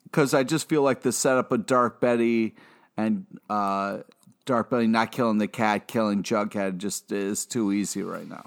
because 0.09 0.33
I 0.33 0.43
just 0.43 0.69
feel 0.69 0.81
like 0.81 1.01
the 1.01 1.11
setup 1.11 1.51
of 1.51 1.65
Dark 1.65 1.99
Betty 1.99 2.55
and 2.95 3.25
uh, 3.49 3.99
Dark 4.45 4.69
Betty 4.69 4.87
not 4.87 5.11
killing 5.11 5.37
the 5.37 5.47
cat, 5.47 5.87
killing 5.87 6.23
Jughead 6.23 6.77
just 6.77 7.11
is 7.11 7.45
too 7.45 7.71
easy 7.71 8.01
right 8.01 8.27
now. 8.27 8.45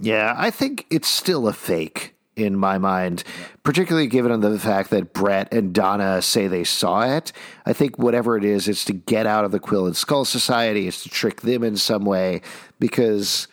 Yeah, 0.00 0.34
I 0.36 0.50
think 0.50 0.86
it's 0.90 1.08
still 1.08 1.46
a 1.46 1.52
fake 1.52 2.14
in 2.36 2.56
my 2.56 2.78
mind, 2.78 3.22
particularly 3.62 4.08
given 4.08 4.40
the 4.40 4.58
fact 4.58 4.90
that 4.90 5.12
Brett 5.12 5.52
and 5.52 5.72
Donna 5.72 6.20
say 6.20 6.48
they 6.48 6.64
saw 6.64 7.02
it. 7.16 7.32
I 7.64 7.72
think 7.72 7.96
whatever 7.98 8.36
it 8.36 8.44
is, 8.44 8.66
it's 8.66 8.84
to 8.86 8.92
get 8.92 9.26
out 9.26 9.44
of 9.44 9.52
the 9.52 9.60
Quill 9.60 9.86
and 9.86 9.96
Skull 9.96 10.24
Society, 10.24 10.88
it's 10.88 11.04
to 11.04 11.08
trick 11.08 11.42
them 11.42 11.62
in 11.62 11.76
some 11.76 12.04
way 12.04 12.40
because 12.80 13.46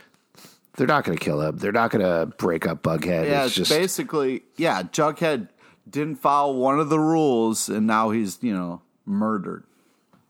they're 0.77 0.87
not 0.87 1.03
going 1.03 1.17
to 1.17 1.23
kill 1.23 1.41
him. 1.41 1.57
They're 1.57 1.71
not 1.71 1.91
going 1.91 2.03
to 2.03 2.25
break 2.37 2.65
up 2.65 2.81
Bughead. 2.81 3.29
Yeah, 3.29 3.45
it's 3.45 3.57
it's 3.57 3.69
just 3.69 3.71
basically 3.71 4.43
yeah. 4.57 4.81
Jughead 4.83 5.49
didn't 5.89 6.15
follow 6.15 6.53
one 6.53 6.79
of 6.79 6.89
the 6.89 6.99
rules, 6.99 7.69
and 7.69 7.87
now 7.87 8.09
he's 8.11 8.39
you 8.41 8.53
know 8.53 8.81
murdered. 9.05 9.63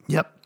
Yep. 0.07 0.45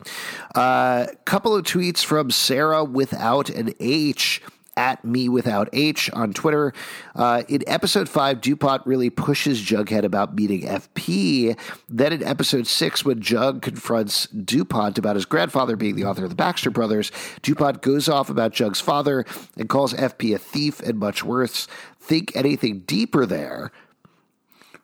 A 0.54 0.58
uh, 0.58 1.06
couple 1.24 1.54
of 1.54 1.64
tweets 1.64 2.04
from 2.04 2.30
Sarah 2.30 2.84
without 2.84 3.48
an 3.50 3.74
H 3.80 4.40
at 4.76 5.02
me 5.04 5.28
without 5.28 5.68
H 5.72 6.10
on 6.12 6.32
Twitter. 6.32 6.72
Uh, 7.14 7.42
in 7.48 7.62
episode 7.66 8.08
five, 8.08 8.40
DuPont 8.40 8.86
really 8.86 9.08
pushes 9.08 9.62
Jughead 9.62 10.04
about 10.04 10.34
meeting 10.34 10.62
FP. 10.62 11.58
Then 11.88 12.12
in 12.12 12.22
episode 12.22 12.66
six, 12.66 13.04
when 13.04 13.20
Jug 13.20 13.62
confronts 13.62 14.26
DuPont 14.26 14.98
about 14.98 15.16
his 15.16 15.24
grandfather 15.24 15.76
being 15.76 15.96
the 15.96 16.04
author 16.04 16.24
of 16.24 16.30
the 16.30 16.36
Baxter 16.36 16.70
Brothers, 16.70 17.10
DuPont 17.42 17.80
goes 17.80 18.08
off 18.08 18.28
about 18.28 18.52
Jug's 18.52 18.80
father 18.80 19.24
and 19.56 19.68
calls 19.68 19.94
FP 19.94 20.34
a 20.34 20.38
thief 20.38 20.80
and 20.80 20.98
much 20.98 21.24
worse. 21.24 21.66
Think 21.98 22.36
anything 22.36 22.80
deeper 22.80 23.24
there. 23.24 23.72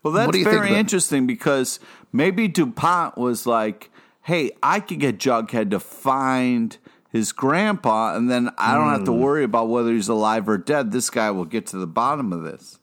Well, 0.02 0.12
that's 0.12 0.32
do 0.32 0.38
you 0.38 0.44
think 0.44 0.56
very 0.56 0.74
interesting 0.74 1.26
because 1.26 1.78
maybe 2.12 2.48
DuPont 2.48 3.16
was 3.16 3.46
like, 3.46 3.90
hey, 4.22 4.50
I 4.62 4.80
could 4.80 5.00
get 5.00 5.18
Jughead 5.18 5.70
to 5.70 5.80
find 5.80 6.76
his 7.10 7.30
grandpa, 7.32 8.16
and 8.16 8.30
then 8.30 8.50
I 8.56 8.74
don't 8.74 8.84
Hmm. 8.86 8.90
have 8.94 9.04
to 9.04 9.12
worry 9.12 9.44
about 9.44 9.68
whether 9.68 9.92
he's 9.92 10.08
alive 10.08 10.48
or 10.48 10.56
dead. 10.58 10.92
This 10.92 11.10
guy 11.10 11.30
will 11.30 11.44
get 11.44 11.66
to 11.68 11.76
the 11.76 11.86
bottom 11.86 12.32
of 12.32 12.42
this. 12.42 12.78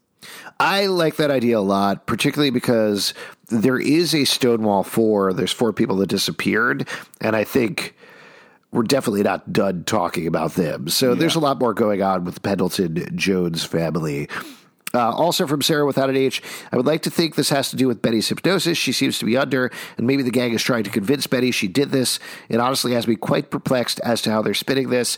I 0.60 0.86
like 0.86 1.16
that 1.16 1.32
idea 1.32 1.58
a 1.58 1.62
lot, 1.62 2.06
particularly 2.06 2.52
because 2.52 3.14
there 3.48 3.80
is 3.80 4.14
a 4.14 4.26
Stonewall 4.26 4.84
4. 4.84 5.34
There's 5.34 5.52
four 5.52 5.74
people 5.74 5.96
that 5.98 6.08
disappeared, 6.10 6.88
and 7.22 7.36
I 7.36 7.44
think 7.44 7.96
we're 8.72 8.84
definitely 8.84 9.24
not 9.24 9.52
done 9.52 9.84
talking 9.86 10.28
about 10.28 10.54
them. 10.54 10.90
So 10.90 11.16
there's 11.16 11.36
a 11.36 11.40
lot 11.40 11.60
more 11.60 11.74
going 11.74 12.04
on 12.04 12.24
with 12.26 12.36
the 12.36 12.42
Pendleton 12.42 13.10
Jones 13.16 13.64
family. 13.64 14.30
Uh, 14.94 15.12
also 15.12 15.46
from 15.46 15.62
Sarah 15.62 15.86
without 15.86 16.10
an 16.10 16.16
H, 16.16 16.42
I 16.72 16.78
would 16.78 16.86
like 16.86 17.04
to 17.04 17.12
think 17.12 17.36
this 17.36 17.50
has 17.50 17.70
to 17.70 17.76
do 17.76 17.88
with 17.88 18.02
Betty's 18.02 18.28
hypnosis. 18.28 18.78
She 18.78 18.92
seems 18.92 19.20
to 19.20 19.26
be 19.26 19.38
under, 19.38 19.72
and 19.98 20.08
maybe 20.08 20.24
the 20.24 20.32
gang 20.32 20.54
is 20.54 20.64
trying 20.64 20.84
to 20.84 20.90
convince 20.90 21.28
Betty 21.28 21.52
she 21.52 21.68
did 21.68 21.92
this. 21.92 22.20
It 22.50 22.60
honestly 22.60 22.94
has 22.94 23.08
me 23.08 23.16
quite 23.16 23.52
perplexed 23.52 24.00
as 24.04 24.22
to 24.24 24.32
how 24.32 24.42
they're 24.42 24.54
spinning 24.54 24.90
this. 24.90 25.18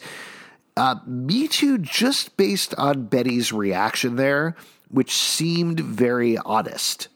Uh, 0.76 0.95
me 1.06 1.48
too, 1.48 1.77
just 1.77 2.35
based 2.38 2.73
on 2.77 3.06
Betty's 3.06 3.53
reaction 3.53 4.15
there, 4.15 4.56
which 4.89 5.14
seemed 5.14 5.80
very 5.80 6.38
honest. 6.38 7.07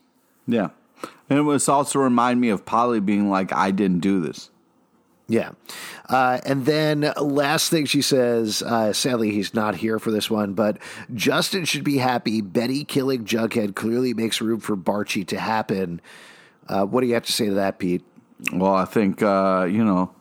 Yeah. 0.48 0.70
And 1.30 1.40
it 1.40 1.44
was 1.44 1.68
also 1.68 2.00
remind 2.00 2.40
me 2.40 2.50
of 2.50 2.66
Polly 2.66 3.00
being 3.00 3.30
like, 3.30 3.52
I 3.54 3.72
didn't 3.72 4.00
do 4.00 4.22
this. 4.22 4.50
Yeah. 5.28 5.52
Uh, 6.08 6.40
and 6.46 6.66
then 6.66 7.12
last 7.20 7.72
thing 7.72 7.86
she 7.86 8.02
says, 8.02 8.62
uh, 8.62 8.94
sadly, 8.94 9.32
he's 9.32 9.54
not 9.54 9.76
here 9.76 9.98
for 9.98 10.12
this 10.12 10.30
one, 10.30 10.54
but 10.54 10.78
Justin 11.14 11.66
should 11.66 11.84
be 11.84 11.98
happy. 11.98 12.42
Betty 12.42 12.84
killing 12.84 13.26
Jughead 13.26 13.76
clearly 13.76 14.14
makes 14.14 14.40
room 14.40 14.60
for 14.60 14.78
Barchi 14.78 15.26
to 15.28 15.40
happen. 15.40 16.00
Uh, 16.68 16.86
what 16.86 17.02
do 17.02 17.08
you 17.08 17.16
have 17.16 17.26
to 17.26 17.32
say 17.32 17.48
to 17.48 17.56
that, 17.56 17.80
Pete? 17.80 18.04
Well, 18.54 18.76
I 18.76 18.86
think, 18.86 19.24
uh, 19.24 19.68
you 19.70 19.84
know, 19.84 20.14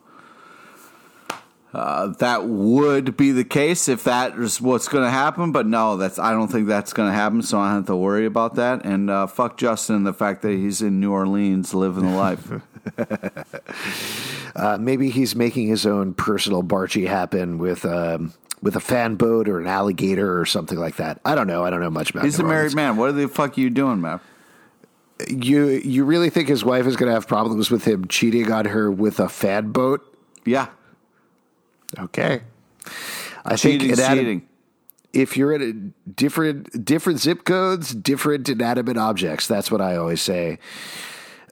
uh, 1.75 2.07
that 2.19 2.45
would 2.45 3.17
be 3.17 3.33
the 3.33 3.43
case 3.43 3.89
if 3.89 4.05
that 4.05 4.33
is 4.39 4.61
what's 4.61 4.87
going 4.87 5.03
to 5.03 5.09
happen. 5.09 5.51
But 5.51 5.67
no, 5.67 5.97
that's 5.97 6.17
I 6.17 6.31
don't 6.31 6.47
think 6.47 6.67
that's 6.67 6.93
going 6.93 7.09
to 7.09 7.13
happen. 7.13 7.41
So 7.41 7.59
I 7.59 7.67
don't 7.67 7.75
have 7.79 7.85
to 7.87 7.97
worry 7.97 8.25
about 8.25 8.55
that. 8.55 8.85
And 8.85 9.09
uh, 9.09 9.27
fuck 9.27 9.57
Justin, 9.57 10.05
the 10.05 10.13
fact 10.13 10.41
that 10.43 10.53
he's 10.53 10.81
in 10.81 11.01
New 11.01 11.11
Orleans 11.11 11.73
living 11.73 12.05
the 12.05 12.15
life. 12.15 12.49
Uh, 14.55 14.77
maybe 14.79 15.09
he's 15.09 15.35
making 15.35 15.67
his 15.67 15.85
own 15.85 16.13
personal 16.13 16.63
Barchi 16.63 17.05
happen 17.07 17.57
with 17.57 17.83
um, 17.83 18.33
with 18.61 18.77
a 18.77 18.79
fan 18.79 19.15
boat 19.15 19.49
or 19.49 19.59
an 19.59 19.67
alligator 19.67 20.39
or 20.39 20.45
something 20.45 20.77
like 20.77 20.95
that. 20.95 21.19
I 21.25 21.35
don't 21.35 21.47
know. 21.47 21.65
I 21.65 21.69
don't 21.69 21.81
know 21.81 21.89
much 21.89 22.11
about. 22.11 22.23
he's 22.23 22.39
a 22.39 22.41
New 22.41 22.47
married 22.47 22.57
Orleans. 22.59 22.75
man. 22.75 22.95
What 22.95 23.11
the 23.17 23.27
fuck 23.27 23.57
are 23.57 23.61
you 23.61 23.69
doing, 23.69 23.99
man? 23.99 24.21
You 25.27 25.67
you 25.67 26.05
really 26.05 26.29
think 26.29 26.47
his 26.47 26.63
wife 26.63 26.85
is 26.85 26.95
going 26.95 27.07
to 27.09 27.13
have 27.13 27.27
problems 27.27 27.69
with 27.69 27.83
him 27.83 28.07
cheating 28.07 28.49
on 28.49 28.63
her 28.65 28.89
with 28.89 29.19
a 29.19 29.27
fan 29.27 29.71
boat? 29.73 30.01
Yeah, 30.45 30.67
Okay. 31.99 32.41
I 33.43 33.57
cheating, 33.57 33.79
think 33.89 33.93
inanimate- 33.99 34.17
cheating. 34.25 34.41
if 35.11 35.35
you're 35.35 35.51
in 35.51 35.61
a 35.61 36.09
different 36.09 36.85
different 36.85 37.19
zip 37.19 37.43
codes, 37.43 37.93
different 37.93 38.47
inanimate 38.47 38.97
objects. 38.97 39.47
That's 39.47 39.69
what 39.69 39.81
I 39.81 39.97
always 39.97 40.21
say. 40.21 40.59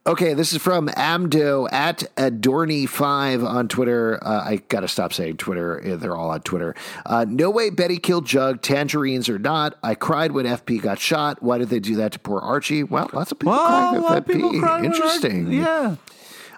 Okay, 0.05 0.33
this 0.33 0.51
is 0.51 0.61
from 0.61 0.89
Amdo 0.89 1.71
at 1.71 1.99
Adorny5 2.17 3.47
on 3.47 3.69
Twitter. 3.69 4.19
Uh, 4.21 4.43
I 4.43 4.57
got 4.67 4.81
to 4.81 4.89
stop 4.89 5.13
saying 5.13 5.37
Twitter. 5.37 5.79
They're 5.95 6.15
all 6.17 6.31
on 6.31 6.41
Twitter. 6.41 6.75
Uh, 7.05 7.25
no 7.25 7.49
way 7.49 7.69
Betty 7.69 7.99
killed 7.99 8.25
Jug, 8.25 8.61
tangerines 8.61 9.29
or 9.29 9.39
not. 9.39 9.77
I 9.81 9.95
cried 9.95 10.33
when 10.33 10.45
FP 10.45 10.81
got 10.81 10.99
shot. 10.99 11.41
Why 11.41 11.57
did 11.57 11.69
they 11.69 11.79
do 11.79 11.95
that 11.95 12.11
to 12.11 12.19
poor 12.19 12.41
Archie? 12.41 12.83
Well, 12.83 13.09
lots 13.13 13.31
of 13.31 13.39
people 13.39 13.53
Well, 13.53 13.65
cried 13.65 13.89
a 13.89 13.93
with 13.93 14.03
lot 14.03 14.17
of 14.17 14.25
FP. 14.25 14.33
people 14.33 14.59
crying 14.59 14.83
when 14.83 14.91
I- 14.91 14.95
Interesting. 14.95 15.51
Yeah. 15.53 15.95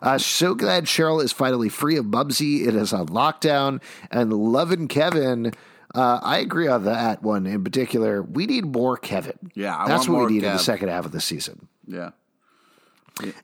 Uh, 0.01 0.17
so 0.17 0.55
glad 0.55 0.85
Cheryl 0.85 1.23
is 1.23 1.31
finally 1.31 1.69
free 1.69 1.97
of 1.97 2.05
Bubsy. 2.05 2.65
It 2.65 2.73
is 2.73 2.93
on 2.93 3.07
lockdown. 3.09 3.79
And 4.09 4.33
loving 4.33 4.87
Kevin. 4.87 5.53
Uh, 5.93 6.19
I 6.23 6.39
agree 6.39 6.67
on 6.67 6.83
that 6.85 7.21
one 7.21 7.45
in 7.45 7.63
particular. 7.63 8.23
We 8.23 8.47
need 8.47 8.65
more 8.65 8.97
Kevin. 8.97 9.37
Yeah, 9.53 9.77
I 9.77 9.87
that's 9.87 10.07
want 10.07 10.09
what 10.09 10.17
more 10.21 10.27
we 10.29 10.33
need 10.33 10.43
in 10.45 10.51
the 10.53 10.57
second 10.57 10.89
half 10.89 11.05
of 11.05 11.11
the 11.11 11.21
season. 11.21 11.67
Yeah. 11.87 12.09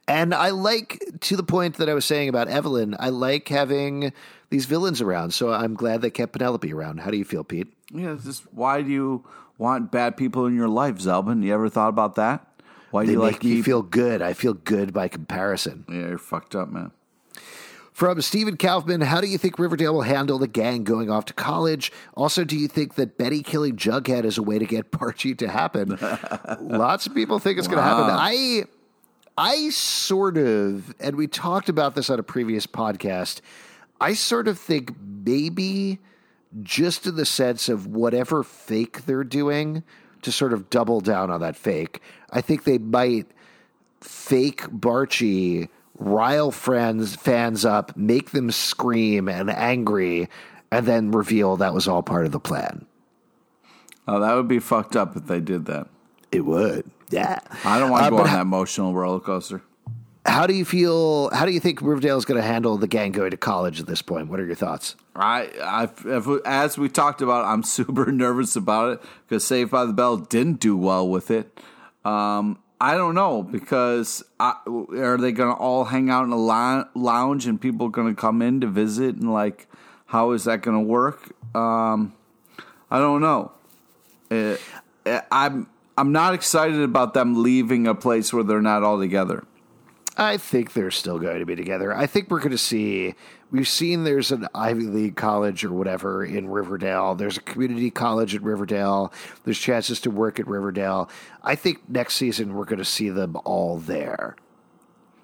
And 0.07 0.33
I 0.33 0.49
like 0.49 1.01
to 1.21 1.35
the 1.37 1.43
point 1.43 1.77
that 1.77 1.87
I 1.89 1.93
was 1.93 2.05
saying 2.05 2.27
about 2.29 2.47
Evelyn. 2.47 2.95
I 2.99 3.09
like 3.09 3.47
having 3.47 4.11
these 4.49 4.65
villains 4.65 5.01
around. 5.01 5.31
So 5.31 5.51
I'm 5.53 5.75
glad 5.75 6.01
they 6.01 6.09
kept 6.09 6.33
Penelope 6.33 6.71
around. 6.73 6.99
How 6.99 7.11
do 7.11 7.17
you 7.17 7.23
feel, 7.25 7.43
Pete? 7.43 7.67
Yeah, 7.93 8.17
just 8.21 8.43
why 8.53 8.81
do 8.81 8.89
you 8.89 9.23
want 9.57 9.91
bad 9.91 10.17
people 10.17 10.45
in 10.45 10.55
your 10.55 10.67
life, 10.69 10.95
Zalben? 10.97 11.43
You 11.43 11.53
ever 11.53 11.69
thought 11.69 11.89
about 11.89 12.15
that? 12.15 12.45
Why 12.91 13.03
do 13.03 13.07
They 13.07 13.13
you 13.13 13.19
make 13.19 13.33
like 13.33 13.43
me 13.43 13.55
keep- 13.57 13.65
feel 13.65 13.81
good. 13.81 14.21
I 14.21 14.33
feel 14.33 14.53
good 14.53 14.91
by 14.93 15.07
comparison. 15.07 15.85
Yeah, 15.87 15.95
you're 16.09 16.17
fucked 16.17 16.55
up, 16.55 16.69
man. 16.69 16.91
From 17.93 18.21
Stephen 18.21 18.57
Kaufman, 18.57 19.01
how 19.01 19.21
do 19.21 19.27
you 19.27 19.37
think 19.37 19.59
Riverdale 19.59 19.93
will 19.93 20.01
handle 20.01 20.39
the 20.39 20.47
gang 20.47 20.83
going 20.83 21.09
off 21.11 21.25
to 21.25 21.33
college? 21.33 21.91
Also, 22.15 22.43
do 22.43 22.57
you 22.57 22.67
think 22.67 22.95
that 22.95 23.17
Betty 23.17 23.43
killing 23.43 23.75
Jughead 23.75 24.23
is 24.23 24.37
a 24.37 24.43
way 24.43 24.57
to 24.59 24.65
get 24.65 24.91
Barchi 24.91 25.37
to 25.37 25.47
happen? 25.47 25.97
Lots 26.61 27.05
of 27.05 27.13
people 27.13 27.39
think 27.39 27.59
it's 27.59 27.67
going 27.67 27.77
to 27.77 27.83
happen. 27.83 28.05
I, 28.09 28.63
I 29.37 29.69
sort 29.69 30.37
of, 30.37 30.93
and 30.99 31.15
we 31.15 31.27
talked 31.27 31.69
about 31.69 31.95
this 31.95 32.09
on 32.09 32.19
a 32.19 32.23
previous 32.23 32.67
podcast. 32.67 33.41
I 33.99 34.13
sort 34.13 34.47
of 34.47 34.59
think 34.59 34.95
maybe 34.99 35.99
just 36.61 37.05
in 37.05 37.15
the 37.15 37.25
sense 37.25 37.69
of 37.69 37.87
whatever 37.87 38.43
fake 38.43 39.05
they're 39.05 39.23
doing 39.23 39.83
to 40.21 40.31
sort 40.31 40.53
of 40.53 40.69
double 40.69 41.01
down 41.01 41.31
on 41.31 41.39
that 41.41 41.55
fake. 41.55 42.01
I 42.29 42.41
think 42.41 42.63
they 42.63 42.77
might 42.77 43.27
fake 44.01 44.63
Barchi, 44.63 45.69
rile 45.97 46.51
friends 46.51 47.15
fans 47.15 47.65
up, 47.65 47.95
make 47.95 48.31
them 48.31 48.51
scream 48.51 49.29
and 49.29 49.49
angry, 49.49 50.29
and 50.71 50.85
then 50.85 51.11
reveal 51.11 51.57
that 51.57 51.73
was 51.73 51.87
all 51.87 52.03
part 52.03 52.25
of 52.25 52.31
the 52.31 52.39
plan. 52.39 52.85
Oh, 54.07 54.19
that 54.19 54.33
would 54.33 54.47
be 54.47 54.59
fucked 54.59 54.95
up 54.95 55.15
if 55.15 55.27
they 55.27 55.39
did 55.39 55.65
that. 55.65 55.87
It 56.31 56.45
would. 56.45 56.89
Yeah. 57.09 57.39
I 57.65 57.77
don't 57.79 57.89
want 57.91 58.03
to 58.03 58.07
Uh, 58.07 58.09
go 58.11 58.17
on 58.19 58.25
how- 58.27 58.35
that 58.37 58.41
emotional 58.41 58.93
roller 58.93 59.19
coaster. 59.19 59.61
How 60.25 60.45
do 60.45 60.53
you 60.53 60.65
feel? 60.65 61.31
How 61.33 61.45
do 61.47 61.51
you 61.51 61.59
think 61.59 61.81
Riverdale 61.81 62.15
is 62.15 62.25
going 62.25 62.39
to 62.39 62.45
handle 62.47 62.77
the 62.77 62.85
gang 62.87 63.11
going 63.11 63.31
to 63.31 63.37
college 63.37 63.79
at 63.79 63.87
this 63.87 64.03
point? 64.03 64.29
What 64.29 64.39
are 64.39 64.45
your 64.45 64.53
thoughts? 64.53 64.95
I, 65.15 65.49
I, 65.63 65.89
if, 66.05 66.27
as 66.45 66.77
we 66.77 66.89
talked 66.89 67.23
about, 67.23 67.43
I'm 67.45 67.63
super 67.77 68.11
nervous 68.11 68.55
about 68.55 68.93
it 68.93 69.01
because 69.27 69.43
Saved 69.43 69.71
by 69.71 69.83
the 69.85 69.93
Bell 69.93 70.17
didn't 70.17 70.59
do 70.59 70.77
well 70.77 71.09
with 71.09 71.31
it. 71.31 71.59
Um, 72.05 72.59
I 72.79 72.95
don't 72.97 73.15
know 73.15 73.41
because 73.41 74.23
I, 74.39 74.53
are 74.67 75.17
they 75.17 75.31
going 75.31 75.49
to 75.53 75.59
all 75.59 75.85
hang 75.85 76.11
out 76.11 76.23
in 76.25 76.31
a 76.31 76.37
lounge 76.95 77.47
and 77.47 77.59
people 77.59 77.89
going 77.89 78.07
to 78.15 78.19
come 78.19 78.43
in 78.43 78.61
to 78.61 78.67
visit 78.67 79.15
and 79.15 79.33
like 79.33 79.67
how 80.05 80.31
is 80.31 80.43
that 80.43 80.61
going 80.61 80.77
to 80.77 80.83
work? 80.87 81.31
Um, 81.55 82.13
I 82.91 82.99
don't 82.99 83.21
know. 83.21 83.51
Uh, 84.29 84.57
I'm 85.31 85.67
I'm 86.01 86.11
not 86.11 86.33
excited 86.33 86.81
about 86.81 87.13
them 87.13 87.43
leaving 87.43 87.85
a 87.85 87.93
place 87.93 88.33
where 88.33 88.41
they're 88.41 88.59
not 88.59 88.81
all 88.81 88.97
together. 88.97 89.43
I 90.17 90.37
think 90.37 90.73
they're 90.73 90.89
still 90.89 91.19
going 91.19 91.37
to 91.37 91.45
be 91.45 91.55
together. 91.55 91.95
I 91.95 92.07
think 92.07 92.31
we're 92.31 92.39
going 92.39 92.49
to 92.49 92.57
see. 92.57 93.13
We've 93.51 93.67
seen 93.67 94.03
there's 94.03 94.31
an 94.31 94.47
Ivy 94.55 94.85
League 94.85 95.15
college 95.15 95.63
or 95.63 95.71
whatever 95.71 96.25
in 96.25 96.49
Riverdale. 96.49 97.13
There's 97.13 97.37
a 97.37 97.41
community 97.41 97.91
college 97.91 98.33
at 98.33 98.41
Riverdale. 98.41 99.13
There's 99.43 99.59
chances 99.59 99.99
to 99.99 100.09
work 100.09 100.39
at 100.39 100.47
Riverdale. 100.47 101.07
I 101.43 101.53
think 101.53 101.87
next 101.87 102.15
season 102.15 102.55
we're 102.55 102.65
going 102.65 102.79
to 102.79 102.85
see 102.85 103.09
them 103.09 103.37
all 103.45 103.77
there. 103.77 104.35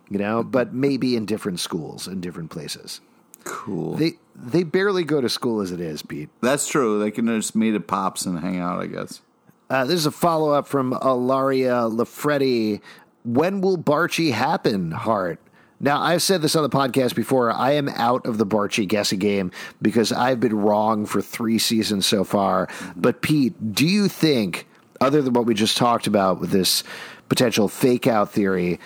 You 0.09 0.19
know, 0.19 0.43
but 0.43 0.75
maybe 0.75 1.15
in 1.15 1.25
different 1.25 1.59
schools 1.59 2.07
in 2.07 2.21
different 2.21 2.51
places. 2.51 3.01
Cool. 3.45 3.95
They 3.95 4.13
they 4.35 4.61
barely 4.61 5.03
go 5.03 5.21
to 5.21 5.27
school 5.27 5.59
as 5.61 5.71
it 5.71 5.81
is, 5.81 6.03
Pete. 6.03 6.29
That's 6.41 6.67
true. 6.67 6.99
They 6.99 7.09
can 7.09 7.25
just 7.25 7.55
meet 7.55 7.73
at 7.73 7.87
Pops 7.87 8.27
and 8.27 8.39
hang 8.41 8.59
out. 8.59 8.79
I 8.79 8.85
guess. 8.85 9.21
Uh, 9.69 9.83
this 9.85 9.95
is 9.95 10.05
a 10.05 10.11
follow 10.11 10.51
up 10.51 10.67
from 10.67 10.93
Ilaria 10.93 11.89
Lafretti. 11.89 12.81
When 13.23 13.59
will 13.61 13.77
Barchi 13.77 14.31
happen, 14.31 14.91
Hart? 14.91 15.39
Now, 15.79 16.01
I've 16.01 16.21
said 16.23 16.41
this 16.41 16.55
on 16.55 16.63
the 16.63 16.69
podcast 16.69 17.13
before. 17.15 17.51
I 17.51 17.71
am 17.73 17.89
out 17.89 18.25
of 18.25 18.37
the 18.37 18.45
Barchi 18.45 18.87
guessing 18.87 19.19
game 19.19 19.51
because 19.81 20.11
I've 20.11 20.39
been 20.39 20.55
wrong 20.57 21.05
for 21.05 21.21
three 21.21 21.59
seasons 21.59 22.05
so 22.07 22.23
far. 22.23 22.67
But, 22.95 23.21
Pete, 23.21 23.73
do 23.75 23.85
you 23.85 24.07
think, 24.07 24.65
other 25.01 25.21
than 25.21 25.33
what 25.33 25.45
we 25.45 25.53
just 25.53 25.77
talked 25.77 26.07
about 26.07 26.39
with 26.39 26.49
this 26.49 26.83
potential 27.29 27.67
fake 27.67 28.07
out 28.07 28.31
theory, 28.31 28.79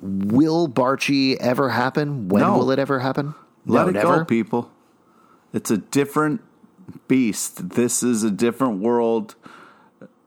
will 0.00 0.66
Barchi 0.66 1.36
ever 1.36 1.68
happen? 1.68 2.28
When 2.28 2.42
No. 2.42 2.56
will 2.56 2.70
it 2.72 2.78
ever 2.80 2.98
happen? 2.98 3.34
Let 3.66 3.82
No, 3.84 3.88
it 3.90 3.92
never? 3.92 4.18
go, 4.20 4.24
people. 4.24 4.70
It's 5.52 5.70
a 5.70 5.76
different 5.76 6.40
beast. 7.06 7.70
This 7.70 8.02
is 8.02 8.24
a 8.24 8.30
different 8.32 8.80
world. 8.80 9.36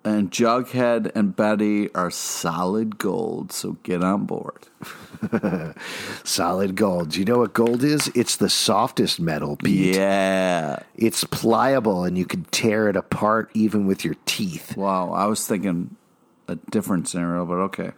And 0.06 0.30
Jughead 0.30 1.12
and 1.16 1.36
Betty 1.36 1.94
are 1.96 2.12
solid 2.12 3.00
gold, 3.00 3.52
so 3.52 3.74
get 3.82 4.04
on 4.04 4.26
board. 4.26 4.68
Solid 6.24 6.76
gold. 6.76 7.10
Do 7.10 7.20
you 7.20 7.26
know 7.26 7.40
what 7.40 7.54
gold 7.56 7.84
is? 7.84 8.12
It's 8.14 8.36
the 8.36 8.50
softest 8.50 9.20
metal, 9.20 9.56
Pete. 9.56 9.96
Yeah. 9.96 10.84
It's 10.96 11.24
pliable 11.24 12.04
and 12.04 12.20
you 12.20 12.26
can 12.26 12.44
tear 12.46 12.88
it 12.88 12.96
apart 12.96 13.50
even 13.56 13.88
with 13.88 14.06
your 14.06 14.16
teeth. 14.26 14.78
Wow. 14.78 15.12
I 15.12 15.26
was 15.26 15.48
thinking 15.48 15.96
a 16.48 16.56
different 16.70 17.08
scenario, 17.08 17.46
but 17.46 17.56
okay. 17.56 17.92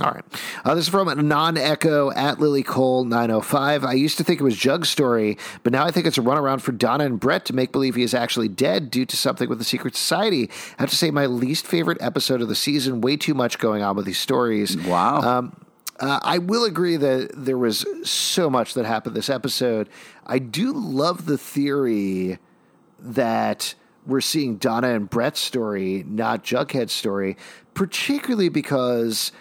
All 0.00 0.10
right. 0.10 0.24
Uh, 0.64 0.74
this 0.74 0.86
is 0.86 0.88
from 0.88 1.08
a 1.08 1.14
non 1.14 1.58
echo 1.58 2.10
at 2.12 2.40
Lily 2.40 2.62
Cole 2.62 3.04
905. 3.04 3.84
I 3.84 3.92
used 3.92 4.16
to 4.18 4.24
think 4.24 4.40
it 4.40 4.44
was 4.44 4.56
Jug's 4.56 4.88
story, 4.88 5.36
but 5.62 5.72
now 5.72 5.84
I 5.84 5.90
think 5.90 6.06
it's 6.06 6.16
a 6.16 6.22
runaround 6.22 6.62
for 6.62 6.72
Donna 6.72 7.04
and 7.04 7.20
Brett 7.20 7.44
to 7.46 7.52
make 7.52 7.72
believe 7.72 7.94
he 7.94 8.02
is 8.02 8.14
actually 8.14 8.48
dead 8.48 8.90
due 8.90 9.04
to 9.04 9.16
something 9.16 9.48
with 9.48 9.58
the 9.58 9.64
Secret 9.64 9.94
Society. 9.94 10.48
I 10.78 10.82
have 10.82 10.90
to 10.90 10.96
say, 10.96 11.10
my 11.10 11.26
least 11.26 11.66
favorite 11.66 11.98
episode 12.00 12.40
of 12.40 12.48
the 12.48 12.54
season. 12.54 13.02
Way 13.02 13.18
too 13.18 13.34
much 13.34 13.58
going 13.58 13.82
on 13.82 13.94
with 13.94 14.06
these 14.06 14.18
stories. 14.18 14.78
Wow. 14.78 15.20
Um, 15.20 15.56
uh, 16.00 16.18
I 16.22 16.38
will 16.38 16.64
agree 16.64 16.96
that 16.96 17.30
there 17.34 17.58
was 17.58 17.84
so 18.02 18.48
much 18.48 18.74
that 18.74 18.86
happened 18.86 19.14
this 19.14 19.30
episode. 19.30 19.88
I 20.26 20.38
do 20.38 20.72
love 20.72 21.26
the 21.26 21.38
theory 21.38 22.38
that 22.98 23.74
we're 24.06 24.20
seeing 24.20 24.56
Donna 24.56 24.94
and 24.94 25.08
Brett's 25.08 25.40
story, 25.40 26.04
not 26.08 26.42
Jughead's 26.42 26.92
story, 26.92 27.36
particularly 27.74 28.48
because 28.48 29.32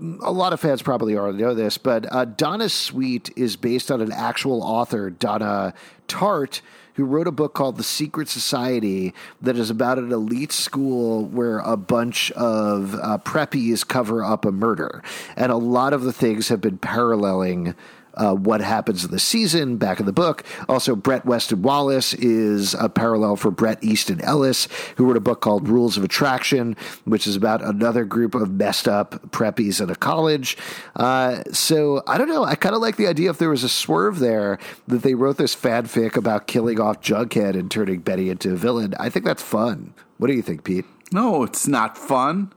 a 0.00 0.32
lot 0.32 0.52
of 0.52 0.60
fans 0.60 0.82
probably 0.82 1.16
already 1.16 1.38
know 1.38 1.54
this, 1.54 1.78
but 1.78 2.12
uh, 2.12 2.24
Donna 2.24 2.68
Sweett 2.68 3.30
is 3.36 3.56
based 3.56 3.90
on 3.90 4.00
an 4.00 4.12
actual 4.12 4.62
author, 4.62 5.10
Donna 5.10 5.74
Tartt, 6.08 6.60
who 6.94 7.04
wrote 7.04 7.26
a 7.26 7.32
book 7.32 7.54
called 7.54 7.76
The 7.76 7.82
Secret 7.84 8.28
Society 8.28 9.14
that 9.40 9.56
is 9.56 9.70
about 9.70 9.98
an 9.98 10.12
elite 10.12 10.52
school 10.52 11.24
where 11.24 11.58
a 11.58 11.76
bunch 11.76 12.30
of 12.32 12.94
uh, 12.94 13.18
preppies 13.18 13.86
cover 13.86 14.24
up 14.24 14.44
a 14.44 14.52
murder. 14.52 15.02
And 15.36 15.50
a 15.50 15.56
lot 15.56 15.92
of 15.92 16.02
the 16.02 16.12
things 16.12 16.48
have 16.48 16.60
been 16.60 16.78
paralleling. 16.78 17.74
Uh, 18.16 18.34
what 18.34 18.60
happens 18.60 19.04
in 19.04 19.10
the 19.10 19.18
season 19.18 19.76
back 19.76 20.00
in 20.00 20.06
the 20.06 20.12
book. 20.12 20.44
Also, 20.68 20.94
Brett 20.94 21.24
Weston 21.26 21.62
Wallis 21.62 22.14
is 22.14 22.74
a 22.74 22.88
parallel 22.88 23.36
for 23.36 23.50
Bret 23.50 23.82
Easton 23.82 24.20
Ellis, 24.20 24.68
who 24.96 25.04
wrote 25.04 25.16
a 25.16 25.20
book 25.20 25.40
called 25.40 25.68
Rules 25.68 25.96
of 25.96 26.04
Attraction, 26.04 26.76
which 27.04 27.26
is 27.26 27.36
about 27.36 27.62
another 27.62 28.04
group 28.04 28.34
of 28.34 28.50
messed 28.50 28.88
up 28.88 29.30
preppies 29.30 29.80
in 29.80 29.90
a 29.90 29.96
college. 29.96 30.56
Uh, 30.96 31.42
so 31.52 32.02
I 32.06 32.18
don't 32.18 32.28
know. 32.28 32.44
I 32.44 32.54
kind 32.54 32.74
of 32.74 32.80
like 32.80 32.96
the 32.96 33.06
idea 33.06 33.30
if 33.30 33.38
there 33.38 33.50
was 33.50 33.64
a 33.64 33.68
swerve 33.68 34.18
there 34.18 34.58
that 34.86 35.02
they 35.02 35.14
wrote 35.14 35.36
this 35.36 35.54
fanfic 35.54 36.16
about 36.16 36.46
killing 36.46 36.80
off 36.80 37.00
Jughead 37.00 37.58
and 37.58 37.70
turning 37.70 38.00
Betty 38.00 38.30
into 38.30 38.52
a 38.52 38.56
villain. 38.56 38.94
I 38.98 39.08
think 39.10 39.24
that's 39.24 39.42
fun. 39.42 39.94
What 40.18 40.28
do 40.28 40.34
you 40.34 40.42
think, 40.42 40.64
Pete? 40.64 40.84
No, 41.12 41.42
it's 41.42 41.66
not 41.66 41.98
fun. 41.98 42.52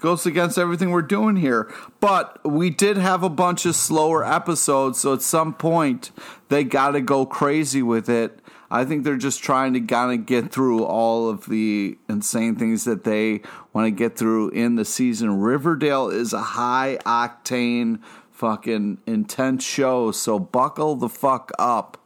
Goes 0.00 0.24
against 0.24 0.56
everything 0.56 0.90
we're 0.90 1.02
doing 1.02 1.36
here. 1.36 1.70
But 2.00 2.40
we 2.44 2.70
did 2.70 2.96
have 2.96 3.22
a 3.22 3.28
bunch 3.28 3.66
of 3.66 3.76
slower 3.76 4.24
episodes, 4.24 5.00
so 5.00 5.12
at 5.12 5.22
some 5.22 5.52
point 5.52 6.10
they 6.48 6.64
got 6.64 6.92
to 6.92 7.00
go 7.02 7.26
crazy 7.26 7.82
with 7.82 8.08
it. 8.08 8.40
I 8.70 8.84
think 8.84 9.04
they're 9.04 9.16
just 9.16 9.42
trying 9.42 9.74
to 9.74 9.80
kind 9.80 10.18
of 10.18 10.26
get 10.26 10.52
through 10.52 10.84
all 10.84 11.28
of 11.28 11.46
the 11.46 11.98
insane 12.08 12.56
things 12.56 12.84
that 12.84 13.04
they 13.04 13.42
want 13.72 13.86
to 13.86 13.90
get 13.90 14.16
through 14.16 14.50
in 14.50 14.76
the 14.76 14.84
season. 14.84 15.40
Riverdale 15.40 16.08
is 16.08 16.32
a 16.32 16.40
high 16.40 16.98
octane, 17.04 18.00
fucking 18.30 18.98
intense 19.06 19.64
show, 19.64 20.12
so 20.12 20.38
buckle 20.38 20.94
the 20.94 21.08
fuck 21.08 21.50
up. 21.58 21.99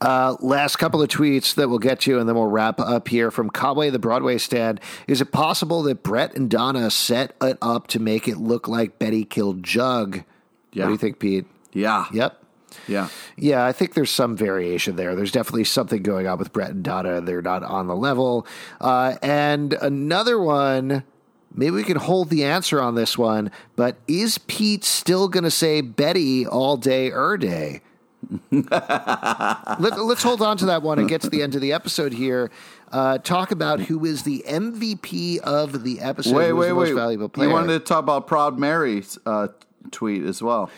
Uh, 0.00 0.36
last 0.40 0.76
couple 0.76 1.02
of 1.02 1.08
tweets 1.08 1.54
that 1.54 1.68
we'll 1.68 1.78
get 1.78 2.00
to, 2.00 2.18
and 2.18 2.28
then 2.28 2.34
we'll 2.34 2.46
wrap 2.46 2.80
up 2.80 3.08
here 3.08 3.30
from 3.30 3.50
Conway, 3.50 3.90
the 3.90 3.98
Broadway 3.98 4.38
stand. 4.38 4.80
Is 5.06 5.20
it 5.20 5.30
possible 5.30 5.82
that 5.82 6.02
Brett 6.02 6.34
and 6.34 6.48
Donna 6.48 6.90
set 6.90 7.34
it 7.42 7.58
up 7.60 7.86
to 7.88 8.00
make 8.00 8.26
it 8.26 8.38
look 8.38 8.66
like 8.66 8.98
Betty 8.98 9.24
killed 9.24 9.62
Jug? 9.62 10.24
Yeah. 10.72 10.84
What 10.84 10.88
do 10.88 10.92
you 10.92 10.98
think, 10.98 11.18
Pete? 11.18 11.46
Yeah. 11.72 12.06
Yep. 12.12 12.42
Yeah. 12.88 13.08
Yeah, 13.36 13.64
I 13.64 13.72
think 13.72 13.94
there's 13.94 14.10
some 14.10 14.36
variation 14.36 14.96
there. 14.96 15.14
There's 15.14 15.32
definitely 15.32 15.64
something 15.64 16.02
going 16.02 16.26
on 16.26 16.38
with 16.38 16.52
Brett 16.52 16.70
and 16.70 16.82
Donna. 16.82 17.20
They're 17.20 17.42
not 17.42 17.62
on 17.62 17.86
the 17.86 17.96
level. 17.96 18.46
Uh, 18.80 19.16
and 19.22 19.74
another 19.74 20.40
one 20.40 21.04
maybe 21.52 21.72
we 21.72 21.82
can 21.82 21.96
hold 21.96 22.30
the 22.30 22.44
answer 22.44 22.80
on 22.80 22.94
this 22.94 23.18
one. 23.18 23.50
But 23.76 23.96
is 24.06 24.38
Pete 24.38 24.84
still 24.84 25.28
going 25.28 25.44
to 25.44 25.50
say 25.50 25.80
Betty 25.80 26.46
all 26.46 26.76
day, 26.76 27.10
er 27.10 27.36
day? 27.36 27.82
Let, 28.50 29.92
us 29.92 30.22
hold 30.22 30.42
on 30.42 30.56
to 30.58 30.66
that 30.66 30.82
one 30.82 30.98
and 30.98 31.08
get 31.08 31.22
to 31.22 31.30
the 31.30 31.42
end 31.42 31.54
of 31.54 31.60
the 31.60 31.72
episode 31.72 32.12
here. 32.12 32.50
Uh, 32.92 33.18
talk 33.18 33.50
about 33.50 33.80
who 33.80 34.04
is 34.04 34.24
the 34.24 34.44
MVP 34.46 35.38
of 35.38 35.84
the 35.84 36.00
episode. 36.00 36.34
Wait, 36.34 36.52
wait, 36.52 36.72
wait. 36.72 36.94
valuable 36.94 37.28
player. 37.28 37.48
You 37.48 37.54
wanted 37.54 37.78
to 37.78 37.80
talk 37.80 38.00
about 38.00 38.26
Proud 38.26 38.58
Mary's 38.58 39.18
uh, 39.24 39.48
tweet 39.90 40.24
as 40.24 40.42
well. 40.42 40.70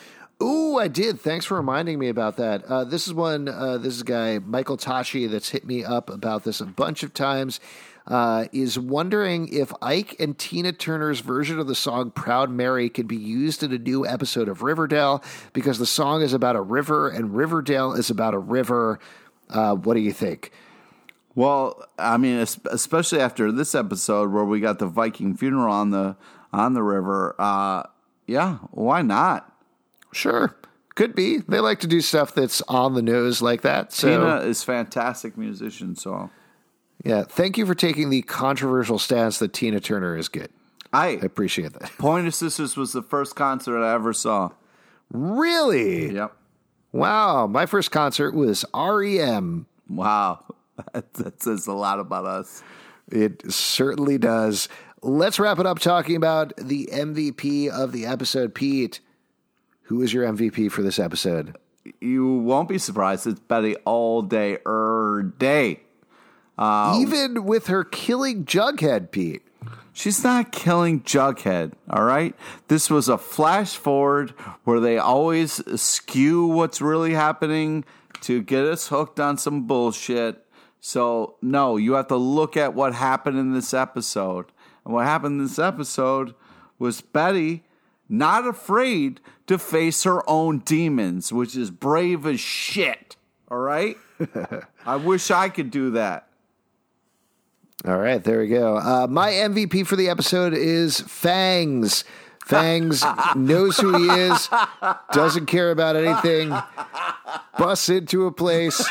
Ooh, 0.42 0.76
I 0.78 0.88
did. 0.88 1.20
Thanks 1.20 1.44
for 1.44 1.56
reminding 1.56 1.98
me 1.98 2.08
about 2.08 2.36
that. 2.36 2.64
Uh, 2.64 2.84
this 2.84 3.06
is 3.06 3.14
one. 3.14 3.48
Uh, 3.48 3.78
this 3.78 3.94
is 3.94 4.00
a 4.00 4.04
guy, 4.04 4.38
Michael 4.40 4.76
Tashi, 4.76 5.26
that's 5.26 5.50
hit 5.50 5.64
me 5.64 5.84
up 5.84 6.10
about 6.10 6.42
this 6.42 6.60
a 6.60 6.66
bunch 6.66 7.02
of 7.02 7.14
times. 7.14 7.60
Uh, 8.06 8.46
is 8.52 8.78
wondering 8.78 9.48
if 9.52 9.72
Ike 9.80 10.16
and 10.18 10.36
Tina 10.36 10.72
Turner's 10.72 11.20
version 11.20 11.60
of 11.60 11.68
the 11.68 11.74
song 11.74 12.10
"Proud 12.10 12.50
Mary" 12.50 12.88
could 12.88 13.06
be 13.06 13.16
used 13.16 13.62
in 13.62 13.72
a 13.72 13.78
new 13.78 14.04
episode 14.04 14.48
of 14.48 14.62
Riverdale 14.62 15.22
because 15.52 15.78
the 15.78 15.86
song 15.86 16.20
is 16.20 16.32
about 16.32 16.56
a 16.56 16.60
river 16.60 17.08
and 17.08 17.36
Riverdale 17.36 17.92
is 17.92 18.10
about 18.10 18.34
a 18.34 18.38
river. 18.38 18.98
Uh, 19.48 19.74
what 19.76 19.94
do 19.94 20.00
you 20.00 20.12
think? 20.12 20.50
Well, 21.34 21.84
I 21.98 22.16
mean, 22.16 22.38
especially 22.70 23.20
after 23.20 23.50
this 23.50 23.74
episode 23.74 24.32
where 24.32 24.44
we 24.44 24.60
got 24.60 24.78
the 24.78 24.86
Viking 24.86 25.36
funeral 25.36 25.72
on 25.72 25.90
the 25.90 26.16
on 26.52 26.74
the 26.74 26.82
river. 26.82 27.34
Uh, 27.38 27.84
yeah, 28.26 28.58
why 28.70 29.02
not? 29.02 29.50
Sure, 30.12 30.54
could 30.94 31.14
be. 31.14 31.38
They 31.38 31.60
like 31.60 31.80
to 31.80 31.86
do 31.86 32.00
stuff 32.00 32.34
that's 32.34 32.60
on 32.62 32.94
the 32.94 33.02
nose 33.02 33.40
like 33.40 33.62
that. 33.62 33.92
So. 33.92 34.08
Tina 34.08 34.36
is 34.46 34.62
fantastic 34.62 35.38
musician, 35.38 35.96
so 35.96 36.30
Yeah, 37.04 37.24
thank 37.24 37.58
you 37.58 37.66
for 37.66 37.74
taking 37.74 38.10
the 38.10 38.22
controversial 38.22 38.98
stance 38.98 39.38
that 39.38 39.52
Tina 39.52 39.80
Turner 39.80 40.16
is 40.16 40.28
good. 40.28 40.50
I 40.92 41.06
I 41.06 41.10
appreciate 41.12 41.72
that. 41.74 41.90
Pointer 41.98 42.30
Sisters 42.30 42.76
was 42.76 42.92
the 42.92 43.02
first 43.02 43.34
concert 43.34 43.82
I 43.82 43.94
ever 43.94 44.12
saw. 44.12 44.50
Really? 45.10 46.14
Yep. 46.14 46.36
Wow, 46.92 47.46
my 47.46 47.66
first 47.66 47.90
concert 47.90 48.34
was 48.34 48.64
REM. 48.74 49.66
Wow, 49.88 50.44
that, 50.92 51.12
that 51.14 51.42
says 51.42 51.66
a 51.66 51.72
lot 51.72 51.98
about 51.98 52.26
us. 52.26 52.62
It 53.10 53.50
certainly 53.50 54.18
does. 54.18 54.68
Let's 55.02 55.40
wrap 55.40 55.58
it 55.58 55.66
up 55.66 55.78
talking 55.78 56.16
about 56.16 56.52
the 56.56 56.88
MVP 56.92 57.68
of 57.68 57.92
the 57.92 58.06
episode, 58.06 58.54
Pete. 58.54 59.00
Who 59.84 60.00
is 60.02 60.12
your 60.12 60.24
MVP 60.24 60.70
for 60.70 60.82
this 60.82 60.98
episode? 60.98 61.56
You 62.00 62.34
won't 62.34 62.68
be 62.68 62.78
surprised. 62.78 63.26
It's 63.26 63.40
Betty 63.40 63.74
all 63.84 64.22
day, 64.22 64.58
er 64.64 65.34
day. 65.38 65.80
Um, 66.58 67.00
Even 67.00 67.44
with 67.44 67.66
her 67.66 67.84
killing 67.84 68.44
Jughead, 68.44 69.10
Pete. 69.10 69.42
She's 69.94 70.24
not 70.24 70.52
killing 70.52 71.02
Jughead, 71.02 71.72
all 71.90 72.04
right? 72.04 72.34
This 72.68 72.88
was 72.88 73.08
a 73.08 73.18
flash 73.18 73.76
forward 73.76 74.30
where 74.64 74.80
they 74.80 74.96
always 74.96 75.60
skew 75.80 76.46
what's 76.46 76.80
really 76.80 77.12
happening 77.12 77.84
to 78.22 78.42
get 78.42 78.64
us 78.64 78.88
hooked 78.88 79.20
on 79.20 79.36
some 79.36 79.66
bullshit. 79.66 80.46
So, 80.80 81.36
no, 81.42 81.76
you 81.76 81.92
have 81.92 82.08
to 82.08 82.16
look 82.16 82.56
at 82.56 82.74
what 82.74 82.94
happened 82.94 83.38
in 83.38 83.52
this 83.52 83.74
episode. 83.74 84.46
And 84.84 84.94
what 84.94 85.04
happened 85.04 85.40
in 85.40 85.46
this 85.46 85.58
episode 85.58 86.34
was 86.78 87.02
Betty 87.02 87.64
not 88.08 88.46
afraid 88.46 89.20
to 89.46 89.58
face 89.58 90.04
her 90.04 90.28
own 90.28 90.58
demons, 90.60 91.32
which 91.32 91.54
is 91.54 91.70
brave 91.70 92.26
as 92.26 92.40
shit, 92.40 93.16
all 93.50 93.58
right? 93.58 93.96
I 94.86 94.96
wish 94.96 95.30
I 95.30 95.48
could 95.48 95.70
do 95.70 95.90
that. 95.90 96.28
All 97.84 97.98
right, 97.98 98.22
there 98.22 98.38
we 98.38 98.46
go. 98.46 98.76
Uh, 98.76 99.06
my 99.10 99.30
MVP 99.30 99.86
for 99.86 99.96
the 99.96 100.08
episode 100.08 100.54
is 100.54 101.00
Fangs. 101.00 102.04
Fangs 102.44 103.04
knows 103.36 103.76
who 103.78 103.96
he 103.96 104.08
is, 104.08 104.48
doesn't 105.12 105.46
care 105.46 105.70
about 105.70 105.96
anything, 105.96 106.54
busts 107.58 107.88
into 107.88 108.26
a 108.26 108.32
place, 108.32 108.84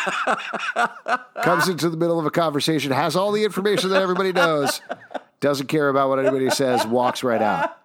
comes 1.44 1.68
into 1.68 1.90
the 1.90 1.98
middle 1.98 2.20
of 2.20 2.26
a 2.26 2.32
conversation, 2.32 2.92
has 2.92 3.16
all 3.16 3.32
the 3.32 3.44
information 3.44 3.90
that 3.92 4.02
everybody 4.02 4.32
knows, 4.32 4.82
doesn't 5.42 5.68
care 5.68 5.90
about 5.90 6.10
what 6.10 6.20
anybody 6.20 6.50
says, 6.50 6.86
walks 6.86 7.24
right 7.24 7.42
out. 7.42 7.78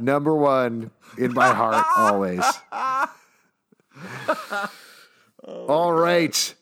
Number 0.00 0.34
one 0.34 0.90
in 1.18 1.32
my 1.34 1.54
heart, 1.54 1.84
always. 1.96 2.44
All 5.46 5.92
right. 5.92 6.54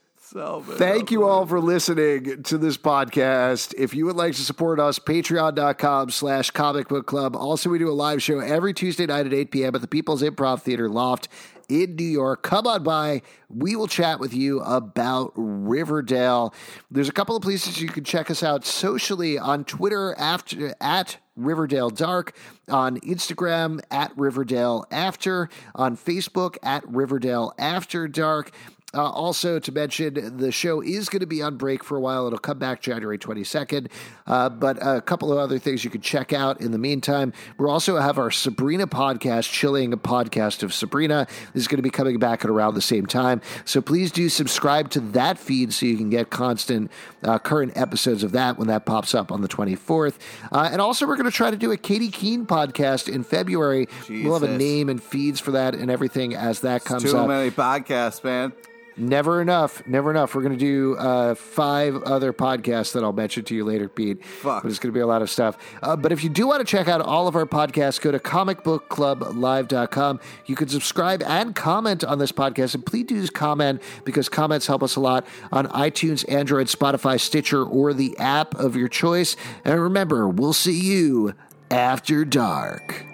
Thank 0.78 1.10
you 1.10 1.26
all 1.26 1.46
for 1.46 1.60
listening 1.60 2.42
to 2.44 2.58
this 2.58 2.76
podcast. 2.76 3.74
If 3.76 3.94
you 3.94 4.06
would 4.06 4.16
like 4.16 4.34
to 4.34 4.42
support 4.42 4.80
us, 4.80 4.98
patreon.com 4.98 6.10
slash 6.10 6.50
comic 6.50 6.88
book 6.88 7.06
club. 7.06 7.36
Also, 7.36 7.68
we 7.68 7.78
do 7.78 7.88
a 7.88 7.92
live 7.92 8.22
show 8.22 8.40
every 8.40 8.72
Tuesday 8.72 9.06
night 9.06 9.26
at 9.26 9.34
8 9.34 9.50
p.m. 9.50 9.74
at 9.74 9.80
the 9.80 9.88
People's 9.88 10.22
Improv 10.22 10.62
Theater 10.62 10.88
Loft 10.88 11.28
in 11.68 11.96
New 11.96 12.04
York. 12.04 12.42
Come 12.42 12.66
on 12.66 12.82
by. 12.82 13.22
We 13.48 13.76
will 13.76 13.86
chat 13.86 14.20
with 14.20 14.34
you 14.34 14.60
about 14.60 15.32
Riverdale. 15.34 16.54
There's 16.90 17.08
a 17.08 17.12
couple 17.12 17.36
of 17.36 17.42
places 17.42 17.80
you 17.80 17.88
can 17.88 18.04
check 18.04 18.30
us 18.30 18.42
out 18.42 18.64
socially 18.64 19.38
on 19.38 19.64
Twitter 19.64 20.14
after 20.18 20.74
at 20.80 21.18
Riverdale 21.36 21.90
Dark, 21.90 22.36
on 22.68 23.00
Instagram 23.00 23.80
at 23.90 24.12
Riverdale 24.16 24.84
After, 24.90 25.48
on 25.74 25.96
Facebook 25.96 26.56
at 26.62 26.86
Riverdale 26.86 27.54
After 27.58 28.06
Dark. 28.06 28.50
Uh, 28.94 29.08
also, 29.08 29.58
to 29.58 29.72
mention, 29.72 30.36
the 30.36 30.52
show 30.52 30.82
is 30.82 31.08
going 31.08 31.20
to 31.20 31.26
be 31.26 31.40
on 31.40 31.56
break 31.56 31.82
for 31.82 31.96
a 31.96 32.00
while. 32.00 32.26
It'll 32.26 32.38
come 32.38 32.58
back 32.58 32.82
January 32.82 33.18
22nd. 33.18 33.90
Uh, 34.26 34.50
but 34.50 34.76
a 34.80 35.00
couple 35.00 35.32
of 35.32 35.38
other 35.38 35.58
things 35.58 35.82
you 35.82 35.90
can 35.90 36.02
check 36.02 36.34
out 36.34 36.60
in 36.60 36.72
the 36.72 36.78
meantime. 36.78 37.32
We 37.56 37.66
also 37.66 37.96
have 37.96 38.18
our 38.18 38.30
Sabrina 38.30 38.86
podcast, 38.86 39.50
Chilling 39.50 39.94
a 39.94 39.96
Podcast 39.96 40.62
of 40.62 40.74
Sabrina. 40.74 41.26
This 41.54 41.62
is 41.62 41.68
going 41.68 41.78
to 41.78 41.82
be 41.82 41.90
coming 41.90 42.18
back 42.18 42.44
at 42.44 42.50
around 42.50 42.74
the 42.74 42.82
same 42.82 43.06
time. 43.06 43.40
So 43.64 43.80
please 43.80 44.12
do 44.12 44.28
subscribe 44.28 44.90
to 44.90 45.00
that 45.00 45.38
feed 45.38 45.72
so 45.72 45.86
you 45.86 45.96
can 45.96 46.10
get 46.10 46.28
constant, 46.28 46.90
uh, 47.22 47.38
current 47.38 47.72
episodes 47.76 48.22
of 48.22 48.32
that 48.32 48.58
when 48.58 48.68
that 48.68 48.84
pops 48.84 49.14
up 49.14 49.32
on 49.32 49.40
the 49.40 49.48
24th. 49.48 50.18
Uh, 50.50 50.68
and 50.70 50.82
also, 50.82 51.06
we're 51.06 51.16
going 51.16 51.30
to 51.30 51.34
try 51.34 51.50
to 51.50 51.56
do 51.56 51.72
a 51.72 51.78
Katy 51.78 52.10
Keene 52.10 52.44
podcast 52.44 53.10
in 53.12 53.24
February. 53.24 53.88
We'll 54.08 54.38
have 54.38 54.42
a 54.42 54.58
name 54.58 54.90
and 54.90 55.02
feeds 55.02 55.40
for 55.40 55.52
that 55.52 55.74
and 55.74 55.90
everything 55.90 56.34
as 56.34 56.60
that 56.60 56.84
comes 56.84 57.04
Too 57.04 57.16
up. 57.16 57.28
many 57.28 57.50
podcasts, 57.50 58.22
man. 58.22 58.52
Never 58.96 59.40
enough. 59.40 59.86
Never 59.86 60.10
enough. 60.10 60.34
We're 60.34 60.42
going 60.42 60.58
to 60.58 60.60
do 60.64 60.96
uh, 60.96 61.34
five 61.34 62.02
other 62.02 62.32
podcasts 62.32 62.92
that 62.92 63.02
I'll 63.02 63.12
mention 63.12 63.44
to 63.44 63.54
you 63.54 63.64
later, 63.64 63.88
Pete. 63.88 64.24
Fuck. 64.24 64.62
But 64.62 64.70
it's 64.70 64.78
going 64.78 64.92
to 64.92 64.96
be 64.96 65.00
a 65.00 65.06
lot 65.06 65.22
of 65.22 65.30
stuff. 65.30 65.56
Uh, 65.82 65.96
but 65.96 66.12
if 66.12 66.22
you 66.22 66.30
do 66.30 66.46
want 66.46 66.60
to 66.60 66.64
check 66.64 66.88
out 66.88 67.00
all 67.00 67.26
of 67.26 67.34
our 67.34 67.46
podcasts, 67.46 68.00
go 68.00 68.12
to 68.12 68.18
comicbookclublive.com. 68.18 70.20
You 70.46 70.56
can 70.56 70.68
subscribe 70.68 71.22
and 71.22 71.54
comment 71.54 72.04
on 72.04 72.18
this 72.18 72.32
podcast. 72.32 72.74
And 72.74 72.84
please 72.84 73.04
do 73.04 73.26
comment 73.28 73.82
because 74.04 74.28
comments 74.28 74.66
help 74.66 74.82
us 74.82 74.96
a 74.96 75.00
lot 75.00 75.26
on 75.50 75.66
iTunes, 75.68 76.30
Android, 76.30 76.66
Spotify, 76.66 77.18
Stitcher, 77.18 77.64
or 77.64 77.94
the 77.94 78.16
app 78.18 78.54
of 78.56 78.76
your 78.76 78.88
choice. 78.88 79.36
And 79.64 79.80
remember, 79.80 80.28
we'll 80.28 80.52
see 80.52 80.78
you 80.78 81.34
after 81.70 82.24
dark. 82.24 83.11